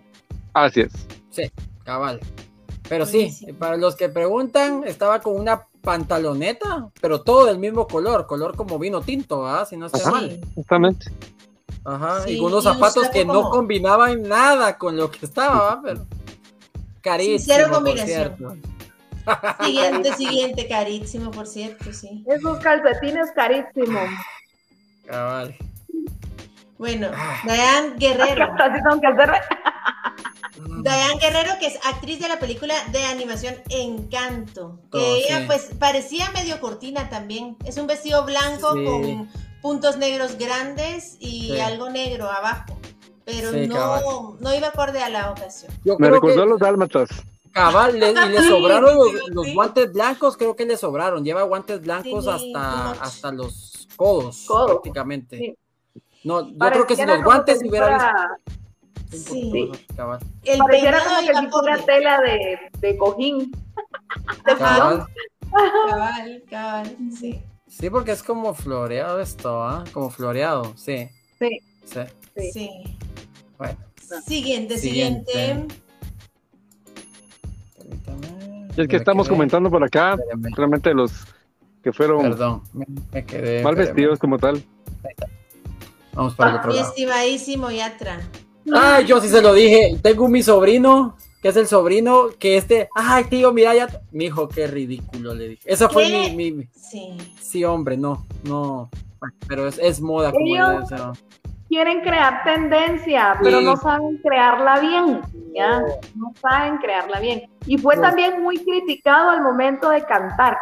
Así 0.53 0.79
es. 0.79 0.93
Sí, 1.31 1.51
cabal. 1.83 2.21
Pero 2.87 3.05
sí, 3.05 3.35
para 3.59 3.75
los 3.75 3.97
que 3.97 4.07
preguntan, 4.07 4.85
estaba 4.85 5.19
con 5.19 5.37
una 5.37 5.63
pantaloneta, 5.81 6.91
pero 7.01 7.23
todo 7.23 7.47
del 7.47 7.59
mismo 7.59 7.87
color, 7.87 8.25
color 8.25 8.55
como 8.55 8.79
vino 8.79 9.01
tinto, 9.01 9.45
¿ah? 9.45 9.65
Si 9.65 9.75
no 9.75 9.87
estoy 9.87 10.09
mal. 10.09 10.39
Justamente. 10.55 11.11
Ajá, 11.85 12.27
y 12.27 12.39
unos 12.39 12.63
zapatos 12.63 13.09
que 13.09 13.23
no 13.23 13.49
combinaban 13.51 14.23
nada 14.23 14.75
con 14.77 14.97
lo 14.97 15.11
que 15.11 15.25
estaba, 15.25 15.79
pero 15.83 16.05
carísimo. 17.01 17.53
cero 17.55 17.69
combinación. 17.71 18.61
Siguiente, 19.63 20.13
siguiente, 20.17 20.67
carísimo, 20.67 21.29
por 21.31 21.45
cierto, 21.45 21.93
sí. 21.93 22.23
Esos 22.27 22.57
calcetines 22.59 23.29
carísimos. 23.35 24.09
Cabal. 25.05 25.55
Bueno, 26.77 27.09
ah. 27.13 27.41
Diane 27.45 27.93
Guerrero. 27.97 28.47
Diane 30.83 31.19
Guerrero, 31.19 31.51
que 31.59 31.67
es 31.67 31.79
actriz 31.85 32.19
de 32.19 32.27
la 32.27 32.39
película 32.39 32.73
de 32.91 33.05
animación 33.05 33.55
Encanto. 33.69 34.79
Que 34.91 34.97
oh, 34.97 35.15
ella, 35.15 35.43
pues, 35.47 35.69
parecía 35.79 36.31
medio 36.31 36.59
cortina 36.59 37.09
también. 37.09 37.57
Es 37.65 37.77
un 37.77 37.87
vestido 37.87 38.25
blanco 38.25 38.69
con 38.69 39.29
puntos 39.65 39.97
negros 39.97 40.37
grandes 40.37 41.17
y 41.19 41.57
algo 41.57 41.89
negro 41.89 42.29
abajo. 42.29 42.77
Pero 43.25 43.51
no, 43.51 44.37
no 44.39 44.53
iba 44.53 44.67
acorde 44.67 45.01
a 45.01 45.09
la 45.09 45.31
ocasión. 45.31 45.73
Me 45.97 46.11
recordó 46.11 46.45
los 46.45 46.59
dálmatas. 46.59 47.09
Cabal, 47.51 47.95
y 47.95 47.99
le 47.99 48.43
sobraron 48.47 48.95
los, 49.31 49.53
guantes 49.55 49.91
blancos, 49.91 50.37
creo 50.37 50.55
que 50.55 50.67
le 50.67 50.77
sobraron. 50.77 51.25
Lleva 51.25 51.41
guantes 51.41 51.81
blancos 51.81 52.27
hasta, 52.27 52.91
hasta 52.91 53.31
los 53.31 53.87
codos, 53.95 54.45
prácticamente. 54.67 55.57
No, 56.23 56.47
yo 56.47 56.57
creo 56.59 56.85
que 56.85 56.95
si 56.95 57.03
los 57.03 57.23
guantes 57.23 57.59
hubiera 57.67 58.37
Sí. 59.11 59.71
Cabal. 59.95 60.19
El 60.43 60.59
Pareciera 60.59 61.03
como 61.03 61.19
que 61.21 61.35
si 61.39 61.47
fuera 61.47 61.85
tela 61.85 62.21
de, 62.21 62.59
de 62.81 62.97
cojín. 62.97 63.51
Cabal, 64.43 65.07
cabal, 66.51 66.97
sí. 67.17 67.41
Sí, 67.67 67.89
porque 67.89 68.11
es 68.11 68.23
como 68.23 68.53
floreado 68.53 69.19
esto, 69.19 69.63
¿ah? 69.63 69.83
Como 69.91 70.09
floreado, 70.09 70.73
sí. 70.75 71.09
Sí. 71.39 71.59
Sí. 71.85 72.51
sí. 72.51 72.69
Bueno. 73.57 73.77
Siguiente, 74.25 74.77
siguiente. 74.77 75.65
Es 78.77 78.87
que 78.87 78.95
estamos 78.97 79.27
comentando 79.27 79.69
por 79.69 79.83
acá, 79.83 80.17
realmente 80.55 80.93
los 80.93 81.11
que 81.81 81.93
fueron 81.93 82.21
Perdón, 82.21 82.61
me 83.11 83.25
quedé, 83.25 83.63
mal 83.63 83.75
vestidos 83.75 84.19
como 84.19 84.37
tal. 84.37 84.63
Vamos 86.13 86.35
para 86.35 86.51
el 86.51 86.55
otro 86.57 86.71
lado. 86.71 86.81
Mi 86.81 86.89
estimadísimo 86.89 87.71
Yatra. 87.71 88.19
Ay, 88.73 89.05
yo 89.05 89.21
sí 89.21 89.27
se 89.27 89.41
lo 89.41 89.53
dije. 89.53 89.97
Tengo 90.01 90.27
mi 90.27 90.41
sobrino 90.41 91.15
que 91.45 91.49
es 91.49 91.57
el 91.57 91.67
sobrino, 91.67 92.29
que 92.39 92.57
este, 92.57 92.89
ay 92.95 93.25
tío, 93.25 93.53
mira 93.53 93.75
ya, 93.75 93.87
mi 94.11 94.25
hijo, 94.25 94.49
qué 94.49 94.65
ridículo, 94.65 95.35
le 95.35 95.49
dije. 95.49 95.61
Esa 95.71 95.87
fue 95.87 96.33
mi, 96.33 96.67
sí. 96.73 97.15
sí, 97.39 97.63
hombre, 97.63 97.97
no, 97.97 98.25
no, 98.45 98.89
pero 99.47 99.67
es, 99.67 100.01
moda 100.01 100.31
como 100.31 100.43
quieren 101.67 102.01
crear 102.01 102.43
tendencia, 102.43 103.37
pero 103.43 103.61
no 103.61 103.77
saben 103.77 104.17
crearla 104.23 104.79
bien, 104.79 105.21
ya, 105.53 105.83
no 106.15 106.33
saben 106.41 106.77
crearla 106.77 107.19
bien. 107.19 107.47
Y 107.67 107.77
fue 107.77 107.95
también 107.97 108.41
muy 108.41 108.57
criticado 108.57 109.29
al 109.29 109.43
momento 109.43 109.91
de 109.91 110.03
cantar, 110.03 110.57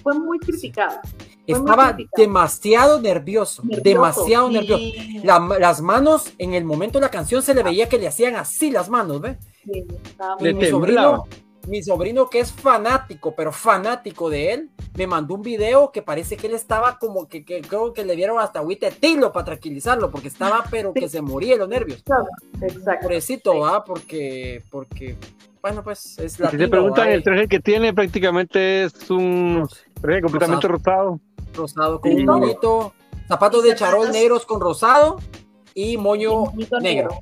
fue 0.00 0.14
muy 0.16 0.38
criticado. 0.38 1.00
Estaba 1.44 1.96
demasiado 2.16 3.00
nervioso, 3.00 3.64
demasiado 3.64 4.48
nervioso. 4.48 4.84
las 5.24 5.80
manos, 5.80 6.32
en 6.38 6.54
el 6.54 6.64
momento 6.64 7.00
de 7.00 7.06
la 7.06 7.10
canción 7.10 7.42
se 7.42 7.52
le 7.52 7.64
veía 7.64 7.88
que 7.88 7.98
le 7.98 8.06
hacían 8.06 8.36
así 8.36 8.70
las 8.70 8.88
manos, 8.88 9.20
¿ves? 9.20 9.36
Mi, 9.64 10.66
sobrino, 10.66 11.24
mi 11.68 11.82
sobrino 11.82 12.28
que 12.28 12.40
es 12.40 12.52
fanático, 12.52 13.34
pero 13.34 13.52
fanático 13.52 14.30
de 14.30 14.52
él, 14.52 14.70
me 14.94 15.06
mandó 15.06 15.34
un 15.34 15.42
video 15.42 15.92
que 15.92 16.02
parece 16.02 16.36
que 16.36 16.46
él 16.46 16.54
estaba 16.54 16.98
como 16.98 17.28
que, 17.28 17.44
creo 17.44 17.92
que 17.92 18.04
le 18.04 18.16
dieron 18.16 18.38
hasta 18.38 18.58
agüite 18.58 18.90
tilo 18.90 19.32
para 19.32 19.46
tranquilizarlo, 19.46 20.10
porque 20.10 20.28
estaba 20.28 20.64
pero 20.70 20.92
que 20.92 21.08
se 21.08 21.22
moría 21.22 21.54
de 21.54 21.58
los 21.58 21.68
nervios. 21.68 22.02
Exacto. 22.60 23.02
Pobrecito, 23.02 23.58
¿va? 23.58 23.84
Porque, 23.84 24.62
porque, 24.70 25.16
bueno, 25.62 25.82
pues 25.82 26.18
es 26.18 26.38
la. 26.40 26.50
Si 26.50 26.58
te 26.58 26.68
preguntan, 26.68 27.08
el 27.10 27.22
traje 27.22 27.48
que 27.48 27.60
tiene 27.60 27.94
prácticamente 27.94 28.84
es 28.84 29.10
un 29.10 29.68
traje 30.00 30.22
completamente 30.22 30.68
rosado. 30.68 31.20
Rosado, 31.54 32.00
con 32.00 32.12
un 32.12 32.26
bonito 32.26 32.92
zapatos 33.30 33.62
de 33.62 33.76
charol 33.76 34.10
negros 34.10 34.44
con 34.44 34.60
rosado 34.60 35.18
y 35.72 35.96
moño 35.96 36.46
negro. 36.80 37.20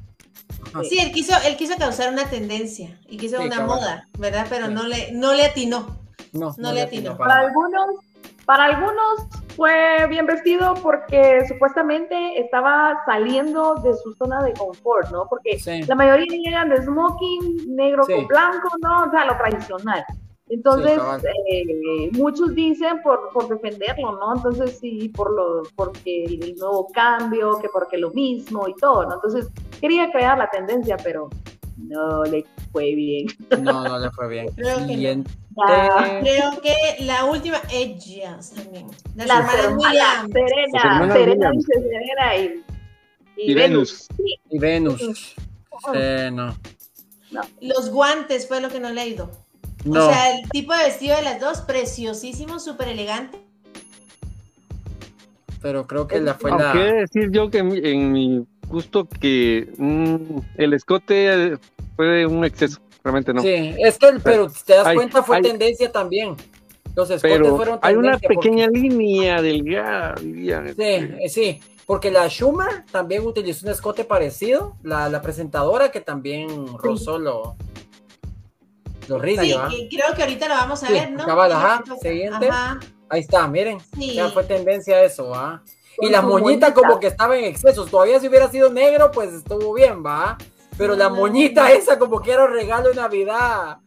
Sí, 0.89 0.99
él 0.99 1.13
quiso, 1.13 1.35
él 1.47 1.57
quiso 1.57 1.77
causar 1.77 2.13
una 2.13 2.25
tendencia 2.25 2.99
y 3.09 3.17
quiso 3.17 3.41
una 3.41 3.61
moda, 3.61 4.07
¿verdad? 4.19 4.47
Pero 4.49 4.69
no, 4.69 4.85
le, 4.85 5.13
no 5.13 5.33
le 5.35 5.45
atinó. 5.45 5.99
No, 6.33 6.55
no, 6.59 6.73
le 6.73 6.83
atinó. 6.83 7.17
Para, 7.17 7.41
algunos, 7.41 7.87
para 8.45 8.65
algunos 8.67 9.27
fue 9.57 10.07
bien 10.09 10.27
vestido 10.27 10.75
porque 10.75 11.45
supuestamente 11.49 12.41
estaba 12.41 13.03
saliendo 13.07 13.77
de 13.77 13.95
su 13.97 14.15
zona 14.15 14.43
de 14.43 14.53
confort, 14.53 15.11
¿no? 15.11 15.27
Porque 15.29 15.59
la 15.87 15.95
mayoría 15.95 16.27
llegan 16.27 16.69
de 16.69 16.83
smoking, 16.83 17.75
negro 17.75 18.05
con 18.07 18.27
blanco, 18.27 18.69
¿no? 18.81 19.05
O 19.05 19.11
sea, 19.11 19.25
lo 19.25 19.37
tradicional. 19.37 20.05
Entonces, 20.51 20.99
eh, 21.51 22.11
muchos 22.13 22.55
dicen 22.55 23.03
por, 23.03 23.31
por 23.33 23.49
defenderlo, 23.49 24.13
¿no? 24.13 24.37
Entonces, 24.37 24.79
sí, 24.81 25.11
por 25.11 25.35
lo, 25.35 25.63
porque 25.77 26.25
el 26.25 26.57
nuevo 26.57 26.89
cambio, 26.93 27.59
que 27.61 27.69
porque 27.69 27.99
lo 27.99 28.11
mismo 28.11 28.67
y 28.67 28.75
todo, 28.75 29.05
¿no? 29.05 29.15
Entonces, 29.17 29.49
quería 29.81 30.11
crear 30.11 30.39
la 30.39 30.49
tendencia, 30.49 30.97
pero 31.03 31.29
no 31.77 32.25
le 32.25 32.45
fue 32.73 32.95
bien. 32.95 33.27
No, 33.61 33.85
no 33.85 33.99
le 33.99 34.11
fue 34.11 34.29
bien. 34.29 34.49
Creo 34.55 34.87
que, 34.87 35.25
Creo 36.21 36.61
que 36.63 37.05
la 37.05 37.25
última, 37.25 37.61
ellas 37.71 38.53
también. 38.53 38.87
Las, 39.17 39.29
la 39.29 39.39
hermanas 39.39 39.77
Williams. 39.77 40.33
Serena, 40.33 41.13
Serena 41.13 41.51
dice 41.51 41.73
Serena 41.75 42.37
y, 42.37 42.65
y, 43.37 43.55
Venus. 43.55 44.09
Y 44.51 44.59
Venus. 44.59 45.35
Eh, 45.95 46.31
no. 46.33 46.57
no. 47.31 47.41
Los 47.61 47.91
guantes 47.91 48.49
fue 48.49 48.61
lo 48.61 48.69
que 48.69 48.81
no 48.81 48.91
le 48.91 49.01
ha 49.01 49.07
ido. 49.07 49.31
O 49.87 49.93
sea, 49.93 50.39
el 50.39 50.49
tipo 50.49 50.75
de 50.75 50.85
vestido 50.85 51.17
de 51.17 51.23
las 51.23 51.41
dos, 51.41 51.61
preciosísimo, 51.61 52.59
súper 52.59 52.89
elegante. 52.89 53.39
Pero 55.63 55.87
creo 55.87 56.07
que 56.07 56.21
la 56.21 56.35
fue 56.35 56.51
la. 56.51 56.73
decir 56.73 57.31
yo 57.31 57.51
que 57.51 57.59
en 57.59 58.13
mi 58.13 58.47
gusto 58.69 59.09
que 59.09 59.69
mm, 59.77 60.39
el 60.57 60.75
escote 60.75 61.59
fue 61.97 62.27
un 62.27 62.45
exceso, 62.45 62.81
realmente 63.03 63.33
no. 63.33 63.43
Sí, 63.43 63.75
es 63.79 63.99
que, 63.99 64.09
pero 64.23 64.51
te 64.65 64.75
das 64.75 64.95
cuenta, 64.95 65.23
fue 65.23 65.41
tendencia 65.43 65.91
también. 65.91 66.37
Los 66.95 67.11
escotes 67.11 67.39
fueron 67.39 67.81
tendencia. 67.81 67.81
Hay 67.83 67.95
una 67.97 68.19
pequeña 68.19 68.69
línea 68.69 69.41
delgada, 69.43 70.15
diría. 70.21 70.65
Sí, 70.75 70.83
eh, 70.83 71.29
sí. 71.29 71.61
Porque 71.87 72.11
la 72.11 72.29
Schumer 72.29 72.85
también 72.93 73.25
utilizó 73.27 73.67
un 73.67 73.73
escote 73.73 74.05
parecido, 74.05 74.77
la, 74.83 75.09
la 75.09 75.23
presentadora 75.23 75.91
que 75.91 76.03
también 76.03 76.67
rozó 76.77 77.19
lo, 77.19 77.57
sí, 79.09 79.89
creo 79.91 80.15
que 80.15 80.23
ahorita 80.23 80.49
lo 80.49 80.55
vamos 80.55 80.83
a 80.85 80.91
ver, 80.91 81.11
¿no? 81.11 81.25
ajá, 81.25 81.83
siguiente. 82.01 82.51
Ahí 83.11 83.21
está, 83.21 83.49
miren. 83.49 83.79
Ya 83.97 84.29
fue 84.29 84.45
tendencia 84.45 85.03
eso, 85.03 85.29
¿va? 85.29 85.63
Y 86.01 86.11
la 86.11 86.23
moñita 86.23 86.73
como 86.75 87.01
que 87.01 87.09
estaba 87.09 87.37
en 87.37 87.45
excesos. 87.45 87.91
Todavía 87.91 88.21
si 88.21 88.29
hubiera 88.29 88.49
sido 88.49 88.71
negro, 88.71 89.11
pues 89.11 89.33
estuvo 89.33 89.73
bien, 89.75 90.05
¿va? 90.05 90.37
Pero 90.77 90.95
la 90.95 91.09
moñita 91.09 91.73
esa 91.73 91.99
como 91.99 92.21
que 92.21 92.31
era 92.31 92.45
un 92.45 92.53
regalo 92.53 92.91
de 92.91 92.95
Navidad. 92.95 93.79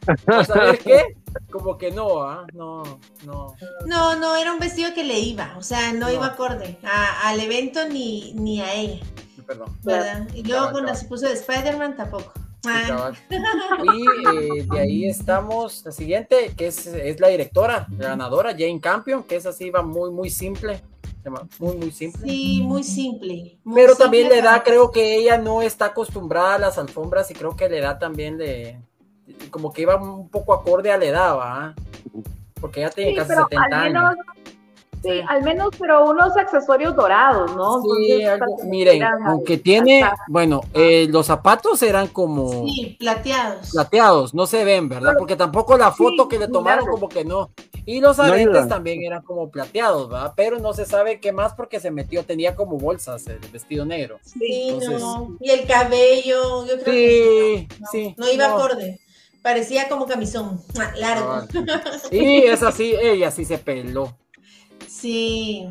¿Sabes 0.46 0.80
qué? 0.80 1.16
Como 1.50 1.78
que 1.78 1.92
no, 1.92 2.22
¿ah? 2.24 2.46
No, 2.54 2.84
no. 3.26 3.56
No, 3.86 4.16
no, 4.18 4.36
era 4.36 4.52
un 4.52 4.60
vestido 4.60 4.94
que 4.94 5.06
le 5.06 5.18
iba. 5.20 5.54
O 5.58 5.64
sea, 5.64 5.94
no, 5.94 6.12
iba 6.12 6.26
acorde 6.26 6.78
al 7.24 7.40
evento 7.40 7.88
ni, 7.88 8.34
ni 8.34 8.62
a 8.62 8.74
ella. 8.74 9.00
Perdón. 9.48 9.78
¿Verdad? 9.84 10.28
Y 10.34 10.44
luego 10.44 10.72
cuando 10.72 10.94
se 10.94 11.06
puso 11.06 11.28
de 11.28 11.34
Spider-Man 11.34 11.96
tampoco. 11.96 12.34
Ah. 12.66 13.12
Y 13.94 14.06
eh, 14.06 14.66
de 14.72 14.80
ahí 14.80 15.06
estamos, 15.08 15.84
la 15.86 15.92
siguiente, 15.92 16.54
que 16.56 16.68
es, 16.68 17.20
la 17.20 17.30
directora, 17.30 17.88
la 17.98 18.10
ganadora, 18.10 18.52
Jane 18.52 18.80
Campion, 18.80 19.24
que 19.24 19.36
es 19.36 19.46
así, 19.46 19.70
va 19.70 19.82
muy, 19.82 20.12
muy 20.12 20.30
simple. 20.30 20.82
Muy, 21.60 21.78
muy 21.78 21.92
simple. 21.92 22.22
Sí, 22.24 22.62
muy 22.64 22.84
simple. 22.84 23.60
Pero 23.76 23.96
también 23.96 24.30
le 24.30 24.42
da, 24.42 24.64
creo 24.64 24.92
que 24.92 25.16
ella 25.16 25.38
no 25.38 25.62
está 25.62 25.86
acostumbrada 25.86 26.56
a 26.56 26.60
las 26.60 26.78
alfombras 26.78 27.30
y 27.30 27.34
creo 27.34 27.56
que 27.56 27.70
le 27.70 27.80
da 27.80 28.00
también 28.00 28.38
de, 28.38 28.80
como 29.50 29.72
que 29.72 29.84
iba 29.84 29.96
un 29.96 30.30
poco 30.30 30.54
acorde 30.54 30.92
a 30.92 30.98
la 30.98 31.06
edad, 31.06 31.38
¿va? 31.38 31.76
Porque 32.60 32.82
ella 32.82 32.90
tiene 32.90 33.16
casi 33.16 33.34
70 33.34 33.82
años. 33.82 34.16
Sí, 35.02 35.22
al 35.28 35.42
menos, 35.42 35.70
pero 35.80 36.10
unos 36.10 36.38
accesorios 36.38 36.96
dorados, 36.96 37.56
¿no? 37.56 37.82
Sí, 37.82 38.24
miren, 38.66 39.04
aunque 39.26 39.58
tiene, 39.58 40.04
bueno, 40.28 40.62
eh, 40.74 41.08
los 41.10 41.26
zapatos 41.26 41.82
eran 41.82 42.08
como... 42.08 42.66
Sí, 42.68 42.98
plateados. 43.00 43.72
Plateados, 43.72 44.34
no 44.36 44.46
se 44.46 44.64
ven, 44.64 44.90
¿verdad? 44.90 45.14
Porque 45.18 45.36
tampoco 45.36 45.76
la 45.78 45.92
foto 45.92 46.28
que 46.28 46.38
le 46.38 46.48
tomaron 46.48 46.86
como 46.86 47.10
que 47.10 47.26
no. 47.26 47.50
Y 47.86 48.00
los 48.00 48.20
aretes 48.20 48.68
también 48.68 49.04
eran 49.04 49.24
como 49.24 49.50
plateados, 49.50 50.08
¿verdad? 50.08 50.34
Pero 50.36 50.60
no 50.60 50.74
se 50.74 50.86
sabe 50.86 51.20
qué 51.20 51.32
más 51.32 51.54
porque 51.54 51.80
se 51.80 51.90
metió, 51.90 52.24
tenía 52.24 52.56
como 52.56 52.78
bolsas 52.78 53.26
el 53.28 53.40
vestido 53.52 53.86
negro. 53.86 54.20
Sí, 54.24 54.78
no. 54.88 55.36
Y 55.40 55.50
el 55.50 55.66
cabello, 55.66 56.66
yo 56.68 56.80
creo 56.80 56.86
sí, 56.86 57.68
que 57.68 57.68
no, 57.80 57.88
sí. 57.92 58.16
No 58.18 58.32
iba 58.32 58.46
acorde. 58.46 59.00
Parecía 59.42 59.90
como 59.90 60.06
camisón, 60.06 60.62
largo. 60.98 61.48
Sí, 62.12 62.44
es 62.46 62.62
así, 62.62 62.94
ella 63.02 63.32
sí 63.32 63.46
se 63.46 63.58
peló. 63.58 64.16
Sí. 64.92 65.70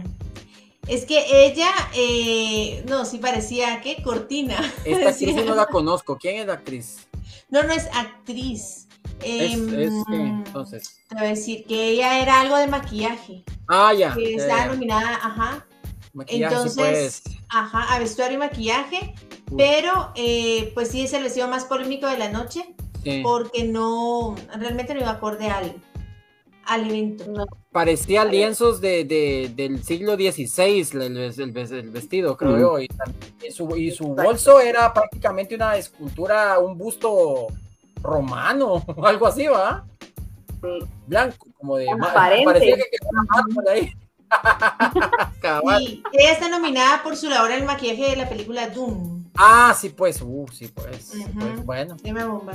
Es 0.88 1.04
que 1.04 1.46
ella, 1.46 1.70
eh, 1.94 2.84
no, 2.88 3.04
sí 3.04 3.18
parecía, 3.18 3.80
¿qué? 3.82 4.02
Cortina. 4.02 4.56
Esta 4.84 5.10
actriz 5.10 5.44
no 5.44 5.54
la 5.54 5.66
conozco. 5.66 6.16
¿Quién 6.18 6.36
es 6.36 6.46
la 6.46 6.54
actriz? 6.54 7.06
No, 7.50 7.62
no 7.62 7.72
es 7.72 7.86
actriz. 7.94 8.88
Es, 9.22 9.52
em, 9.52 9.74
entonces. 10.08 11.00
Te 11.08 11.14
voy 11.16 11.26
a 11.26 11.28
decir 11.28 11.64
que 11.66 11.90
ella 11.90 12.20
era 12.20 12.40
algo 12.40 12.56
de 12.56 12.66
maquillaje. 12.66 13.44
Ah, 13.68 13.92
ya. 13.92 14.14
Que 14.14 14.34
está 14.34 14.66
nominada, 14.66 15.16
ajá. 15.16 15.66
Maquillaje, 16.12 16.54
entonces, 16.54 17.22
pues. 17.24 17.36
ajá, 17.50 17.94
a 17.94 17.98
vestuario 17.98 18.36
y 18.36 18.38
maquillaje. 18.38 19.14
Pero, 19.56 20.12
eh, 20.16 20.72
pues 20.74 20.88
sí, 20.88 21.02
es 21.02 21.12
el 21.12 21.22
vestido 21.22 21.46
más 21.48 21.64
polémico 21.64 22.06
de 22.06 22.18
la 22.18 22.30
noche. 22.30 22.74
Porque 23.22 23.64
no, 23.64 24.36
realmente 24.58 24.92
no 24.92 25.00
iba 25.00 25.10
acorde 25.10 25.48
al, 25.48 25.74
al 26.70 26.88
evento. 26.88 27.24
Parecía 27.72 28.24
lienzos 28.24 28.80
de, 28.80 29.04
del 29.56 29.82
siglo 29.82 30.14
XVI 30.14 30.88
el, 30.92 31.90
vestido, 31.90 32.36
creo 32.36 32.58
yo. 32.58 32.78
Y, 32.78 32.88
su, 33.50 33.66
bolso 34.14 34.60
era 34.60 34.94
prácticamente 34.94 35.56
una 35.56 35.76
escultura, 35.76 36.60
un 36.60 36.78
busto 36.78 37.48
romano, 38.02 38.84
o 38.86 39.06
algo 39.06 39.26
así, 39.26 39.48
¿va? 39.48 39.84
Blanco, 41.08 41.48
como 41.58 41.76
de 41.76 41.86
parecía 42.14 42.76
que 42.76 43.70
ahí. 43.70 43.92
sí, 45.78 46.02
ella 46.12 46.32
está 46.32 46.48
nominada 46.48 47.02
por 47.02 47.16
su 47.16 47.28
labor 47.28 47.50
en 47.50 47.60
el 47.60 47.64
maquillaje 47.64 48.10
de 48.10 48.16
la 48.16 48.28
película 48.28 48.68
Doom. 48.68 49.19
Ah, 49.42 49.74
sí, 49.74 49.88
pues, 49.88 50.20
uh, 50.20 50.46
sí, 50.52 50.68
pues. 50.68 51.14
Bueno. 51.64 51.96
Dime 52.02 52.24
bomba. 52.24 52.52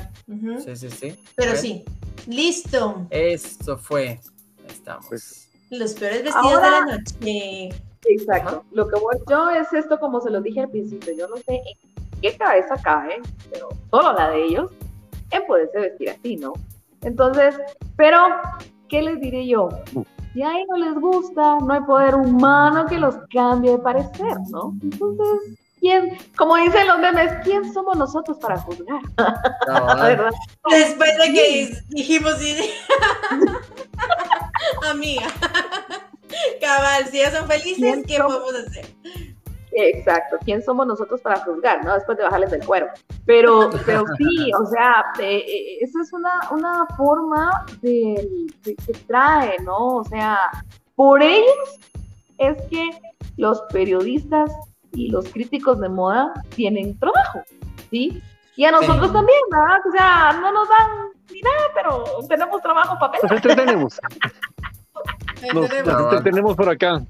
Sí, 0.64 0.76
sí, 0.76 0.92
sí. 0.92 1.16
Pero 1.36 1.56
sí. 1.56 1.84
Listo. 2.28 3.08
Eso 3.10 3.76
fue. 3.76 4.20
estamos. 4.68 5.08
Pues, 5.10 5.50
Los 5.72 5.96
peores 5.96 6.24
vestidos 6.24 6.62
de 6.62 6.70
la 6.70 6.82
noche. 6.86 7.70
Exacto. 8.08 8.64
Lo 8.72 8.88
que 8.88 9.00
voy 9.00 9.16
yo 9.28 9.50
es 9.50 9.74
esto, 9.74 10.00
como 10.00 10.22
se 10.22 10.30
lo 10.30 10.42
dije 10.42 10.62
al 10.62 10.70
principio. 10.70 11.12
Yo 11.18 11.28
no 11.28 11.38
sé 11.38 11.56
en 11.56 12.22
qué 12.22 12.38
cabeza 12.38 12.76
cae, 12.84 13.20
pero 13.52 13.70
solo 13.90 14.14
la 14.14 14.30
de 14.30 14.46
ellos, 14.46 14.72
en 15.32 15.44
poderse 15.48 15.80
vestir 15.80 16.12
así, 16.12 16.36
¿no? 16.38 16.54
Entonces, 17.02 17.56
pero, 17.98 18.20
¿qué 18.90 19.02
les 19.02 19.20
diré 19.20 19.48
yo? 19.48 19.70
Si 20.34 20.44
a 20.44 20.52
ellos 20.52 20.68
no 20.70 20.78
les 20.78 20.96
gusta, 20.96 21.58
no 21.60 21.74
hay 21.74 21.82
poder 21.82 22.14
humano 22.14 22.86
que 22.86 23.00
los 23.00 23.16
cambie 23.34 23.72
de 23.72 23.80
parecer, 23.80 24.38
¿no? 24.52 24.76
Entonces, 24.84 25.58
¿quién, 25.86 26.18
como 26.36 26.56
dicen 26.56 26.88
los 26.88 26.98
memes, 26.98 27.32
quién 27.44 27.72
somos 27.72 27.96
nosotros 27.96 28.40
para 28.40 28.58
juzgar? 28.58 29.02
Después 30.72 31.18
de 31.20 31.34
que 31.34 31.78
dijimos, 31.90 32.34
amiga, 34.90 35.28
cabal, 36.62 37.06
si 37.06 37.22
ellos 37.22 37.34
son 37.34 37.48
felices, 37.48 38.04
¿qué 38.08 38.18
podemos 38.18 38.56
hacer? 38.56 38.88
Exacto, 39.74 40.38
¿quién 40.44 40.64
somos 40.64 40.88
nosotros 40.88 41.22
para 41.22 41.40
juzgar, 41.42 41.86
no? 41.86 41.94
Después 41.94 42.18
de 42.18 42.24
bajarles 42.24 42.52
el 42.54 42.66
cuero. 42.66 42.88
Pero, 43.28 43.70
pero 43.86 44.06
sí, 44.18 44.52
o 44.60 44.66
sea, 44.66 45.06
eh, 45.20 45.38
eh, 45.38 45.78
esa 45.82 46.02
es 46.02 46.12
una, 46.14 46.50
una 46.50 46.88
forma 46.98 47.64
de, 47.82 48.28
que 48.64 48.94
trae, 49.06 49.60
¿no? 49.60 49.98
O 49.98 50.04
sea, 50.06 50.50
por 50.96 51.22
ellos 51.22 51.80
es 52.40 52.58
que 52.72 52.90
los 53.38 53.62
periodistas 53.72 54.52
y 54.96 55.10
los 55.10 55.28
críticos 55.30 55.80
de 55.80 55.90
moda 55.90 56.34
tienen 56.56 56.98
trabajo, 56.98 57.44
¿sí? 57.90 58.22
Y 58.56 58.64
a 58.66 58.72
nosotros 58.72 59.12
también, 59.12 59.40
¿verdad? 59.52 59.80
O 59.88 59.92
sea, 59.92 60.40
no 60.42 60.52
nos 60.52 60.68
dan 60.70 60.88
ni 61.32 61.42
nada, 61.42 61.68
pero 61.74 62.04
tenemos 62.28 62.62
trabajo 62.62 62.98
para 63.00 63.20
Nos 63.22 63.32
entretenemos. 63.32 64.00
nos, 65.54 65.86
nos 65.86 66.02
entretenemos 66.04 66.56
por 66.56 66.70
acá. 66.70 67.02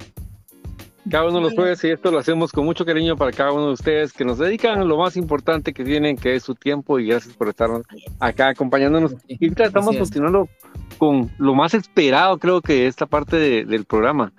Cada 1.09 1.25
uno 1.25 1.35
de 1.35 1.41
los 1.41 1.53
jueves 1.53 1.83
y 1.83 1.89
esto 1.89 2.11
lo 2.11 2.19
hacemos 2.19 2.51
con 2.51 2.65
mucho 2.65 2.85
cariño 2.85 3.15
para 3.15 3.31
cada 3.31 3.51
uno 3.51 3.67
de 3.67 3.73
ustedes 3.73 4.11
que 4.11 4.25
nos 4.25 4.37
dedican 4.39 4.87
lo 4.87 4.97
más 4.97 5.15
importante 5.17 5.73
que 5.73 5.83
tienen, 5.83 6.17
que 6.17 6.35
es 6.35 6.43
su 6.43 6.55
tiempo 6.55 6.99
y 6.99 7.07
gracias 7.07 7.35
por 7.35 7.49
estar 7.49 7.69
acá 8.19 8.49
acompañándonos. 8.49 9.15
Y 9.27 9.45
ahorita 9.45 9.65
estamos 9.65 9.95
continuando 9.97 10.49
con 10.97 11.31
lo 11.37 11.53
más 11.53 11.73
esperado, 11.73 12.37
creo 12.37 12.61
que 12.61 12.87
esta 12.87 13.05
parte 13.05 13.65
del 13.65 13.85
programa. 13.85 14.33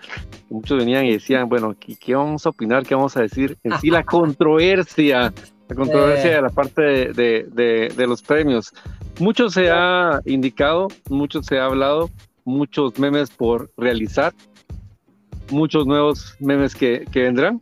Muchos 0.50 0.78
venían 0.78 1.06
y 1.06 1.12
decían, 1.12 1.48
bueno, 1.48 1.74
¿qué, 1.78 1.96
¿qué, 1.96 2.14
vamos 2.14 2.46
a 2.46 2.50
opinar? 2.50 2.84
¿Qué 2.84 2.94
vamos 2.94 3.16
a 3.16 3.22
decir? 3.22 3.56
En 3.62 3.78
sí, 3.78 3.90
la 3.90 4.04
controversia, 4.04 5.32
la 5.68 5.74
controversia 5.74 6.36
de 6.36 6.42
la 6.42 6.50
parte 6.50 6.82
de, 6.82 7.46
de, 7.52 7.92
de, 7.94 8.06
los 8.06 8.22
premios. 8.22 8.72
Mucho 9.20 9.48
se 9.50 9.70
ha 9.70 10.20
indicado, 10.24 10.88
mucho 11.08 11.42
se 11.42 11.58
ha 11.58 11.66
hablado, 11.66 12.10
muchos 12.44 12.98
memes 12.98 13.30
por 13.30 13.70
realizar, 13.76 14.32
muchos 15.50 15.86
nuevos 15.86 16.36
memes 16.40 16.74
que, 16.74 17.04
vendrán 17.14 17.60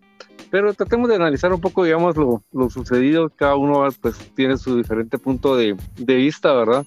pero 0.51 0.73
tratemos 0.73 1.09
de 1.09 1.17
analizar 1.17 1.53
un 1.53 1.61
poco, 1.61 1.83
digamos, 1.83 2.17
lo, 2.17 2.45
lo, 2.53 2.71
sucedido. 2.71 3.29
Cada 3.29 3.57
uno 3.57 3.89
pues 4.01 4.17
tiene 4.37 4.57
su 4.57 4.77
diferente 4.77 5.19
punto 5.19 5.57
de, 5.57 5.77
vista, 5.97 6.53
¿verdad? 6.53 6.87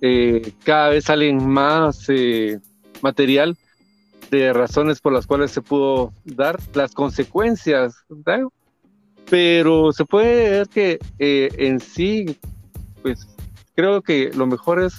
Eh, 0.00 0.52
cada 0.64 0.88
vez 0.88 1.04
salen 1.04 1.48
más 1.48 2.06
eh, 2.08 2.58
material 3.00 3.56
de 4.32 4.52
razones 4.52 5.00
por 5.00 5.12
las 5.12 5.28
cuales 5.28 5.52
se 5.52 5.62
pudo 5.62 6.12
dar 6.24 6.58
las 6.74 6.92
consecuencias, 6.92 8.04
pero 9.30 9.92
se 9.92 10.04
puede 10.04 10.50
ver 10.50 10.68
que 10.68 10.98
eh, 11.20 11.50
en 11.56 11.78
sí, 11.78 12.36
pues 13.02 13.28
creo 13.76 14.02
que 14.02 14.32
lo 14.34 14.48
mejor 14.48 14.82
es 14.82 14.94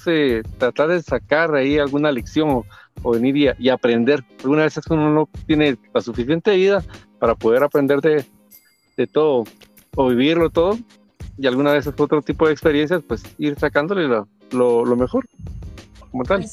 tratar 0.57 0.87
de 0.87 1.03
sacar 1.03 1.53
ahí 1.53 1.77
alguna 1.77 2.13
lección 2.13 2.49
o, 2.49 2.65
venir 3.03 3.55
y, 3.57 3.69
aprender. 3.69 4.23
Algunas 4.39 4.65
veces 4.65 4.85
uno 4.89 5.13
no 5.13 5.29
tiene 5.47 5.77
la 5.93 6.01
suficiente 6.01 6.55
vida 6.55 6.83
para 7.19 7.35
poder 7.35 7.63
aprender 7.63 8.01
de, 8.01 8.25
de 8.97 9.07
todo 9.07 9.43
o 9.95 10.07
vivirlo 10.07 10.49
todo 10.49 10.77
y 11.37 11.47
algunas 11.47 11.73
veces 11.73 11.93
otro 11.97 12.21
tipo 12.21 12.47
de 12.47 12.53
experiencias, 12.53 13.01
pues 13.07 13.23
ir 13.37 13.57
sacándole 13.57 14.07
la, 14.07 14.27
lo, 14.51 14.95
mejor, 14.95 15.25
como 16.11 16.23
tal. 16.23 16.45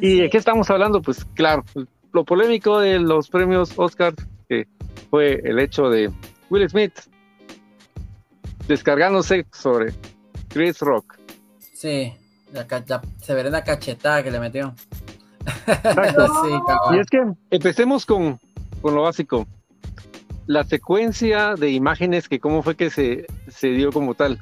¿Y 0.00 0.20
de 0.20 0.30
qué 0.30 0.36
estamos 0.36 0.68
hablando? 0.68 1.00
Pues 1.00 1.24
claro, 1.34 1.64
lo 2.12 2.24
polémico 2.24 2.80
de 2.80 2.98
los 2.98 3.28
premios 3.28 3.72
Oscar, 3.76 4.14
que 4.48 4.66
fue 5.10 5.40
el 5.44 5.60
hecho 5.60 5.88
de 5.90 6.10
Will 6.50 6.68
Smith 6.68 6.92
descargándose 8.66 9.46
sobre 9.52 9.92
Chris 10.48 10.80
Rock. 10.80 11.18
Sí, 11.72 12.12
la, 12.52 12.66
la 13.50 13.64
cachetada 13.64 14.24
que 14.24 14.30
le 14.32 14.40
metió. 14.40 14.74
y 16.92 16.98
es 16.98 17.06
que 17.08 17.22
empecemos 17.50 18.06
con, 18.06 18.38
con 18.82 18.94
lo 18.94 19.02
básico. 19.02 19.46
La 20.46 20.64
secuencia 20.64 21.54
de 21.54 21.70
imágenes 21.70 22.28
que 22.28 22.38
cómo 22.38 22.62
fue 22.62 22.76
que 22.76 22.90
se, 22.90 23.26
se 23.48 23.68
dio 23.68 23.90
como 23.90 24.14
tal. 24.14 24.40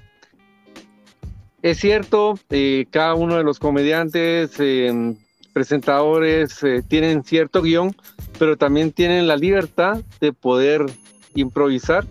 Es 1.62 1.78
cierto, 1.78 2.38
eh, 2.50 2.84
cada 2.90 3.14
uno 3.14 3.36
de 3.36 3.44
los 3.44 3.58
comediantes, 3.58 4.54
eh, 4.58 5.14
presentadores, 5.54 6.62
eh, 6.62 6.82
tienen 6.86 7.24
cierto 7.24 7.62
guion, 7.62 7.96
pero 8.38 8.58
también 8.58 8.92
tienen 8.92 9.26
la 9.26 9.36
libertad 9.36 10.02
de 10.20 10.34
poder 10.34 10.84
improvisar 11.34 12.04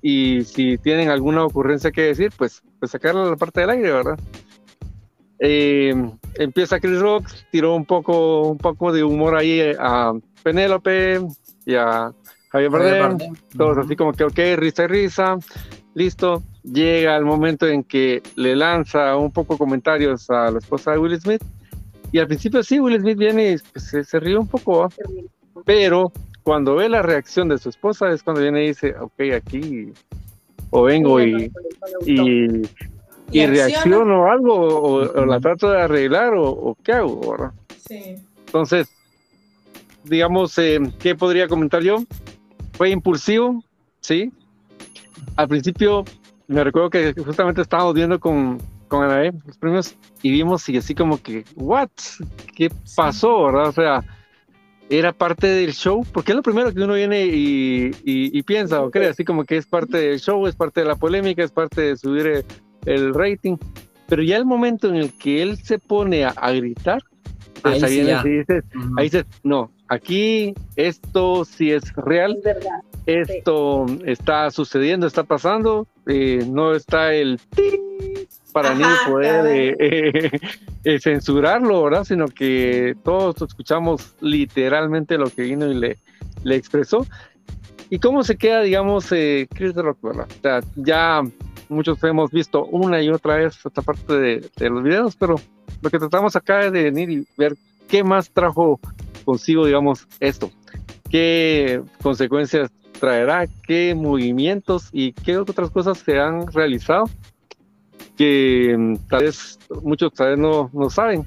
y 0.00 0.44
si 0.44 0.78
tienen 0.78 1.08
alguna 1.08 1.44
ocurrencia 1.44 1.90
que 1.90 2.02
decir, 2.02 2.30
pues, 2.36 2.62
pues 2.78 2.92
sacarla 2.92 3.24
a 3.24 3.30
la 3.30 3.36
parte 3.36 3.60
del 3.62 3.70
aire, 3.70 3.90
¿verdad? 3.90 4.18
Empieza 5.38 6.80
Chris 6.80 7.00
Rock, 7.00 7.28
tiró 7.50 7.74
un 7.74 7.84
poco, 7.84 8.42
un 8.42 8.58
poco 8.58 8.92
de 8.92 9.04
humor 9.04 9.36
ahí 9.36 9.60
a 9.78 10.12
Penélope 10.42 11.20
y 11.66 11.74
a 11.74 12.12
Javier 12.50 12.70
Bardem, 12.70 13.18
todos 13.56 13.78
así 13.78 13.94
como 13.94 14.12
que, 14.12 14.24
ok, 14.24 14.38
risa 14.56 14.84
y 14.84 14.86
risa, 14.86 15.36
listo, 15.94 16.42
llega 16.62 17.16
el 17.16 17.24
momento 17.24 17.66
en 17.66 17.84
que 17.84 18.22
le 18.36 18.56
lanza 18.56 19.16
un 19.16 19.32
poco 19.32 19.58
comentarios 19.58 20.30
a 20.30 20.50
la 20.50 20.58
esposa 20.58 20.92
de 20.92 20.98
Will 20.98 21.20
Smith. 21.20 21.44
Y 22.10 22.18
al 22.18 22.26
principio 22.26 22.62
sí, 22.62 22.80
Will 22.80 23.00
Smith 23.00 23.18
viene 23.18 23.52
y 23.52 23.56
pues, 23.72 24.08
se, 24.08 24.20
ríe 24.20 24.38
un 24.38 24.46
poco, 24.46 24.88
pero 25.66 26.10
cuando 26.42 26.76
ve 26.76 26.88
la 26.88 27.02
reacción 27.02 27.48
de 27.48 27.58
su 27.58 27.68
esposa 27.68 28.10
es 28.10 28.22
cuando 28.22 28.40
viene 28.40 28.64
y 28.64 28.68
dice, 28.68 28.94
ok, 28.98 29.20
aquí 29.36 29.92
o 30.70 30.82
vengo 30.82 31.20
y, 31.20 31.50
y, 32.06 32.62
y, 33.30 33.46
reacciono 33.46 34.30
algo 34.30 34.54
o, 34.54 35.26
la 35.26 35.40
trato 35.40 35.70
de 35.70 35.80
arreglar 35.82 36.34
o, 36.36 36.76
qué 36.82 36.92
hago, 36.92 37.52
Entonces, 38.46 38.88
digamos, 40.04 40.56
eh, 40.58 40.80
¿qué 40.98 41.14
podría 41.14 41.48
comentar 41.48 41.82
yo? 41.82 41.98
Fue 42.72 42.90
impulsivo, 42.90 43.62
sí. 44.00 44.32
Al 45.36 45.48
principio 45.48 46.04
me 46.46 46.64
recuerdo 46.64 46.90
que 46.90 47.14
justamente 47.14 47.60
estábamos 47.60 47.94
viendo 47.94 48.18
con, 48.18 48.58
con 48.88 49.04
Anae 49.04 49.32
los 49.46 49.58
premios 49.58 49.94
y 50.22 50.30
vimos 50.30 50.68
y 50.68 50.78
así 50.78 50.94
como 50.94 51.22
que, 51.22 51.44
¿what? 51.54 51.90
¿Qué 52.56 52.70
pasó? 52.96 53.44
¿Verdad? 53.44 53.68
O 53.68 53.72
sea, 53.72 54.04
era 54.90 55.12
parte 55.12 55.46
del 55.46 55.74
show, 55.74 56.04
porque 56.12 56.32
es 56.32 56.36
lo 56.36 56.42
primero 56.42 56.72
que 56.72 56.80
uno 56.80 56.94
viene 56.94 57.26
y, 57.26 57.90
y, 58.04 58.42
piensa 58.42 58.80
o 58.80 58.90
cree, 58.90 59.08
así 59.08 59.24
como 59.24 59.44
que 59.44 59.58
es 59.58 59.66
parte 59.66 59.98
del 59.98 60.18
show, 60.18 60.46
es 60.46 60.56
parte 60.56 60.80
de 60.80 60.86
la 60.86 60.96
polémica, 60.96 61.44
es 61.44 61.52
parte 61.52 61.82
de 61.82 61.96
subir 61.96 62.46
el, 62.94 63.14
rating, 63.14 63.56
pero 64.08 64.22
ya 64.22 64.36
el 64.36 64.44
momento 64.44 64.88
en 64.88 64.96
el 64.96 65.12
que 65.12 65.42
él 65.42 65.56
se 65.58 65.78
pone 65.78 66.24
a, 66.24 66.52
gritar, 66.52 67.02
pues 67.62 67.82
ahí, 67.82 68.00
dices, 68.00 68.64
ahí 68.96 69.04
dices, 69.04 69.26
no, 69.42 69.70
aquí 69.88 70.54
esto 70.76 71.44
sí 71.44 71.72
es 71.72 71.92
real, 71.94 72.36
es 72.38 72.44
verdad 72.44 72.82
esto 73.08 73.86
está 74.04 74.50
sucediendo, 74.50 75.06
está 75.06 75.24
pasando, 75.24 75.86
eh, 76.06 76.44
no 76.46 76.74
está 76.74 77.14
el 77.14 77.40
para 78.52 78.74
ni 78.74 78.84
poder 79.06 79.46
eh, 79.78 80.40
eh, 80.84 81.00
censurarlo, 81.00 81.84
¿verdad? 81.84 82.04
Sino 82.04 82.26
que 82.28 82.94
todos 83.02 83.40
escuchamos 83.40 84.14
literalmente 84.20 85.16
lo 85.16 85.30
que 85.30 85.42
vino 85.42 85.70
y 85.70 85.74
le, 85.74 85.98
le 86.42 86.56
expresó. 86.56 87.06
¿Y 87.88 87.98
cómo 87.98 88.22
se 88.22 88.36
queda, 88.36 88.60
digamos, 88.60 89.06
Chris 89.06 89.74
Rock, 89.74 89.98
¿verdad? 90.02 90.28
O 90.28 90.42
sea, 90.42 90.60
ya 90.76 91.22
muchos 91.68 92.02
hemos 92.04 92.30
visto 92.30 92.64
una 92.66 93.02
y 93.02 93.08
otra 93.08 93.36
vez 93.36 93.58
esta 93.64 93.82
parte 93.82 94.14
de, 94.14 94.70
los 94.70 94.82
videos, 94.82 95.16
pero 95.16 95.36
lo 95.80 95.90
que 95.90 95.98
tratamos 95.98 96.36
acá 96.36 96.66
es 96.66 96.72
de 96.72 96.84
venir 96.84 97.10
y 97.10 97.26
ver 97.36 97.56
qué 97.88 98.04
más 98.04 98.30
trajo 98.30 98.80
consigo, 99.24 99.66
digamos, 99.66 100.06
esto. 100.20 100.50
¿Qué 101.10 101.82
consecuencias 102.02 102.70
traerá, 102.98 103.46
qué 103.66 103.94
movimientos 103.94 104.88
y 104.92 105.12
qué 105.12 105.38
otras 105.38 105.70
cosas 105.70 105.98
se 105.98 106.18
han 106.18 106.46
realizado 106.52 107.04
que 108.18 108.74
mm, 108.76 108.96
tal 109.08 109.22
vez 109.22 109.58
muchos 109.82 110.12
tal 110.12 110.30
vez 110.30 110.38
no, 110.38 110.68
no 110.74 110.90
saben. 110.90 111.26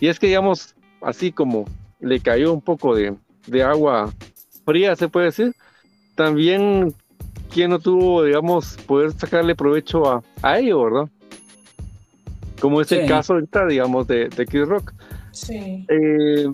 Y 0.00 0.08
es 0.08 0.18
que, 0.18 0.28
digamos, 0.28 0.74
así 1.02 1.30
como 1.30 1.66
le 2.00 2.18
cayó 2.18 2.52
un 2.52 2.62
poco 2.62 2.96
de, 2.96 3.14
de 3.46 3.62
agua 3.62 4.12
fría, 4.64 4.96
se 4.96 5.08
puede 5.08 5.26
decir, 5.26 5.54
también 6.16 6.94
quien 7.52 7.70
no 7.70 7.78
tuvo, 7.78 8.24
digamos, 8.24 8.76
poder 8.86 9.12
sacarle 9.12 9.54
provecho 9.54 10.10
a, 10.10 10.22
a 10.42 10.58
ello, 10.58 10.82
¿verdad? 10.84 11.08
Como 12.60 12.80
es 12.80 12.92
el 12.92 13.08
caso 13.08 13.34
ahorita, 13.34 13.66
digamos, 13.66 14.06
de, 14.06 14.28
de 14.28 14.46
Kid 14.46 14.64
Rock. 14.64 14.92
Sí. 15.32 15.84
Eh, 15.88 16.46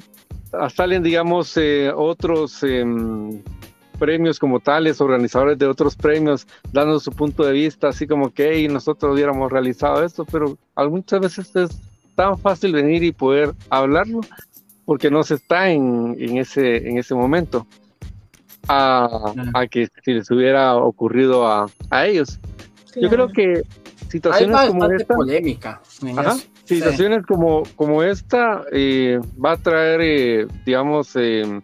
salen, 0.75 1.03
digamos, 1.03 1.57
eh, 1.57 1.93
otros 1.95 2.63
em, 2.63 3.43
premios 3.99 4.39
como 4.39 4.61
tales, 4.61 5.01
organizadores 5.01 5.59
de 5.59 5.67
otros 5.67 5.97
premios, 5.97 6.47
dando 6.73 6.99
su 6.99 7.13
punto 7.13 7.45
de 7.45 7.53
vista, 7.53 7.89
así 7.89 8.07
como 8.07 8.33
que 8.33 8.55
hey, 8.55 8.69
nosotros 8.69 9.15
hubiéramos 9.15 9.53
realizado 9.53 10.03
esto, 10.05 10.25
pero 10.25 10.57
muchas 10.89 11.21
veces 11.21 11.55
es 11.57 11.71
tan 12.15 12.39
fácil 12.39 12.73
venir 12.73 13.05
y 13.05 13.13
poder 13.13 13.53
hablarlo 13.69 14.21
porque 14.85 15.11
no 15.11 15.23
se 15.23 15.35
está 15.35 15.71
en, 15.71 16.17
en 16.19 16.39
ese, 16.39 16.89
en 16.89 16.97
ese 16.97 17.15
momento 17.15 17.67
a, 18.69 19.33
a, 19.55 19.67
que 19.67 19.89
si 20.05 20.13
les 20.13 20.31
hubiera 20.31 20.77
ocurrido 20.77 21.47
a, 21.47 21.67
a 21.91 22.07
ellos. 22.07 22.39
Yo 23.01 23.09
creo 23.09 23.29
que 23.29 23.63
situaciones 24.09 24.57
como 24.69 24.87
esta... 24.87 25.15
polémica. 25.15 25.81
situaciones 26.65 27.27
como, 27.27 27.63
como 27.77 28.03
esta 28.03 28.65
eh, 28.73 29.21
va 29.43 29.53
a 29.53 29.57
traer, 29.57 30.01
eh, 30.03 30.47
digamos, 30.65 31.15
eh, 31.17 31.61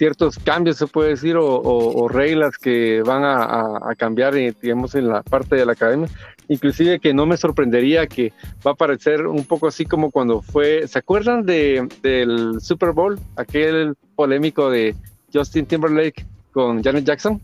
ciertos 0.00 0.38
cambios, 0.38 0.78
se 0.78 0.86
puede 0.86 1.10
decir, 1.10 1.36
o, 1.38 2.08
reglas 2.08 2.56
que 2.56 3.02
van 3.02 3.22
a, 3.22 3.94
cambiar, 3.98 4.34
eh, 4.34 4.54
digamos, 4.62 4.94
en 4.94 5.08
la 5.08 5.22
parte 5.22 5.56
de 5.56 5.66
la 5.66 5.72
academia. 5.72 6.08
Inclusive 6.48 6.98
que 6.98 7.12
no 7.12 7.26
me 7.26 7.36
sorprendería 7.36 8.06
que 8.06 8.32
va 8.66 8.70
a 8.70 8.74
parecer 8.74 9.26
un 9.26 9.44
poco 9.44 9.66
así 9.66 9.84
como 9.84 10.10
cuando 10.10 10.40
fue, 10.40 10.88
¿se 10.88 10.98
acuerdan 10.98 11.44
de, 11.44 11.86
del 12.02 12.62
Super 12.62 12.92
Bowl? 12.92 13.20
Aquel 13.36 13.94
polémico 14.16 14.70
de 14.70 14.94
Justin 15.34 15.66
Timberlake 15.66 16.24
con 16.52 16.82
Janet 16.82 17.04
Jackson. 17.04 17.40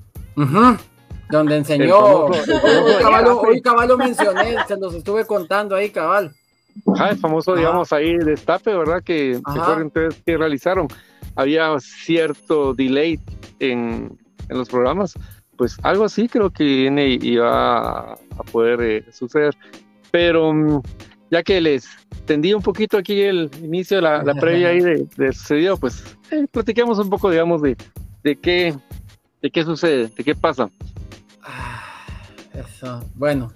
Donde 1.30 1.56
enseñó, 1.56 2.26
hoy 2.26 3.60
caballo, 3.62 3.96
mencioné, 3.98 4.56
se 4.68 4.76
los 4.76 4.94
estuve 4.94 5.24
contando 5.24 5.74
ahí, 5.74 5.90
cabal. 5.90 6.32
Ah, 6.98 7.08
el 7.10 7.18
famoso, 7.18 7.54
digamos, 7.54 7.92
ahí 7.92 8.16
destape, 8.18 8.76
¿verdad? 8.76 9.02
Que, 9.02 9.40
que, 9.92 10.08
que 10.24 10.36
realizaron 10.36 10.88
había 11.36 11.78
cierto 11.80 12.74
delay 12.74 13.20
en, 13.60 14.18
en 14.48 14.58
los 14.58 14.68
programas, 14.68 15.14
pues 15.56 15.76
algo 15.82 16.04
así 16.04 16.28
creo 16.28 16.50
que 16.50 16.90
va 17.38 18.12
a, 18.12 18.16
poder 18.50 18.80
eh, 18.82 19.12
suceder. 19.12 19.54
Pero 20.10 20.52
mm, 20.52 20.82
ya 21.30 21.42
que 21.42 21.60
les 21.60 21.88
tendí 22.24 22.52
un 22.54 22.62
poquito 22.62 22.98
aquí 22.98 23.20
el 23.20 23.50
inicio, 23.62 24.00
la, 24.00 24.22
la 24.22 24.34
previa 24.40 24.68
ahí 24.68 24.80
de, 24.80 25.06
de 25.16 25.32
sucedido, 25.32 25.76
pues 25.76 26.16
eh, 26.30 26.46
platiquemos 26.50 26.98
un 26.98 27.10
poco, 27.10 27.30
digamos, 27.30 27.62
de, 27.62 27.76
de 28.24 28.36
qué, 28.36 28.74
de 29.47 29.51
qué 29.52 29.64
sucede, 29.64 30.09
de 30.09 30.24
qué 30.24 30.35
pasa. 30.35 30.68
Ah, 31.40 32.05
eso, 32.52 33.01
bueno, 33.14 33.52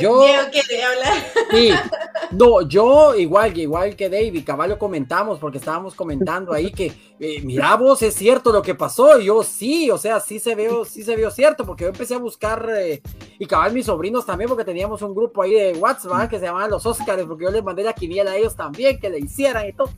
yo, 0.00 0.24
quiere 0.50 0.82
hablar. 0.82 1.12
Sí, 1.50 1.70
no, 2.30 2.62
yo 2.62 3.14
igual, 3.14 3.54
igual 3.58 3.94
que 3.94 4.08
David, 4.08 4.42
Caballo 4.42 4.78
comentamos, 4.78 5.38
porque 5.38 5.58
estábamos 5.58 5.94
comentando 5.94 6.54
ahí 6.54 6.72
que, 6.72 6.94
eh, 7.20 7.42
mira 7.42 7.76
vos, 7.76 8.00
es 8.00 8.14
cierto 8.14 8.52
lo 8.52 8.62
que 8.62 8.74
pasó, 8.74 9.20
y 9.20 9.26
yo 9.26 9.42
sí, 9.42 9.90
o 9.90 9.98
sea, 9.98 10.18
sí 10.18 10.38
se 10.38 10.54
veo, 10.54 10.86
sí 10.86 11.04
se 11.04 11.14
vio 11.14 11.30
cierto, 11.30 11.66
porque 11.66 11.84
yo 11.84 11.90
empecé 11.90 12.14
a 12.14 12.18
buscar, 12.18 12.66
eh, 12.74 13.02
y 13.38 13.44
cabal 13.44 13.74
mis 13.74 13.84
sobrinos 13.84 14.24
también, 14.24 14.48
porque 14.48 14.64
teníamos 14.64 15.02
un 15.02 15.14
grupo 15.14 15.42
ahí 15.42 15.52
de 15.52 15.72
WhatsApp 15.74 16.30
que 16.30 16.38
se 16.38 16.46
llamaba 16.46 16.68
Los 16.68 16.86
Óscares, 16.86 17.26
porque 17.26 17.44
yo 17.44 17.50
les 17.50 17.62
mandé 17.62 17.82
la 17.82 17.92
quiniela 17.92 18.30
a 18.30 18.36
ellos 18.38 18.56
también, 18.56 18.98
que 18.98 19.10
le 19.10 19.18
hicieran 19.18 19.68
y 19.68 19.74
todo. 19.74 19.90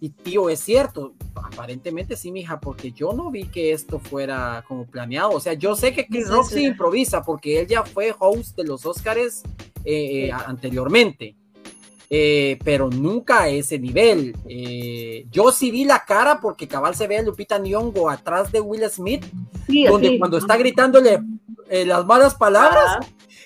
Y 0.00 0.10
tío, 0.10 0.48
es 0.48 0.60
cierto, 0.60 1.14
aparentemente 1.34 2.16
sí, 2.16 2.30
mija, 2.30 2.60
porque 2.60 2.92
yo 2.92 3.12
no 3.12 3.30
vi 3.30 3.46
que 3.46 3.72
esto 3.72 3.98
fuera 3.98 4.64
como 4.68 4.86
planeado. 4.86 5.30
O 5.30 5.40
sea, 5.40 5.54
yo 5.54 5.74
sé 5.74 5.92
que 5.92 6.06
Chris 6.06 6.28
Rock 6.28 6.50
se 6.50 6.62
improvisa 6.62 7.22
porque 7.22 7.60
él 7.60 7.66
ya 7.66 7.82
fue 7.82 8.14
host 8.16 8.56
de 8.56 8.64
los 8.64 8.86
Oscars 8.86 9.42
eh, 9.84 10.26
eh, 10.26 10.32
anteriormente, 10.32 11.34
eh, 12.10 12.58
pero 12.64 12.88
nunca 12.90 13.42
a 13.42 13.48
ese 13.48 13.78
nivel. 13.80 14.36
yo 15.32 15.50
sí 15.50 15.72
vi 15.72 15.84
la 15.84 16.04
cara 16.04 16.40
porque 16.40 16.68
cabal 16.68 16.94
se 16.94 17.08
ve 17.08 17.18
a 17.18 17.22
Lupita 17.22 17.58
Nyong'o 17.58 18.08
atrás 18.08 18.52
de 18.52 18.60
Will 18.60 18.88
Smith, 18.88 19.26
donde 19.88 20.16
cuando 20.18 20.38
está 20.38 20.56
gritándole 20.56 21.20
las 21.68 22.06
malas 22.06 22.36
palabras 22.36 22.98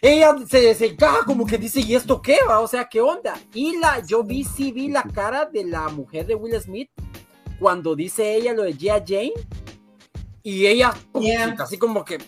ella 0.03 0.35
se, 0.49 0.74
se 0.74 0.87
encaja 0.87 1.24
como 1.24 1.47
que 1.47 1.57
dice, 1.57 1.81
¿y 1.81 1.95
esto 1.95 2.20
qué 2.20 2.39
va? 2.47 2.59
O 2.59 2.66
sea, 2.66 2.89
¿qué 2.89 3.01
onda? 3.01 3.39
Y 3.55 3.79
la, 3.79 4.05
yo 4.05 4.24
vi, 4.24 4.43
sí 4.43 4.73
vi 4.73 4.89
la 4.89 5.05
cara 5.05 5.47
de 5.47 5.65
la 5.65 5.89
mujer 5.89 6.27
de 6.27 6.35
Will 6.35 6.61
Smith 6.61 6.91
cuando 7.61 7.95
dice 7.95 8.35
ella 8.35 8.53
lo 8.53 8.65
de 8.65 8.73
Gia 8.73 9.03
Jane 9.07 9.33
y 10.43 10.66
ella 10.66 10.93
así 11.59 11.79
como 11.79 12.05
que 12.05 12.19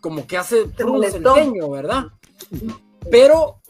como 0.00 0.26
que 0.26 0.38
hace 0.38 0.62
el 0.62 1.22
sueño, 1.22 1.68
¿verdad? 1.68 2.06
Pero 3.10 3.60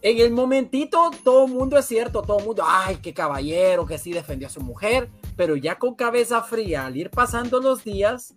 en 0.00 0.18
el 0.20 0.30
momentito 0.30 1.10
todo 1.24 1.46
el 1.46 1.52
mundo 1.52 1.76
es 1.76 1.84
cierto, 1.84 2.22
todo 2.22 2.38
el 2.38 2.44
mundo, 2.44 2.62
ay, 2.64 2.98
qué 3.02 3.12
caballero, 3.12 3.86
que 3.86 3.98
sí 3.98 4.12
defendió 4.12 4.46
a 4.46 4.50
su 4.50 4.60
mujer, 4.60 5.10
pero 5.36 5.56
ya 5.56 5.78
con 5.78 5.96
cabeza 5.96 6.42
fría, 6.42 6.86
al 6.86 6.96
ir 6.96 7.10
pasando 7.10 7.60
los 7.60 7.82
días, 7.82 8.36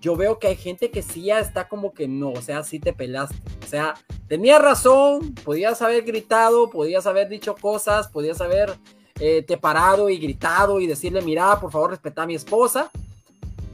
yo 0.00 0.16
veo 0.16 0.38
que 0.38 0.48
hay 0.48 0.56
gente 0.56 0.90
que 0.90 1.02
sí 1.02 1.24
ya 1.24 1.38
está 1.38 1.68
como 1.68 1.94
que 1.94 2.08
no, 2.08 2.30
o 2.30 2.42
sea, 2.42 2.62
sí 2.62 2.78
te 2.78 2.92
pelaste. 2.92 3.36
O 3.64 3.66
sea, 3.66 3.94
tenía 4.28 4.58
razón, 4.58 5.34
podías 5.44 5.80
haber 5.82 6.04
gritado, 6.04 6.70
podías 6.70 7.06
haber 7.06 7.28
dicho 7.28 7.54
cosas, 7.54 8.08
podías 8.08 8.40
haber 8.40 8.74
eh, 9.20 9.42
te 9.42 9.56
parado 9.56 10.10
y 10.10 10.18
gritado 10.18 10.80
y 10.80 10.86
decirle, 10.86 11.22
mira, 11.22 11.58
por 11.60 11.70
favor, 11.70 11.90
respeta 11.90 12.22
a 12.22 12.26
mi 12.26 12.34
esposa. 12.34 12.90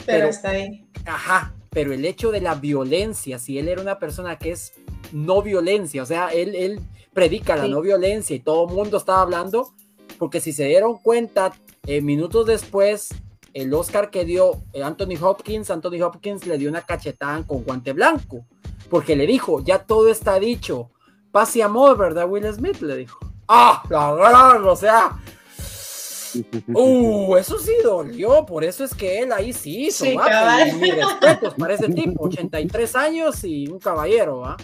Pero, 0.04 0.28
está 0.28 0.50
ahí. 0.50 0.86
Ajá, 1.06 1.54
pero 1.70 1.92
el 1.92 2.04
hecho 2.04 2.30
de 2.30 2.40
la 2.40 2.54
violencia, 2.54 3.38
si 3.38 3.58
él 3.58 3.68
era 3.68 3.80
una 3.80 3.98
persona 3.98 4.38
que 4.38 4.52
es 4.52 4.72
no 5.12 5.42
violencia, 5.42 6.02
o 6.02 6.06
sea, 6.06 6.28
él, 6.28 6.54
él 6.54 6.80
predica 7.14 7.56
la 7.56 7.68
no 7.68 7.80
violencia 7.80 8.36
y 8.36 8.40
todo 8.40 8.68
el 8.68 8.74
mundo 8.74 8.98
estaba 8.98 9.22
hablando, 9.22 9.72
porque 10.18 10.40
si 10.40 10.52
se 10.52 10.64
dieron 10.64 10.98
cuenta, 10.98 11.52
eh, 11.86 12.02
minutos 12.02 12.46
después, 12.46 13.08
el 13.54 13.72
Oscar 13.74 14.10
que 14.10 14.24
dio 14.24 14.62
eh, 14.72 14.82
Anthony 14.82 15.16
Hopkins, 15.20 15.70
Anthony 15.70 16.02
Hopkins 16.02 16.46
le 16.46 16.58
dio 16.58 16.68
una 16.68 16.82
cachetada 16.82 17.42
con 17.46 17.64
guante 17.64 17.92
blanco, 17.92 18.44
porque 18.88 19.16
le 19.16 19.26
dijo, 19.26 19.62
ya 19.64 19.80
todo 19.80 20.08
está 20.08 20.38
dicho, 20.38 20.90
paz 21.32 21.56
y 21.56 21.62
amor, 21.62 21.96
¿verdad? 21.96 22.28
Will 22.28 22.52
Smith 22.52 22.80
le 22.80 22.96
dijo. 22.96 23.18
Ah, 23.48 23.82
la 23.88 24.14
gran, 24.14 24.64
o 24.64 24.76
sea, 24.76 25.18
Uh, 26.68 27.36
eso 27.36 27.58
sí 27.58 27.72
dolió, 27.82 28.46
por 28.46 28.64
eso 28.64 28.84
es 28.84 28.94
que 28.94 29.20
él 29.20 29.32
ahí 29.32 29.52
sí 29.52 29.86
hizo, 29.86 30.04
sí, 30.04 30.16
mi 30.76 30.90
respetos 30.92 31.54
para 31.54 31.74
ese 31.74 31.88
tipo, 31.88 32.24
83 32.26 32.96
años 32.96 33.44
y 33.44 33.66
un 33.66 33.78
caballero, 33.78 34.44
¿ah? 34.44 34.56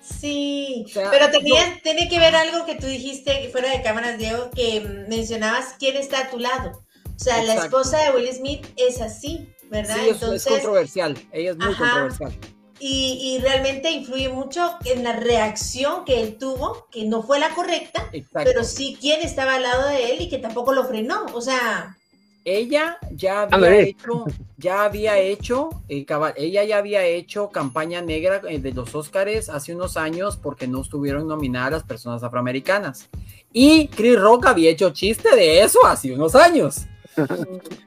Sí, 0.00 0.84
pero 0.92 1.30
tenía, 1.30 1.80
tiene 1.82 2.08
que 2.08 2.18
ver 2.18 2.34
algo 2.34 2.66
que 2.66 2.74
tú 2.74 2.86
dijiste 2.86 3.48
fuera 3.50 3.70
de 3.70 3.82
cámaras, 3.82 4.18
Diego, 4.18 4.50
que 4.54 4.80
mencionabas 5.08 5.76
quién 5.78 5.96
está 5.96 6.20
a 6.20 6.30
tu 6.30 6.38
lado. 6.38 6.82
O 7.20 7.22
sea, 7.22 7.42
la 7.42 7.54
esposa 7.54 7.98
de 7.98 8.16
Will 8.16 8.32
Smith 8.32 8.66
es 8.76 9.02
así, 9.02 9.46
¿verdad? 9.70 9.94
Sí, 9.94 10.08
es 10.08 10.44
controversial, 10.46 11.18
ella 11.32 11.50
es 11.50 11.56
muy 11.58 11.74
controversial. 11.74 12.32
Y, 12.82 13.38
realmente 13.42 13.90
influye 13.90 14.30
mucho 14.30 14.70
en 14.86 15.04
la 15.04 15.12
reacción 15.12 16.06
que 16.06 16.22
él 16.22 16.38
tuvo, 16.38 16.86
que 16.90 17.04
no 17.04 17.22
fue 17.22 17.38
la 17.38 17.50
correcta, 17.50 18.10
pero 18.32 18.64
sí 18.64 18.96
quién 18.98 19.20
estaba 19.20 19.56
al 19.56 19.64
lado 19.64 19.88
de 19.88 20.12
él 20.12 20.22
y 20.22 20.28
que 20.30 20.38
tampoco 20.38 20.72
lo 20.72 20.84
frenó. 20.84 21.26
O 21.34 21.42
sea, 21.42 21.94
ella 22.46 22.96
ya 23.10 23.42
había 23.42 23.80
hecho, 23.80 24.24
ya 24.56 24.84
había 24.84 25.18
hecho, 25.18 25.68
eh, 25.90 26.06
ella 26.36 26.64
ya 26.64 26.78
había 26.78 27.04
hecho 27.04 27.50
campaña 27.50 28.00
negra 28.00 28.40
eh, 28.48 28.60
de 28.60 28.72
los 28.72 28.94
Óscares 28.94 29.50
hace 29.50 29.74
unos 29.74 29.98
años 29.98 30.38
porque 30.38 30.66
no 30.66 30.80
estuvieron 30.80 31.28
nominadas 31.28 31.72
las 31.72 31.82
personas 31.82 32.22
afroamericanas. 32.22 33.10
Y 33.52 33.88
Chris 33.88 34.18
Rock 34.18 34.46
había 34.46 34.70
hecho 34.70 34.88
chiste 34.90 35.36
de 35.36 35.62
eso 35.62 35.84
hace 35.84 36.14
unos 36.14 36.34
años. 36.34 36.86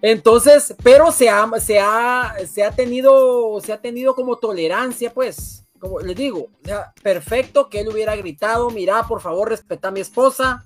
Entonces, 0.01 0.75
pero 0.83 1.11
se 1.11 1.29
ha, 1.29 1.49
se 1.59 1.79
ha, 1.79 2.35
se 2.51 2.63
ha 2.63 2.71
tenido, 2.71 3.59
se 3.61 3.73
ha 3.73 3.81
tenido 3.81 4.15
como 4.15 4.37
tolerancia, 4.37 5.13
pues, 5.13 5.65
como 5.79 5.99
les 5.99 6.15
digo, 6.15 6.47
perfecto 7.01 7.69
que 7.69 7.81
él 7.81 7.89
hubiera 7.89 8.15
gritado, 8.15 8.69
mira, 8.69 9.03
por 9.07 9.21
favor, 9.21 9.49
respeta 9.49 9.89
a 9.89 9.91
mi 9.91 9.99
esposa, 9.99 10.63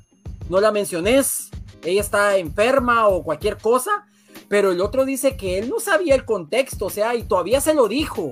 no 0.50 0.60
la 0.60 0.72
menciones, 0.72 1.50
ella 1.84 2.02
está 2.02 2.38
enferma 2.38 3.08
o 3.08 3.24
cualquier 3.24 3.58
cosa, 3.58 4.06
pero 4.48 4.72
el 4.72 4.82
otro 4.82 5.06
dice 5.06 5.36
que 5.36 5.58
él 5.58 5.70
no 5.70 5.80
sabía 5.80 6.16
el 6.16 6.26
contexto, 6.26 6.86
o 6.86 6.90
sea, 6.90 7.16
y 7.16 7.24
todavía 7.24 7.62
se 7.62 7.74
lo 7.74 7.88
dijo. 7.88 8.24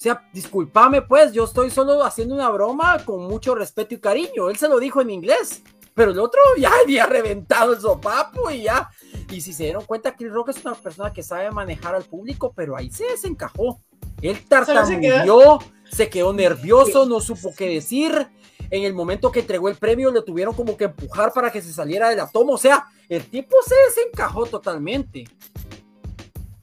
O 0.00 0.02
sea, 0.02 0.26
discúlpame, 0.32 1.02
pues, 1.02 1.32
yo 1.32 1.44
estoy 1.44 1.70
solo 1.70 2.02
haciendo 2.02 2.34
una 2.34 2.48
broma 2.48 3.04
con 3.04 3.26
mucho 3.26 3.54
respeto 3.54 3.94
y 3.94 3.98
cariño. 3.98 4.48
Él 4.48 4.56
se 4.56 4.68
lo 4.68 4.78
dijo 4.78 5.02
en 5.02 5.10
inglés, 5.10 5.62
pero 5.94 6.12
el 6.12 6.18
otro 6.18 6.40
ya 6.58 6.70
había 6.82 7.06
reventado 7.06 7.72
el 7.74 7.80
sopapo 7.80 8.50
y 8.50 8.62
ya 8.62 8.90
y 9.30 9.40
si 9.40 9.52
se 9.52 9.64
dieron 9.64 9.84
cuenta, 9.84 10.16
Chris 10.16 10.32
Rock 10.32 10.50
es 10.50 10.64
una 10.64 10.74
persona 10.74 11.12
que 11.12 11.22
sabe 11.22 11.50
manejar 11.50 11.94
al 11.94 12.02
público, 12.02 12.52
pero 12.54 12.76
ahí 12.76 12.90
se 12.90 13.04
desencajó. 13.04 13.80
Él 14.20 14.38
tartamudeó, 14.48 15.60
se 15.90 16.08
quedó 16.08 16.32
nervioso, 16.32 17.06
no 17.06 17.20
supo 17.20 17.52
qué 17.56 17.68
decir. 17.68 18.28
En 18.70 18.84
el 18.84 18.94
momento 18.94 19.30
que 19.32 19.40
entregó 19.40 19.68
el 19.68 19.76
premio, 19.76 20.10
le 20.10 20.22
tuvieron 20.22 20.54
como 20.54 20.76
que 20.76 20.84
empujar 20.84 21.32
para 21.32 21.50
que 21.50 21.62
se 21.62 21.72
saliera 21.72 22.08
de 22.08 22.16
la 22.16 22.28
toma. 22.28 22.52
O 22.52 22.58
sea, 22.58 22.86
el 23.08 23.24
tipo 23.24 23.56
se 23.64 23.74
desencajó 23.88 24.46
totalmente. 24.46 25.24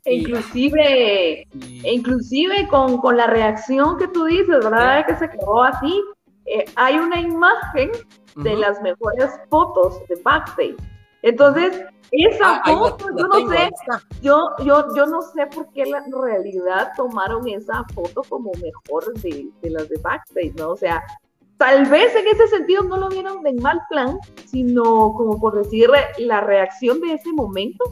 E 0.06 0.16
inclusive, 0.16 1.48
e 1.84 1.94
inclusive 1.94 2.68
con, 2.70 2.98
con, 3.00 3.18
la 3.18 3.28
reacción 3.28 3.98
que 3.98 4.08
tú 4.08 4.26
dices, 4.26 4.48
¿verdad? 4.48 5.06
Que 5.06 5.18
se 5.18 5.30
quedó 5.30 5.64
así. 5.64 6.02
Eh, 6.46 6.64
hay 6.76 6.98
una 6.98 7.20
imagen 7.20 7.92
de 8.38 8.56
las 8.56 8.82
mejores 8.82 9.32
fotos 9.50 10.00
de 10.08 10.16
backstage. 10.24 10.76
Entonces, 11.24 11.84
esa 12.12 12.62
ah, 12.64 12.72
foto, 12.72 13.08
yo 13.18 13.28
no 13.28 13.50
sé, 13.50 13.70
yo, 14.22 14.50
yo, 14.64 14.96
yo 14.96 15.06
no 15.08 15.22
sé 15.22 15.48
por 15.48 15.68
qué 15.74 15.86
la 15.86 16.04
realidad 16.10 16.92
tomaron 16.96 17.48
esa 17.48 17.84
foto 17.94 18.22
como 18.30 18.52
mejor 18.54 19.14
de, 19.16 19.48
de 19.62 19.70
las 19.70 19.90
de 19.90 19.98
backstage, 19.98 20.54
¿no? 20.56 20.70
O 20.70 20.78
sea, 20.78 21.04
tal 21.58 21.86
vez 21.88 22.16
en 22.16 22.28
ese 22.28 22.48
sentido 22.48 22.84
no 22.84 22.98
lo 22.98 23.10
vieron 23.10 23.44
de 23.44 23.54
mal 23.54 23.82
plan, 23.90 24.18
sino 24.46 24.84
como 25.14 25.40
por 25.40 25.56
decir 25.56 25.90
la 26.20 26.42
reacción 26.42 27.02
de 27.02 27.14
ese 27.14 27.34
momento 27.34 27.84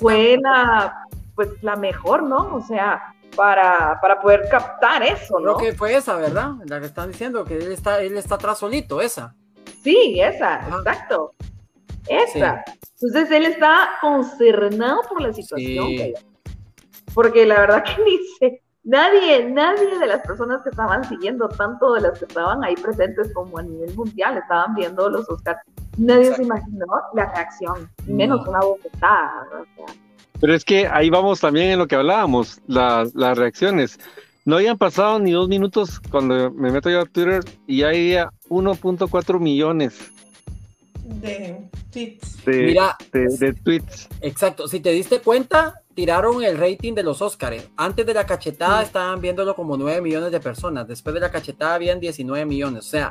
fue 0.00 0.38
la, 0.40 1.06
pues, 1.34 1.50
la 1.62 1.76
mejor, 1.76 2.22
¿no? 2.22 2.54
O 2.54 2.60
sea, 2.62 3.14
para, 3.36 3.98
para 4.00 4.20
poder 4.20 4.48
captar 4.48 5.02
eso, 5.02 5.38
¿no? 5.40 5.56
Creo 5.56 5.72
que 5.72 5.76
fue 5.76 5.94
esa, 5.94 6.16
¿verdad? 6.16 6.52
La 6.66 6.80
que 6.80 6.86
están 6.86 7.10
diciendo, 7.10 7.44
que 7.44 7.56
él 7.58 7.72
está, 7.72 8.00
él 8.00 8.16
está 8.16 8.36
atrás 8.36 8.58
solito, 8.58 9.00
esa. 9.00 9.34
Sí, 9.84 10.18
esa, 10.18 10.66
exacto. 10.66 11.34
Esa. 12.08 12.64
Entonces 13.00 13.30
él 13.30 13.44
está 13.44 13.90
concernado 14.00 15.02
por 15.08 15.20
la 15.20 15.32
situación. 15.32 16.14
Porque 17.12 17.46
la 17.46 17.60
verdad 17.60 17.84
que 17.84 18.02
ni 18.04 18.18
sé, 18.38 18.62
nadie, 18.82 19.44
nadie 19.50 19.98
de 19.98 20.06
las 20.06 20.20
personas 20.26 20.62
que 20.62 20.70
estaban 20.70 21.04
siguiendo, 21.04 21.48
tanto 21.50 21.92
de 21.92 22.00
las 22.00 22.18
que 22.18 22.24
estaban 22.24 22.64
ahí 22.64 22.74
presentes 22.74 23.32
como 23.34 23.58
a 23.58 23.62
nivel 23.62 23.94
mundial, 23.94 24.38
estaban 24.38 24.74
viendo 24.74 25.08
los 25.10 25.28
Oscars, 25.28 25.60
nadie 25.98 26.34
se 26.34 26.42
imaginó 26.42 26.86
la 27.14 27.30
reacción, 27.32 27.90
menos 28.06 28.46
una 28.48 28.60
bofetada. 28.60 29.46
Pero 30.40 30.54
es 30.54 30.64
que 30.64 30.88
ahí 30.88 31.10
vamos 31.10 31.40
también 31.40 31.72
en 31.72 31.78
lo 31.78 31.86
que 31.86 31.94
hablábamos, 31.94 32.60
las, 32.66 33.14
las 33.14 33.36
reacciones. 33.36 33.98
No 34.44 34.56
habían 34.56 34.76
pasado 34.76 35.18
ni 35.18 35.32
dos 35.32 35.48
minutos 35.48 36.00
cuando 36.10 36.50
me 36.50 36.70
meto 36.70 36.90
yo 36.90 37.00
a 37.00 37.06
Twitter 37.06 37.42
y 37.66 37.78
ya 37.78 37.88
había 37.88 38.30
1.4 38.48 39.40
millones 39.40 40.12
de 41.04 41.68
tweets. 41.90 42.38
Mira, 42.46 42.96
de, 43.12 43.52
tweets. 43.52 44.08
Exacto, 44.20 44.68
si 44.68 44.80
te 44.80 44.90
diste 44.90 45.20
cuenta, 45.20 45.82
tiraron 45.94 46.42
el 46.42 46.58
rating 46.58 46.94
de 46.94 47.02
los 47.02 47.22
Oscars. 47.22 47.68
Antes 47.76 48.06
de 48.06 48.14
la 48.14 48.26
cachetada 48.26 48.82
estaban 48.82 49.20
viéndolo 49.20 49.54
como 49.54 49.76
9 49.76 50.00
millones 50.00 50.32
de 50.32 50.40
personas, 50.40 50.88
después 50.88 51.14
de 51.14 51.20
la 51.20 51.30
cachetada 51.30 51.74
habían 51.74 52.00
19 52.00 52.46
millones, 52.46 52.86
o 52.86 52.90
sea, 52.90 53.10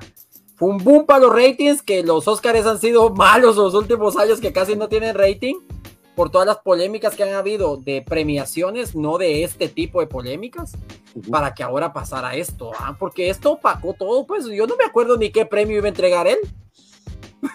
fue 0.56 0.70
un 0.70 0.78
boom 0.78 1.06
para 1.06 1.22
los 1.22 1.34
ratings 1.34 1.82
que 1.82 2.04
los 2.04 2.28
Oscars 2.28 2.66
han 2.66 2.80
sido 2.80 3.10
malos 3.16 3.56
los 3.56 3.74
últimos 3.74 4.18
años 4.18 4.40
que 4.40 4.54
casi 4.54 4.76
no 4.76 4.88
tienen 4.88 5.16
rating 5.16 5.56
por 6.16 6.30
todas 6.30 6.48
las 6.48 6.58
polémicas 6.58 7.16
que 7.16 7.24
han 7.24 7.34
habido 7.34 7.78
de 7.78 8.02
premiaciones, 8.02 8.96
no 8.96 9.18
de 9.18 9.44
este 9.44 9.68
tipo 9.68 10.00
de 10.00 10.08
polémicas, 10.08 10.74
para 11.30 11.54
que 11.54 11.64
ahora 11.64 11.94
pasara 11.94 12.36
esto, 12.36 12.72
¿ah? 12.78 12.96
porque 13.00 13.30
esto 13.30 13.54
opacó 13.54 13.94
todo, 13.94 14.26
pues 14.26 14.46
yo 14.46 14.68
no 14.68 14.76
me 14.76 14.86
acuerdo 14.86 15.18
ni 15.18 15.32
qué 15.32 15.46
premio 15.46 15.78
iba 15.78 15.86
a 15.86 15.90
entregar 15.90 16.28
él. 16.28 16.38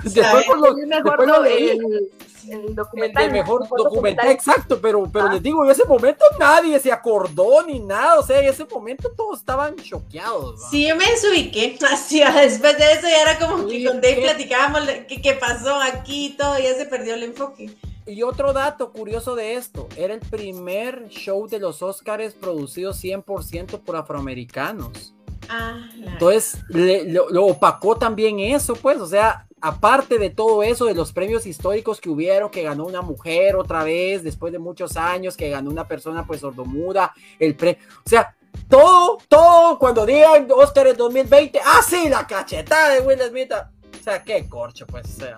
Después 0.03 0.47
mejor 0.47 1.47
el, 1.49 2.75
documental. 2.75 3.31
mejor 3.31 3.69
documental, 3.69 4.31
exacto, 4.31 4.81
pero, 4.81 5.09
pero 5.13 5.27
ah. 5.27 5.33
les 5.33 5.43
digo, 5.43 5.65
en 5.65 5.71
ese 5.71 5.85
momento 5.85 6.25
nadie 6.39 6.79
se 6.79 6.93
acordó 6.93 7.63
ni 7.67 7.79
nada, 7.81 8.19
o 8.19 8.23
sea, 8.23 8.41
en 8.41 8.49
ese 8.49 8.65
momento 8.65 9.11
todos 9.17 9.41
estaban 9.41 9.77
choqueados. 9.77 10.69
Sí, 10.71 10.89
yo 10.89 10.97
me 10.97 11.07
desubiqué, 11.07 11.79
así, 11.93 12.21
después 12.21 12.79
de 12.79 12.93
eso 12.93 13.03
ya 13.03 13.23
era 13.23 13.39
como 13.39 13.67
que 13.67 13.85
con 13.85 14.01
Dave 14.01 14.23
platicábamos 14.23 14.83
qué 15.09 15.39
pasó 15.39 15.81
aquí 15.81 16.27
y 16.27 16.37
todo, 16.37 16.59
ya 16.59 16.75
se 16.75 16.87
perdió 16.87 17.15
el 17.15 17.25
enfoque. 17.25 17.77
Y 18.07 18.23
otro 18.23 18.55
dato 18.55 18.91
curioso 18.91 19.35
de 19.35 19.55
esto, 19.57 19.87
era 19.95 20.15
el 20.15 20.21
primer 20.21 21.09
show 21.09 21.47
de 21.47 21.59
los 21.59 21.83
Oscars 21.83 22.33
producido 22.33 22.95
100% 22.95 23.81
por 23.81 23.97
afroamericanos. 23.97 25.15
Ah, 25.49 25.89
Entonces, 25.97 26.59
lo, 26.71 27.47
opacó 27.47 27.97
también 27.97 28.39
eso, 28.41 28.75
pues, 28.75 28.99
o 28.99 29.07
sea, 29.07 29.47
aparte 29.61 30.19
de 30.19 30.31
todo 30.31 30.63
eso, 30.63 30.87
de 30.87 30.95
los 30.95 31.13
premios 31.13 31.47
históricos 31.47 32.01
que 32.01 32.11
hubieron, 32.11 32.51
que 32.51 32.63
ganó 32.63 32.85
una 32.85 33.03
mujer 33.03 33.57
otra 33.57 33.85
vez, 33.85 34.23
después 34.23 34.53
de 34.53 34.59
muchos 34.59 34.97
años, 34.97 35.37
que 35.37 35.51
ganó 35.51 35.71
una 35.71 35.87
persona 35.87 36.27
pues 36.27 36.41
sordomuda, 36.41 37.13
el 37.39 37.55
pre... 37.57 37.79
O 38.05 38.09
sea, 38.09 38.35
todo, 38.69 39.19
todo, 39.29 39.79
cuando 39.79 40.05
digan 40.05 40.49
Oscars 40.51 40.97
2020, 40.97 41.61
ah, 41.65 41.81
sí, 41.87 42.09
la 42.09 42.27
cachetada 42.27 42.95
de 42.95 43.01
Will 43.01 43.21
Smith. 43.29 43.53
O 43.53 44.03
sea, 44.03 44.23
qué 44.23 44.49
corcho, 44.49 44.87
pues, 44.87 45.07
o 45.07 45.21
sea, 45.21 45.37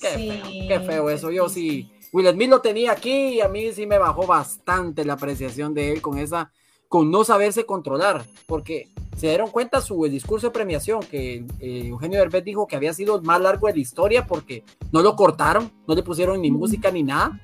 qué 0.00 0.08
feo, 0.08 0.68
qué 0.68 0.80
feo 0.80 1.10
eso. 1.10 1.30
Yo 1.30 1.48
sí 1.48 1.90
Will 2.12 2.30
Smith 2.30 2.48
lo 2.48 2.60
tenía 2.62 2.92
aquí 2.92 3.34
y 3.34 3.40
a 3.40 3.48
mí 3.48 3.72
sí 3.72 3.86
me 3.86 3.98
bajó 3.98 4.26
bastante 4.26 5.04
la 5.04 5.14
apreciación 5.14 5.74
de 5.74 5.92
él 5.92 6.00
con 6.00 6.18
esa, 6.18 6.50
con 6.88 7.10
no 7.10 7.24
saberse 7.24 7.66
controlar, 7.66 8.24
porque 8.46 8.88
se 9.16 9.28
dieron 9.28 9.50
cuenta 9.50 9.80
su 9.80 10.04
discurso 10.04 10.48
de 10.48 10.52
premiación 10.52 11.00
que 11.00 11.44
eh, 11.60 11.86
Eugenio 11.86 12.20
Derbez 12.20 12.44
dijo 12.44 12.66
que 12.66 12.76
había 12.76 12.92
sido 12.92 13.16
el 13.16 13.22
más 13.22 13.40
largo 13.40 13.66
de 13.66 13.74
la 13.74 13.80
historia 13.80 14.26
porque 14.26 14.62
no 14.92 15.00
lo 15.00 15.16
cortaron, 15.16 15.72
no 15.86 15.94
le 15.94 16.02
pusieron 16.02 16.40
ni 16.42 16.50
música 16.50 16.90
ni 16.90 17.02
nada. 17.02 17.40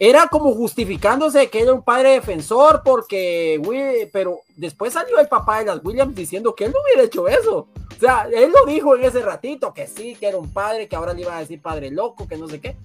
Era 0.00 0.28
como 0.28 0.54
justificándose 0.54 1.50
que 1.50 1.60
era 1.60 1.74
un 1.74 1.82
padre 1.82 2.12
defensor 2.12 2.82
porque, 2.84 4.08
pero 4.12 4.40
después 4.56 4.92
salió 4.92 5.18
el 5.18 5.28
papá 5.28 5.58
de 5.58 5.66
las 5.66 5.84
Williams 5.84 6.14
diciendo 6.14 6.54
que 6.54 6.66
él 6.66 6.72
no 6.72 6.78
hubiera 6.82 7.02
hecho 7.02 7.28
eso. 7.28 7.68
O 7.96 8.00
sea, 8.00 8.28
él 8.32 8.52
lo 8.52 8.64
dijo 8.70 8.94
en 8.94 9.04
ese 9.04 9.22
ratito, 9.22 9.74
que 9.74 9.88
sí, 9.88 10.14
que 10.14 10.28
era 10.28 10.38
un 10.38 10.52
padre, 10.52 10.88
que 10.88 10.94
ahora 10.94 11.12
le 11.12 11.22
iba 11.22 11.36
a 11.36 11.40
decir 11.40 11.60
padre 11.60 11.90
loco, 11.90 12.28
que 12.28 12.36
no 12.36 12.48
sé 12.48 12.60
qué 12.60 12.76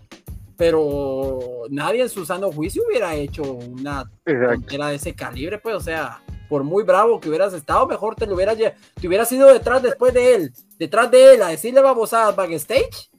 pero 0.57 1.39
nadie 1.69 2.01
en 2.01 2.09
su 2.09 2.25
sano 2.25 2.51
juicio 2.51 2.84
hubiera 2.88 3.15
hecho 3.15 3.43
una 3.43 4.09
era 4.25 4.88
de 4.89 4.95
ese 4.95 5.13
calibre, 5.13 5.57
pues, 5.57 5.75
o 5.75 5.80
sea, 5.80 6.21
por 6.49 6.63
muy 6.63 6.84
bravo 6.84 7.19
que 7.19 7.30
hubieras 7.30 7.53
estado, 7.53 7.88
mejor 7.88 8.15
te 8.15 8.27
lo 8.27 8.35
hubieras, 8.35 8.57
te 8.57 9.07
hubieras 9.07 9.31
ido 9.31 9.47
detrás 9.51 9.81
después 9.81 10.13
de 10.13 10.35
él, 10.35 10.53
detrás 10.77 11.09
de 11.09 11.34
él, 11.34 11.41
a 11.41 11.47
decirle 11.47 11.81
babosadas 11.81 12.35
backstage, 12.35 13.09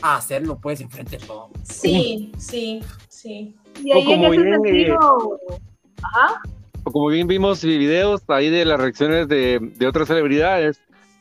a 0.00 0.16
hacerlo, 0.16 0.58
pues, 0.60 0.80
enfrente 0.80 1.18
de 1.18 1.26
todo. 1.26 1.50
Sí, 1.62 2.30
sí, 2.38 2.80
sí. 3.08 3.54
Y 3.82 3.92
ahí 3.92 4.12
en 4.12 4.24
ese 4.24 4.42
sentido, 4.42 5.40
ajá. 6.02 6.40
O 6.84 6.92
como 6.92 7.08
bien 7.08 7.26
vimos 7.26 7.64
videos 7.64 8.22
ahí 8.28 8.50
de 8.50 8.64
las 8.64 8.78
reacciones 8.78 9.26
de, 9.26 9.58
de 9.60 9.86
otras 9.86 10.06
celebridades, 10.06 10.78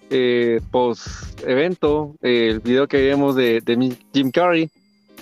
eh, 0.10 0.60
post 0.70 1.08
evento, 1.48 2.16
el 2.22 2.60
video 2.60 2.88
que 2.88 3.10
vimos 3.10 3.36
de, 3.36 3.62
de 3.62 3.98
Jim 4.14 4.30
Carrey, 4.30 4.70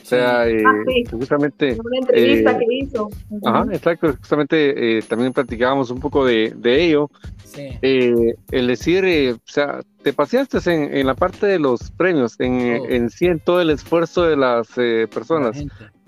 o 0.01 0.05
sea, 0.05 0.47
eh, 0.47 0.63
ah, 0.65 0.83
justamente... 1.11 1.77
Una 1.83 1.97
entrevista 1.97 2.51
eh, 2.51 2.57
que 2.59 2.75
hizo. 2.75 3.09
Ajá, 3.45 3.65
exacto. 3.71 4.15
Justamente 4.17 4.97
eh, 4.97 5.01
también 5.03 5.31
platicábamos 5.33 5.91
un 5.91 5.99
poco 5.99 6.25
de, 6.25 6.53
de 6.55 6.83
ello. 6.83 7.09
Sí. 7.43 7.77
el 7.81 8.67
decir, 8.67 9.35
o 9.35 9.39
sea, 9.43 9.81
te 10.03 10.13
paseaste 10.13 10.57
en, 10.71 10.95
en, 10.95 11.05
la 11.05 11.15
parte 11.15 11.47
de 11.47 11.59
los 11.59 11.91
premios, 11.91 12.39
en, 12.39 12.61
en 12.61 13.09
sí, 13.09 13.25
en 13.25 13.41
todo 13.41 13.59
el 13.59 13.71
esfuerzo 13.71 14.23
de 14.23 14.37
las 14.37 14.69
personas. 15.13 15.61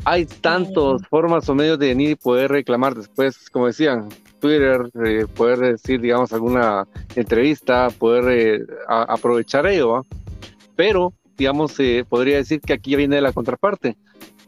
Hay 0.06 0.26
tantas 0.26 1.06
formas 1.10 1.50
o 1.50 1.56
medios 1.56 1.80
de 1.80 1.88
venir 1.88 2.12
y 2.12 2.16
poder 2.16 2.50
reclamar 2.50 2.96
después, 2.96 3.50
como 3.50 3.68
decían, 3.68 4.08
Twitter, 4.40 4.90
poder 5.36 5.60
decir, 5.60 6.00
digamos, 6.00 6.32
alguna 6.32 6.88
entrevista, 7.14 7.90
poder 7.90 8.66
aprovechar 8.88 9.68
ello, 9.68 10.06
pero 10.78 11.14
digamos, 11.38 11.74
se 11.74 12.06
podría 12.06 12.38
decir 12.38 12.62
que 12.62 12.74
aquí 12.74 12.96
viene 12.96 13.22
la 13.22 13.34
contraparte. 13.34 13.98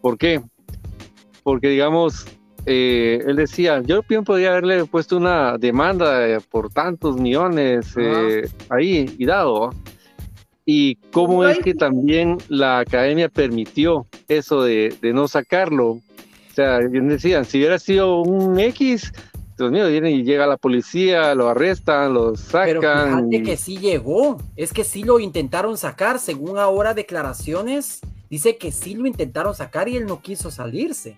¿Por 0.01 0.17
qué? 0.17 0.41
Porque, 1.43 1.69
digamos, 1.69 2.25
eh, 2.65 3.23
él 3.25 3.35
decía, 3.35 3.81
yo 3.81 4.01
bien 4.07 4.23
podría 4.23 4.51
haberle 4.51 4.85
puesto 4.85 5.17
una 5.17 5.57
demanda 5.57 6.39
por 6.49 6.71
tantos 6.71 7.17
millones 7.17 7.93
eh, 7.97 8.49
ahí 8.69 9.13
y 9.17 9.25
dado. 9.25 9.71
Y 10.65 10.95
cómo 11.11 11.45
es 11.45 11.59
que 11.59 11.75
también 11.75 12.37
la 12.49 12.79
academia 12.79 13.29
permitió 13.29 14.07
eso 14.27 14.63
de, 14.63 14.95
de 14.99 15.13
no 15.13 15.27
sacarlo. 15.27 15.89
O 15.89 16.01
sea, 16.55 16.79
bien 16.79 17.07
decían, 17.07 17.45
si 17.45 17.59
hubiera 17.59 17.77
sido 17.77 18.21
un 18.21 18.59
X, 18.59 19.11
Dios 19.57 19.71
mío, 19.71 19.87
viene 19.87 20.11
y 20.11 20.23
llega 20.23 20.45
la 20.45 20.57
policía, 20.57 21.33
lo 21.33 21.47
arrestan, 21.47 22.13
lo 22.13 22.35
sacan. 22.35 22.65
Pero 22.65 22.81
fíjate 22.81 23.43
que 23.43 23.57
sí 23.57 23.77
llegó, 23.77 24.37
es 24.55 24.73
que 24.73 24.83
sí 24.83 25.03
lo 25.03 25.19
intentaron 25.19 25.77
sacar, 25.77 26.19
según 26.19 26.57
ahora 26.57 26.93
declaraciones, 26.93 28.01
dice 28.29 28.57
que 28.57 28.71
sí 28.71 28.95
lo 28.95 29.07
intentaron 29.07 29.55
sacar 29.55 29.87
y 29.87 29.95
él 29.95 30.05
no 30.05 30.21
quiso 30.21 30.51
salirse. 30.51 31.17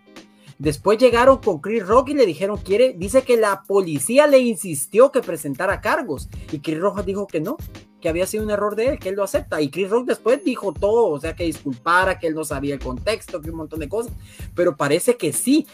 Después 0.60 0.98
llegaron 0.98 1.38
con 1.38 1.60
Chris 1.60 1.86
Rock 1.86 2.10
y 2.10 2.14
le 2.16 2.26
dijeron, 2.26 2.58
quiere, 2.58 2.94
dice 2.98 3.22
que 3.22 3.38
la 3.38 3.64
policía 3.68 4.26
le 4.26 4.40
insistió 4.40 5.12
que 5.12 5.22
presentara 5.22 5.82
cargos 5.82 6.30
y 6.52 6.60
Chris 6.60 6.80
Rock 6.80 7.04
dijo 7.06 7.28
que 7.28 7.40
no, 7.40 7.58
que 8.02 8.10
había 8.10 8.26
sido 8.26 8.44
un 8.44 8.50
error 8.50 8.76
de 8.76 8.88
él, 8.88 9.00
que 9.00 9.10
él 9.10 9.16
lo 9.16 9.24
acepta. 9.24 9.62
Y 9.62 9.70
Chris 9.70 9.90
Rock 9.90 10.08
después 10.08 10.44
dijo 10.44 10.74
todo, 10.74 11.10
o 11.10 11.20
sea, 11.20 11.36
que 11.36 11.44
disculpara, 11.44 12.18
que 12.18 12.28
él 12.28 12.34
no 12.34 12.44
sabía 12.44 12.74
el 12.74 12.80
contexto, 12.80 13.42
que 13.42 13.52
un 13.52 13.58
montón 13.58 13.80
de 13.80 13.90
cosas, 13.90 14.12
pero 14.56 14.76
parece 14.76 15.16
que 15.16 15.34
sí. 15.34 15.68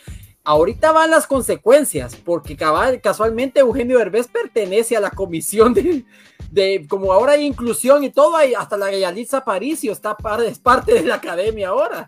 Ahorita 0.46 0.92
van 0.92 1.10
las 1.10 1.26
consecuencias, 1.26 2.18
porque 2.18 2.58
casualmente 3.02 3.62
Eugenio 3.62 4.00
Herbés 4.00 4.28
pertenece 4.28 4.98
a 4.98 5.00
la 5.00 5.10
comisión 5.10 5.74
de, 5.74 6.04
de 6.52 6.86
como 6.90 7.14
ahora 7.14 7.34
hay 7.34 7.46
inclusión 7.46 8.04
y 8.04 8.10
todo, 8.10 8.36
hay, 8.36 8.54
hasta 8.54 8.76
la 8.76 8.92
Yalitza 8.92 9.46
Paricio 9.46 9.94
está 9.94 10.18
es 10.46 10.60
parte 10.60 10.94
de 10.94 11.04
la 11.04 11.16
academia 11.16 11.70
ahora. 11.70 12.06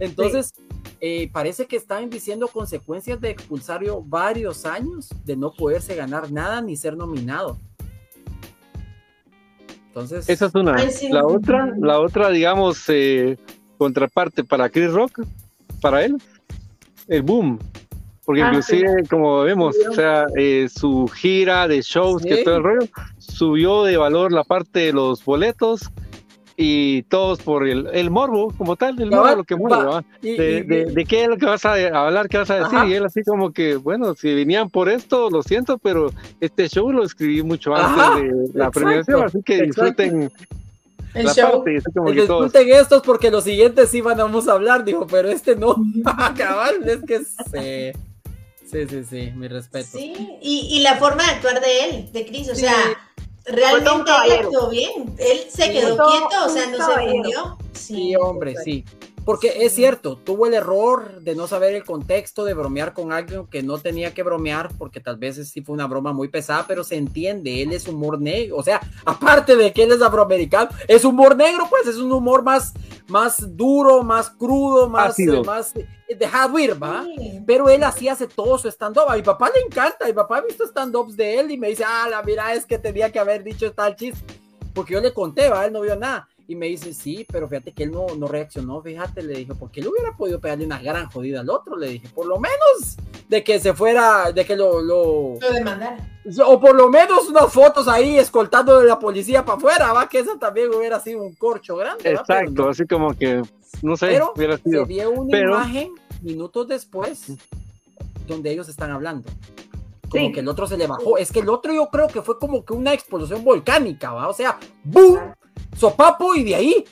Entonces, 0.00 0.52
eh, 1.00 1.30
parece 1.32 1.66
que 1.66 1.76
están 1.76 2.10
diciendo 2.10 2.48
consecuencias 2.48 3.20
de 3.20 3.30
expulsario 3.30 4.02
varios 4.02 4.66
años 4.66 5.08
de 5.24 5.36
no 5.36 5.52
poderse 5.52 5.94
ganar 5.94 6.32
nada 6.32 6.60
ni 6.60 6.76
ser 6.76 6.96
nominado. 6.96 7.58
Entonces, 9.86 10.28
esa 10.28 10.46
es 10.46 10.54
una. 10.54 10.76
La 11.10 11.24
otra, 11.24 11.74
la 11.78 12.00
otra, 12.00 12.30
digamos, 12.30 12.84
eh, 12.88 13.38
contraparte 13.78 14.42
para 14.42 14.68
Chris 14.68 14.92
Rock, 14.92 15.22
para 15.80 16.04
él, 16.04 16.18
el 17.08 17.22
boom. 17.22 17.58
Porque 18.24 18.42
ah, 18.42 18.48
inclusive, 18.48 19.04
como 19.08 19.40
vemos, 19.40 19.74
o 19.90 19.94
sea, 19.94 20.26
eh, 20.36 20.68
su 20.68 21.08
gira 21.08 21.66
de 21.66 21.80
shows, 21.80 22.22
que 22.22 22.44
todo 22.44 22.56
el 22.58 22.62
rollo, 22.62 22.88
subió 23.16 23.84
de 23.84 23.96
valor 23.96 24.32
la 24.32 24.44
parte 24.44 24.80
de 24.80 24.92
los 24.92 25.24
boletos 25.24 25.90
y 26.60 27.04
todos 27.04 27.40
por 27.40 27.66
el, 27.66 27.88
el 27.92 28.10
morbo, 28.10 28.52
como 28.58 28.76
tal, 28.76 29.00
el 29.00 29.10
morbo, 29.10 29.36
lo 29.36 29.44
que 29.44 29.54
morbo, 29.54 30.02
de, 30.20 30.90
de, 30.92 31.04
qué 31.06 31.22
es 31.22 31.28
lo 31.28 31.38
que 31.38 31.46
vas 31.46 31.64
a 31.64 31.74
hablar, 31.74 32.28
qué 32.28 32.38
vas 32.38 32.50
a 32.50 32.64
decir, 32.64 32.80
y 32.88 32.94
él 32.94 33.04
así 33.04 33.22
como 33.22 33.52
que, 33.52 33.76
bueno, 33.76 34.14
si 34.14 34.34
venían 34.34 34.68
por 34.68 34.88
esto, 34.88 35.30
lo 35.30 35.42
siento, 35.42 35.78
pero 35.78 36.10
este 36.40 36.68
show 36.68 36.90
lo 36.90 37.04
escribí 37.04 37.44
mucho 37.44 37.74
antes 37.76 38.52
de 38.52 38.58
la 38.58 38.72
premiación, 38.72 39.24
así 39.24 39.40
que 39.42 39.62
disfruten 39.62 40.32
el 41.14 41.28
show. 41.28 41.64
Parte, 41.64 42.78
estos 42.78 43.02
porque 43.02 43.30
los 43.30 43.44
siguientes 43.44 43.90
sí 43.90 44.00
van 44.00 44.20
a 44.20 44.24
hablar, 44.24 44.84
dijo, 44.84 45.06
pero 45.06 45.28
este 45.28 45.56
no. 45.56 45.76
Cabal, 46.36 46.88
es 46.88 47.02
que 47.04 47.18
sí. 47.20 47.92
Sí, 48.70 48.86
sí, 48.86 49.04
sí, 49.04 49.32
mi 49.34 49.48
respeto. 49.48 49.96
Sí, 49.96 50.12
y, 50.42 50.68
y 50.70 50.80
la 50.80 50.96
forma 50.96 51.24
de 51.24 51.30
actuar 51.30 51.60
de 51.60 51.84
él, 51.84 52.12
de 52.12 52.26
Chris, 52.26 52.50
o 52.50 52.54
sea, 52.54 52.74
realmente 53.46 54.10
él 54.26 54.32
actuó 54.44 54.68
bien. 54.68 55.14
Él 55.18 55.40
se 55.48 55.72
quedó 55.72 55.96
quieto, 55.96 56.44
o 56.44 56.48
sea, 56.50 56.66
no 56.66 56.76
se 56.76 57.10
fundió. 57.10 57.58
Sí, 57.72 58.14
hombre, 58.16 58.54
sí. 58.62 58.84
Porque 59.28 59.66
es 59.66 59.74
cierto, 59.74 60.16
tuvo 60.16 60.46
el 60.46 60.54
error 60.54 61.20
de 61.20 61.34
no 61.34 61.46
saber 61.46 61.74
el 61.74 61.84
contexto, 61.84 62.46
de 62.46 62.54
bromear 62.54 62.94
con 62.94 63.12
alguien 63.12 63.46
que 63.46 63.62
no 63.62 63.76
tenía 63.76 64.14
que 64.14 64.22
bromear, 64.22 64.70
porque 64.78 65.00
tal 65.00 65.18
vez 65.18 65.36
sí 65.50 65.60
fue 65.60 65.74
una 65.74 65.86
broma 65.86 66.14
muy 66.14 66.28
pesada, 66.28 66.64
pero 66.66 66.82
se 66.82 66.96
entiende, 66.96 67.60
él 67.60 67.74
es 67.74 67.86
humor 67.86 68.18
negro, 68.18 68.56
o 68.56 68.62
sea, 68.62 68.80
aparte 69.04 69.54
de 69.54 69.70
que 69.70 69.82
él 69.82 69.92
es 69.92 70.00
afroamericano, 70.00 70.70
es 70.86 71.04
humor 71.04 71.36
negro, 71.36 71.66
pues 71.68 71.86
es 71.86 71.96
un 71.98 72.10
humor 72.10 72.42
más, 72.42 72.72
más 73.06 73.54
duro, 73.54 74.02
más 74.02 74.30
crudo, 74.30 74.88
más, 74.88 75.18
eh, 75.18 75.42
más 75.44 75.74
dejado 76.18 76.58
ir, 76.58 76.82
¿va? 76.82 77.04
Pero 77.46 77.68
él 77.68 77.84
así 77.84 78.08
hace 78.08 78.26
todo 78.28 78.56
su 78.56 78.68
stand-up. 78.68 79.10
A 79.10 79.16
mi 79.16 79.22
papá 79.22 79.50
le 79.54 79.60
encanta, 79.60 80.06
mi 80.06 80.14
papá 80.14 80.38
ha 80.38 80.40
visto 80.40 80.64
stand-ups 80.64 81.18
de 81.18 81.38
él 81.38 81.50
y 81.50 81.58
me 81.58 81.68
dice, 81.68 81.84
ah, 81.86 82.08
la 82.08 82.22
mira, 82.22 82.54
es 82.54 82.64
que 82.64 82.78
tenía 82.78 83.12
que 83.12 83.18
haber 83.18 83.44
dicho 83.44 83.70
tal 83.74 83.94
chiste. 83.94 84.24
Porque 84.72 84.94
yo 84.94 85.02
le 85.02 85.12
conté, 85.12 85.50
¿va? 85.50 85.66
Él 85.66 85.72
no 85.74 85.82
vio 85.82 85.96
nada. 85.96 86.26
Y 86.50 86.56
me 86.56 86.64
dice, 86.64 86.94
sí, 86.94 87.26
pero 87.30 87.46
fíjate 87.46 87.72
que 87.72 87.82
él 87.82 87.90
no, 87.90 88.06
no 88.16 88.26
reaccionó, 88.26 88.80
fíjate, 88.80 89.22
le 89.22 89.34
dije, 89.34 89.54
porque 89.54 89.80
él 89.80 89.88
hubiera 89.88 90.16
podido 90.16 90.40
pegarle 90.40 90.64
una 90.64 90.80
gran 90.80 91.06
jodida 91.10 91.40
al 91.40 91.50
otro, 91.50 91.76
le 91.76 91.88
dije, 91.88 92.08
por 92.08 92.26
lo 92.26 92.38
menos 92.38 92.96
de 93.28 93.44
que 93.44 93.60
se 93.60 93.74
fuera, 93.74 94.32
de 94.32 94.46
que 94.46 94.56
lo... 94.56 94.80
Lo, 94.80 95.34
lo 95.38 95.52
demandara. 95.52 95.98
O 96.46 96.58
por 96.58 96.74
lo 96.74 96.88
menos 96.88 97.28
unas 97.28 97.52
fotos 97.52 97.86
ahí 97.86 98.18
escoltando 98.18 98.80
de 98.80 98.86
la 98.86 98.98
policía 98.98 99.44
para 99.44 99.58
afuera, 99.58 99.92
va, 99.92 100.08
que 100.08 100.20
eso 100.20 100.38
también 100.38 100.72
hubiera 100.74 100.98
sido 101.00 101.22
un 101.22 101.34
corcho 101.34 101.76
grande. 101.76 102.10
Exacto, 102.10 102.70
así 102.70 102.86
como 102.86 103.12
que, 103.12 103.42
no 103.82 103.98
sé, 103.98 104.06
pero 104.06 104.32
hubiera 104.34 104.56
sido. 104.56 104.86
Se 104.86 104.88
vio 104.88 105.10
una 105.10 105.38
imagen 105.38 105.92
minutos 106.22 106.66
después 106.66 107.32
donde 108.26 108.50
ellos 108.50 108.70
están 108.70 108.90
hablando. 108.90 109.28
Como 110.08 110.32
que 110.32 110.40
el 110.40 110.48
otro 110.48 110.66
se 110.66 110.78
le 110.78 110.86
bajó. 110.86 111.18
Es 111.18 111.30
que 111.30 111.40
el 111.40 111.48
otro 111.50 111.74
yo 111.74 111.88
creo 111.90 112.08
que 112.08 112.22
fue 112.22 112.38
como 112.38 112.64
que 112.64 112.72
una 112.72 112.94
explosión 112.94 113.44
volcánica, 113.44 114.12
¿va? 114.12 114.28
O 114.28 114.32
sea, 114.32 114.58
¡boom! 114.82 115.18
Sopapo 115.76 116.34
y 116.34 116.44
de 116.44 116.54
ahí, 116.54 116.84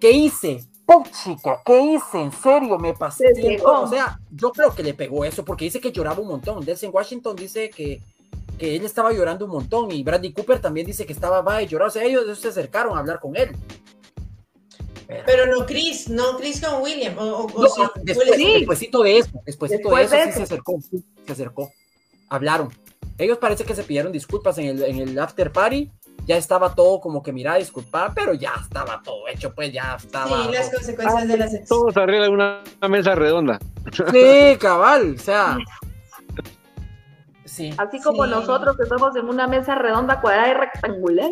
¿qué 0.00 0.10
hice? 0.10 0.64
chica, 1.00 1.60
¿qué 1.64 1.80
hice? 1.80 2.20
En 2.20 2.32
serio, 2.32 2.78
me 2.78 2.94
pasé 2.94 3.32
O 3.64 3.86
sea, 3.86 4.18
yo 4.30 4.52
creo 4.52 4.74
que 4.74 4.82
le 4.82 4.94
pegó 4.94 5.24
eso 5.24 5.44
porque 5.44 5.64
dice 5.64 5.80
que 5.80 5.92
lloraba 5.92 6.20
un 6.20 6.28
montón. 6.28 6.64
Delsen 6.64 6.90
Washington 6.92 7.36
dice 7.36 7.70
que, 7.70 8.00
que 8.58 8.76
él 8.76 8.84
estaba 8.84 9.12
llorando 9.12 9.44
un 9.44 9.52
montón 9.52 9.90
y 9.90 10.02
Bradley 10.02 10.32
Cooper 10.32 10.60
también 10.60 10.86
dice 10.86 11.06
que 11.06 11.12
estaba 11.12 11.40
va 11.40 11.62
y 11.62 11.66
lloraba. 11.66 11.88
O 11.88 11.92
sea, 11.92 12.04
ellos 12.04 12.38
se 12.38 12.48
acercaron 12.48 12.96
a 12.96 13.00
hablar 13.00 13.20
con 13.20 13.36
él. 13.36 13.56
Pero 15.26 15.46
no 15.46 15.66
Chris, 15.66 16.08
no 16.08 16.38
Chris 16.38 16.60
con 16.60 16.82
William. 16.82 17.14
O, 17.18 17.46
después, 18.02 18.28
de 18.28 19.18
eso, 19.18 19.30
después 19.44 19.70
de 19.70 19.76
eso, 19.76 20.16
sí 20.26 20.32
se 20.32 20.42
acercó, 20.42 20.78
se 21.26 21.32
acercó. 21.32 21.70
Hablaron. 22.28 22.70
Ellos 23.18 23.36
parece 23.36 23.64
que 23.64 23.74
se 23.74 23.82
pidieron 23.82 24.10
disculpas 24.10 24.56
en 24.56 24.68
el, 24.68 24.82
en 24.82 25.00
el 25.00 25.18
after 25.18 25.52
party 25.52 25.90
ya 26.26 26.36
estaba 26.36 26.74
todo 26.74 27.00
como 27.00 27.22
que, 27.22 27.32
mira, 27.32 27.56
disculpa, 27.56 28.12
pero 28.14 28.34
ya 28.34 28.52
estaba 28.60 29.02
todo 29.02 29.26
hecho, 29.28 29.54
pues 29.54 29.72
ya 29.72 29.96
estaba. 29.96 30.44
Sí, 30.44 30.52
las 30.52 30.70
consecuencias 30.70 31.28
de 31.28 31.36
las 31.36 31.64
Todos 31.66 31.96
arriba 31.96 32.24
de 32.24 32.30
una, 32.30 32.62
mesa 32.88 33.14
redonda. 33.14 33.58
Sí, 34.12 34.56
cabal, 34.60 35.16
o 35.16 35.18
sea. 35.18 35.58
Sí. 37.44 37.74
Así 37.76 38.00
como 38.00 38.26
nosotros 38.26 38.76
que 38.76 38.84
estamos 38.84 39.14
en 39.16 39.28
una 39.28 39.46
mesa 39.46 39.74
redonda, 39.74 40.20
cuadrada 40.20 40.48
y 40.48 40.54
rectangular. 40.54 41.30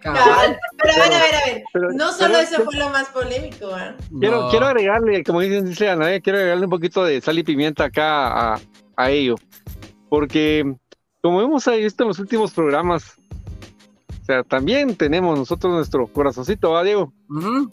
Cabal. 0.00 0.58
Pero 0.82 0.94
a 0.94 0.96
ver, 0.96 1.14
a 1.14 1.18
ver, 1.18 1.34
a 1.34 1.46
ver. 1.46 1.94
no 1.94 2.12
solo 2.12 2.38
eso 2.38 2.62
fue 2.64 2.74
lo 2.76 2.90
más 2.90 3.08
polémico, 3.08 3.70
¿eh? 3.78 3.94
Quiero, 4.18 4.48
quiero 4.50 4.66
agregarle, 4.66 5.22
como 5.22 5.40
dicen, 5.40 5.64
dice 5.64 5.88
Ana, 5.88 6.18
quiero 6.20 6.38
agregarle 6.38 6.64
un 6.64 6.70
poquito 6.70 7.04
de 7.04 7.20
sal 7.20 7.38
y 7.38 7.44
pimienta 7.44 7.84
acá 7.84 8.54
a, 8.54 8.60
a 8.96 9.10
ello. 9.10 9.36
Porque, 10.08 10.74
como 11.22 11.40
hemos 11.40 11.64
visto 11.64 12.02
en 12.02 12.08
los 12.08 12.18
últimos 12.18 12.52
programas, 12.52 13.16
o 14.22 14.24
sea, 14.24 14.44
también 14.44 14.94
tenemos 14.94 15.36
nosotros 15.36 15.72
nuestro 15.72 16.06
corazoncito, 16.06 16.70
¿va, 16.70 16.84
Diego? 16.84 17.12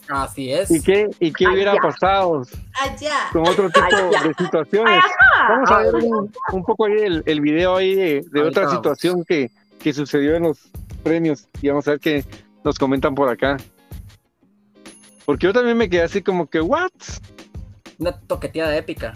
así 0.10 0.52
es. 0.52 0.72
¿Y 0.72 0.82
qué, 0.82 1.08
y 1.20 1.32
qué 1.32 1.48
hubiera 1.48 1.76
pasado 1.76 2.42
con 3.32 3.48
otro 3.48 3.70
tipo 3.70 3.96
de 3.96 4.34
situaciones? 4.34 5.04
Vamos 5.48 5.70
a 5.70 5.78
ver 5.78 5.96
un, 5.96 6.64
poco 6.64 6.86
ahí 6.86 6.94
el, 7.04 7.24
el, 7.28 7.42
video 7.42 7.76
ahí 7.76 7.94
de, 7.94 8.42
otra 8.42 8.68
situación 8.68 9.24
que, 9.24 9.52
que 9.78 9.94
sucedió 9.94 10.36
en 10.36 10.44
los 10.44 10.58
premios 11.04 11.48
y 11.62 11.70
vamos 11.70 11.88
a 11.88 11.92
ver 11.92 12.00
qué 12.00 12.26
nos 12.64 12.80
comentan 12.80 13.14
por 13.14 13.30
acá. 13.30 13.58
Porque 15.26 15.46
yo 15.46 15.54
también 15.54 15.78
me 15.78 15.88
quedé 15.88 16.02
así 16.02 16.24
como 16.24 16.50
que, 16.50 16.62
¿what? 16.62 16.90
Una 18.00 18.20
toqueteada 18.22 18.76
épica. 18.76 19.14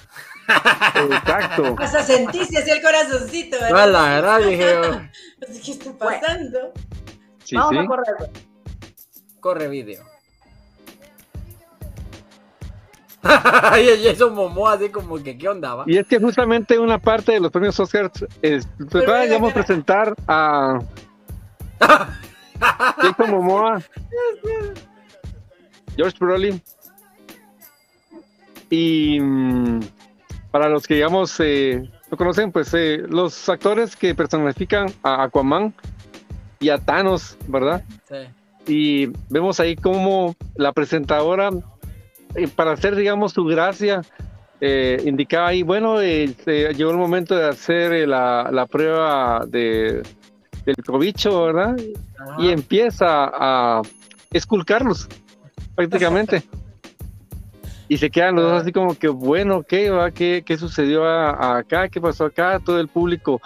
Exacto. 1.09 1.75
Sea, 1.87 2.03
sentiste 2.03 2.59
así 2.59 2.69
el 2.69 2.81
corazoncito, 2.83 3.57
¿verdad? 3.59 3.91
la 3.91 4.03
verdad, 4.03 4.39
dije. 4.41 4.75
¿Qué 5.65 5.71
está 5.71 5.97
pasando? 5.97 6.73
Vamos 7.51 7.83
a 7.83 7.87
correr. 7.87 8.15
Corre 9.39 9.67
video. 9.67 10.03
y 13.79 14.07
eso 14.07 14.29
momó 14.31 14.67
así 14.67 14.89
como 14.89 15.21
que, 15.21 15.37
¿qué 15.37 15.47
onda? 15.47 15.75
Va? 15.75 15.83
Y 15.87 15.97
es 15.97 16.07
que 16.07 16.19
justamente 16.19 16.77
una 16.77 16.99
parte 16.99 17.33
de 17.33 17.39
los 17.39 17.51
premios 17.51 17.79
Oscars, 17.79 18.25
es, 18.41 18.67
vamos 18.77 19.51
a 19.51 19.53
presentar 19.53 20.13
a 20.27 20.79
Jason 22.97 23.31
Momoa, 23.31 23.81
George 25.95 26.17
Brolin, 26.19 26.61
y 28.69 29.19
mm, 29.21 29.79
para 30.51 30.67
los 30.67 30.85
que 30.85 30.95
digamos 30.95 31.39
eh, 31.39 31.89
no 32.11 32.17
conocen, 32.17 32.51
pues 32.51 32.73
eh, 32.73 33.03
los 33.07 33.47
actores 33.47 33.95
que 33.95 34.15
personifican 34.15 34.87
a 35.03 35.23
Aquaman, 35.23 35.73
y 36.63 36.69
a 36.69 36.77
Thanos, 36.77 37.37
¿verdad? 37.47 37.83
Sí. 38.07 38.15
Y 38.65 39.11
vemos 39.29 39.59
ahí 39.59 39.75
como 39.75 40.35
la 40.55 40.71
presentadora, 40.71 41.49
eh, 42.35 42.47
para 42.47 42.71
hacer, 42.71 42.95
digamos, 42.95 43.33
su 43.33 43.43
gracia, 43.43 44.01
eh, 44.61 45.01
indicaba 45.05 45.49
ahí, 45.49 45.61
bueno, 45.61 46.01
eh, 46.01 46.33
llegó 46.45 46.91
el 46.91 46.97
momento 46.97 47.35
de 47.35 47.49
hacer 47.49 48.07
la, 48.07 48.67
prueba 48.71 49.43
de, 49.45 50.03
del 50.65 50.75
cobicho, 50.85 51.43
¿verdad? 51.43 51.75
Y 52.39 52.47
empieza 52.47 53.05
a 53.07 53.81
esculcarlos, 54.31 55.09
prácticamente. 55.75 56.43
y 57.89 57.97
se 57.97 58.09
quedan 58.09 58.35
los 58.35 58.45
dos 58.45 58.61
así 58.61 58.71
como 58.71 58.95
que, 58.95 59.09
bueno, 59.09 59.63
¿qué, 59.63 59.89
va? 59.89 60.11
¿Qué, 60.11 60.43
qué 60.45 60.57
sucedió 60.57 61.05
acá? 61.05 61.89
¿Qué 61.89 61.99
pasó 61.99 62.23
acá? 62.25 62.61
Todo 62.63 62.79
el 62.79 62.87
público 62.87 63.41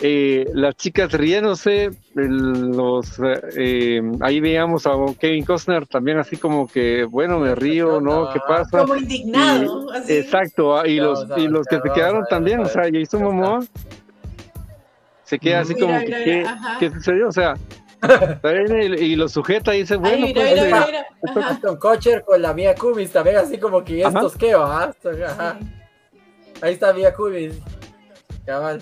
eh, 0.00 0.48
las 0.54 0.76
chicas 0.76 1.12
riéndose, 1.12 1.90
los 2.14 3.20
eh, 3.56 4.00
ahí 4.20 4.38
veíamos 4.38 4.86
a 4.86 4.92
Kevin 5.18 5.44
Costner 5.44 5.86
también 5.86 6.18
así 6.18 6.36
como 6.36 6.68
que, 6.68 7.04
bueno, 7.04 7.40
me 7.40 7.56
río, 7.56 8.00
¿no? 8.00 8.32
¿Qué 8.32 8.38
pasa? 8.46 8.78
Como 8.78 8.94
indignado. 8.94 9.88
Exacto, 10.06 10.78
ah, 10.78 10.86
y 10.86 10.96
los, 10.96 11.26
y 11.36 11.48
los 11.48 11.66
que 11.66 11.80
se 11.80 11.90
quedaron 11.92 12.24
también, 12.30 12.60
o 12.60 12.66
sea, 12.66 12.84
Jason 12.92 13.24
Momoa 13.24 13.60
se 15.24 15.38
queda 15.38 15.60
así 15.60 15.74
como 15.74 15.98
que, 15.98 16.46
¿qué, 16.78 16.90
sucedió? 16.90 17.28
O 17.28 17.32
sea, 17.32 17.54
y, 19.00 19.16
lo 19.16 19.28
sujeta 19.28 19.74
y 19.74 19.80
dice, 19.80 19.96
bueno, 19.96 20.28
pues, 20.32 21.58
con 21.60 21.76
Cocher, 21.76 22.22
con 22.24 22.40
la 22.40 22.54
mía 22.54 22.76
Cubis 22.76 23.10
también 23.10 23.38
así 23.38 23.58
como 23.58 23.82
que 23.82 24.02
estos 24.02 24.36
qué 24.36 24.54
va, 24.54 24.94
ahí 26.62 26.72
está 26.72 26.92
Mia 26.92 27.12
Cubis, 27.12 27.54
cabal. 28.46 28.80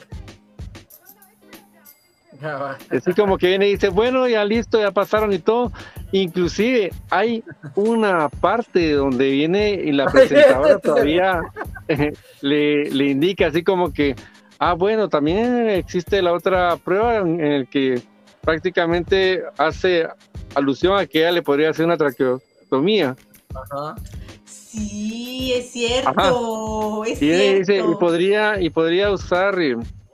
Así 2.90 3.12
como 3.14 3.38
que 3.38 3.48
viene 3.48 3.68
y 3.68 3.72
dice, 3.72 3.88
bueno, 3.88 4.26
ya 4.28 4.44
listo, 4.44 4.80
ya 4.80 4.90
pasaron 4.90 5.32
y 5.32 5.38
todo. 5.38 5.72
Inclusive 6.12 6.92
hay 7.10 7.42
una 7.74 8.28
parte 8.28 8.92
donde 8.92 9.30
viene 9.30 9.70
y 9.70 9.92
la 9.92 10.06
presentadora 10.12 10.78
todavía 10.78 11.40
eh, 11.88 12.12
le, 12.40 12.90
le 12.90 13.04
indica 13.06 13.48
así 13.48 13.62
como 13.62 13.92
que, 13.92 14.14
ah, 14.58 14.74
bueno, 14.74 15.08
también 15.08 15.68
existe 15.68 16.22
la 16.22 16.32
otra 16.32 16.76
prueba 16.76 17.16
en 17.16 17.40
el 17.40 17.68
que 17.68 18.02
prácticamente 18.40 19.42
hace 19.58 20.06
alusión 20.54 20.98
a 20.98 21.06
que 21.06 21.18
ella 21.18 21.32
le 21.32 21.42
podría 21.42 21.70
hacer 21.70 21.84
una 21.84 21.96
traqueotomía. 21.96 23.16
Ajá. 23.54 23.96
Sí, 24.44 25.52
es 25.54 25.70
cierto. 25.70 27.04
Es 27.04 27.22
y, 27.22 27.26
cierto. 27.26 27.58
Dice, 27.58 27.78
y 27.78 27.94
podría 27.96 28.60
y 28.60 28.70
podría 28.70 29.10
usar 29.10 29.56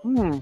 hmm, 0.03 0.39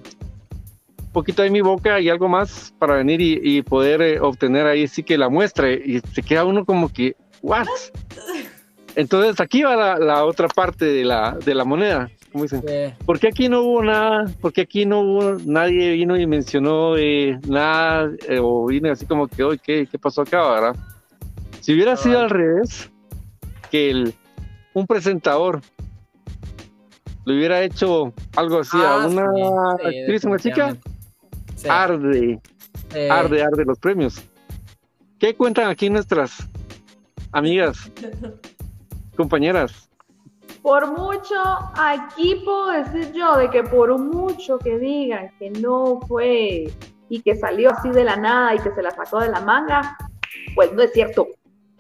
poquito 1.13 1.43
de 1.43 1.51
mi 1.51 1.61
boca 1.61 2.01
y 2.01 2.09
algo 2.09 2.29
más 2.29 2.75
para 2.79 2.97
venir 2.97 3.21
y, 3.21 3.63
poder 3.63 4.03
eh, 4.03 4.21
obtener 4.21 4.67
ahí 4.67 4.87
sí 4.89 5.03
que 5.03 5.19
la 5.19 5.29
muestra 5.29 5.71
y 5.71 6.01
se 6.13 6.23
queda 6.23 6.45
uno 6.45 6.65
como 6.65 6.89
que, 6.89 7.17
¿what? 7.43 7.67
Entonces 8.97 9.41
aquí 9.41 9.63
va 9.63 9.99
la, 9.99 10.25
otra 10.25 10.49
parte 10.49 10.85
de 10.85 11.05
la, 11.05 11.37
de 11.45 11.55
la 11.55 11.65
moneda, 11.65 12.11
como 12.33 12.45
dicen. 12.45 12.63
aquí 13.29 13.49
no 13.49 13.63
hubo 13.63 13.85
nada? 13.85 14.27
porque 14.41 14.63
aquí 14.63 14.87
no 14.87 15.01
hubo, 15.01 15.37
nadie 15.45 15.93
vino 15.93 16.17
y 16.17 16.27
mencionó 16.27 16.97
eh, 16.97 17.39
nada 17.47 18.11
eh, 18.29 18.39
o 18.43 18.67
vino 18.67 18.91
así 18.91 19.07
como 19.07 19.29
que, 19.29 19.45
oye, 19.45 19.61
¿qué, 19.63 19.87
¿qué 19.91 19.99
pasó 19.99 20.23
acá, 20.23 20.51
verdad? 20.51 20.77
Si 21.61 21.75
hubiera 21.75 21.97
sido 21.97 22.19
al 22.21 22.31
revés, 22.31 22.91
que 23.71 23.91
el, 23.91 24.15
un 24.75 24.87
presentador 24.87 25.61
le 27.25 27.37
hubiera 27.37 27.63
hecho 27.63 28.13
algo 28.37 28.61
así 28.61 28.77
a 28.77 29.03
ah, 29.03 29.07
una 29.07 29.73
actriz, 29.75 30.25
una 30.25 30.39
chica, 30.39 30.77
Arde, 31.69 32.41
arde, 33.11 33.43
arde 33.43 33.65
los 33.65 33.79
premios. 33.79 34.23
¿Qué 35.19 35.35
cuentan 35.35 35.69
aquí 35.69 35.91
nuestras 35.91 36.49
amigas, 37.33 37.91
compañeras? 39.17 39.89
Por 40.63 40.87
mucho, 40.99 41.35
aquí 41.75 42.43
puedo 42.45 42.71
decir 42.71 43.13
yo 43.13 43.37
de 43.37 43.51
que 43.51 43.63
por 43.63 43.99
mucho 43.99 44.59
que 44.59 44.79
digan 44.79 45.31
que 45.39 45.51
no 45.51 46.01
fue 46.07 46.73
y 47.09 47.23
que 47.23 47.37
salió 47.37 47.71
así 47.71 47.91
de 47.91 48.05
la 48.05 48.17
nada 48.17 48.55
y 48.55 48.59
que 48.59 48.73
se 48.73 48.83
la 48.83 48.91
sacó 48.91 49.21
de 49.21 49.29
la 49.29 49.41
manga, 49.41 49.97
pues 50.55 50.73
no 50.73 50.83
es 50.83 50.93
cierto. 50.93 51.29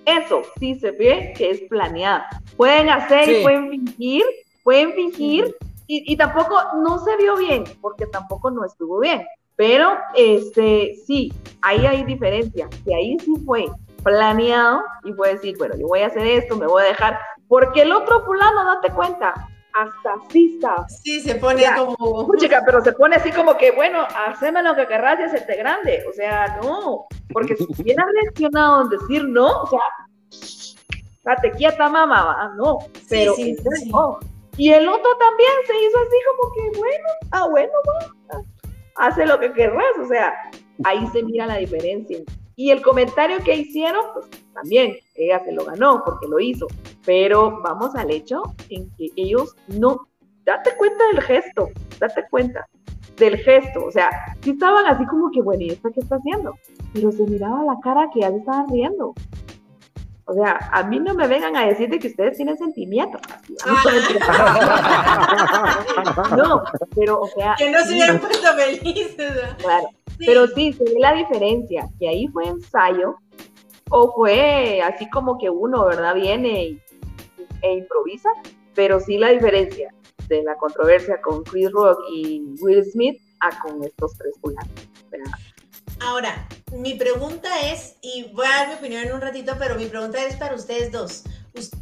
eso 0.05 0.43
sí 0.59 0.74
se 0.77 0.90
ve 0.93 1.32
que 1.36 1.51
es 1.51 1.61
planeado. 1.62 2.24
Pueden 2.57 2.89
hacer 2.89 3.28
y 3.28 3.43
pueden 3.43 3.70
fingir, 3.70 4.24
pueden 4.65 4.93
fingir, 4.93 5.57
y, 5.86 6.12
y, 6.12 6.16
tampoco 6.16 6.57
no 6.85 6.98
se 7.01 7.16
vio 7.16 7.36
bien, 7.36 7.65
porque 7.81 8.07
tampoco 8.07 8.51
no 8.51 8.65
estuvo 8.65 9.01
bien. 9.01 9.23
Pero 9.61 9.99
este 10.16 10.95
sí, 11.07 11.31
ahí 11.61 11.85
hay 11.85 12.03
diferencia, 12.05 12.66
que 12.82 12.95
ahí 12.95 13.19
sí 13.19 13.35
fue 13.45 13.66
planeado 14.03 14.81
y 15.05 15.12
fue 15.12 15.35
decir, 15.35 15.59
bueno, 15.59 15.74
yo 15.77 15.87
voy 15.87 16.01
a 16.01 16.07
hacer 16.07 16.27
esto, 16.27 16.57
me 16.57 16.66
voy 16.66 16.82
a 16.82 16.87
dejar, 16.87 17.19
porque 17.47 17.82
el 17.82 17.93
otro 17.93 18.24
fulano, 18.24 18.65
date 18.65 18.91
cuenta, 18.91 19.35
hasta 19.74 20.15
así 20.15 20.55
está. 20.55 20.89
Sí, 20.89 21.20
se 21.20 21.35
pone 21.35 21.62
como. 21.77 22.27
Chica, 22.39 22.62
pero 22.65 22.82
se 22.82 22.95
pone 22.95 23.16
así 23.16 23.31
como 23.32 23.59
que, 23.59 23.73
bueno, 23.73 24.09
haceme 24.28 24.62
lo 24.62 24.74
que 24.74 24.87
querrás 24.87 25.20
y 25.20 25.24
hacerte 25.24 25.57
grande. 25.57 26.05
O 26.09 26.12
sea, 26.15 26.59
no. 26.62 27.05
Porque 27.31 27.55
si 27.55 27.65
hubiera 27.82 28.03
reaccionado 28.15 28.85
en 28.85 28.89
decir 28.89 29.28
no, 29.28 29.61
o 29.61 29.66
sea, 29.66 29.82
date 31.23 31.51
quieta, 31.51 31.87
mamá, 31.91 32.55
no. 32.57 32.78
Pero 33.11 33.35
sí, 33.35 33.59
no. 33.93 34.20
Y 34.57 34.73
el 34.73 34.89
otro 34.89 35.11
también 35.19 35.53
se 35.66 35.74
hizo 35.74 35.99
así 35.99 36.16
como 36.31 36.55
que, 36.55 36.78
bueno, 36.78 37.09
ah, 37.32 37.47
bueno, 37.47 37.73
hace 39.01 39.27
lo 39.27 39.40
que 39.40 39.52
querrás. 39.52 39.98
O 40.01 40.06
sea, 40.06 40.32
ahí 40.85 41.06
se 41.09 41.22
mira 41.22 41.47
la 41.47 41.56
diferencia. 41.56 42.18
Y 42.56 42.70
el 42.70 42.82
comentario 42.82 43.39
que 43.43 43.56
hicieron, 43.56 44.05
pues 44.12 44.27
también, 44.52 44.97
ella 45.14 45.43
se 45.44 45.52
lo 45.52 45.64
ganó 45.64 46.02
porque 46.05 46.28
lo 46.28 46.39
hizo. 46.39 46.66
Pero 47.06 47.60
vamos 47.62 47.94
al 47.94 48.10
hecho 48.10 48.43
en 48.68 48.90
que 48.97 49.09
ellos 49.16 49.56
no, 49.68 50.06
date 50.44 50.70
cuenta 50.77 51.02
del 51.12 51.22
gesto, 51.22 51.68
date 51.98 52.24
cuenta 52.31 52.68
del 53.16 53.39
gesto. 53.39 53.85
O 53.85 53.90
sea, 53.90 54.10
sí 54.43 54.51
estaban 54.51 54.86
así 54.86 55.06
como 55.06 55.31
que, 55.31 55.40
bueno, 55.40 55.62
¿y 55.62 55.70
esta 55.70 55.90
qué 55.90 56.01
está 56.01 56.16
haciendo? 56.16 56.55
Pero 56.93 57.10
se 57.12 57.22
miraba 57.24 57.64
la 57.64 57.78
cara 57.82 58.09
que 58.12 58.20
ya 58.20 58.31
se 58.31 58.36
estaban 58.36 58.68
riendo. 58.68 59.14
O 60.31 60.35
sea, 60.35 60.70
a 60.70 60.85
mí 60.85 61.01
no 61.01 61.12
me 61.12 61.27
vengan 61.27 61.57
a 61.57 61.66
decir 61.66 61.90
de 61.90 61.98
que 61.98 62.07
ustedes 62.07 62.36
tienen 62.36 62.57
sentimientos. 62.57 63.20
no, 66.36 66.62
pero, 66.94 67.23
o 67.23 67.27
sea. 67.27 67.57
Que 67.59 67.69
no 67.69 67.85
se 67.85 67.94
hubieran 67.94 68.20
puesto 68.20 68.47
felices. 68.55 69.32
Claro. 69.59 69.89
Pero 70.19 70.47
sí, 70.47 70.73
se 70.73 70.85
ve 70.85 70.94
la 71.01 71.15
diferencia, 71.15 71.89
que 71.98 72.09
ahí 72.09 72.28
fue 72.28 72.47
ensayo 72.47 73.16
o 73.90 74.12
fue 74.12 74.81
así 74.82 75.11
como 75.11 75.36
que 75.36 75.51
uno, 75.51 75.86
¿verdad? 75.86 76.15
Viene 76.15 76.81
e 77.62 77.74
improvisa, 77.74 78.31
pero 78.77 79.01
sí 79.01 79.19
la 79.19 79.31
diferencia 79.31 79.93
de 80.28 80.44
la 80.44 80.55
controversia 80.55 81.20
con 81.23 81.43
Chris 81.43 81.73
Rock 81.73 81.98
y 82.12 82.55
Will 82.61 82.85
Smith 82.85 83.20
a 83.40 83.51
con 83.59 83.82
estos 83.82 84.16
tres 84.16 84.36
fulanos. 84.40 84.70
Ahora, 86.01 86.48
mi 86.72 86.94
pregunta 86.94 87.48
es, 87.70 87.97
y 88.01 88.31
voy 88.32 88.47
a 88.47 88.51
dar 88.51 88.68
mi 88.68 88.74
opinión 88.74 89.05
en 89.05 89.12
un 89.12 89.20
ratito, 89.20 89.55
pero 89.59 89.77
mi 89.77 89.86
pregunta 89.86 90.24
es 90.24 90.36
para 90.36 90.55
ustedes 90.55 90.90
dos, 90.90 91.24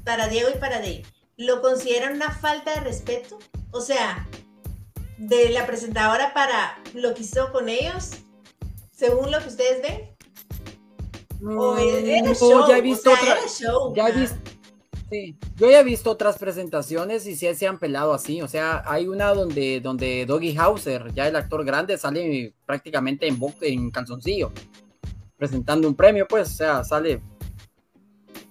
para 0.04 0.28
Diego 0.28 0.48
y 0.54 0.58
para 0.58 0.78
Dave. 0.78 1.04
¿Lo 1.36 1.62
consideran 1.62 2.14
una 2.14 2.32
falta 2.32 2.74
de 2.74 2.80
respeto? 2.80 3.38
O 3.70 3.80
sea, 3.80 4.26
de 5.18 5.50
la 5.50 5.66
presentadora 5.66 6.34
para 6.34 6.82
lo 6.94 7.14
que 7.14 7.22
hizo 7.22 7.52
con 7.52 7.68
ellos, 7.68 8.10
según 8.90 9.30
lo 9.30 9.38
que 9.40 9.48
ustedes 9.48 9.82
ven. 9.82 10.16
O 11.56 11.76
era 11.76 12.34
show, 12.34 12.66
ya 12.68 12.78
he 12.78 12.80
visto 12.80 13.12
ya 13.94 14.08
he 14.08 14.12
visto, 14.12 14.36
sí, 15.10 15.36
yo 15.56 15.70
ya 15.70 15.80
he 15.80 15.84
visto 15.84 16.10
otras 16.10 16.38
presentaciones 16.38 17.26
y 17.26 17.36
sí 17.36 17.52
se 17.54 17.66
han 17.66 17.78
pelado 17.78 18.12
así. 18.12 18.42
O 18.42 18.48
sea, 18.48 18.82
hay 18.86 19.08
una 19.08 19.34
donde, 19.34 19.80
donde 19.80 20.26
Doggy 20.26 20.56
Hauser, 20.56 21.12
ya 21.14 21.28
el 21.28 21.36
actor 21.36 21.64
grande, 21.64 21.98
sale 21.98 22.54
prácticamente 22.66 23.26
en, 23.26 23.38
en 23.62 23.90
calzoncillo, 23.90 24.52
presentando 25.36 25.88
un 25.88 25.94
premio, 25.94 26.26
pues, 26.28 26.50
o 26.50 26.54
sea, 26.54 26.84
sale. 26.84 27.20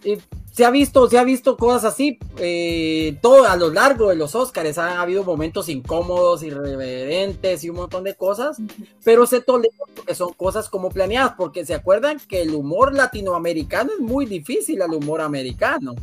Y 0.04 0.18
se 0.58 0.66
ha 0.66 0.72
visto, 0.72 1.08
se 1.08 1.20
ha 1.20 1.24
visto 1.24 1.56
cosas 1.56 1.94
así, 1.94 2.18
eh, 2.40 3.16
todo 3.22 3.46
a 3.46 3.56
lo 3.56 3.70
largo 3.70 4.10
de 4.10 4.16
los 4.16 4.34
Oscars 4.34 4.80
han 4.80 4.98
habido 4.98 5.24
momentos 5.24 5.70
incómodos, 5.70 6.42
irreverentes 6.42 7.64
y 7.64 7.70
un 7.70 7.76
montón 7.76 8.04
de 8.04 8.16
cosas, 8.16 8.58
pero 9.04 9.28
se 9.28 9.40
tolera 9.40 9.76
porque 9.96 10.16
son 10.16 10.34
cosas 10.34 10.68
como 10.68 10.90
planeadas, 10.90 11.36
porque 11.38 11.64
se 11.64 11.76
acuerdan 11.76 12.20
que 12.28 12.42
el 12.42 12.56
humor 12.56 12.96
latinoamericano 12.96 13.92
es 13.94 14.00
muy 14.00 14.26
difícil 14.26 14.82
al 14.82 14.96
humor 14.96 15.22
americano. 15.22 15.94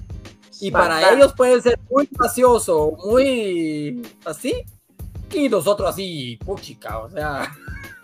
Y 0.61 0.71
para 0.71 1.13
ellos 1.13 1.33
puede 1.35 1.61
ser 1.61 1.79
muy 1.91 2.09
gracioso, 2.11 2.97
muy 3.05 4.03
así, 4.25 4.65
y 5.33 5.49
nosotros 5.49 5.91
así, 5.91 6.39
puchica, 6.45 6.99
o 6.99 7.11
sea. 7.11 7.53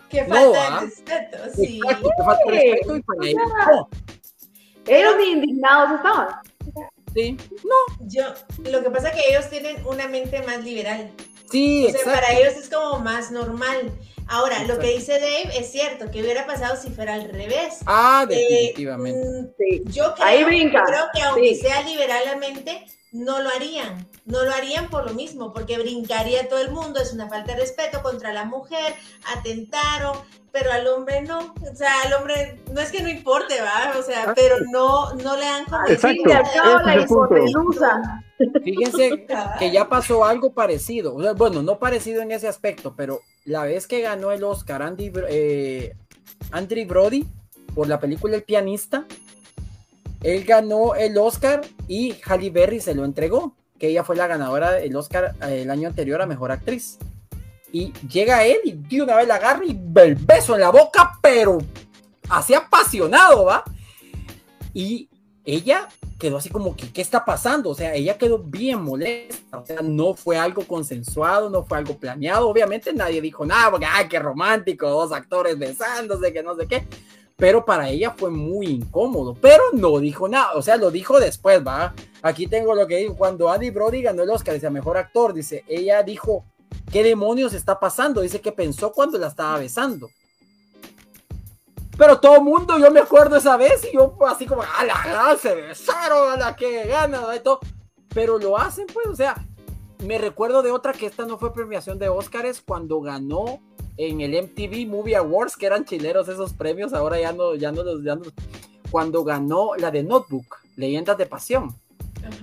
Que 0.09 0.25
falta 0.27 0.49
de 0.49 0.57
¿ah? 0.57 0.79
respeto, 0.81 1.37
sí. 1.55 1.79
que 1.79 2.23
falta 2.23 2.51
de 2.51 2.51
respeto 2.51 2.95
y 2.95 3.01
para 3.01 3.27
ellos 3.27 3.41
no. 3.67 3.89
Ellos 4.85 5.13
indignados 5.25 5.97
estaban. 5.97 6.27
Sí, 7.13 7.37
no. 7.63 8.07
Yo, 8.07 8.23
lo 8.69 8.83
que 8.83 8.89
pasa 8.89 9.09
es 9.09 9.15
que 9.15 9.29
ellos 9.29 9.49
tienen 9.49 9.85
una 9.85 10.07
mente 10.07 10.41
más 10.43 10.63
liberal. 10.63 11.11
Sí, 11.49 11.85
o 11.87 11.91
sea, 11.91 12.13
para 12.13 12.31
ellos 12.39 12.53
es 12.55 12.69
como 12.69 12.99
más 12.99 13.31
normal. 13.31 13.91
Ahora, 14.31 14.63
lo 14.63 14.79
que 14.79 14.87
dice 14.95 15.19
Dave 15.19 15.51
es 15.59 15.73
cierto, 15.73 16.09
que 16.09 16.21
hubiera 16.21 16.45
pasado 16.47 16.77
si 16.81 16.89
fuera 16.89 17.15
al 17.15 17.29
revés. 17.29 17.79
Ah, 17.85 18.25
eh, 18.29 18.33
definitivamente. 18.33 19.19
Mm, 19.19 19.89
yo 19.91 20.15
creo, 20.15 20.47
creo 20.47 21.05
que 21.13 21.21
aunque 21.21 21.55
sea 21.55 21.81
liberalmente, 21.81 22.85
no 23.11 23.41
lo 23.41 23.49
harían. 23.49 24.07
No 24.25 24.45
lo 24.45 24.53
harían 24.53 24.89
por 24.89 25.05
lo 25.05 25.13
mismo, 25.13 25.51
porque 25.51 25.77
brincaría 25.77 26.47
todo 26.47 26.61
el 26.61 26.71
mundo, 26.71 27.01
es 27.01 27.11
una 27.11 27.27
falta 27.27 27.55
de 27.55 27.59
respeto 27.59 28.01
contra 28.01 28.31
la 28.31 28.45
mujer, 28.45 28.93
atentaron, 29.35 30.17
pero 30.53 30.71
al 30.71 30.87
hombre 30.87 31.23
no. 31.23 31.53
O 31.69 31.75
sea, 31.75 31.91
al 32.05 32.13
hombre 32.13 32.61
no 32.71 32.79
es 32.79 32.89
que 32.89 33.03
no 33.03 33.09
importe, 33.09 33.55
¿va? 33.61 33.99
O 33.99 34.01
sea, 34.01 34.33
pero 34.33 34.55
no, 34.71 35.13
no 35.15 35.35
le 35.35 35.45
Exacto. 35.89 36.29
la 36.29 37.05
Fíjense 38.63 39.27
que 39.59 39.71
ya 39.71 39.89
pasó 39.89 40.23
algo 40.23 40.53
parecido. 40.53 41.17
Bueno, 41.35 41.61
no 41.61 41.79
parecido 41.79 42.21
en 42.21 42.31
ese 42.31 42.47
aspecto, 42.47 42.93
pero 42.95 43.19
la 43.45 43.63
vez 43.63 43.87
que 43.87 44.01
ganó 44.01 44.31
el 44.31 44.43
Oscar 44.43 44.81
Andy, 44.81 45.11
eh, 45.29 45.95
Brody 46.87 47.25
por 47.73 47.87
la 47.87 47.99
película 47.99 48.35
El 48.35 48.43
pianista, 48.43 49.05
él 50.21 50.43
ganó 50.43 50.95
el 50.95 51.17
Oscar 51.17 51.61
y 51.87 52.15
Halle 52.25 52.51
Berry 52.51 52.79
se 52.79 52.93
lo 52.93 53.05
entregó, 53.05 53.55
que 53.79 53.87
ella 53.87 54.03
fue 54.03 54.15
la 54.15 54.27
ganadora 54.27 54.73
del 54.73 54.95
Oscar 54.95 55.35
eh, 55.41 55.63
el 55.63 55.71
año 55.71 55.87
anterior 55.87 56.21
a 56.21 56.27
Mejor 56.27 56.51
Actriz. 56.51 56.99
Y 57.71 57.93
llega 58.07 58.45
él 58.45 58.57
y 58.65 58.73
de 58.73 59.01
una 59.01 59.15
vez 59.15 59.27
la 59.27 59.35
agarra 59.35 59.65
y 59.65 59.71
el 59.71 60.15
beso 60.15 60.55
en 60.55 60.61
la 60.61 60.69
boca, 60.69 61.17
pero 61.21 61.59
así 62.29 62.53
apasionado, 62.53 63.45
¿va? 63.45 63.63
Y 64.73 65.09
ella 65.45 65.87
quedó 66.19 66.37
así 66.37 66.49
como 66.49 66.75
que, 66.75 66.91
¿qué 66.91 67.01
está 67.01 67.25
pasando? 67.25 67.71
O 67.71 67.75
sea, 67.75 67.95
ella 67.95 68.17
quedó 68.17 68.39
bien 68.39 68.81
molesta, 68.81 69.57
o 69.57 69.65
sea, 69.65 69.81
no 69.81 70.13
fue 70.13 70.37
algo 70.37 70.63
consensuado, 70.67 71.49
no 71.49 71.63
fue 71.63 71.79
algo 71.79 71.97
planeado, 71.97 72.47
obviamente 72.47 72.93
nadie 72.93 73.21
dijo 73.21 73.45
nada, 73.45 73.71
porque, 73.71 73.87
ay, 73.89 74.07
qué 74.07 74.19
romántico, 74.19 74.87
dos 74.87 75.11
actores 75.11 75.57
besándose, 75.57 76.31
que 76.31 76.43
no 76.43 76.55
sé 76.55 76.67
qué, 76.67 76.85
pero 77.35 77.65
para 77.65 77.89
ella 77.89 78.11
fue 78.15 78.29
muy 78.29 78.67
incómodo, 78.67 79.33
pero 79.33 79.63
no 79.73 79.97
dijo 79.99 80.29
nada, 80.29 80.51
o 80.53 80.61
sea, 80.61 80.77
lo 80.77 80.91
dijo 80.91 81.19
después, 81.19 81.65
va. 81.65 81.93
Aquí 82.21 82.45
tengo 82.45 82.75
lo 82.75 82.85
que 82.85 82.97
dijo, 82.97 83.15
cuando 83.15 83.49
Andy 83.49 83.71
Brody 83.71 84.03
ganó 84.03 84.21
el 84.21 84.29
Oscar, 84.29 84.53
dice, 84.53 84.69
mejor 84.69 84.97
actor, 84.97 85.33
dice, 85.33 85.63
ella 85.67 86.03
dijo, 86.03 86.45
¿qué 86.91 87.03
demonios 87.03 87.53
está 87.53 87.79
pasando? 87.79 88.21
Dice 88.21 88.41
que 88.41 88.51
pensó 88.51 88.91
cuando 88.91 89.17
la 89.17 89.27
estaba 89.27 89.57
besando. 89.57 90.11
Pero 92.01 92.19
todo 92.19 92.37
el 92.37 92.41
mundo, 92.41 92.79
yo 92.79 92.89
me 92.89 92.99
acuerdo 92.99 93.35
esa 93.35 93.57
vez 93.57 93.85
y 93.85 93.93
yo 93.93 94.17
así 94.27 94.47
como, 94.47 94.63
a 94.63 94.83
la 94.83 95.37
se 95.39 95.53
besaron, 95.53 96.31
a 96.31 96.35
la 96.35 96.55
que 96.55 96.87
gana, 96.87 97.21
y 97.35 97.41
todo. 97.41 97.59
Pero 98.11 98.39
lo 98.39 98.57
hacen, 98.57 98.87
pues, 98.91 99.05
o 99.05 99.15
sea, 99.15 99.35
me 100.03 100.17
recuerdo 100.17 100.63
de 100.63 100.71
otra 100.71 100.93
que 100.93 101.05
esta 101.05 101.27
no 101.27 101.37
fue 101.37 101.53
premiación 101.53 101.99
de 101.99 102.09
Oscars 102.09 102.59
cuando 102.59 103.01
ganó 103.01 103.59
en 103.97 104.19
el 104.19 104.31
MTV 104.31 104.87
Movie 104.89 105.15
Awards, 105.15 105.55
que 105.55 105.67
eran 105.67 105.85
chileros 105.85 106.27
esos 106.27 106.53
premios, 106.53 106.91
ahora 106.93 107.19
ya 107.19 107.33
no, 107.33 107.53
ya 107.53 107.71
no 107.71 107.83
los, 107.83 108.03
ya 108.03 108.17
cuando 108.89 109.23
ganó 109.23 109.75
la 109.77 109.91
de 109.91 110.01
Notebook, 110.01 110.57
Leyendas 110.77 111.19
de 111.19 111.27
Pasión. 111.27 111.75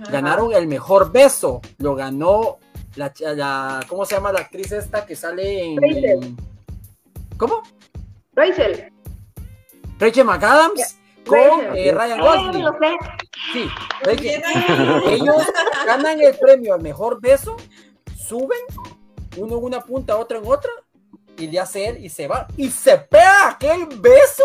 Ganaron 0.09 0.53
el 0.53 0.67
mejor 0.67 1.11
beso, 1.11 1.59
lo 1.79 1.95
ganó 1.95 2.59
la, 2.95 3.13
la, 3.35 3.85
¿cómo 3.89 4.05
se 4.05 4.15
llama 4.15 4.31
la 4.31 4.39
actriz 4.39 4.71
esta 4.71 5.05
que 5.05 5.17
sale 5.17 5.73
en... 5.73 6.37
¿Cómo? 7.35 7.61
Rachel. 8.33 8.93
Rachel 9.99 10.25
McAdams 10.25 10.97
con 11.25 11.75
eh, 11.75 11.91
Ryan 11.91 12.21
Gosling. 12.21 12.65
Sí, 13.53 13.69
ellos 15.07 15.43
ganan 15.85 16.19
el 16.19 16.37
premio 16.37 16.73
al 16.73 16.81
mejor 16.81 17.19
beso, 17.21 17.57
suben 18.17 18.59
uno 19.37 19.57
en 19.57 19.63
una 19.63 19.81
punta, 19.81 20.17
otro 20.17 20.39
en 20.39 20.47
otra, 20.47 20.71
y 21.37 21.47
le 21.47 21.59
hace 21.59 21.87
él 21.87 22.03
y 22.03 22.09
se 22.09 22.27
va. 22.27 22.47
Y 22.57 22.69
se 22.69 22.97
pega 22.97 23.49
aquel 23.49 23.85
beso 23.99 24.43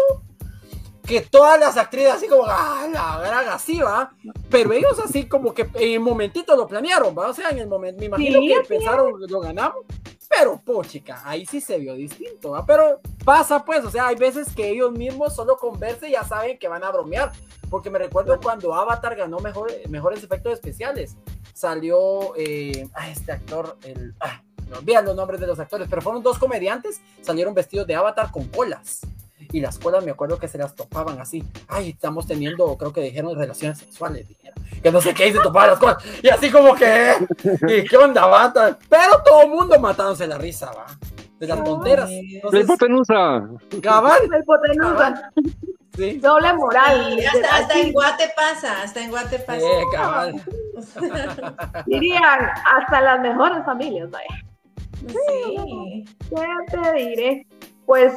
que 1.06 1.20
todas 1.20 1.60
las 1.60 1.76
actrices 1.76 2.12
así 2.12 2.28
como, 2.28 2.44
ah, 2.46 2.86
la 2.90 3.20
gran 3.20 3.48
así, 3.48 3.78
va. 3.80 4.12
Pero 4.50 4.72
ellos 4.72 4.98
así 4.98 5.26
como 5.26 5.52
que 5.52 5.62
en 5.74 5.92
el 5.92 6.00
momentito 6.00 6.56
lo 6.56 6.66
planearon, 6.66 7.14
va. 7.16 7.28
O 7.28 7.34
sea, 7.34 7.50
en 7.50 7.58
el 7.58 7.66
momento, 7.66 8.00
me 8.00 8.06
imagino 8.06 8.40
que 8.40 8.68
pensaron, 8.68 9.14
lo 9.28 9.40
ganamos. 9.40 9.84
Pero, 10.36 10.60
pochica, 10.60 11.22
ahí 11.24 11.46
sí 11.46 11.60
se 11.60 11.78
vio 11.78 11.94
distinto, 11.94 12.50
¿va? 12.50 12.64
Pero 12.66 13.00
pasa, 13.24 13.64
pues, 13.64 13.84
o 13.84 13.90
sea, 13.90 14.08
hay 14.08 14.16
veces 14.16 14.52
que 14.54 14.68
ellos 14.68 14.92
mismos 14.92 15.34
solo 15.34 15.56
conversen 15.56 16.10
y 16.10 16.12
ya 16.12 16.24
saben 16.24 16.58
que 16.58 16.68
van 16.68 16.82
a 16.82 16.90
bromear. 16.90 17.32
Porque 17.70 17.90
me 17.90 17.98
recuerdo 17.98 18.38
cuando 18.40 18.74
Avatar 18.74 19.16
ganó 19.16 19.38
mejor, 19.38 19.70
mejores 19.88 20.22
efectos 20.22 20.52
especiales. 20.52 21.16
Salió 21.52 22.34
eh, 22.36 22.88
este 23.10 23.32
actor, 23.32 23.76
el. 23.82 24.14
Ah, 24.20 24.42
no 24.68 24.78
olvidan 24.78 25.04
los 25.04 25.16
nombres 25.16 25.40
de 25.40 25.46
los 25.46 25.58
actores, 25.58 25.88
pero 25.88 26.02
fueron 26.02 26.22
dos 26.22 26.38
comediantes, 26.38 27.00
salieron 27.20 27.54
vestidos 27.54 27.86
de 27.86 27.94
Avatar 27.94 28.30
con 28.30 28.48
colas 28.48 29.02
y 29.38 29.60
las 29.60 29.78
colas 29.78 30.04
me 30.04 30.10
acuerdo 30.10 30.38
que 30.38 30.48
se 30.48 30.58
las 30.58 30.74
topaban 30.74 31.20
así. 31.20 31.44
Ay, 31.68 31.90
estamos 31.90 32.26
teniendo, 32.26 32.76
creo 32.76 32.92
que 32.92 33.00
dijeron 33.00 33.36
relaciones 33.38 33.78
sexuales, 33.78 34.26
dijeron. 34.28 34.54
Que 34.82 34.90
no 34.90 35.00
sé 35.00 35.14
qué, 35.14 35.28
y 35.28 35.32
se 35.32 35.40
topaban 35.40 35.70
las 35.70 35.78
colas. 35.78 35.96
Y 36.22 36.28
así 36.28 36.50
como 36.50 36.74
que, 36.74 37.14
¿y 37.68 37.84
qué 37.84 37.96
onda, 37.96 38.26
bata? 38.26 38.78
Pero 38.88 39.22
todo 39.24 39.42
el 39.42 39.50
mundo 39.50 39.78
matándose 39.78 40.26
la 40.26 40.38
risa, 40.38 40.72
va. 40.72 40.86
De 41.38 41.46
las 41.46 41.64
tonteras. 41.64 42.10
La 42.52 42.60
hipotenusa. 42.60 43.48
Cabal. 43.82 44.28
La 44.30 44.38
hipotenusa. 44.38 45.32
Sí. 45.96 46.18
Doble 46.18 46.52
moral. 46.54 47.16
Sí, 47.18 47.26
hasta, 47.26 47.56
hasta 47.56 47.78
en 47.78 47.92
Guate 47.92 48.32
pasa, 48.34 48.82
hasta 48.82 49.00
en 49.04 49.10
Guate 49.10 49.38
pasa. 49.40 49.64
Eh, 49.64 49.82
cabal. 49.92 50.42
Dirían, 51.86 52.50
hasta 52.76 53.00
las 53.00 53.20
mejores 53.20 53.64
familias, 53.64 54.10
vaya. 54.10 54.44
Sí. 55.06 56.04
¿Qué 56.30 56.46
te 56.70 56.92
diré? 56.94 57.46
Pues 57.86 58.14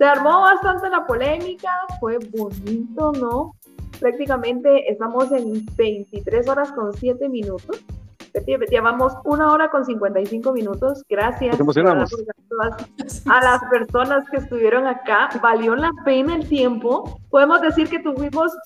se 0.00 0.06
armó 0.06 0.40
bastante 0.40 0.88
la 0.88 1.06
polémica, 1.06 1.68
fue 2.00 2.16
bonito, 2.34 3.12
¿no? 3.12 3.54
Prácticamente 4.00 4.90
estamos 4.90 5.30
en 5.30 5.66
23 5.76 6.48
horas 6.48 6.72
con 6.72 6.94
7 6.94 7.28
minutos. 7.28 7.84
Llevamos 8.70 9.12
una 9.24 9.52
hora 9.52 9.70
con 9.70 9.84
55 9.84 10.52
minutos. 10.54 11.04
Gracias 11.06 11.60
emocionamos. 11.60 12.10
a, 12.62 13.36
a 13.36 13.44
las 13.44 13.60
personas 13.70 14.24
que 14.30 14.38
estuvieron 14.38 14.86
acá. 14.86 15.28
Valió 15.42 15.76
la 15.76 15.90
pena 16.02 16.36
el 16.36 16.48
tiempo. 16.48 17.20
Podemos 17.28 17.60
decir 17.60 17.90
que 17.90 17.98
tuvimos 17.98 18.56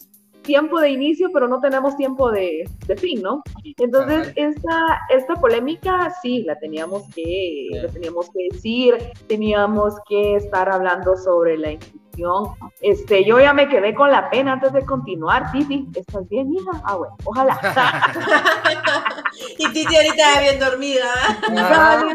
tiempo 0.44 0.80
de 0.80 0.90
inicio, 0.90 1.30
pero 1.32 1.48
no 1.48 1.60
tenemos 1.60 1.96
tiempo 1.96 2.30
de, 2.30 2.68
de 2.86 2.96
fin, 2.96 3.20
¿no? 3.22 3.42
Entonces, 3.78 4.32
esta, 4.36 5.00
esta 5.08 5.34
polémica 5.34 6.14
sí 6.22 6.42
la 6.44 6.56
teníamos 6.58 7.02
que, 7.14 7.68
la 7.72 7.88
teníamos 7.88 8.30
que 8.30 8.48
decir, 8.52 8.94
teníamos 9.26 9.94
que 10.08 10.36
estar 10.36 10.68
hablando 10.70 11.16
sobre 11.16 11.58
la 11.58 11.72
inclusión. 11.72 12.54
Este, 12.80 13.24
yo 13.24 13.40
ya 13.40 13.52
me 13.52 13.68
quedé 13.68 13.92
con 13.94 14.10
la 14.12 14.30
pena 14.30 14.52
antes 14.52 14.72
de 14.72 14.84
continuar. 14.84 15.50
Titi, 15.50 15.88
¿estás 15.94 16.28
bien, 16.28 16.54
hija? 16.54 16.70
Ah, 16.84 16.96
bueno, 16.96 17.16
ojalá. 17.24 17.58
y 19.58 19.72
Titi 19.72 19.96
ahorita 19.96 20.34
ya 20.34 20.40
bien 20.40 20.60
dormida. 20.60 21.10
Ah, 21.56 22.04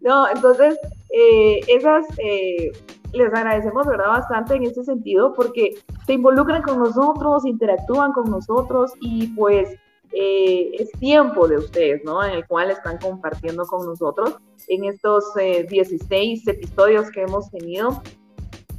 no, 0.00 0.28
entonces, 0.28 0.76
eh, 1.10 1.60
esas, 1.68 2.06
eh, 2.18 2.72
les 3.12 3.32
agradecemos, 3.32 3.86
¿verdad? 3.86 4.08
Bastante 4.08 4.54
en 4.56 4.64
ese 4.64 4.84
sentido 4.84 5.32
porque 5.32 5.78
se 6.06 6.12
involucran 6.12 6.62
con 6.62 6.78
nosotros, 6.78 7.44
interactúan 7.46 8.12
con 8.12 8.30
nosotros 8.30 8.92
y 9.00 9.28
pues 9.28 9.70
eh, 10.12 10.70
es 10.78 10.92
tiempo 11.00 11.48
de 11.48 11.56
ustedes, 11.56 12.04
¿no? 12.04 12.22
En 12.22 12.32
el 12.32 12.46
cual 12.46 12.70
están 12.70 12.98
compartiendo 12.98 13.66
con 13.66 13.86
nosotros 13.86 14.36
en 14.68 14.84
estos 14.84 15.24
eh, 15.38 15.66
16 15.68 16.46
episodios 16.46 17.10
que 17.10 17.22
hemos 17.22 17.50
tenido 17.50 18.02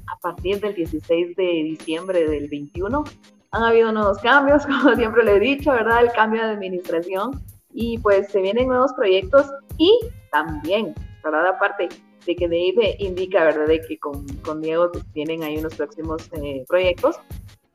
a 0.07 0.19
partir 0.21 0.61
del 0.61 0.75
16 0.75 1.35
de 1.35 1.43
diciembre 1.43 2.29
del 2.29 2.47
21. 2.47 3.03
Han 3.51 3.63
habido 3.63 3.91
nuevos 3.91 4.17
cambios, 4.19 4.65
como 4.65 4.95
siempre 4.95 5.23
le 5.23 5.35
he 5.35 5.39
dicho, 5.39 5.71
¿verdad? 5.71 6.03
El 6.03 6.11
cambio 6.11 6.45
de 6.45 6.53
administración 6.53 7.41
y 7.73 7.97
pues 7.97 8.29
se 8.31 8.39
vienen 8.39 8.69
nuevos 8.69 8.93
proyectos 8.93 9.51
y 9.77 9.91
también, 10.31 10.93
¿verdad? 11.23 11.47
Aparte, 11.47 11.89
de 12.25 12.35
que 12.35 12.47
Dave 12.47 12.95
indica, 12.99 13.43
¿verdad?, 13.45 13.67
de 13.67 13.81
que 13.81 13.97
con, 13.99 14.25
con 14.45 14.61
Diego 14.61 14.91
tienen 15.13 15.43
ahí 15.43 15.57
unos 15.57 15.75
próximos 15.75 16.29
eh, 16.33 16.63
proyectos. 16.67 17.19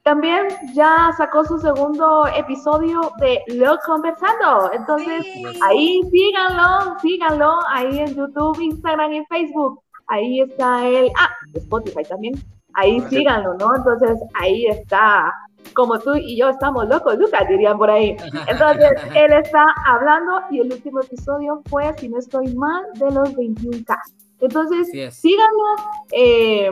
También 0.02 0.48
ya 0.74 1.12
sacó 1.16 1.44
su 1.44 1.58
segundo 1.58 2.26
episodio 2.28 3.12
de 3.20 3.42
Lo 3.54 3.78
Conversando. 3.84 4.70
Entonces, 4.72 5.22
Sí. 5.24 5.44
ahí 5.62 6.00
síganlo, 6.10 6.98
síganlo, 7.00 7.58
ahí 7.68 7.98
en 7.98 8.14
YouTube, 8.14 8.58
Instagram 8.60 9.12
y 9.12 9.24
Facebook. 9.26 9.80
Ahí 10.06 10.40
está 10.40 10.86
él. 10.88 11.10
Ah, 11.18 11.28
Spotify 11.54 12.02
también. 12.08 12.34
Ahí 12.74 13.00
síganlo, 13.10 13.54
¿no? 13.58 13.76
Entonces, 13.76 14.18
ahí 14.40 14.66
está. 14.66 15.32
Como 15.74 15.98
tú 15.98 16.14
y 16.14 16.38
yo 16.38 16.48
estamos 16.48 16.88
locos, 16.88 17.18
Lucas, 17.18 17.46
dirían 17.48 17.76
por 17.76 17.90
ahí. 17.90 18.16
Entonces, 18.48 18.90
él 19.14 19.32
está 19.34 19.66
hablando 19.86 20.40
y 20.50 20.60
el 20.60 20.72
último 20.72 21.00
episodio 21.00 21.62
fue, 21.68 21.92
si 21.98 22.08
no 22.08 22.18
estoy 22.18 22.54
mal, 22.54 22.84
de 22.94 23.10
los 23.10 23.34
21K. 23.34 23.96
Entonces, 24.40 25.14
síganlo, 25.14 25.76
eh, 26.12 26.70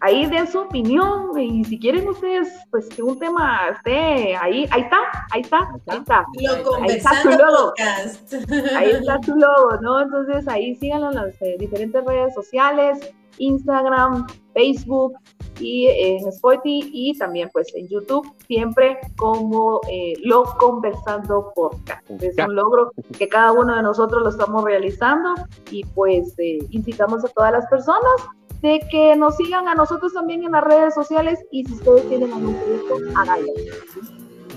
ahí 0.00 0.26
den 0.26 0.46
su 0.46 0.60
opinión 0.60 1.38
y 1.38 1.64
si 1.64 1.78
quieren 1.78 2.08
ustedes, 2.08 2.48
pues 2.70 2.88
que 2.88 3.02
un 3.02 3.18
tema 3.18 3.68
esté 3.70 4.36
ahí, 4.36 4.66
ahí 4.70 4.82
está, 4.82 4.98
ahí 5.30 5.40
está, 5.40 5.58
ahí 5.88 5.98
está. 5.98 6.26
Lo 6.40 6.74
Ahí 6.82 6.90
está 6.96 7.22
su 7.22 7.28
logo. 7.30 7.74
podcast. 7.76 8.34
Ahí 8.76 8.90
está 8.90 9.20
su 9.22 9.34
logo, 9.36 9.70
¿no? 9.82 10.00
Entonces 10.00 10.46
ahí 10.48 10.74
síganlo 10.76 11.10
en 11.10 11.14
las 11.16 11.42
eh, 11.42 11.56
diferentes 11.58 12.04
redes 12.04 12.34
sociales, 12.34 12.98
Instagram, 13.38 14.26
Facebook 14.54 15.14
y 15.60 15.88
en 15.88 16.28
Spotify 16.28 16.88
y 16.92 17.18
también 17.18 17.50
pues 17.52 17.74
en 17.74 17.88
YouTube, 17.88 18.30
siempre 18.46 18.98
como 19.16 19.80
eh, 19.90 20.14
Lo 20.22 20.44
Conversando 20.44 21.52
Podcast. 21.54 22.08
Es 22.10 22.36
un 22.38 22.54
logro 22.54 22.92
que 23.18 23.28
cada 23.28 23.52
uno 23.52 23.74
de 23.74 23.82
nosotros 23.82 24.22
lo 24.22 24.28
estamos 24.28 24.64
realizando 24.64 25.34
y 25.70 25.84
pues 25.84 26.34
eh, 26.38 26.58
incitamos 26.70 27.24
a 27.24 27.28
todas 27.28 27.52
las 27.52 27.66
personas 27.66 28.12
de 28.62 28.80
que 28.90 29.16
nos 29.16 29.36
sigan 29.36 29.68
a 29.68 29.74
nosotros 29.74 30.12
también 30.14 30.44
en 30.44 30.52
las 30.52 30.64
redes 30.64 30.94
sociales 30.94 31.44
y 31.50 31.64
si 31.64 31.74
ustedes 31.74 32.08
tienen 32.08 32.32
algún 32.32 32.54
proyecto, 32.54 32.96
háganlo 33.16 33.52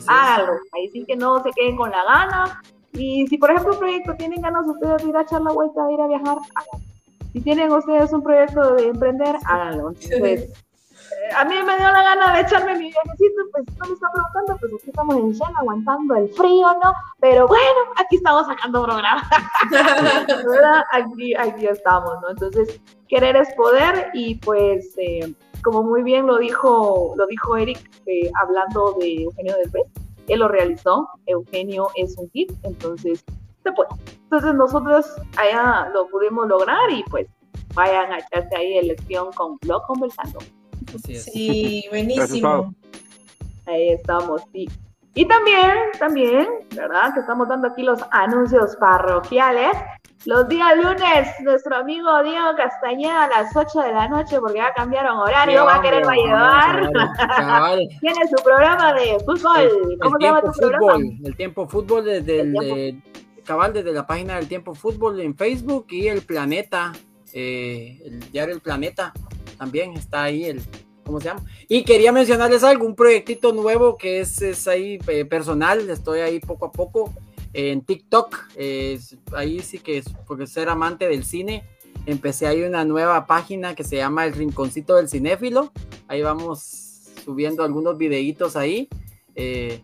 háganlo. 0.08 0.53
Ahí 0.74 0.90
sí 0.90 1.06
que 1.06 1.16
no 1.16 1.41
se 1.44 1.52
queden 1.52 1.78
con 1.78 1.91
la 1.91 2.03
gana. 2.03 2.62
Y 2.94 3.28
si, 3.28 3.38
por 3.38 3.52
ejemplo, 3.52 3.74
un 3.74 3.80
proyecto 3.80 4.16
tienen 4.16 4.41
ganas 4.41 4.68
ustedes 4.68 5.03
de 5.03 5.10
ir 5.10 5.18
a 5.18 5.22
echar 5.22 5.41
la 5.41 5.52
vuelta, 5.52 5.86
de 5.86 5.94
ir 5.94 6.02
a 6.02 6.08
viajar, 6.08 6.38
háganlo. 6.56 6.90
Si 7.34 7.41
tienen 7.41 7.72
ustedes 7.72 8.12
un 8.14 8.24
proyecto 8.24 8.76
de 8.76 8.88
emprender, 8.88 9.36
háganlo. 9.45 9.90
Entonces, 9.90 10.52
eh, 11.12 11.34
a 11.36 11.45
mí 11.45 11.56
me 11.56 11.78
dio 11.78 11.91
la 11.91 12.03
gana 12.03 12.34
de 12.34 12.41
echarme 12.41 12.74
mi 12.78 12.90
viajecito, 12.90 13.41
pues 13.52 13.66
no 13.78 13.88
me 13.88 13.94
está 13.94 14.08
preguntando, 14.12 14.58
pues 14.60 14.74
aquí 14.74 14.90
estamos 14.90 15.16
en 15.16 15.32
Shell 15.32 15.56
aguantando 15.58 16.16
el 16.16 16.30
frío, 16.30 16.68
¿no? 16.84 16.94
Pero 17.20 17.48
bueno, 17.48 17.80
aquí 17.98 18.18
estamos 18.18 18.48
sacando 18.48 18.84
programa. 18.84 19.24
Aquí, 20.91 21.34
aquí 21.36 21.68
estamos, 21.68 22.16
¿no? 22.22 22.32
Entonces, 22.32 22.82
querer 23.08 23.36
es 23.36 23.53
poder 23.53 24.10
y 24.14 24.36
pues, 24.36 24.94
eh, 24.98 25.34
como 25.64 25.84
muy 25.84 26.03
bien 26.03 26.28
lo 26.28 26.38
dijo, 26.38 27.14
lo 27.16 27.28
dijo 27.28 27.56
Eric, 27.56 27.80
eh, 28.06 28.30
hablando 28.41 28.98
de 28.99 29.24
Eugenio 29.24 29.56
del 29.58 29.70
Pez, 29.70 29.84
él 30.28 30.40
lo 30.40 30.48
realizó, 30.48 31.10
Eugenio 31.26 31.90
es 31.95 32.18
un 32.18 32.30
hit, 32.32 32.52
entonces 32.64 33.24
se 33.63 33.71
puede. 33.71 33.89
Entonces 34.23 34.53
nosotros 34.53 35.05
allá 35.38 35.89
lo 35.93 36.07
pudimos 36.07 36.47
lograr 36.47 36.89
y 36.89 37.03
pues 37.03 37.27
vayan 37.73 38.11
a 38.11 38.19
echarse 38.19 38.55
ahí 38.55 38.77
elección 38.77 39.31
con 39.33 39.57
Blog 39.61 39.85
Conversando. 39.88 40.39
Así 40.95 41.13
es. 41.13 41.25
Sí, 41.25 41.85
buenísimo. 41.89 42.73
Ahí 43.65 43.89
estamos, 43.89 44.41
sí. 44.51 44.67
Y 45.13 45.25
también, 45.25 45.71
también, 45.99 46.47
¿verdad? 46.73 47.13
Que 47.13 47.19
estamos 47.19 47.47
dando 47.49 47.67
aquí 47.67 47.83
los 47.83 47.99
anuncios 48.11 48.75
parroquiales. 48.77 49.73
Los 50.25 50.47
días 50.47 50.77
lunes, 50.77 51.27
nuestro 51.41 51.77
amigo 51.77 52.21
Diego 52.23 52.55
Castañeda 52.55 53.23
a 53.23 53.27
las 53.27 53.55
8 53.55 53.79
de 53.81 53.91
la 53.91 54.07
noche, 54.07 54.39
porque 54.39 54.59
ya 54.59 54.71
cambiaron 54.73 55.17
horario, 55.17 55.65
va 55.65 55.77
a 55.77 55.81
querer 55.81 56.05
va 56.05 56.11
a 56.11 56.15
llevar. 56.15 56.91
Cabal. 57.17 57.88
Tiene 58.01 58.27
su 58.27 58.43
programa 58.43 58.93
de 58.93 59.17
fútbol. 59.25 59.59
El, 59.59 59.99
¿Cómo 59.99 60.15
el 60.17 60.21
se 60.21 60.27
llama 60.27 60.41
tiempo 60.41 60.51
tu 60.51 60.59
programa? 60.59 60.93
fútbol, 60.93 61.19
el 61.25 61.35
tiempo 61.35 61.67
fútbol 61.67 62.05
desde 62.05 62.39
El 62.39 62.55
el, 62.55 62.71
eh, 62.79 63.01
cabal 63.43 63.73
desde 63.73 63.93
la 63.93 64.07
página 64.07 64.35
del 64.35 64.47
tiempo 64.47 64.73
fútbol 64.76 65.19
en 65.22 65.35
Facebook 65.35 65.88
y 65.89 66.07
el 66.07 66.22
planeta, 66.22 66.93
eh, 67.34 68.01
el 68.05 68.31
diario 68.31 68.55
El 68.55 68.61
Planeta 68.61 69.13
también 69.57 69.93
está 69.93 70.23
ahí 70.23 70.45
el 70.45 70.61
¿cómo 71.05 71.19
se 71.19 71.27
llama? 71.27 71.45
Y 71.68 71.84
quería 71.84 72.11
mencionarles 72.11 72.63
algo, 72.63 72.85
un 72.85 72.95
proyectito 72.95 73.51
nuevo 73.51 73.97
que 73.97 74.22
es, 74.22 74.41
es 74.41 74.68
ahí 74.68 74.99
eh, 75.07 75.26
personal, 75.26 75.89
estoy 75.89 76.19
ahí 76.19 76.39
poco 76.39 76.65
a 76.65 76.72
poco 76.72 77.13
en 77.53 77.81
TikTok, 77.81 78.38
eh, 78.55 78.99
ahí 79.34 79.59
sí 79.59 79.80
que 79.80 79.97
es 79.97 80.05
porque 80.26 80.47
ser 80.47 80.69
amante 80.69 81.09
del 81.09 81.26
cine, 81.26 81.63
empecé 82.05 82.47
ahí 82.47 82.63
una 82.63 82.85
nueva 82.85 83.27
página 83.27 83.76
que 83.76 83.84
se 83.84 83.97
llama 83.97 84.26
El 84.26 84.34
Rinconcito 84.34 84.95
del 84.95 85.09
Cinéfilo, 85.09 85.72
ahí 86.07 86.22
vamos 86.22 87.11
subiendo 87.26 87.63
algunos 87.63 87.97
videitos 87.97 88.55
ahí, 88.55 88.88
eh, 89.35 89.81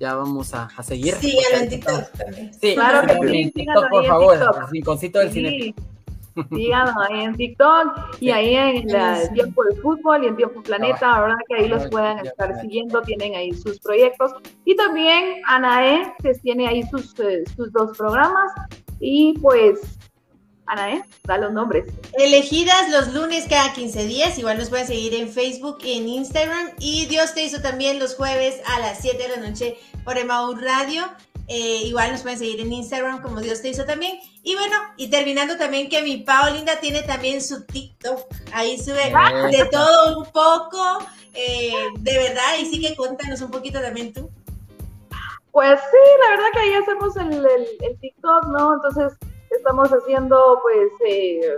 ya 0.00 0.14
vamos 0.16 0.52
a, 0.54 0.68
a 0.76 0.82
seguir. 0.82 1.14
Síganlo 1.14 1.58
en 1.58 1.68
TikTok 1.68 2.10
también. 2.18 2.54
Sí, 2.54 2.74
Claro 2.74 3.06
que 3.06 3.12
en 3.12 3.28
sí, 3.28 3.50
TikTok, 3.52 3.54
síganlo 3.54 3.88
por 3.90 4.00
ahí 4.00 4.06
en 4.06 4.10
favor, 4.10 4.32
TikTok. 4.38 4.56
El 4.64 4.68
Rinconcito 4.70 5.18
del. 5.20 5.32
Sí. 5.32 5.74
Síganos 6.54 6.94
ahí 7.08 7.20
en 7.24 7.34
TikTok 7.36 7.86
y 8.20 8.26
Sí. 8.26 8.30
ahí 8.30 8.54
en 8.54 8.86
la- 8.88 9.20
el 9.20 9.30
tiempo 9.32 9.64
del 9.64 9.76
fútbol 9.82 10.24
y 10.24 10.28
en 10.28 10.36
tiempo 10.36 10.62
planeta, 10.62 11.20
¿verdad? 11.20 11.36
Que 11.48 11.54
ahí 11.56 11.68
los 11.68 11.86
puedan 11.88 12.22
Ya, 12.24 12.30
estar 12.30 12.60
siguiendo, 12.60 13.02
tienen 13.02 13.34
ahí 13.34 13.52
sus 13.52 13.78
proyectos. 13.80 14.32
Y 14.64 14.74
también 14.76 15.42
Anae, 15.48 16.14
que 16.22 16.32
tiene 16.34 16.68
ahí 16.68 16.82
sus, 16.84 17.18
eh, 17.20 17.42
sus 17.56 17.70
dos 17.72 17.96
programas, 17.98 18.50
Y 19.02 19.32
pues, 19.40 19.80
Ana, 20.70 20.94
¿eh? 20.94 21.02
Da 21.24 21.36
los 21.36 21.52
nombres. 21.52 21.84
Elegidas 22.12 22.88
los 22.90 23.12
lunes 23.12 23.46
cada 23.48 23.72
15 23.72 24.04
días. 24.04 24.38
Igual 24.38 24.56
nos 24.56 24.68
pueden 24.68 24.86
seguir 24.86 25.14
en 25.14 25.28
Facebook, 25.28 25.78
en 25.82 26.08
Instagram. 26.08 26.70
Y 26.78 27.06
Dios 27.06 27.34
te 27.34 27.42
hizo 27.42 27.60
también 27.60 27.98
los 27.98 28.14
jueves 28.14 28.60
a 28.66 28.78
las 28.78 28.98
7 29.00 29.18
de 29.20 29.28
la 29.28 29.48
noche 29.48 29.78
por 30.04 30.16
Emau 30.16 30.54
Radio. 30.54 31.02
Eh, 31.48 31.82
igual 31.86 32.12
nos 32.12 32.22
pueden 32.22 32.38
seguir 32.38 32.60
en 32.60 32.72
Instagram 32.72 33.20
como 33.20 33.40
Dios 33.40 33.60
te 33.60 33.70
hizo 33.70 33.84
también. 33.84 34.20
Y 34.44 34.54
bueno, 34.54 34.76
y 34.96 35.10
terminando 35.10 35.56
también 35.56 35.88
que 35.88 36.02
mi 36.02 36.18
Paulinda 36.18 36.78
tiene 36.78 37.02
también 37.02 37.42
su 37.42 37.64
TikTok. 37.64 38.20
Ahí 38.52 38.78
sube 38.78 39.12
de 39.50 39.64
todo 39.72 40.20
un 40.20 40.26
poco. 40.26 41.04
Eh, 41.34 41.72
de 41.98 42.16
verdad, 42.16 42.58
y 42.60 42.66
sí 42.66 42.80
que 42.80 42.94
cuéntanos 42.94 43.40
un 43.40 43.50
poquito 43.50 43.80
también 43.80 44.12
tú. 44.12 44.30
Pues 45.50 45.80
sí, 45.80 46.20
la 46.22 46.30
verdad 46.30 46.44
que 46.52 46.58
ahí 46.60 46.74
hacemos 46.74 47.16
el, 47.16 47.44
el, 47.80 47.98
TikTok, 48.00 48.46
¿no? 48.46 48.74
Entonces 48.74 49.18
estamos 49.50 49.90
haciendo 49.90 50.60
pues 50.62 50.90
eh, 51.06 51.56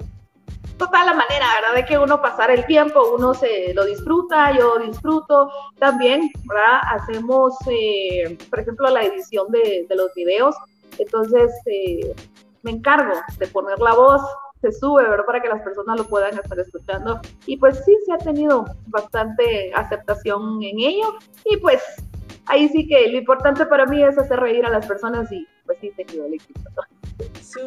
total 0.76 1.06
la 1.06 1.14
manera, 1.14 1.46
¿verdad? 1.60 1.74
De 1.74 1.84
que 1.84 1.98
uno 1.98 2.20
pasar 2.20 2.50
el 2.50 2.66
tiempo, 2.66 3.14
uno 3.14 3.34
se 3.34 3.72
lo 3.74 3.84
disfruta, 3.84 4.56
yo 4.56 4.78
disfruto 4.78 5.50
también, 5.78 6.30
¿verdad? 6.44 6.80
Hacemos, 6.90 7.54
eh, 7.70 8.36
por 8.50 8.60
ejemplo, 8.60 8.88
la 8.90 9.02
edición 9.02 9.50
de, 9.50 9.86
de 9.88 9.96
los 9.96 10.12
videos, 10.14 10.56
entonces 10.98 11.52
eh, 11.66 12.14
me 12.62 12.72
encargo 12.72 13.14
de 13.38 13.46
poner 13.48 13.78
la 13.78 13.94
voz, 13.94 14.22
se 14.60 14.72
sube, 14.72 15.02
¿verdad? 15.02 15.26
Para 15.26 15.40
que 15.40 15.48
las 15.48 15.60
personas 15.62 15.98
lo 15.98 16.04
puedan 16.04 16.38
estar 16.38 16.58
escuchando. 16.58 17.20
Y 17.46 17.56
pues 17.56 17.84
sí, 17.84 17.96
se 18.06 18.12
ha 18.12 18.18
tenido 18.18 18.64
bastante 18.86 19.72
aceptación 19.74 20.62
en 20.62 20.78
ello. 20.78 21.14
Y 21.44 21.56
pues 21.56 21.82
ahí 22.46 22.68
sí 22.68 22.86
que 22.86 23.08
lo 23.08 23.18
importante 23.18 23.66
para 23.66 23.86
mí 23.86 24.02
es 24.02 24.16
hacer 24.16 24.38
reír 24.38 24.64
a 24.64 24.70
las 24.70 24.86
personas 24.86 25.30
y 25.32 25.46
pues 25.66 25.78
sí, 25.80 25.92
te 25.96 26.02
el 26.02 26.34
equipo. 26.34 26.60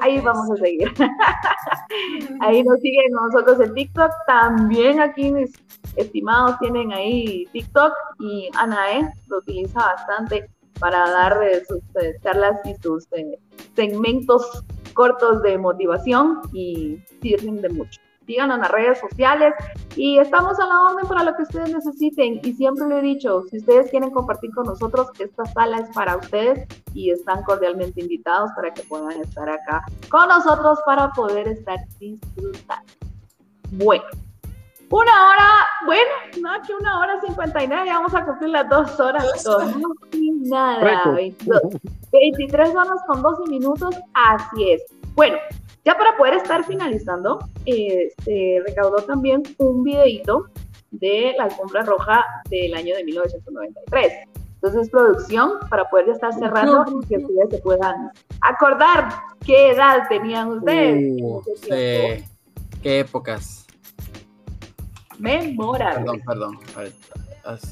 Ahí 0.02 0.20
vamos 0.22 0.52
a 0.52 0.56
seguir. 0.58 0.92
ahí 2.42 2.64
nos 2.64 2.80
siguen 2.80 3.12
nosotros 3.12 3.60
en 3.62 3.74
TikTok. 3.74 4.12
También 4.28 5.00
aquí 5.00 5.32
mis 5.32 5.54
estimados 5.96 6.58
tienen 6.60 6.92
ahí 6.92 7.46
TikTok 7.54 7.94
y 8.20 8.50
Anae 8.56 9.10
lo 9.28 9.38
utiliza 9.38 9.80
bastante 9.80 10.50
para 10.80 11.10
dar 11.10 11.42
eh, 11.44 11.64
sus 11.66 11.82
eh, 12.02 12.16
charlas 12.22 12.60
y 12.66 12.76
sus 12.82 13.08
eh, 13.14 13.40
segmentos 13.76 14.64
cortos 14.94 15.42
de 15.44 15.58
motivación 15.58 16.42
y 16.54 17.00
sirven 17.22 17.62
de 17.62 17.70
mucho. 17.70 18.02
Síganos 18.26 18.56
en 18.56 18.62
las 18.62 18.72
redes 18.72 19.00
sociales 19.00 19.54
y 19.96 20.18
estamos 20.18 20.60
a 20.60 20.66
la 20.66 20.82
orden 20.82 21.08
para 21.08 21.24
lo 21.24 21.36
que 21.36 21.44
ustedes 21.44 21.74
necesiten. 21.74 22.40
Y 22.44 22.54
siempre 22.54 22.88
lo 22.88 22.98
he 22.98 23.02
dicho, 23.02 23.44
si 23.50 23.58
ustedes 23.58 23.90
quieren 23.92 24.12
compartir 24.12 24.52
con 24.54 24.66
nosotros, 24.66 25.08
esta 25.20 25.46
sala 25.46 25.78
es 25.80 25.90
para 25.94 26.18
ustedes 26.18 26.68
y 26.94 27.12
están 27.12 27.44
cordialmente 27.44 28.02
invitados 28.02 28.52
para 28.56 28.74
que 28.74 28.84
puedan 28.84 29.22
estar 29.22 29.50
acá 29.50 29.84
con 30.10 30.28
nosotros 30.28 30.80
para 30.86 31.10
poder 31.12 31.48
estar 31.48 31.80
disfrutando. 32.00 32.92
Bueno, 33.72 34.04
una 34.90 35.30
hora, 35.30 35.50
bueno, 35.86 36.10
no, 36.42 36.62
que 36.66 36.74
una 36.74 37.00
hora 37.00 37.20
cincuenta 37.20 37.64
y 37.64 37.68
nueve, 37.68 37.90
vamos 37.90 38.14
a 38.14 38.24
cumplir 38.24 38.52
las 38.52 38.70
dos 38.70 39.00
horas 39.00 39.44
con 39.44 39.82
nada, 40.48 41.16
23 42.12 42.70
horas 42.70 43.02
con 43.08 43.22
12 43.22 43.50
minutos, 43.50 43.96
así 44.14 44.72
es. 44.72 44.84
Bueno, 45.16 45.38
ya 45.86 45.98
para 45.98 46.18
poder 46.18 46.34
estar 46.34 46.66
finalizando, 46.66 47.40
eh, 47.66 48.10
se 48.24 48.62
recaudó 48.66 48.98
también 49.04 49.44
un 49.60 49.84
videito 49.84 50.48
de 50.92 51.36
la 51.38 51.46
alfombra 51.46 51.84
roja 51.84 52.26
del 52.50 52.74
año 52.74 52.96
de 52.96 53.04
1993. 53.04 54.14
Entonces, 54.56 54.90
producción, 54.90 55.60
para 55.70 55.88
poder 55.90 56.08
ya 56.08 56.14
estar 56.14 56.34
cerrando 56.34 56.86
y 57.02 57.06
que 57.06 57.18
ustedes 57.18 57.50
se 57.52 57.58
puedan 57.60 58.10
acordar 58.42 59.10
qué 59.46 59.72
edad 59.72 60.08
tenían 60.10 60.48
ustedes. 60.48 61.22
Uh, 61.22 61.42
sí. 61.62 62.26
Qué 62.82 63.00
épocas 63.00 63.66
memorable. 65.20 66.22
Perdón, 66.26 66.60
perdón. 66.74 66.94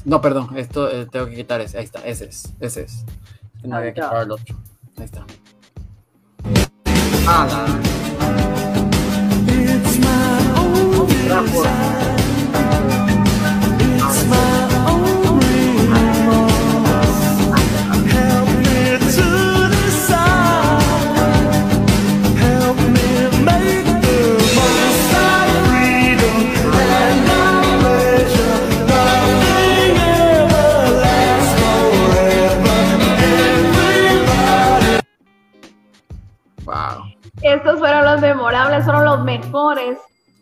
No, 0.04 0.20
perdón, 0.20 0.56
esto 0.56 0.90
eh, 0.90 1.06
tengo 1.06 1.26
que 1.26 1.34
quitar 1.34 1.60
ese. 1.60 1.78
Ahí 1.78 1.84
está, 1.84 2.00
ese 2.06 2.26
es, 2.26 2.52
ese 2.60 2.82
es. 2.82 3.04
No 3.64 3.76
había 3.76 3.92
que 3.92 4.00
quitar 4.00 4.22
el 4.22 4.30
otro. 4.30 4.56
Ahí 4.96 5.04
está. 5.04 5.26
Ah, 7.26 7.48
It's 9.48 9.98
Estos 37.74 37.88
fueron 37.88 38.04
los 38.04 38.20
memorables, 38.20 38.84
fueron 38.84 39.04
los 39.04 39.24
mejores. 39.24 39.98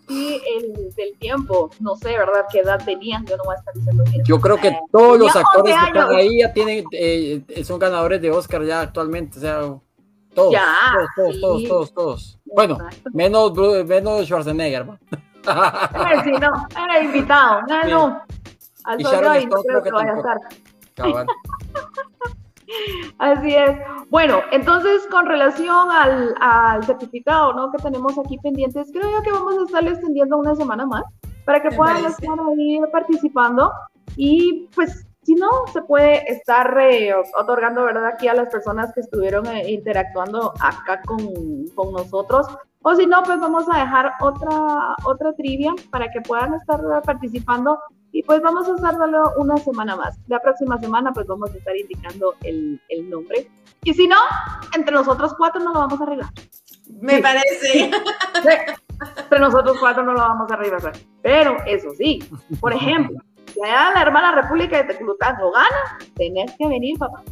Y 0.09 0.35
el 0.35 0.95
del 0.95 1.17
tiempo, 1.19 1.71
no 1.81 1.97
sé, 1.97 2.19
¿verdad? 2.19 2.45
¿Qué 2.51 2.59
edad 2.59 2.85
tenían? 2.85 3.25
Yo 3.25 3.39
no 3.39 3.45
voy 3.45 3.55
a 3.55 3.59
estar 3.59 3.73
diciendo 3.75 4.05
Yo 4.25 4.39
creo 4.39 4.57
que 4.59 4.77
todos 4.91 5.19
los 5.19 5.35
actores 5.35 5.75
que 5.75 5.87
están 5.87 6.15
ahí 6.15 6.41
ya 6.41 6.53
tienen, 6.53 6.85
eh, 6.93 7.43
son 7.65 7.79
ganadores 7.79 8.21
de 8.21 8.31
Oscar 8.31 8.63
ya 8.65 8.83
actualmente, 8.83 9.39
o 9.39 9.41
sea, 9.41 9.61
todos, 10.35 10.53
ya, 10.53 10.67
todos, 11.17 11.41
todos, 11.41 11.65
todos, 11.65 11.95
todos, 11.95 12.41
Bueno, 12.45 12.77
menos, 13.15 13.53
menos 13.87 14.27
Schwarzenegger, 14.27 14.85
¿no? 14.85 14.99
sí, 16.25 16.33
no, 16.33 16.67
era 16.85 17.03
invitado, 17.03 17.63
no, 17.63 17.85
no. 17.85 18.23
Al 18.85 19.01
y 19.01 19.05
Sharon 19.05 19.49
no 19.49 19.63
creo 19.63 19.83
que, 19.83 19.89
que 19.89 19.95
vaya 19.95 20.13
a 20.13 20.17
estar. 20.17 20.39
Así 23.19 23.55
es. 23.55 23.79
Bueno, 24.11 24.41
entonces 24.51 25.07
con 25.11 25.27
relación 25.27 25.91
al, 25.91 26.85
certificado 26.85 27.53
¿no? 27.55 27.71
que 27.71 27.83
tenemos 27.83 28.19
aquí 28.19 28.39
pendientes, 28.39 28.91
creo 28.93 29.11
yo 29.11 29.23
que 29.23 29.33
vamos 29.33 29.59
a 29.59 29.65
estarle 29.65 29.91
extendiendo 29.91 30.39
una 30.39 30.55
semana 30.55 30.87
más 30.87 31.05
para 31.45 31.63
que 31.63 31.71
puedan 31.71 32.05
estar 32.05 32.39
ahí 32.41 32.81
participando 32.93 33.73
y 34.17 34.69
pues 34.75 35.07
si 35.23 35.35
no, 35.35 35.49
se 35.73 35.83
puede 35.83 36.31
estar 36.31 36.77
eh, 36.81 37.15
otorgando, 37.39 37.85
¿verdad? 37.85 38.07
Aquí 38.07 38.27
a 38.27 38.35
las 38.35 38.49
personas 38.49 38.93
que 38.93 39.01
estuvieron 39.01 39.47
eh, 39.47 39.71
interactuando 39.71 40.53
acá 40.61 41.01
con, 41.07 41.69
con, 41.77 41.93
nosotros. 41.93 42.47
O 42.83 42.95
si 42.97 43.07
no, 43.07 43.23
pues 43.23 43.39
vamos 43.39 43.65
a 43.73 43.79
dejar 43.79 44.15
otra, 44.21 44.97
otra 45.05 45.33
trivia 45.35 45.73
para 45.91 46.11
que 46.11 46.21
puedan 46.23 46.55
estar 46.55 46.81
participando 47.05 47.79
y 48.13 48.23
pues 48.23 48.43
vamos 48.43 48.69
a 48.69 48.75
estarlo 48.75 49.33
una 49.37 49.57
semana 49.57 49.97
más. 49.97 50.19
La 50.29 50.39
próxima 50.41 50.79
semana 50.79 51.13
pues 51.13 51.27
vamos 51.27 51.53
a 51.53 51.57
estar 51.57 51.77
indicando 51.77 52.35
el, 52.43 52.81
el 52.89 53.11
nombre. 53.11 53.51
Y 53.85 53.95
si 53.95 54.07
no, 54.07 54.17
entre 54.77 54.95
nosotros 54.95 55.35
cuatro 55.37 55.63
no 55.63 55.73
lo 55.73 55.81
vamos 55.81 56.01
a 56.01 56.05
arreglar. 56.05 56.31
Me 57.01 57.21
parece. 57.21 57.91
Entre 59.19 59.39
nosotros 59.41 59.77
cuatro 59.81 60.05
no 60.05 60.13
lo 60.13 60.21
vamos 60.21 60.51
a 60.51 60.55
arreglar. 60.55 60.93
Pero 61.23 61.57
eso 61.67 61.91
sí, 61.97 62.21
por 62.61 62.73
ejemplo, 62.73 63.19
si 63.53 63.59
la 63.61 64.01
hermana 64.01 64.33
República 64.41 64.77
de 64.77 64.85
Teclután 64.85 65.39
lo 65.41 65.51
gana, 65.51 65.99
tenés 66.15 66.53
que 66.57 66.69
venir, 66.69 66.99
papá 66.99 67.23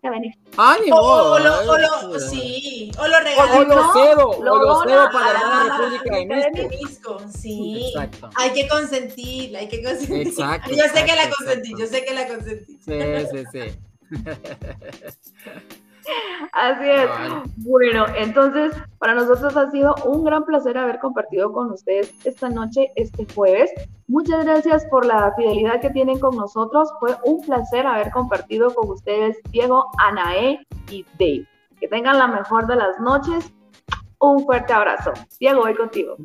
que 0.00 0.10
venir. 0.10 0.34
Ah, 0.56 0.76
o, 0.90 0.96
o, 0.96 1.38
lo, 1.38 1.70
o 1.70 1.78
lo, 1.78 2.20
sí, 2.20 2.90
o 2.98 3.06
lo 3.06 3.20
regalamos. 3.20 3.56
O 3.56 3.64
lo 3.64 3.92
cedo, 3.92 4.28
o 4.28 4.42
lo 4.42 4.82
cedo 4.82 5.10
para 5.12 5.32
la 5.32 5.78
República 5.78 6.16
de 6.16 6.68
Misco. 6.68 7.18
Sí, 7.28 7.92
Exacto. 7.94 8.30
hay 8.36 8.52
que 8.52 8.68
consentir, 8.68 9.56
hay 9.56 9.68
que 9.68 9.82
consentir. 9.82 10.28
Exacto. 10.28 10.70
Yo 10.70 10.84
sé 10.92 11.04
que 11.04 11.16
la 11.16 11.30
consentí, 11.30 11.74
yo 11.78 11.86
sé 11.86 12.04
que 12.04 12.14
la 12.14 12.28
consentí. 12.28 12.78
Sí, 12.84 13.00
sí, 13.30 13.44
sí. 13.52 13.78
Así 16.52 16.88
es. 16.88 17.08
Bueno, 17.56 18.06
entonces 18.16 18.72
para 18.98 19.14
nosotros 19.14 19.56
ha 19.56 19.70
sido 19.70 19.94
un 20.04 20.24
gran 20.24 20.44
placer 20.44 20.76
haber 20.76 20.98
compartido 20.98 21.52
con 21.52 21.70
ustedes 21.70 22.12
esta 22.24 22.48
noche, 22.48 22.92
este 22.96 23.26
jueves. 23.34 23.70
Muchas 24.12 24.44
gracias 24.44 24.84
por 24.90 25.06
la 25.06 25.32
fidelidad 25.36 25.80
que 25.80 25.88
tienen 25.88 26.18
con 26.18 26.36
nosotros. 26.36 26.90
Fue 27.00 27.16
un 27.24 27.40
placer 27.40 27.86
haber 27.86 28.10
compartido 28.10 28.74
con 28.74 28.90
ustedes 28.90 29.38
Diego, 29.50 29.86
Anae 29.96 30.66
y 30.90 31.06
Dave. 31.18 31.48
Que 31.80 31.88
tengan 31.88 32.18
la 32.18 32.26
mejor 32.26 32.66
de 32.66 32.76
las 32.76 33.00
noches. 33.00 33.50
Un 34.18 34.44
fuerte 34.44 34.70
abrazo. 34.74 35.12
Diego, 35.40 35.62
voy 35.62 35.74
contigo. 35.74 36.16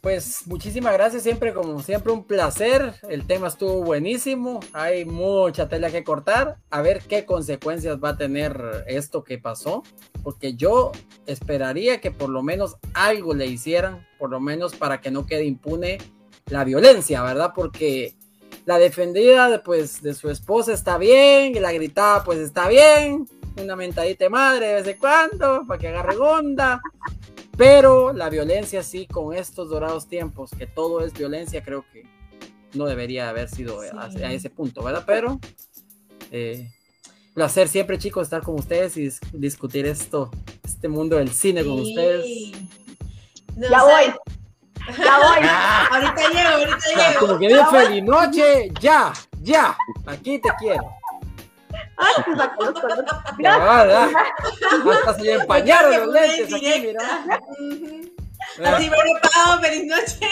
Pues 0.00 0.46
muchísimas 0.46 0.94
gracias, 0.94 1.22
siempre 1.22 1.52
como 1.52 1.82
siempre 1.82 2.12
un 2.12 2.24
placer. 2.24 2.94
El 3.10 3.26
tema 3.26 3.48
estuvo 3.48 3.82
buenísimo, 3.82 4.60
hay 4.72 5.04
mucha 5.04 5.68
tela 5.68 5.90
que 5.90 6.02
cortar, 6.02 6.56
a 6.70 6.80
ver 6.80 7.02
qué 7.02 7.26
consecuencias 7.26 7.98
va 8.02 8.10
a 8.10 8.16
tener 8.16 8.84
esto 8.86 9.22
que 9.22 9.36
pasó, 9.36 9.82
porque 10.22 10.54
yo 10.54 10.92
esperaría 11.26 12.00
que 12.00 12.10
por 12.10 12.30
lo 12.30 12.42
menos 12.42 12.78
algo 12.94 13.34
le 13.34 13.48
hicieran, 13.48 14.06
por 14.18 14.30
lo 14.30 14.40
menos 14.40 14.74
para 14.74 15.02
que 15.02 15.10
no 15.10 15.26
quede 15.26 15.44
impune 15.44 15.98
la 16.50 16.64
violencia, 16.64 17.22
¿verdad? 17.22 17.52
Porque 17.54 18.14
la 18.64 18.78
defendida 18.78 19.62
pues 19.62 20.02
de 20.02 20.14
su 20.14 20.30
esposa 20.30 20.72
está 20.72 20.98
bien 20.98 21.56
y 21.56 21.60
la 21.60 21.72
gritada 21.72 22.24
pues 22.24 22.38
está 22.38 22.68
bien, 22.68 23.28
una 23.60 23.76
mentadita 23.76 24.24
de 24.24 24.30
madre 24.30 24.66
de 24.66 24.74
vez 24.74 24.86
en 24.86 24.98
cuando, 24.98 25.64
para 25.66 25.80
que 25.80 25.88
agarre 25.88 26.16
onda. 26.16 26.80
Pero 27.56 28.12
la 28.12 28.30
violencia 28.30 28.82
sí, 28.82 29.06
con 29.06 29.34
estos 29.34 29.68
dorados 29.68 30.06
tiempos, 30.06 30.50
que 30.56 30.66
todo 30.66 31.04
es 31.04 31.12
violencia, 31.12 31.64
creo 31.64 31.84
que 31.92 32.04
no 32.74 32.86
debería 32.86 33.28
haber 33.28 33.48
sido 33.48 33.80
a, 33.80 34.08
ese 34.32 34.50
punto, 34.50 34.82
¿verdad? 34.82 35.02
Pero 35.06 35.40
eh, 36.30 36.70
placer 37.34 37.68
siempre, 37.68 37.98
chicos, 37.98 38.24
estar 38.24 38.42
con 38.42 38.56
ustedes 38.56 38.96
y 38.96 39.10
discutir 39.32 39.86
esto, 39.86 40.30
este 40.64 40.88
mundo 40.88 41.16
del 41.16 41.30
cine 41.30 41.64
con 41.64 41.80
ustedes. 41.80 42.52
ya 43.56 43.82
voy. 43.82 44.37
Ya 44.96 45.18
voy. 45.18 45.48
ahorita 45.90 46.28
llego, 46.28 46.48
ahorita 46.48 46.86
llego. 46.96 47.20
Como 47.20 47.38
que 47.38 47.64
feliz 47.70 48.02
noche, 48.02 48.70
ya, 48.80 49.12
ya. 49.42 49.76
Aquí 50.06 50.40
te 50.40 50.48
quiero. 50.58 50.98
Ay, 51.96 52.14
pues 52.24 52.36
la 52.36 52.54
conozco. 52.54 52.86
Mira. 53.36 54.04
Hasta 54.04 55.14
se 55.14 55.22
le 55.22 55.32
empañaron 55.34 56.06
los 56.06 56.14
lentes 56.14 56.54
aquí, 56.54 56.80
mira. 56.80 57.24
Así 58.64 58.90
me 58.90 58.96
he 58.96 59.60
feliz 59.60 59.86
noche. 59.86 60.28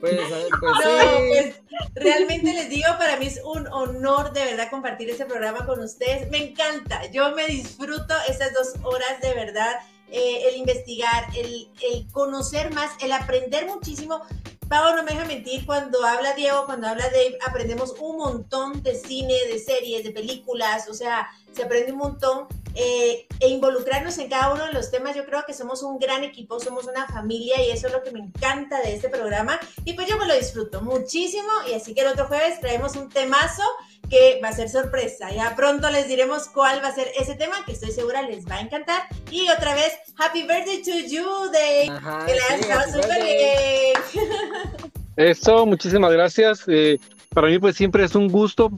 Pues, 0.00 0.14
pues, 0.60 0.80
pues, 0.84 1.60
realmente 1.96 2.52
les 2.52 2.68
digo, 2.68 2.86
para 2.98 3.16
mí 3.16 3.26
es 3.26 3.40
un 3.44 3.66
honor 3.66 4.32
de 4.32 4.44
verdad 4.44 4.70
compartir 4.70 5.10
este 5.10 5.24
programa 5.24 5.66
con 5.66 5.80
ustedes. 5.80 6.30
Me 6.30 6.38
encanta, 6.38 7.06
yo 7.10 7.34
me 7.34 7.46
disfruto 7.46 8.14
esas 8.28 8.54
dos 8.54 8.74
horas 8.84 9.20
de 9.20 9.34
verdad. 9.34 9.80
Eh, 10.10 10.48
el 10.48 10.56
investigar, 10.56 11.26
el, 11.36 11.70
el, 11.82 12.10
conocer 12.12 12.72
más, 12.72 12.90
el 13.00 13.12
aprender 13.12 13.66
muchísimo. 13.66 14.22
Pau 14.68 14.94
no 14.96 15.02
me 15.02 15.12
deja 15.12 15.24
mentir, 15.24 15.64
cuando 15.64 16.04
habla 16.04 16.34
Diego, 16.34 16.66
cuando 16.66 16.88
habla 16.88 17.04
Dave, 17.04 17.38
aprendemos 17.46 17.94
un 18.00 18.18
montón 18.18 18.82
de 18.82 18.94
cine, 18.94 19.34
de 19.50 19.58
series, 19.58 20.04
de 20.04 20.10
películas, 20.10 20.88
o 20.88 20.94
sea, 20.94 21.28
se 21.52 21.62
aprende 21.62 21.92
un 21.92 21.98
montón. 21.98 22.46
Eh, 22.74 23.26
e 23.40 23.48
involucrarnos 23.48 24.18
en 24.18 24.28
cada 24.28 24.54
uno 24.54 24.66
de 24.66 24.72
los 24.72 24.90
temas, 24.90 25.16
yo 25.16 25.24
creo 25.24 25.42
que 25.44 25.52
somos 25.52 25.82
un 25.82 25.98
gran 25.98 26.22
equipo, 26.22 26.60
somos 26.60 26.86
una 26.86 27.08
familia 27.08 27.60
y 27.60 27.70
eso 27.70 27.88
es 27.88 27.92
lo 27.92 28.04
que 28.04 28.12
me 28.12 28.20
encanta 28.20 28.80
de 28.80 28.94
este 28.94 29.08
programa. 29.08 29.58
Y 29.84 29.94
pues 29.94 30.06
yo 30.06 30.16
me 30.16 30.26
lo 30.26 30.36
disfruto 30.36 30.80
muchísimo 30.80 31.48
y 31.68 31.74
así 31.74 31.92
que 31.92 32.02
el 32.02 32.08
otro 32.08 32.28
jueves 32.28 32.60
traemos 32.60 32.94
un 32.94 33.08
temazo 33.08 33.64
que 34.08 34.40
va 34.42 34.48
a 34.48 34.52
ser 34.52 34.68
sorpresa. 34.68 35.30
Ya 35.30 35.54
pronto 35.56 35.90
les 35.90 36.08
diremos 36.08 36.48
cuál 36.48 36.82
va 36.82 36.88
a 36.88 36.94
ser 36.94 37.08
ese 37.18 37.34
tema 37.34 37.64
que 37.64 37.72
estoy 37.72 37.90
segura 37.90 38.22
les 38.22 38.46
va 38.46 38.56
a 38.56 38.60
encantar. 38.60 39.02
Y 39.30 39.48
otra 39.50 39.74
vez, 39.74 39.92
Happy 40.18 40.42
Birthday 40.42 40.82
to 40.82 41.08
you, 41.08 41.26
Dave. 41.52 42.26
que 42.26 42.34
le 42.34 42.40
hayas 42.50 42.92
súper 42.92 43.22
bien. 43.22 44.32
Eso, 45.16 45.66
muchísimas 45.66 46.12
gracias. 46.12 46.64
Eh, 46.68 46.98
para 47.30 47.48
mí 47.48 47.58
pues 47.58 47.76
siempre 47.76 48.04
es 48.04 48.14
un 48.14 48.28
gusto 48.28 48.70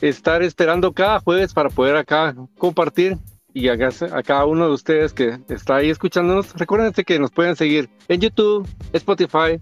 estar 0.00 0.42
esperando 0.42 0.92
cada 0.92 1.20
jueves 1.20 1.52
para 1.52 1.68
poder 1.68 1.96
acá 1.96 2.34
compartir 2.58 3.18
y 3.54 3.68
a, 3.68 3.74
a 3.74 4.22
cada 4.22 4.46
uno 4.46 4.66
de 4.66 4.72
ustedes 4.72 5.12
que 5.12 5.38
está 5.48 5.76
ahí 5.76 5.90
escuchándonos. 5.90 6.54
Recuerden 6.54 6.92
que 6.92 7.18
nos 7.18 7.30
pueden 7.30 7.56
seguir 7.56 7.90
en 8.08 8.20
YouTube, 8.20 8.66
Spotify, 8.92 9.60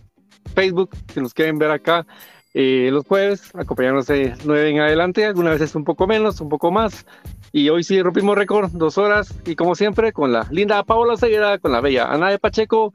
Facebook, 0.55 0.91
si 1.13 1.21
nos 1.21 1.35
quieren 1.35 1.59
ver 1.59 1.71
acá. 1.71 2.07
Eh, 2.53 2.89
los 2.91 3.07
jueves, 3.07 3.51
acompañarnos 3.55 4.07
de 4.07 4.35
9 4.45 4.71
en 4.71 4.81
adelante, 4.81 5.25
algunas 5.25 5.59
veces 5.59 5.75
un 5.77 5.85
poco 5.85 6.07
menos, 6.07 6.41
un 6.41 6.49
poco 6.49 6.71
más. 6.73 7.07
Y 7.53 7.69
hoy 7.69 7.85
sí 7.85 8.03
rompimos 8.03 8.37
récord, 8.37 8.71
dos 8.73 8.99
horas, 8.99 9.35
y 9.47 9.55
como 9.55 9.75
siempre, 9.75 10.13
con 10.13 10.33
la 10.33 10.47
linda 10.51 10.83
Paola 10.83 11.17
Ceguera, 11.17 11.59
con 11.59 11.73
la 11.73 11.81
bella 11.81 12.13
Ana 12.13 12.31
de 12.31 12.39
Pacheco, 12.39 12.93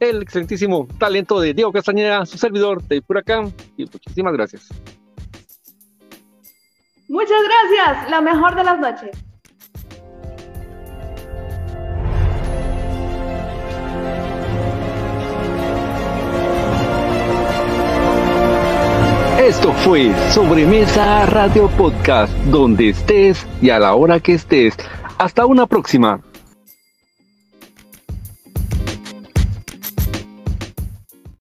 el 0.00 0.22
excelentísimo 0.22 0.88
talento 0.98 1.40
de 1.40 1.54
Diego 1.54 1.72
Castañeda, 1.72 2.26
su 2.26 2.36
servidor 2.38 2.82
de 2.82 3.00
Puracán, 3.02 3.52
y 3.76 3.84
muchísimas 3.84 4.32
gracias. 4.32 4.68
Muchas 7.08 7.42
gracias, 7.44 8.10
la 8.10 8.20
mejor 8.20 8.56
de 8.56 8.64
las 8.64 8.80
noches. 8.80 9.25
Esto 19.38 19.70
fue 19.74 20.12
Sobremesa 20.30 21.26
Radio 21.26 21.68
Podcast, 21.68 22.32
donde 22.46 22.88
estés 22.88 23.46
y 23.60 23.68
a 23.68 23.78
la 23.78 23.94
hora 23.94 24.18
que 24.18 24.32
estés. 24.32 24.74
Hasta 25.18 25.44
una 25.44 25.66
próxima. 25.66 26.20